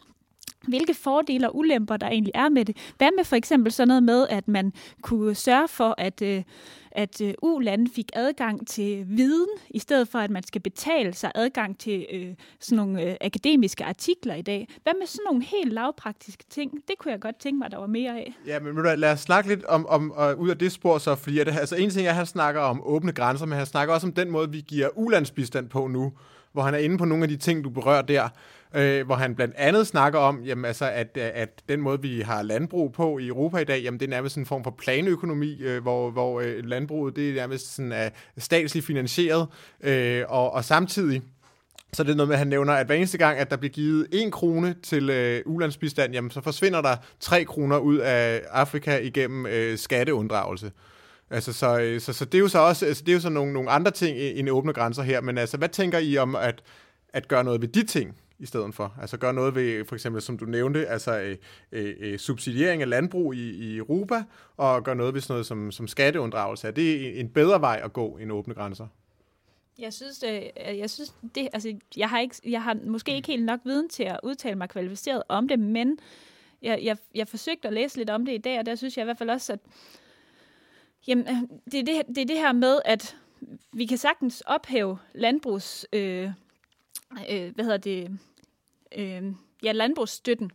hvilke 0.67 0.93
fordele 0.93 1.49
og 1.49 1.57
ulemper 1.57 1.97
der 1.97 2.07
egentlig 2.07 2.31
er 2.35 2.49
med 2.49 2.65
det. 2.65 2.77
Hvad 2.97 3.09
med 3.17 3.23
for 3.23 3.35
eksempel 3.35 3.71
sådan 3.71 3.87
noget 3.87 4.03
med, 4.03 4.27
at 4.29 4.47
man 4.47 4.73
kunne 5.01 5.35
sørge 5.35 5.67
for, 5.67 5.95
at, 5.97 6.21
øh, 6.21 6.43
at 6.91 7.21
øh, 7.21 7.33
U-lande 7.41 7.91
fik 7.95 8.11
adgang 8.13 8.67
til 8.67 9.05
viden, 9.07 9.47
i 9.69 9.79
stedet 9.79 10.07
for 10.07 10.19
at 10.19 10.29
man 10.29 10.43
skal 10.43 10.61
betale 10.61 11.13
sig 11.13 11.31
adgang 11.35 11.79
til 11.79 12.05
øh, 12.13 12.27
sådan 12.59 12.75
nogle 12.75 13.03
øh, 13.03 13.15
akademiske 13.21 13.85
artikler 13.85 14.35
i 14.35 14.41
dag. 14.41 14.67
Hvad 14.83 14.93
med 14.99 15.07
sådan 15.07 15.23
nogle 15.25 15.43
helt 15.43 15.73
lavpraktiske 15.73 16.43
ting? 16.49 16.71
Det 16.71 16.95
kunne 16.99 17.11
jeg 17.11 17.19
godt 17.19 17.39
tænke 17.39 17.57
mig, 17.57 17.71
der 17.71 17.77
var 17.77 17.87
mere 17.87 18.11
af. 18.17 18.35
Ja, 18.47 18.59
men 18.59 18.99
lad 18.99 19.11
os 19.11 19.19
snakke 19.19 19.49
lidt 19.49 19.65
om, 19.65 19.85
om 19.85 20.13
uh, 20.17 20.39
ud 20.39 20.49
af 20.49 20.57
det 20.57 20.71
spor 20.71 20.97
så, 20.97 21.15
fordi 21.15 21.39
at, 21.39 21.47
altså, 21.47 21.75
en 21.75 21.89
ting 21.89 22.07
er, 22.07 22.09
at 22.09 22.15
han 22.15 22.25
snakker 22.25 22.61
om 22.61 22.81
åbne 22.83 23.11
grænser, 23.11 23.45
men 23.45 23.57
han 23.57 23.65
snakker 23.65 23.93
også 23.93 24.07
om 24.07 24.13
den 24.13 24.31
måde, 24.31 24.51
vi 24.51 24.63
giver 24.67 24.89
ulandsbistand 24.95 25.69
på 25.69 25.87
nu, 25.87 26.13
hvor 26.53 26.63
han 26.63 26.73
er 26.73 26.77
inde 26.77 26.97
på 26.97 27.05
nogle 27.05 27.23
af 27.23 27.29
de 27.29 27.37
ting, 27.37 27.63
du 27.63 27.69
berører 27.69 28.01
der 28.01 28.29
øh, 28.75 29.05
hvor 29.05 29.15
han 29.15 29.35
blandt 29.35 29.55
andet 29.57 29.87
snakker 29.87 30.19
om, 30.19 30.43
jamen, 30.43 30.65
altså, 30.65 30.85
at, 30.85 31.17
at 31.17 31.61
den 31.69 31.81
måde, 31.81 32.01
vi 32.01 32.21
har 32.21 32.41
landbrug 32.41 32.93
på 32.93 33.17
i 33.17 33.27
Europa 33.27 33.57
i 33.57 33.63
dag, 33.63 33.81
jamen, 33.81 33.99
det 33.99 34.05
er 34.05 34.09
nærmest 34.09 34.37
en 34.37 34.45
form 34.45 34.63
for 34.63 34.75
planøkonomi, 34.79 35.61
øh, 35.61 35.81
hvor, 35.81 36.11
hvor 36.11 36.41
øh, 36.41 36.65
landbruget 36.65 37.15
det 37.15 37.29
er 37.29 37.33
nærmest 37.33 37.75
sådan, 37.75 37.91
er 37.91 38.09
statsligt 38.37 38.85
finansieret, 38.85 39.47
øh, 39.83 40.23
og, 40.27 40.53
og 40.53 40.65
samtidig 40.65 41.21
så 41.93 42.03
det 42.03 42.11
er 42.11 42.15
noget 42.15 42.27
med, 42.27 42.35
at 42.35 42.39
han 42.39 42.47
nævner, 42.47 42.73
at 42.73 42.85
hver 42.85 42.95
eneste 42.95 43.17
gang, 43.17 43.39
at 43.39 43.49
der 43.49 43.57
bliver 43.57 43.71
givet 43.71 44.07
en 44.11 44.31
krone 44.31 44.75
til 44.83 45.09
øh, 45.09 45.41
ulandsbistand, 45.45 46.13
jamen, 46.13 46.31
så 46.31 46.41
forsvinder 46.41 46.81
der 46.81 46.95
tre 47.19 47.43
kroner 47.43 47.77
ud 47.77 47.97
af 47.97 48.41
Afrika 48.51 48.97
igennem 48.97 49.45
øh, 49.45 49.77
skatteunddragelse. 49.77 50.71
Altså, 51.29 51.53
så, 51.53 51.79
øh, 51.79 52.01
så, 52.01 52.13
så 52.13 52.25
det 52.25 52.35
er 52.35 52.39
jo 52.39 52.47
så 52.47 52.59
også 52.59 52.85
altså, 52.85 53.03
det 53.03 53.11
er 53.11 53.13
jo 53.13 53.19
så 53.19 53.29
nogle, 53.29 53.53
nogle 53.53 53.69
andre 53.69 53.91
ting 53.91 54.17
end 54.17 54.49
åbne 54.49 54.73
grænser 54.73 55.03
her, 55.03 55.21
men 55.21 55.37
altså, 55.37 55.57
hvad 55.57 55.69
tænker 55.69 55.99
I 55.99 56.17
om 56.17 56.35
at, 56.35 56.63
at 57.13 57.27
gøre 57.27 57.43
noget 57.43 57.61
ved 57.61 57.67
de 57.67 57.83
ting? 57.83 58.15
I 58.39 58.45
stedet 58.45 58.75
for. 58.75 58.95
Altså 59.01 59.17
gøre 59.17 59.33
noget 59.33 59.55
ved, 59.55 59.85
for 59.85 59.95
eksempel 59.95 60.21
som 60.21 60.37
du 60.37 60.45
nævnte, 60.45 60.87
altså 60.87 61.19
øh, 61.19 61.37
øh, 61.71 61.95
øh 61.99 62.19
subsidiering 62.19 62.81
af 62.81 62.89
landbrug 62.89 63.33
i, 63.33 63.49
i 63.49 63.77
Europa, 63.77 64.23
og 64.57 64.83
gøre 64.83 64.95
noget 64.95 65.13
ved 65.13 65.21
sådan 65.21 65.33
noget 65.33 65.45
som, 65.45 65.71
som 65.71 65.87
skatteunddragelse. 65.87 66.67
Er 66.67 66.71
det 66.71 67.19
en 67.19 67.29
bedre 67.29 67.61
vej 67.61 67.81
at 67.83 67.93
gå 67.93 68.17
end 68.17 68.31
åbne 68.31 68.53
grænser? 68.53 68.87
Jeg 69.79 69.93
synes, 69.93 70.19
det, 70.19 70.51
jeg 70.57 70.89
synes 70.89 71.15
det, 71.35 71.49
altså, 71.53 71.73
jeg 71.97 72.09
har, 72.09 72.19
ikke, 72.19 72.35
jeg 72.45 72.63
har 72.63 72.77
måske 72.85 73.15
ikke 73.15 73.27
helt 73.27 73.45
nok 73.45 73.59
viden 73.63 73.89
til 73.89 74.03
at 74.03 74.19
udtale 74.23 74.55
mig 74.55 74.69
kvalificeret 74.69 75.23
om 75.29 75.47
det, 75.47 75.59
men 75.59 75.99
jeg, 76.61 76.79
jeg, 76.83 76.97
jeg 77.15 77.27
forsøgte 77.27 77.67
at 77.67 77.73
læse 77.73 77.97
lidt 77.97 78.09
om 78.09 78.25
det 78.25 78.33
i 78.33 78.37
dag, 78.37 78.59
og 78.59 78.65
der 78.65 78.75
synes 78.75 78.97
jeg 78.97 79.03
i 79.03 79.05
hvert 79.05 79.17
fald 79.17 79.29
også, 79.29 79.53
at 79.53 79.59
jamen, 81.07 81.25
det, 81.71 81.79
er 81.79 81.83
det, 81.83 82.01
det 82.07 82.17
er 82.17 82.25
det 82.25 82.37
her 82.37 82.51
med, 82.51 82.79
at 82.85 83.17
vi 83.73 83.85
kan 83.85 83.97
sagtens 83.97 84.43
ophæve 84.45 84.97
landbrugs... 85.13 85.85
Øh, 85.93 86.29
øh, 87.29 87.55
hvad 87.55 87.65
hedder 87.65 87.77
det, 87.77 88.19
øh, 88.97 89.23
ja, 89.63 89.71
landbrugsstøtten. 89.71 90.51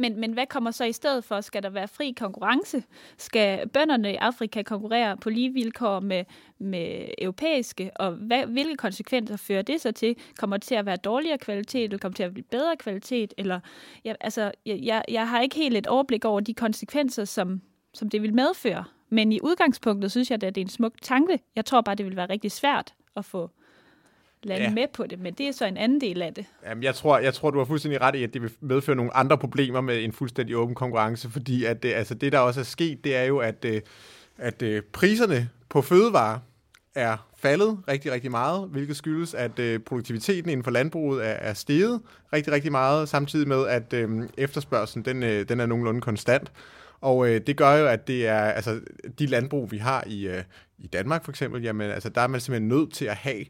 Men, 0.00 0.20
men 0.20 0.32
hvad 0.32 0.46
kommer 0.46 0.70
så 0.70 0.84
i 0.84 0.92
stedet 0.92 1.24
for? 1.24 1.40
Skal 1.40 1.62
der 1.62 1.70
være 1.70 1.88
fri 1.88 2.14
konkurrence? 2.18 2.82
Skal 3.16 3.68
bønderne 3.68 4.12
i 4.12 4.16
Afrika 4.16 4.62
konkurrere 4.62 5.16
på 5.16 5.30
lige 5.30 5.52
vilkår 5.52 6.00
med, 6.00 6.24
med 6.58 7.08
europæiske? 7.18 7.90
Og 7.96 8.12
hvad, 8.12 8.46
hvilke 8.46 8.76
konsekvenser 8.76 9.36
fører 9.36 9.62
det 9.62 9.80
så 9.80 9.92
til? 9.92 10.16
Kommer 10.38 10.56
det 10.56 10.64
til 10.64 10.74
at 10.74 10.86
være 10.86 10.96
dårligere 10.96 11.38
kvalitet, 11.38 11.84
eller 11.84 11.98
kommer 11.98 12.12
det 12.12 12.16
til 12.16 12.22
at 12.22 12.32
blive 12.32 12.44
bedre 12.50 12.76
kvalitet? 12.76 13.34
Eller, 13.38 13.60
ja, 14.04 14.14
altså, 14.20 14.52
jeg, 14.66 15.04
jeg 15.08 15.28
har 15.28 15.40
ikke 15.40 15.56
helt 15.56 15.76
et 15.76 15.86
overblik 15.86 16.24
over 16.24 16.40
de 16.40 16.54
konsekvenser, 16.54 17.24
som, 17.24 17.60
som 17.94 18.10
det 18.10 18.22
vil 18.22 18.34
medføre. 18.34 18.84
Men 19.08 19.32
i 19.32 19.40
udgangspunktet 19.42 20.10
synes 20.10 20.30
jeg, 20.30 20.42
at 20.42 20.54
det 20.54 20.60
er 20.60 20.64
en 20.64 20.68
smuk 20.68 20.94
tanke. 21.02 21.38
Jeg 21.56 21.64
tror 21.64 21.80
bare, 21.80 21.94
det 21.94 22.06
vil 22.06 22.16
være 22.16 22.28
rigtig 22.28 22.52
svært 22.52 22.94
at 23.16 23.24
få 23.24 23.50
lande 24.42 24.64
ja. 24.64 24.70
med 24.70 24.86
på 24.92 25.06
det, 25.06 25.18
men 25.18 25.34
det 25.34 25.48
er 25.48 25.52
så 25.52 25.66
en 25.66 25.76
anden 25.76 26.00
del 26.00 26.22
af 26.22 26.34
det. 26.34 26.44
Jamen, 26.66 26.84
jeg 26.84 26.94
tror, 26.94 27.18
jeg 27.18 27.34
tror, 27.34 27.50
du 27.50 27.58
har 27.58 27.64
fuldstændig 27.64 28.00
ret 28.00 28.14
i, 28.14 28.22
at 28.22 28.34
det 28.34 28.42
vil 28.42 28.50
medføre 28.60 28.96
nogle 28.96 29.16
andre 29.16 29.38
problemer 29.38 29.80
med 29.80 30.04
en 30.04 30.12
fuldstændig 30.12 30.56
åben 30.56 30.74
konkurrence, 30.74 31.30
fordi 31.30 31.64
at 31.64 31.82
det, 31.82 31.92
altså 31.92 32.14
det, 32.14 32.32
der 32.32 32.38
også 32.38 32.60
er 32.60 32.64
sket, 32.64 33.04
det 33.04 33.16
er 33.16 33.24
jo, 33.24 33.38
at, 33.38 33.64
øh, 33.64 33.80
at, 34.38 34.62
øh, 34.62 34.82
priserne 34.92 35.48
på 35.68 35.82
fødevarer 35.82 36.38
er 36.94 37.28
faldet 37.36 37.78
rigtig, 37.88 38.12
rigtig 38.12 38.30
meget, 38.30 38.68
hvilket 38.68 38.96
skyldes, 38.96 39.34
at 39.34 39.58
øh, 39.58 39.80
produktiviteten 39.80 40.50
inden 40.50 40.64
for 40.64 40.70
landbruget 40.70 41.26
er, 41.26 41.32
er 41.32 41.54
steget 41.54 42.00
rigtig, 42.32 42.52
rigtig 42.52 42.72
meget, 42.72 43.08
samtidig 43.08 43.48
med, 43.48 43.66
at 43.66 43.92
øh, 43.92 44.28
efterspørgselen 44.38 45.04
den, 45.04 45.22
øh, 45.22 45.48
den 45.48 45.60
er 45.60 45.66
nogenlunde 45.66 46.00
konstant. 46.00 46.52
Og 47.00 47.28
øh, 47.28 47.40
det 47.46 47.56
gør 47.56 47.74
jo, 47.74 47.86
at 47.86 48.06
det 48.06 48.26
er 48.26 48.40
altså 48.40 48.80
de 49.18 49.26
landbrug, 49.26 49.72
vi 49.72 49.78
har 49.78 50.04
i, 50.06 50.28
øh, 50.28 50.42
i 50.78 50.86
Danmark 50.86 51.24
for 51.24 51.32
eksempel, 51.32 51.62
jamen 51.62 51.90
altså 51.90 52.08
der 52.08 52.20
er 52.20 52.26
man 52.26 52.40
simpelthen 52.40 52.68
nødt 52.68 52.92
til 52.92 53.04
at 53.04 53.16
have 53.16 53.44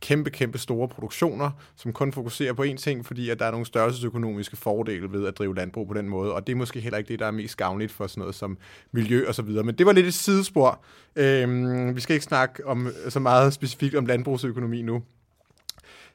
kæmpe, 0.00 0.30
kæmpe 0.30 0.58
store 0.58 0.88
produktioner, 0.88 1.50
som 1.76 1.92
kun 1.92 2.12
fokuserer 2.12 2.52
på 2.52 2.62
én 2.62 2.76
ting, 2.76 3.06
fordi 3.06 3.30
at 3.30 3.38
der 3.38 3.44
er 3.44 3.50
nogle 3.50 3.66
størrelsesøkonomiske 3.66 4.56
fordele 4.56 5.12
ved 5.12 5.26
at 5.26 5.38
drive 5.38 5.54
landbrug 5.54 5.88
på 5.88 5.94
den 5.94 6.08
måde, 6.08 6.34
og 6.34 6.46
det 6.46 6.52
er 6.52 6.56
måske 6.56 6.80
heller 6.80 6.98
ikke 6.98 7.08
det, 7.08 7.18
der 7.18 7.26
er 7.26 7.30
mest 7.30 7.56
gavnligt 7.56 7.92
for 7.92 8.06
sådan 8.06 8.20
noget 8.20 8.34
som 8.34 8.58
miljø 8.92 9.28
og 9.28 9.34
så 9.34 9.42
videre. 9.42 9.64
Men 9.64 9.74
det 9.74 9.86
var 9.86 9.92
lidt 9.92 10.06
et 10.06 10.14
sidespor. 10.14 10.80
Øhm, 11.16 11.96
vi 11.96 12.00
skal 12.00 12.14
ikke 12.14 12.24
snakke 12.24 12.66
om 12.66 12.86
øh, 12.86 12.92
så 13.08 13.20
meget 13.20 13.52
specifikt 13.52 13.94
om 13.94 14.06
landbrugsøkonomi 14.06 14.82
nu. 14.82 15.02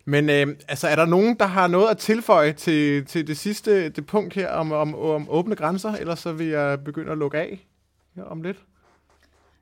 Men 0.06 0.30
øh, 0.30 0.48
altså, 0.68 0.88
er 0.88 0.96
der 0.96 1.06
nogen, 1.06 1.36
der 1.40 1.46
har 1.46 1.68
noget 1.68 1.90
at 1.90 1.98
tilføje 1.98 2.54
til, 2.54 3.06
til 3.06 3.28
det 3.28 3.38
sidste 3.38 3.90
det 3.90 4.06
punkt 4.06 4.34
her 4.34 4.50
om, 4.50 4.72
om, 4.72 4.96
om 4.96 5.30
åbne 5.30 5.56
grænser, 5.56 5.92
eller 5.94 6.16
så 6.16 6.34
vil 6.34 6.48
jeg 6.48 6.84
begynde 6.84 7.12
at 7.12 7.18
lukke 7.18 7.38
af 7.38 7.68
her 8.16 8.24
om 8.24 8.42
lidt? 8.42 8.58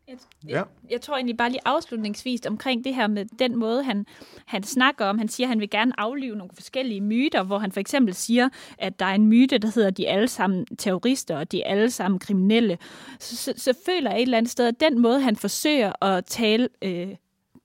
Jeg, 0.10 0.18
ja. 0.48 0.56
jeg, 0.56 0.66
jeg 0.90 1.02
tror 1.02 1.16
egentlig 1.16 1.38
bare 1.38 1.50
lige 1.50 1.62
afslutningsvis 1.66 2.46
omkring 2.46 2.84
det 2.84 2.96
her 2.96 3.08
med 3.08 3.26
den 3.40 3.56
måde, 3.56 3.84
han, 3.84 4.06
han 4.46 4.64
snakker 4.64 5.06
om. 5.06 5.18
Han 5.18 5.28
siger, 5.28 5.48
at 5.48 5.50
han 5.50 5.60
vil 5.60 5.70
gerne 5.70 6.00
aflive 6.00 6.36
nogle 6.36 6.52
forskellige 6.54 7.02
myter, 7.02 7.44
hvor 7.44 7.60
han 7.60 7.72
for 7.72 7.80
eksempel 7.80 8.14
siger, 8.14 8.50
at 8.78 9.00
der 9.00 9.06
er 9.06 9.16
en 9.16 9.28
myte, 9.28 9.58
der 9.58 9.72
hedder, 9.76 9.88
at 9.88 9.98
de 9.98 10.06
er 10.06 10.14
alle 10.14 10.28
sammen 10.28 10.66
terrorister, 10.66 11.38
og 11.38 11.52
de 11.52 11.62
er 11.62 11.72
alle 11.72 11.92
sammen 11.92 12.20
kriminelle. 12.20 12.78
Så, 13.20 13.36
så, 13.36 13.54
så 13.58 13.74
føler 13.86 14.12
jeg 14.12 14.20
et 14.20 14.22
eller 14.22 14.38
andet 14.38 14.52
sted, 14.52 14.68
at 14.68 14.80
den 14.80 15.00
måde, 15.00 15.22
han 15.22 15.36
forsøger 15.36 16.04
at 16.04 16.26
tale 16.26 16.70
øh, 16.82 17.16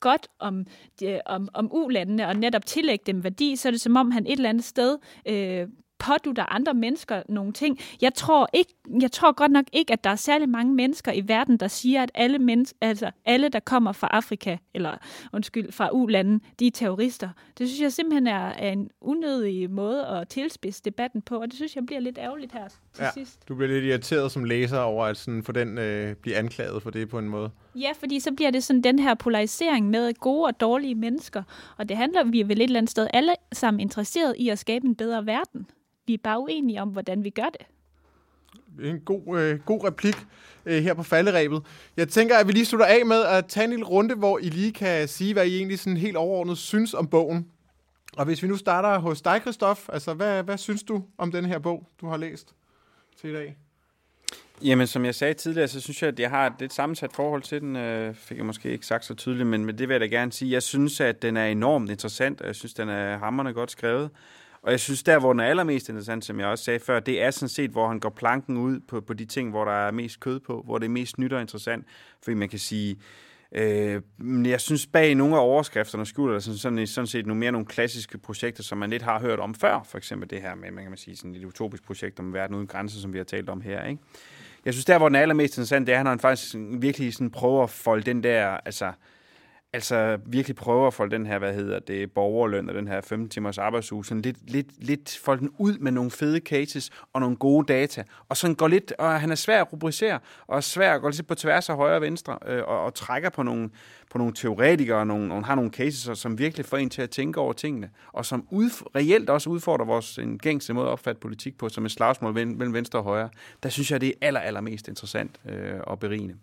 godt 0.01 0.29
om, 0.39 0.67
de, 1.01 1.21
om, 1.27 1.49
om 1.55 1.69
ulandene 1.73 2.29
og 2.29 2.37
netop 2.37 2.67
tillægge 2.67 3.03
dem 3.07 3.25
værdi, 3.25 3.57
så 3.57 3.69
er 3.69 3.71
det 3.71 3.81
som 3.81 3.97
om, 3.97 4.11
han 4.11 4.27
et 4.27 4.33
eller 4.33 4.49
andet 4.49 4.65
sted 4.65 4.99
øh, 5.27 5.69
pådutter 6.05 6.53
andre 6.53 6.75
mennesker 6.75 7.23
nogle 7.29 7.53
ting. 7.53 7.79
Jeg 8.03 8.15
tror, 8.15 8.49
ikke, 8.53 8.75
jeg 9.01 9.13
tror 9.13 9.33
godt 9.33 9.53
nok 9.53 9.65
ikke, 9.73 9.93
at 9.93 10.05
der 10.05 10.11
er 10.11 10.17
særlig 10.17 10.49
mange 10.49 10.75
mennesker 10.75 11.13
i 11.13 11.29
verden, 11.29 11.57
der 11.57 11.69
siger, 11.69 12.03
at 12.03 12.11
alle, 12.15 12.39
mennesker, 12.39 12.77
altså 12.81 13.11
alle 13.25 13.49
der 13.49 13.61
kommer 13.61 13.93
fra 13.93 14.09
Afrika, 14.11 14.57
eller 14.75 14.97
undskyld, 15.33 15.73
fra 15.73 15.89
U-landen, 15.93 16.41
de 16.61 16.67
er 16.67 16.71
terrorister. 16.71 17.29
Det 17.59 17.69
synes 17.69 17.81
jeg 17.81 17.93
simpelthen 17.93 18.27
er, 18.27 18.49
er 18.49 18.71
en 18.71 18.91
unødig 19.01 19.71
måde 19.71 20.07
at 20.07 20.29
tilspidse 20.29 20.83
debatten 20.85 21.23
på, 21.23 21.37
og 21.37 21.47
det 21.47 21.55
synes 21.55 21.77
jeg 21.77 21.87
bliver 21.87 22.01
lidt 22.01 22.19
ærgerligt 22.19 22.53
her 22.53 22.69
til 22.69 23.03
ja, 23.03 23.11
sidst. 23.15 23.49
Du 23.49 23.55
bliver 23.55 23.73
lidt 23.73 23.85
irriteret 23.85 24.33
som 24.33 24.45
læser 24.45 24.79
over 24.79 25.05
at 25.05 25.17
sådan, 25.17 25.43
for 25.43 25.53
den 25.53 25.79
øh, 25.79 26.15
blive 26.17 26.37
anklaget 26.37 26.83
for 26.83 26.91
det 26.91 27.09
på 27.09 27.19
en 27.19 27.29
måde. 27.29 27.51
Ja, 27.75 27.91
fordi 27.99 28.21
så 28.21 28.33
bliver 28.33 28.51
det 28.51 28.65
sådan 28.65 28.83
den 28.83 28.99
her 28.99 29.15
polarisering 29.15 29.91
med 29.91 30.15
gode 30.15 30.47
og 30.47 30.61
dårlige 30.61 30.95
mennesker, 30.95 31.43
og 31.77 31.89
det 31.89 31.97
handler 31.97 32.25
vi 32.25 32.41
er 32.41 32.45
vel 32.45 32.61
et 32.61 32.63
eller 32.63 32.79
andet 32.79 32.91
sted 32.91 33.09
alle 33.13 33.33
sammen 33.53 33.81
interesseret 33.81 34.35
i 34.39 34.49
at 34.49 34.59
skabe 34.59 34.87
en 34.87 34.95
bedre 34.95 35.27
verden. 35.27 35.67
Vi 36.07 36.15
er 36.15 36.19
bare 36.25 36.41
uenige 36.41 36.83
om, 36.83 36.89
hvordan 36.89 37.25
vi 37.25 37.31
gør 37.31 37.49
det. 37.59 37.67
En 38.83 39.01
god, 39.01 39.41
øh, 39.41 39.61
god 39.61 39.85
replik 39.85 40.17
øh, 40.67 40.83
her 40.83 40.95
på 40.95 41.03
falderæbet. 41.03 41.63
Jeg 41.97 42.09
tænker, 42.09 42.37
at 42.37 42.47
vi 42.47 42.53
lige 42.53 42.65
slutter 42.65 42.87
af 42.87 43.07
med 43.07 43.23
at 43.23 43.47
tage 43.47 43.65
en 43.65 43.71
lille 43.71 43.85
runde, 43.85 44.15
hvor 44.15 44.39
I 44.39 44.49
lige 44.49 44.73
kan 44.73 45.09
sige, 45.09 45.33
hvad 45.33 45.47
I 45.47 45.57
egentlig 45.57 45.79
sådan 45.79 45.97
helt 45.97 46.17
overordnet 46.17 46.59
synes 46.59 46.95
om 46.95 47.07
bogen. 47.07 47.47
Og 48.17 48.25
hvis 48.25 48.43
vi 48.43 48.49
nu 48.49 48.57
starter 48.57 48.99
hos 48.99 49.23
dig, 49.23 49.41
Christoph, 49.41 49.81
altså 49.93 50.15
hvad, 50.15 50.43
hvad 50.43 50.59
synes 50.59 50.83
du 50.83 51.03
om 51.19 51.33
den 51.33 51.45
her 51.45 51.59
bog, 51.59 51.89
du 52.01 52.07
har 52.07 52.17
læst 52.17 52.55
til 53.21 53.31
i 53.31 53.33
dag? 53.33 53.57
Jamen, 54.63 54.87
som 54.87 55.05
jeg 55.05 55.15
sagde 55.15 55.35
tidligere, 55.35 55.69
så 55.69 55.81
synes 55.81 56.03
jeg, 56.03 56.09
at 56.09 56.21
jeg 56.21 56.31
har 56.31 56.47
et 56.47 56.53
lidt 56.61 56.73
sammensat 56.73 57.13
forhold 57.13 57.43
til 57.43 57.61
den. 57.61 57.77
Øh, 57.77 58.15
fik 58.15 58.37
jeg 58.37 58.47
måske 58.47 58.73
ikke 58.73 58.87
sagt 58.87 59.05
så 59.05 59.15
tydeligt, 59.15 59.47
men, 59.47 59.65
men 59.65 59.79
det 59.79 59.89
vil 59.89 59.95
jeg 59.95 60.01
da 60.01 60.07
gerne 60.07 60.33
sige. 60.33 60.53
Jeg 60.53 60.63
synes, 60.63 61.01
at 61.01 61.23
den 61.23 61.37
er 61.37 61.47
enormt 61.47 61.91
interessant, 61.91 62.41
og 62.41 62.47
jeg 62.47 62.55
synes, 62.55 62.75
den 62.75 62.89
er 62.89 63.19
hammerne 63.19 63.53
godt 63.53 63.71
skrevet. 63.71 64.11
Og 64.65 64.71
jeg 64.71 64.81
synes, 64.81 65.03
der 65.03 65.19
hvor 65.19 65.33
den 65.33 65.41
er 65.41 65.45
allermest 65.45 65.89
interessant, 65.89 66.25
som 66.25 66.41
jeg 66.41 66.49
også 66.49 66.65
sagde 66.65 66.81
før, 66.81 67.01
det 67.01 67.23
er 67.23 67.31
sådan 67.31 67.49
set, 67.49 67.71
hvor 67.71 67.89
han 67.89 68.01
går 68.01 68.11
planken 68.11 68.57
ud 68.57 68.81
på, 68.81 69.01
på 69.01 69.15
de 69.15 69.25
ting, 69.25 69.51
hvor 69.51 69.65
der 69.65 69.73
er 69.73 69.91
mest 69.91 70.21
kød 70.21 70.41
på, 70.41 70.63
hvor 70.65 70.79
det 70.79 70.85
er 70.85 70.91
mest 70.91 71.19
nyt 71.19 71.33
og 71.33 71.41
interessant. 71.41 71.87
Fordi 72.23 72.35
man 72.35 72.49
kan 72.49 72.59
sige, 72.59 72.97
Øh, 73.55 74.03
men 74.19 74.47
jeg 74.47 74.61
synes, 74.61 74.87
bag 74.87 75.15
nogle 75.15 75.37
af 75.37 75.41
overskrifterne 75.41 76.07
skjuler 76.07 76.33
der 76.33 76.41
sådan, 76.41 76.59
sådan, 76.59 76.87
sådan 76.87 77.07
set 77.07 77.27
nogle 77.27 77.41
mere 77.41 77.53
nogle 77.53 77.67
klassiske 77.67 78.19
projekter, 78.19 78.63
som 78.63 78.79
man 78.79 78.91
lidt 78.91 79.03
har 79.03 79.21
hørt 79.21 79.39
om 79.39 79.55
før. 79.55 79.83
For 79.85 79.99
eksempel 79.99 80.31
det 80.31 80.43
her 80.43 80.55
med, 80.55 80.71
man 80.71 80.85
kan 80.85 80.91
man 80.91 80.99
sige, 80.99 81.17
sådan 81.17 81.35
et 81.35 81.45
utopisk 81.45 81.85
projekt 81.87 82.21
om 82.21 82.33
verden 82.33 82.57
uden 82.57 82.67
grænser, 82.67 83.01
som 83.01 83.13
vi 83.13 83.19
har 83.19 83.25
talt 83.25 83.49
om 83.49 83.61
her. 83.61 83.85
Ikke? 83.85 84.03
Jeg 84.65 84.75
synes, 84.75 84.85
der 84.85 84.99
hvor 84.99 85.09
den 85.09 85.17
er 85.17 85.21
allermest 85.21 85.57
interessant, 85.57 85.87
det 85.87 85.95
er, 85.95 86.01
at 86.01 86.07
han 86.07 86.19
faktisk 86.19 86.55
virkelig 86.59 87.15
sådan 87.15 87.31
prøver 87.31 87.63
at 87.63 87.71
folde 87.71 88.03
den 88.03 88.23
der, 88.23 88.47
altså, 88.47 88.93
altså 89.75 90.19
virkelig 90.27 90.57
prøver 90.57 90.87
at 90.87 90.95
folde 90.95 91.17
den 91.17 91.27
her, 91.27 91.39
hvad 91.39 91.55
hedder 91.55 91.79
det, 91.79 92.13
borgerløn 92.13 92.69
og 92.69 92.75
den 92.75 92.89
her 92.89 93.01
15 93.01 93.29
timers 93.29 93.59
arbejdsuge, 93.59 94.05
sådan 94.05 94.23
lidt, 94.23 94.51
lidt, 94.51 94.67
lidt 94.79 95.19
folde 95.25 95.41
den 95.41 95.51
ud 95.59 95.79
med 95.79 95.93
nogle 95.93 96.11
fede 96.11 96.39
cases 96.39 96.91
og 97.13 97.21
nogle 97.21 97.37
gode 97.37 97.73
data, 97.73 98.05
og 98.29 98.37
sådan 98.37 98.55
går 98.55 98.69
lidt, 98.69 98.93
og 98.99 99.21
han 99.21 99.31
er 99.31 99.35
svær 99.35 99.61
at 99.61 99.73
rubricere, 99.73 100.19
og 100.47 100.65
svær 100.65 100.95
at 100.95 101.01
gå 101.01 101.09
lidt 101.09 101.27
på 101.27 101.35
tværs 101.35 101.69
af 101.69 101.77
højre 101.77 101.97
og 101.97 102.03
venstre, 102.03 102.39
øh, 102.47 102.63
og, 102.67 102.85
og, 102.85 102.95
trækker 102.95 103.31
på 103.31 103.43
nogle, 103.43 103.71
på 104.11 104.19
nogle 104.19 104.35
teoretikere, 104.35 104.99
og 104.99 105.07
nogle, 105.07 105.35
og 105.35 105.47
har 105.47 105.55
nogle 105.55 105.71
cases, 105.71 106.19
som 106.19 106.39
virkelig 106.39 106.67
får 106.67 106.77
en 106.77 106.91
til 106.91 107.03
at 107.03 107.11
tænke 107.11 107.41
over 107.41 107.53
tingene, 107.53 107.91
og 108.13 108.27
som 108.27 108.47
ud, 108.51 108.71
reelt 108.97 109.31
også 109.31 109.51
udfordrer 109.51 109.87
vores 109.87 110.19
en 110.19 110.39
gængse 110.39 110.75
måde 110.75 110.87
at 110.87 110.93
opfatte 110.93 111.21
politik 111.21 111.59
på, 111.59 111.69
som 111.69 111.85
et 111.85 111.91
slagsmål 111.91 112.33
mellem 112.33 112.73
venstre 112.73 112.99
og 112.99 113.05
højre. 113.05 113.29
Der 113.63 113.69
synes 113.69 113.91
jeg, 113.91 114.01
det 114.01 114.09
er 114.09 114.27
aller, 114.27 114.41
aller 114.41 114.61
mest 114.61 114.89
interessant 114.89 115.41
øh, 115.49 115.81
og 115.81 115.99
berigende. 115.99 116.35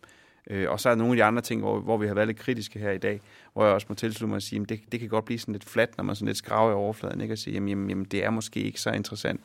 Øh, 0.50 0.70
og 0.70 0.80
så 0.80 0.90
er 0.90 0.94
der 0.94 0.98
nogle 0.98 1.14
af 1.14 1.18
de 1.18 1.24
andre 1.24 1.42
ting, 1.42 1.62
hvor, 1.62 1.80
hvor 1.80 1.98
vi 1.98 2.08
har 2.08 2.14
været 2.14 2.28
lidt 2.28 2.40
kritiske 2.40 2.80
her 2.80 2.92
i 2.92 2.98
dag, 2.98 3.22
hvor 3.54 3.66
jeg 3.66 3.74
også 3.74 3.88
må 3.90 3.96
tilslutte 3.96 4.30
mig 4.30 4.36
at 4.36 4.44
sige, 4.44 4.62
at 4.62 4.70
det, 4.70 4.82
det 4.92 5.00
kan 5.00 5.10
godt 5.10 5.26
blive 5.26 5.40
sådan 5.40 5.52
lidt 5.52 5.66
fladt, 5.66 5.98
når 5.98 6.04
man 6.04 6.16
sådan 6.16 6.28
lidt 6.28 6.38
skraver 6.38 6.72
i 6.72 6.74
overfladen, 6.74 7.22
ikke? 7.22 7.34
og 7.34 7.38
sige, 7.38 7.54
jamen, 7.54 7.70
jamen, 7.70 7.90
jamen, 7.90 8.06
det 8.06 8.26
er 8.26 8.30
måske 8.30 8.60
ikke 8.60 8.82
så 8.82 8.92
interessant. 8.92 9.42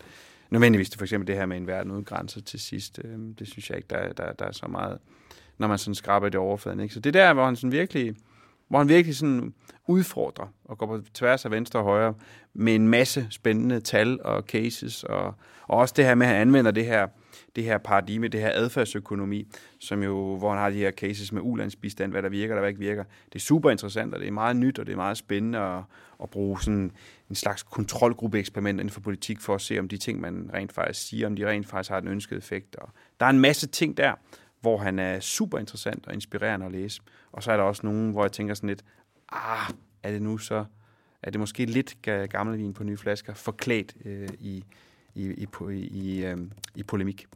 Nødvendigvis 0.51 0.91
det 0.91 0.99
for 0.99 1.05
eksempel 1.05 1.27
det 1.27 1.37
her 1.37 1.47
med 1.47 1.57
en 1.57 1.67
verden 1.67 1.93
uden 1.93 2.05
grænser 2.05 2.41
til 2.41 2.61
sidst, 2.61 3.01
øh, 3.05 3.19
det 3.39 3.49
synes 3.49 3.71
jeg 3.71 3.77
ikke, 3.77 3.89
der, 3.91 4.13
der, 4.13 4.33
der 4.33 4.45
er 4.45 4.53
så 4.53 4.67
meget, 4.69 4.99
når 5.59 5.69
man 5.69 5.79
sådan 5.79 5.95
skraber 5.95 6.27
i 6.27 6.31
det 6.31 6.41
overfladen. 6.41 6.81
Ikke? 6.81 6.95
Så 6.95 7.01
det 7.01 7.15
der, 7.15 7.33
hvor 7.33 7.45
han 7.45 7.57
sådan 7.57 7.73
virkelig, 7.73 8.17
hvor 8.69 8.79
han 8.79 8.89
virkelig 8.89 9.17
sådan 9.17 9.55
udfordrer 9.87 10.47
og 10.65 10.79
går 10.79 10.87
på 10.87 11.03
tværs 11.15 11.45
af 11.45 11.51
venstre 11.51 11.79
og 11.79 11.85
højre 11.85 12.15
med 12.55 12.75
en 12.75 12.89
masse 12.89 13.27
spændende 13.31 13.81
tal 13.81 14.23
og 14.23 14.43
cases, 14.43 15.05
og, 15.05 15.25
og 15.63 15.79
også 15.79 15.95
det 15.97 16.05
her 16.05 16.15
med, 16.15 16.27
at 16.27 16.33
han 16.33 16.41
anvender 16.41 16.71
det 16.71 16.87
her 16.87 17.07
det 17.57 17.65
her 17.65 17.79
paradigme, 17.79 18.29
det 18.29 18.41
her 18.41 18.51
adfærdsøkonomi, 18.55 19.47
som 19.79 20.03
jo, 20.03 20.37
hvor 20.37 20.51
han 20.51 20.59
har 20.59 20.71
de 20.71 20.77
her 20.77 20.91
cases 20.91 21.33
med 21.33 21.43
ulandsbistand, 21.45 22.13
hvad 22.13 22.23
der 22.23 22.29
virker 22.29 22.55
og 22.55 22.61
hvad 22.61 22.69
ikke 22.69 22.81
virker. 22.81 23.05
Det 23.33 23.35
er 23.35 23.43
super 23.43 23.71
interessant, 23.71 24.15
og 24.15 24.21
det 24.21 24.29
er 24.29 24.33
meget 24.33 24.57
nyt, 24.57 24.79
og 24.79 24.87
det 24.87 24.93
er 24.93 24.97
meget 24.97 25.17
spændende 25.17 25.59
at, 25.59 25.83
at 26.23 26.31
bruge 26.31 26.61
sådan 26.63 26.93
en 27.31 27.35
slags 27.35 27.63
kontrolgruppe-eksperiment 27.63 28.81
inden 28.81 28.93
for 28.93 29.01
politik, 29.01 29.41
for 29.41 29.55
at 29.55 29.61
se, 29.61 29.79
om 29.79 29.89
de 29.89 29.97
ting, 29.97 30.21
man 30.21 30.51
rent 30.55 30.73
faktisk 30.73 31.09
siger, 31.09 31.27
om 31.27 31.37
de 31.37 31.49
rent 31.49 31.67
faktisk 31.67 31.91
har 31.91 32.01
den 32.01 32.09
ønskede 32.09 32.39
effekt. 32.39 32.77
Og 32.77 32.89
der 33.21 33.27
er 33.27 33.31
en 33.31 33.41
masse 33.41 33.67
ting 33.67 33.97
der, 33.97 34.13
hvor 34.61 34.79
han 34.79 34.99
er 34.99 35.21
super 35.21 35.59
interessant 35.59 36.07
og 36.07 36.15
inspirerende 36.15 36.67
at 36.67 36.73
læse. 36.73 37.01
Og 37.33 37.43
så 37.43 37.53
er 37.53 37.57
der 37.57 37.65
også 37.65 37.87
nogen, 37.87 38.11
hvor 38.11 38.25
jeg 38.25 38.33
tænker 38.33 38.55
sådan 38.55 38.69
lidt, 38.69 38.85
ah, 39.33 39.71
er 40.03 40.11
det 40.11 40.23
nu 40.23 40.39
så, 40.39 40.65
er 41.23 41.31
det 41.31 41.41
måske 41.41 41.65
lidt 41.65 41.97
gammel 42.31 42.59
vin 42.59 42.75
på 42.75 42.85
nye 42.85 42.97
flasker, 42.97 43.35
forklædt 43.35 43.97
øh, 44.05 44.29
i, 44.39 44.65
i, 45.15 45.25
i, 45.25 45.47
i, 45.71 45.77
i, 45.77 46.25
øh, 46.25 46.39
i 46.75 46.83
polemik. 46.83 47.27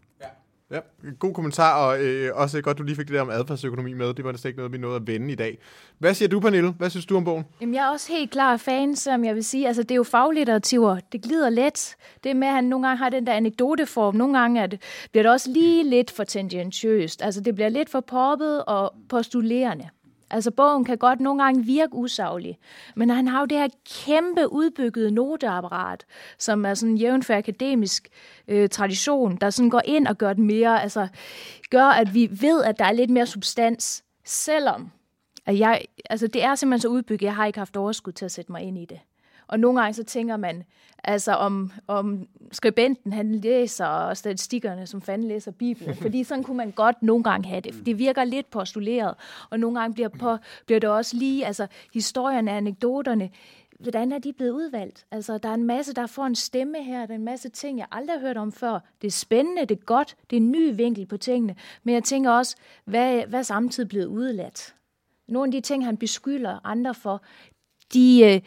Ja, 0.70 0.78
god 1.18 1.34
kommentar, 1.34 1.86
og 1.86 2.00
øh, 2.00 2.30
også 2.34 2.62
godt, 2.62 2.78
du 2.78 2.82
lige 2.82 2.96
fik 2.96 3.06
det 3.06 3.14
der 3.14 3.20
om 3.20 3.30
adfærdsøkonomi 3.30 3.92
med. 3.92 4.14
Det 4.14 4.24
var 4.24 4.32
det 4.32 4.44
ikke 4.44 4.56
noget, 4.56 4.72
vi 4.72 4.78
nåede 4.78 4.96
at 4.96 5.06
vende 5.06 5.32
i 5.32 5.34
dag. 5.34 5.58
Hvad 5.98 6.14
siger 6.14 6.28
du, 6.28 6.40
Pernille? 6.40 6.70
Hvad 6.70 6.90
synes 6.90 7.06
du 7.06 7.16
om 7.16 7.24
bogen? 7.24 7.44
Jamen, 7.60 7.74
jeg 7.74 7.86
er 7.86 7.90
også 7.90 8.12
helt 8.12 8.30
klar 8.30 8.56
fan, 8.56 8.96
som 8.96 9.24
jeg 9.24 9.34
vil 9.34 9.44
sige. 9.44 9.66
Altså, 9.66 9.82
det 9.82 9.90
er 9.90 9.96
jo 9.96 10.02
faglitteratur. 10.02 10.98
Det 11.12 11.22
glider 11.22 11.50
let. 11.50 11.96
Det 12.24 12.36
med, 12.36 12.48
at 12.48 12.54
han 12.54 12.64
nogle 12.64 12.86
gange 12.86 12.98
har 12.98 13.08
den 13.08 13.26
der 13.26 13.32
anekdoteform. 13.32 14.14
Nogle 14.14 14.38
gange 14.38 14.60
er 14.60 14.66
det, 14.66 14.82
bliver 15.12 15.22
det 15.22 15.32
også 15.32 15.50
lige 15.50 15.84
lidt 15.84 16.10
for 16.10 16.24
tendentiøst. 16.24 17.22
Altså, 17.22 17.40
det 17.40 17.54
bliver 17.54 17.68
lidt 17.68 17.90
for 17.90 18.00
poppet 18.00 18.64
og 18.64 18.94
postulerende. 19.08 19.88
Altså 20.30 20.50
bogen 20.50 20.84
kan 20.84 20.98
godt 20.98 21.20
nogle 21.20 21.42
gange 21.42 21.64
virke 21.64 21.94
usaglig, 21.94 22.58
men 22.96 23.10
han 23.10 23.28
har 23.28 23.40
jo 23.40 23.46
det 23.46 23.58
her 23.58 23.68
kæmpe 24.04 24.52
udbyggede 24.52 25.10
noteapparat, 25.10 26.04
som 26.38 26.64
er 26.64 26.74
sådan 26.74 26.92
en 26.92 26.98
jævnfærd 26.98 27.38
akademisk 27.38 28.08
øh, 28.48 28.68
tradition, 28.68 29.36
der 29.36 29.50
sådan 29.50 29.70
går 29.70 29.82
ind 29.84 30.06
og 30.06 30.18
gør 30.18 30.32
det 30.32 30.44
mere, 30.44 30.82
altså 30.82 31.08
gør, 31.70 31.84
at 31.84 32.14
vi 32.14 32.28
ved, 32.32 32.62
at 32.64 32.78
der 32.78 32.84
er 32.84 32.92
lidt 32.92 33.10
mere 33.10 33.26
substans, 33.26 34.04
selvom 34.24 34.90
at 35.46 35.58
jeg, 35.58 35.84
altså 36.10 36.26
det 36.26 36.44
er 36.44 36.54
simpelthen 36.54 36.80
så 36.80 36.88
udbygget, 36.88 37.22
jeg 37.22 37.34
har 37.34 37.46
ikke 37.46 37.58
haft 37.58 37.76
overskud 37.76 38.12
til 38.12 38.24
at 38.24 38.32
sætte 38.32 38.52
mig 38.52 38.62
ind 38.62 38.78
i 38.78 38.84
det. 38.84 39.00
Og 39.50 39.60
nogle 39.60 39.80
gange 39.80 39.94
så 39.94 40.04
tænker 40.04 40.36
man, 40.36 40.64
altså 41.04 41.32
om, 41.32 41.72
om 41.86 42.28
skribenten 42.52 43.12
han 43.12 43.34
læser 43.34 44.14
statistikkerne, 44.14 44.86
som 44.86 45.02
fanden 45.02 45.28
læser 45.28 45.50
Bibelen. 45.50 45.96
Fordi 46.02 46.24
sådan 46.24 46.44
kunne 46.44 46.56
man 46.56 46.70
godt 46.70 47.02
nogle 47.02 47.24
gange 47.24 47.48
have 47.48 47.60
det. 47.60 47.86
Det 47.86 47.98
virker 47.98 48.24
lidt 48.24 48.50
postuleret, 48.50 49.14
og 49.50 49.60
nogle 49.60 49.80
gange 49.80 49.94
bliver, 49.94 50.08
på, 50.08 50.36
bliver 50.66 50.80
det 50.80 50.90
også 50.90 51.16
lige, 51.16 51.46
altså 51.46 51.66
historierne, 51.94 52.50
anekdoterne, 52.50 53.30
hvordan 53.80 54.12
er 54.12 54.18
de 54.18 54.32
blevet 54.32 54.50
udvalgt? 54.50 55.06
Altså, 55.10 55.38
der 55.38 55.48
er 55.48 55.54
en 55.54 55.64
masse, 55.64 55.94
der 55.94 56.06
får 56.06 56.26
en 56.26 56.34
stemme 56.34 56.82
her, 56.82 57.06
der 57.06 57.14
er 57.14 57.18
en 57.18 57.24
masse 57.24 57.48
ting, 57.48 57.78
jeg 57.78 57.86
aldrig 57.92 58.16
har 58.16 58.26
hørt 58.26 58.36
om 58.36 58.52
før. 58.52 58.78
Det 59.02 59.06
er 59.06 59.12
spændende, 59.12 59.64
det 59.64 59.78
er 59.78 59.84
godt, 59.84 60.16
det 60.30 60.36
er 60.36 60.40
en 60.40 60.50
ny 60.50 60.76
vinkel 60.76 61.06
på 61.06 61.16
tingene, 61.16 61.56
men 61.84 61.94
jeg 61.94 62.04
tænker 62.04 62.30
også, 62.30 62.56
hvad, 62.84 63.26
hvad 63.26 63.38
er 63.38 63.42
samtidig 63.42 63.88
blevet 63.88 64.06
udladt? 64.06 64.74
Nogle 65.28 65.48
af 65.48 65.52
de 65.52 65.60
ting, 65.60 65.84
han 65.84 65.96
beskylder 65.96 66.58
andre 66.64 66.94
for, 66.94 67.22
de, 67.92 68.20
øh, 68.24 68.40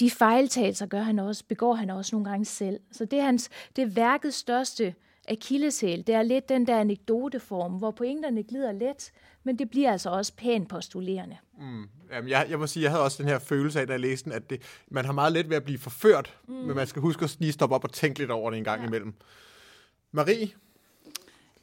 de 0.00 0.10
fejltagelser 0.10 0.86
gør 0.86 1.02
han 1.02 1.18
også, 1.18 1.44
begår 1.48 1.74
han 1.74 1.90
også 1.90 2.16
nogle 2.16 2.30
gange 2.30 2.44
selv. 2.44 2.80
Så 2.92 3.04
det 3.04 3.18
er, 3.18 3.24
hans, 3.24 3.50
det 3.76 3.82
er 3.82 3.86
værkets 3.86 4.36
største 4.36 4.94
akilleshæl. 5.28 6.06
Det 6.06 6.14
er 6.14 6.22
lidt 6.22 6.48
den 6.48 6.66
der 6.66 6.80
anekdoteform, 6.80 7.72
hvor 7.72 7.90
pointerne 7.90 8.42
glider 8.42 8.72
let, 8.72 9.12
men 9.44 9.58
det 9.58 9.70
bliver 9.70 9.92
altså 9.92 10.10
også 10.10 10.32
pænt 10.36 10.68
postulerende. 10.68 11.36
Mm. 11.58 11.88
Jamen, 12.12 12.30
jeg, 12.30 12.46
jeg 12.50 12.58
må 12.58 12.66
sige, 12.66 12.82
jeg 12.82 12.90
havde 12.90 13.04
også 13.04 13.22
den 13.22 13.30
her 13.30 13.38
følelse 13.38 13.80
af, 13.80 13.86
da 13.86 13.92
jeg 13.92 14.00
læste 14.00 14.24
den, 14.24 14.32
at 14.32 14.50
det, 14.50 14.62
man 14.90 15.04
har 15.04 15.12
meget 15.12 15.32
let 15.32 15.50
ved 15.50 15.56
at 15.56 15.64
blive 15.64 15.78
forført, 15.78 16.36
mm. 16.48 16.54
men 16.54 16.76
man 16.76 16.86
skal 16.86 17.02
huske 17.02 17.24
at 17.24 17.36
lige 17.38 17.52
stoppe 17.52 17.74
op 17.74 17.84
og 17.84 17.92
tænke 17.92 18.18
lidt 18.18 18.30
over 18.30 18.50
det 18.50 18.58
en 18.58 18.64
gang 18.64 18.80
ja. 18.80 18.86
imellem. 18.86 19.14
Marie, 20.12 20.48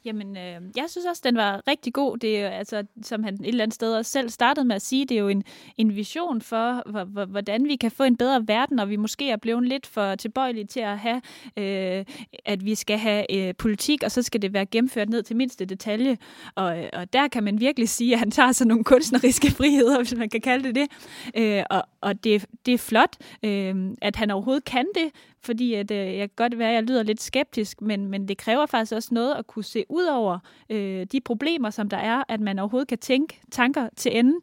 Jamen, 0.06 0.36
øh, 0.36 0.60
jeg 0.76 0.84
synes 0.88 1.06
også, 1.06 1.22
den 1.24 1.36
var 1.36 1.62
rigtig 1.68 1.92
god. 1.92 2.18
Det 2.18 2.40
er 2.40 2.48
altså, 2.48 2.84
som 3.02 3.24
han 3.24 3.34
et 3.34 3.48
eller 3.48 3.62
andet 3.62 3.74
sted 3.74 3.94
også 3.94 4.10
selv 4.10 4.30
startede 4.30 4.66
med 4.66 4.76
at 4.76 4.82
sige, 4.82 5.06
det 5.06 5.14
er 5.14 5.20
jo 5.20 5.28
en, 5.28 5.44
en 5.76 5.96
vision 5.96 6.40
for, 6.40 6.90
hvordan 7.24 7.64
vi 7.64 7.76
kan 7.76 7.90
få 7.90 8.02
en 8.02 8.16
bedre 8.16 8.48
verden, 8.48 8.78
og 8.78 8.90
vi 8.90 8.96
måske 8.96 9.30
er 9.30 9.36
blevet 9.36 9.68
lidt 9.68 9.86
for 9.86 10.14
tilbøjelige 10.14 10.64
til 10.64 10.80
at 10.80 10.98
have, 10.98 11.22
øh, 11.56 12.04
at 12.44 12.64
vi 12.64 12.74
skal 12.74 12.98
have 12.98 13.48
øh, 13.48 13.54
politik, 13.54 14.02
og 14.02 14.10
så 14.10 14.22
skal 14.22 14.42
det 14.42 14.52
være 14.52 14.66
gennemført 14.66 15.08
ned 15.08 15.22
til 15.22 15.36
mindste 15.36 15.64
detalje. 15.64 16.18
Og, 16.54 16.78
øh, 16.78 16.88
og 16.92 17.12
der 17.12 17.28
kan 17.28 17.44
man 17.44 17.60
virkelig 17.60 17.88
sige, 17.88 18.12
at 18.12 18.18
han 18.18 18.30
tager 18.30 18.52
sig 18.52 18.66
nogle 18.66 18.84
kunstneriske 18.84 19.50
friheder, 19.50 19.98
hvis 19.98 20.14
man 20.14 20.28
kan 20.28 20.40
kalde 20.40 20.64
det 20.68 20.74
det. 20.74 20.88
Øh, 21.36 21.64
og 21.70 21.82
og 22.06 22.24
det, 22.24 22.46
det 22.66 22.74
er 22.74 22.78
flot, 22.78 23.16
øh, 23.42 23.74
at 24.02 24.16
han 24.16 24.30
overhovedet 24.30 24.64
kan 24.64 24.86
det, 24.94 25.10
fordi 25.46 25.74
at, 25.74 25.90
øh, 25.90 25.96
jeg 25.96 26.30
kan 26.30 26.36
godt 26.36 26.58
være, 26.58 26.68
at 26.68 26.74
jeg 26.74 26.82
lyder 26.82 27.02
lidt 27.02 27.22
skeptisk, 27.22 27.80
men, 27.80 28.08
men 28.08 28.28
det 28.28 28.38
kræver 28.38 28.66
faktisk 28.66 28.92
også 28.92 29.14
noget 29.14 29.34
at 29.34 29.46
kunne 29.46 29.64
se 29.64 29.84
ud 29.88 30.04
over 30.04 30.38
øh, 30.70 31.06
de 31.12 31.20
problemer, 31.20 31.70
som 31.70 31.88
der 31.88 31.96
er, 31.96 32.22
at 32.28 32.40
man 32.40 32.58
overhovedet 32.58 32.88
kan 32.88 32.98
tænke 32.98 33.40
tanker 33.50 33.88
til 33.96 34.18
enden. 34.18 34.40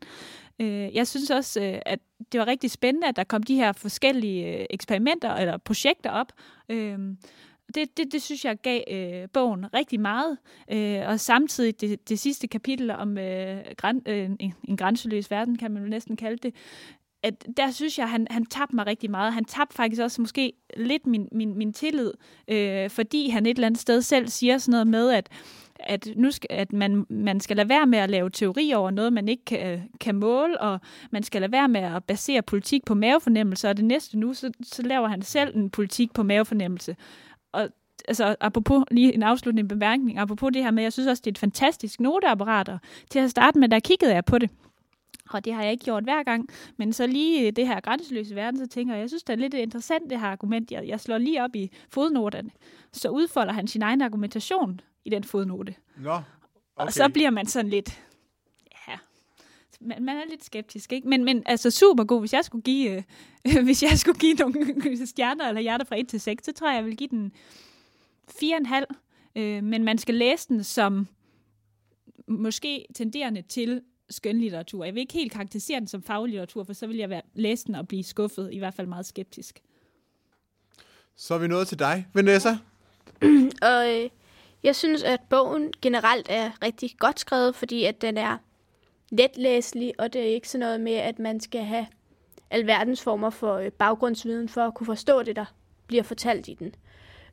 Øh, 0.60 0.96
jeg 0.96 1.08
synes 1.08 1.30
også, 1.30 1.62
øh, 1.62 1.80
at 1.86 2.00
det 2.32 2.40
var 2.40 2.48
rigtig 2.48 2.72
spændende, 2.72 3.08
at 3.08 3.16
der 3.16 3.24
kom 3.24 3.44
de 3.44 3.56
her 3.56 3.72
forskellige 3.72 4.60
øh, 4.60 4.66
eksperimenter 4.70 5.36
eller 5.36 5.58
projekter 5.58 6.10
op. 6.10 6.32
Øh, 6.70 7.00
det, 7.76 7.98
det, 7.98 8.12
det 8.12 8.22
synes 8.22 8.46
jeg 8.46 8.58
gav 8.58 8.82
øh, 8.92 9.28
bogen 9.34 9.74
rigtig 9.74 10.00
meget. 10.00 10.38
Øh, 10.72 11.02
og 11.08 11.20
samtidig 11.20 11.82
det, 11.82 12.10
det 12.10 12.20
sidste 12.20 12.48
kapitel 12.48 12.92
om 12.92 13.18
øh, 13.18 13.58
græn, 13.78 14.02
øh, 14.06 14.30
en, 14.40 14.54
en 14.68 14.78
grænseløs 14.78 15.32
verden, 15.32 15.58
kan 15.58 15.72
man 15.72 15.84
jo 15.84 15.90
næsten 15.90 16.16
kalde 16.16 16.38
det, 16.38 16.56
at 17.24 17.48
der 17.58 17.72
synes 17.72 17.98
jeg, 17.98 18.04
at 18.04 18.10
han, 18.10 18.28
han 18.30 18.46
tabte 18.46 18.76
mig 18.76 18.88
rigtig 18.88 19.12
meget. 19.12 19.34
Han 19.34 19.46
tabte 19.46 19.76
faktisk 19.76 20.02
også 20.02 20.22
måske 20.22 20.54
lidt 20.78 21.08
min, 21.08 21.28
min, 21.32 21.58
min 21.58 21.74
tillid, 21.74 22.12
øh, 22.48 22.90
fordi 22.90 23.30
han 23.30 23.46
et 23.46 23.50
eller 23.50 23.68
andet 23.68 23.82
sted 23.82 24.02
selv 24.02 24.28
siger 24.28 24.58
sådan 24.58 24.72
noget 24.72 24.88
med, 24.88 25.10
at 25.10 25.30
at, 25.80 26.08
nu 26.16 26.32
skal, 26.32 26.48
at 26.50 26.74
man, 26.74 27.06
man 27.10 27.40
skal 27.40 27.58
lade 27.58 27.70
være 27.70 27.88
med 27.88 28.00
at 28.00 28.10
lave 28.10 28.30
teori 28.30 28.74
over 28.74 28.92
noget, 28.92 29.14
man 29.14 29.28
ikke 29.28 29.46
kan, 29.46 29.90
kan 30.00 30.16
måle, 30.16 30.62
og 30.62 30.80
man 31.12 31.24
skal 31.24 31.42
lade 31.42 31.52
være 31.52 31.68
med 31.68 31.82
at 31.82 32.04
basere 32.04 32.42
politik 32.42 32.86
på 32.86 32.94
mavefornemmelse, 32.94 33.70
og 33.70 33.78
det 33.78 33.86
næste 33.86 34.20
nu, 34.20 34.34
så, 34.34 34.52
så 34.64 34.82
laver 34.82 35.08
han 35.08 35.22
selv 35.22 35.58
en 35.58 35.70
politik 35.70 36.14
på 36.14 36.24
mavefornemmelse. 36.24 36.96
Og 37.52 37.70
altså, 38.08 38.36
apropos 38.40 38.84
lige 38.92 39.14
en 39.14 39.24
afsluttende 39.24 39.68
bemærkning, 39.68 40.20
apropos 40.20 40.52
det 40.54 40.64
her 40.64 40.72
med, 40.72 40.84
jeg 40.84 40.94
synes 40.94 41.08
også, 41.08 41.22
det 41.22 41.28
er 41.28 41.34
et 41.34 41.38
fantastisk 41.38 42.00
noteapparat, 42.00 42.70
og 42.70 42.80
til 43.10 43.20
at 43.20 43.30
starte 43.30 43.60
med, 43.60 43.70
der 43.70 43.80
kiggede 43.80 44.14
jeg 44.14 44.26
på 44.26 44.38
det, 44.38 44.50
og 45.34 45.46
det 45.46 45.54
har 45.54 45.64
jeg 45.64 45.72
ikke 45.72 45.86
gjort 45.86 46.04
hver 46.04 46.24
gang. 46.24 46.50
Men 46.78 46.94
så 46.94 47.08
lige 47.08 47.52
det 47.52 47.68
her 47.68 47.80
grænseløse 47.80 48.36
verden, 48.36 48.60
så 48.60 48.68
tænker 48.68 48.94
jeg, 48.94 49.02
jeg 49.02 49.10
synes, 49.10 49.24
det 49.24 49.34
er 49.34 49.38
lidt 49.38 49.54
interessant, 49.54 50.10
det 50.10 50.20
her 50.20 50.28
argument. 50.28 50.72
Jeg, 50.72 50.88
jeg 50.88 51.00
slår 51.00 51.18
lige 51.18 51.44
op 51.44 51.56
i 51.56 51.72
fodnoterne. 51.90 52.50
Så 52.92 53.10
udfolder 53.10 53.54
han 53.54 53.68
sin 53.68 53.82
egen 53.82 54.02
argumentation 54.02 54.82
i 55.06 55.10
den 55.10 55.24
fodnote. 55.24 55.76
Nå, 55.98 56.12
okay. 56.12 56.24
Og 56.76 56.94
så 56.94 57.10
bliver 57.10 57.30
man 57.30 57.46
sådan 57.46 57.70
lidt, 57.70 58.02
ja, 58.88 58.94
man, 59.82 60.04
man 60.04 60.18
er 60.18 60.24
lidt 60.30 60.44
skeptisk, 60.44 60.94
ikke? 60.94 61.10
Men, 61.10 61.24
men 61.24 61.44
altså 61.46 61.72
super 61.72 62.04
god, 62.04 62.20
hvis 62.20 62.34
jeg 62.34 62.46
skulle 62.46 62.64
give, 62.64 63.04
øh, 63.46 63.64
hvis 63.68 63.84
jeg 63.84 64.00
skulle 64.00 64.20
give 64.20 64.34
nogle 64.34 65.08
stjerner 65.08 65.48
eller 65.48 65.62
hjerter 65.62 65.86
fra 65.86 66.00
1 66.00 66.08
til 66.08 66.22
6, 66.22 66.46
så 66.46 66.54
tror 66.54 66.70
jeg, 66.70 66.76
jeg 66.76 66.86
vil 66.86 66.98
give 66.98 67.10
den 67.10 67.32
4,5. 68.32 68.86
Øh, 69.36 69.64
men 69.64 69.84
man 69.84 69.98
skal 69.98 70.16
læse 70.16 70.48
den 70.48 70.64
som 70.64 71.08
måske 72.28 72.86
tenderende 72.96 73.42
til 73.42 73.82
skønlitteratur. 74.10 74.86
Jeg 74.86 74.94
vil 74.94 75.02
ikke 75.02 75.14
helt 75.14 75.32
karakterisere 75.32 75.80
den 75.80 75.88
som 75.88 76.04
faglitteratur, 76.04 76.64
for 76.64 76.74
så 76.74 76.88
vil 76.88 76.98
jeg 76.98 77.10
være, 77.10 77.22
læse 77.34 77.66
den 77.66 77.76
og 77.76 77.88
blive 77.88 78.04
skuffet, 78.04 78.50
i 78.54 78.58
hvert 78.58 78.74
fald 78.74 78.88
meget 78.88 79.06
skeptisk. 79.06 79.62
Så 81.16 81.34
er 81.34 81.38
vi 81.38 81.48
nået 81.48 81.68
til 81.68 81.80
dig, 81.80 82.08
Vanessa. 82.14 82.50
Og 83.72 83.94
øh, 83.94 84.10
jeg 84.64 84.76
synes, 84.76 85.04
at 85.04 85.20
bogen 85.30 85.74
generelt 85.82 86.28
er 86.30 86.52
rigtig 86.64 86.92
godt 87.00 87.20
skrevet, 87.20 87.56
fordi 87.56 87.84
at 87.84 88.02
den 88.02 88.18
er 88.18 88.38
letlæselig, 89.12 89.94
og 90.00 90.14
det 90.14 90.22
er 90.22 90.26
ikke 90.26 90.50
sådan 90.50 90.60
noget 90.66 90.82
med, 90.82 90.94
at 90.94 91.20
man 91.20 91.40
skal 91.40 91.64
have 91.64 91.88
alverdens 92.50 93.02
former 93.02 93.30
for 93.30 93.56
øh, 93.56 93.72
baggrundsviden 93.72 94.50
for 94.50 94.62
at 94.62 94.74
kunne 94.74 94.86
forstå 94.86 95.24
det, 95.24 95.36
der 95.36 95.46
bliver 95.88 96.04
fortalt 96.04 96.48
i 96.48 96.54
den. 96.54 96.76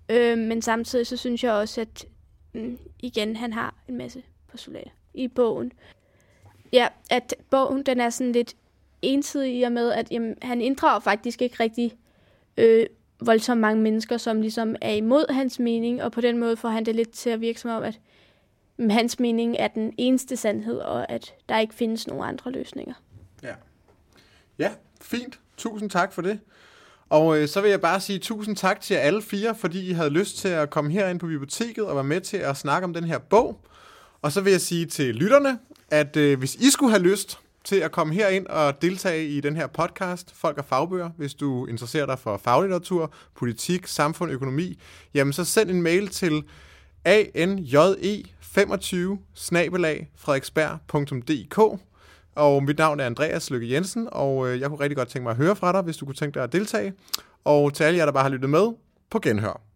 Øh, 0.09 0.39
men 0.39 0.63
samtidig 0.63 1.07
så 1.07 1.17
synes 1.17 1.45
jeg 1.45 1.53
også, 1.53 1.81
at 1.81 2.07
mm, 2.53 2.79
igen, 2.99 3.37
han 3.37 3.53
har 3.53 3.75
en 3.89 3.97
masse 3.97 4.23
postulater 4.49 4.91
i 5.15 5.29
bogen. 5.29 5.73
Ja, 6.73 6.89
at 7.11 7.35
bogen 7.51 7.83
den 7.83 8.01
er 8.01 8.11
sådan 8.11 8.33
lidt 8.33 8.57
ensidig 9.03 9.59
i 9.59 9.63
og 9.63 9.73
med, 9.73 9.93
at 9.93 10.11
jamen, 10.11 10.35
han 10.43 10.61
inddrager 10.61 11.01
faktisk 11.01 11.43
ikke 11.43 11.57
rigtig 11.61 11.97
øh, 12.57 12.87
voldsomt 13.21 13.61
mange 13.61 13.83
mennesker, 13.83 14.17
som 14.17 14.41
ligesom 14.41 14.77
er 14.81 14.93
imod 14.93 15.33
hans 15.33 15.59
mening, 15.59 16.03
og 16.03 16.13
på 16.13 16.21
den 16.21 16.39
måde 16.39 16.57
får 16.57 16.69
han 16.69 16.87
det 16.87 16.95
lidt 16.95 17.11
til 17.11 17.31
at 17.31 17.41
virke 17.41 17.61
som 17.61 17.71
om, 17.71 17.83
at 17.83 18.01
jamen, 18.79 18.91
hans 18.91 19.19
mening 19.19 19.57
er 19.59 19.69
den 19.69 19.95
eneste 19.99 20.37
sandhed, 20.37 20.79
og 20.79 21.11
at 21.11 21.35
der 21.49 21.59
ikke 21.59 21.75
findes 21.75 22.07
nogen 22.07 22.25
andre 22.25 22.51
løsninger. 22.51 22.95
Ja. 23.43 23.55
Ja, 24.59 24.71
fint. 25.01 25.41
Tusind 25.57 25.91
tak 25.91 26.13
for 26.13 26.23
det. 26.23 26.41
Og 27.09 27.39
øh, 27.39 27.49
så 27.49 27.61
vil 27.61 27.71
jeg 27.71 27.81
bare 27.81 28.01
sige 28.01 28.19
tusind 28.19 28.57
tak 28.57 28.81
til 28.81 28.95
jer 28.95 29.01
alle 29.01 29.23
fire, 29.23 29.55
fordi 29.55 29.91
I 29.91 29.93
havde 29.93 30.11
lyst 30.11 30.39
til 30.39 30.49
at 30.49 30.71
komme 30.71 30.91
herind 30.91 31.21
på 31.21 31.27
biblioteket 31.27 31.85
og 31.85 31.95
være 31.95 32.05
med 32.05 32.21
til 32.21 32.37
at 32.37 32.57
snakke 32.57 32.85
om 32.85 32.95
den 32.95 33.05
her 33.05 33.19
bog. 33.19 33.61
Og 34.23 34.33
så 34.33 34.41
vil 34.41 34.51
jeg 34.51 34.61
sige 34.61 34.87
til 34.87 35.15
lytterne, 35.15 35.59
at 35.91 36.17
øh, 36.17 36.39
hvis 36.39 36.55
I 36.55 36.71
skulle 36.71 36.91
have 36.91 37.03
lyst 37.03 37.39
til 37.65 37.77
at 37.77 37.93
komme 37.93 38.15
herind 38.15 38.47
og 38.47 38.83
deltage 38.83 39.29
i 39.29 39.41
den 39.41 39.57
her 39.57 39.67
podcast, 39.67 40.35
Folk 40.35 40.59
og 40.59 40.65
Fagbøger, 40.65 41.11
hvis 41.17 41.35
du 41.35 41.67
interesserer 41.67 42.07
dig 42.07 42.19
for 42.19 42.37
faglitteratur, 42.37 43.13
politik, 43.37 43.87
samfund, 43.87 44.31
økonomi, 44.31 44.79
jamen 45.15 45.33
så 45.33 45.45
send 45.45 45.71
en 45.71 45.83
mail 45.83 46.09
til 46.09 46.43
anje25 47.09 47.13
frederiksberg.dk 50.17 51.81
og 52.35 52.65
mit 52.65 52.79
navn 52.79 53.01
er 53.01 53.07
Andreas 53.07 53.51
Lykke 53.51 53.73
Jensen, 53.73 54.09
og 54.13 54.49
øh, 54.49 54.61
jeg 54.61 54.69
kunne 54.69 54.81
rigtig 54.81 54.97
godt 54.97 55.09
tænke 55.09 55.23
mig 55.23 55.31
at 55.31 55.37
høre 55.37 55.57
fra 55.57 55.73
dig, 55.73 55.83
hvis 55.83 55.97
du 55.97 56.05
kunne 56.05 56.15
tænke 56.15 56.35
dig 56.35 56.43
at 56.43 56.53
deltage. 56.53 56.93
Og 57.45 57.75
til 57.75 57.85
alle 57.85 57.99
jer, 57.99 58.05
der 58.05 58.13
bare 58.13 58.23
har 58.23 58.31
lyttet 58.31 58.51
med, 58.51 58.73
på 59.11 59.19
genhør. 59.19 59.70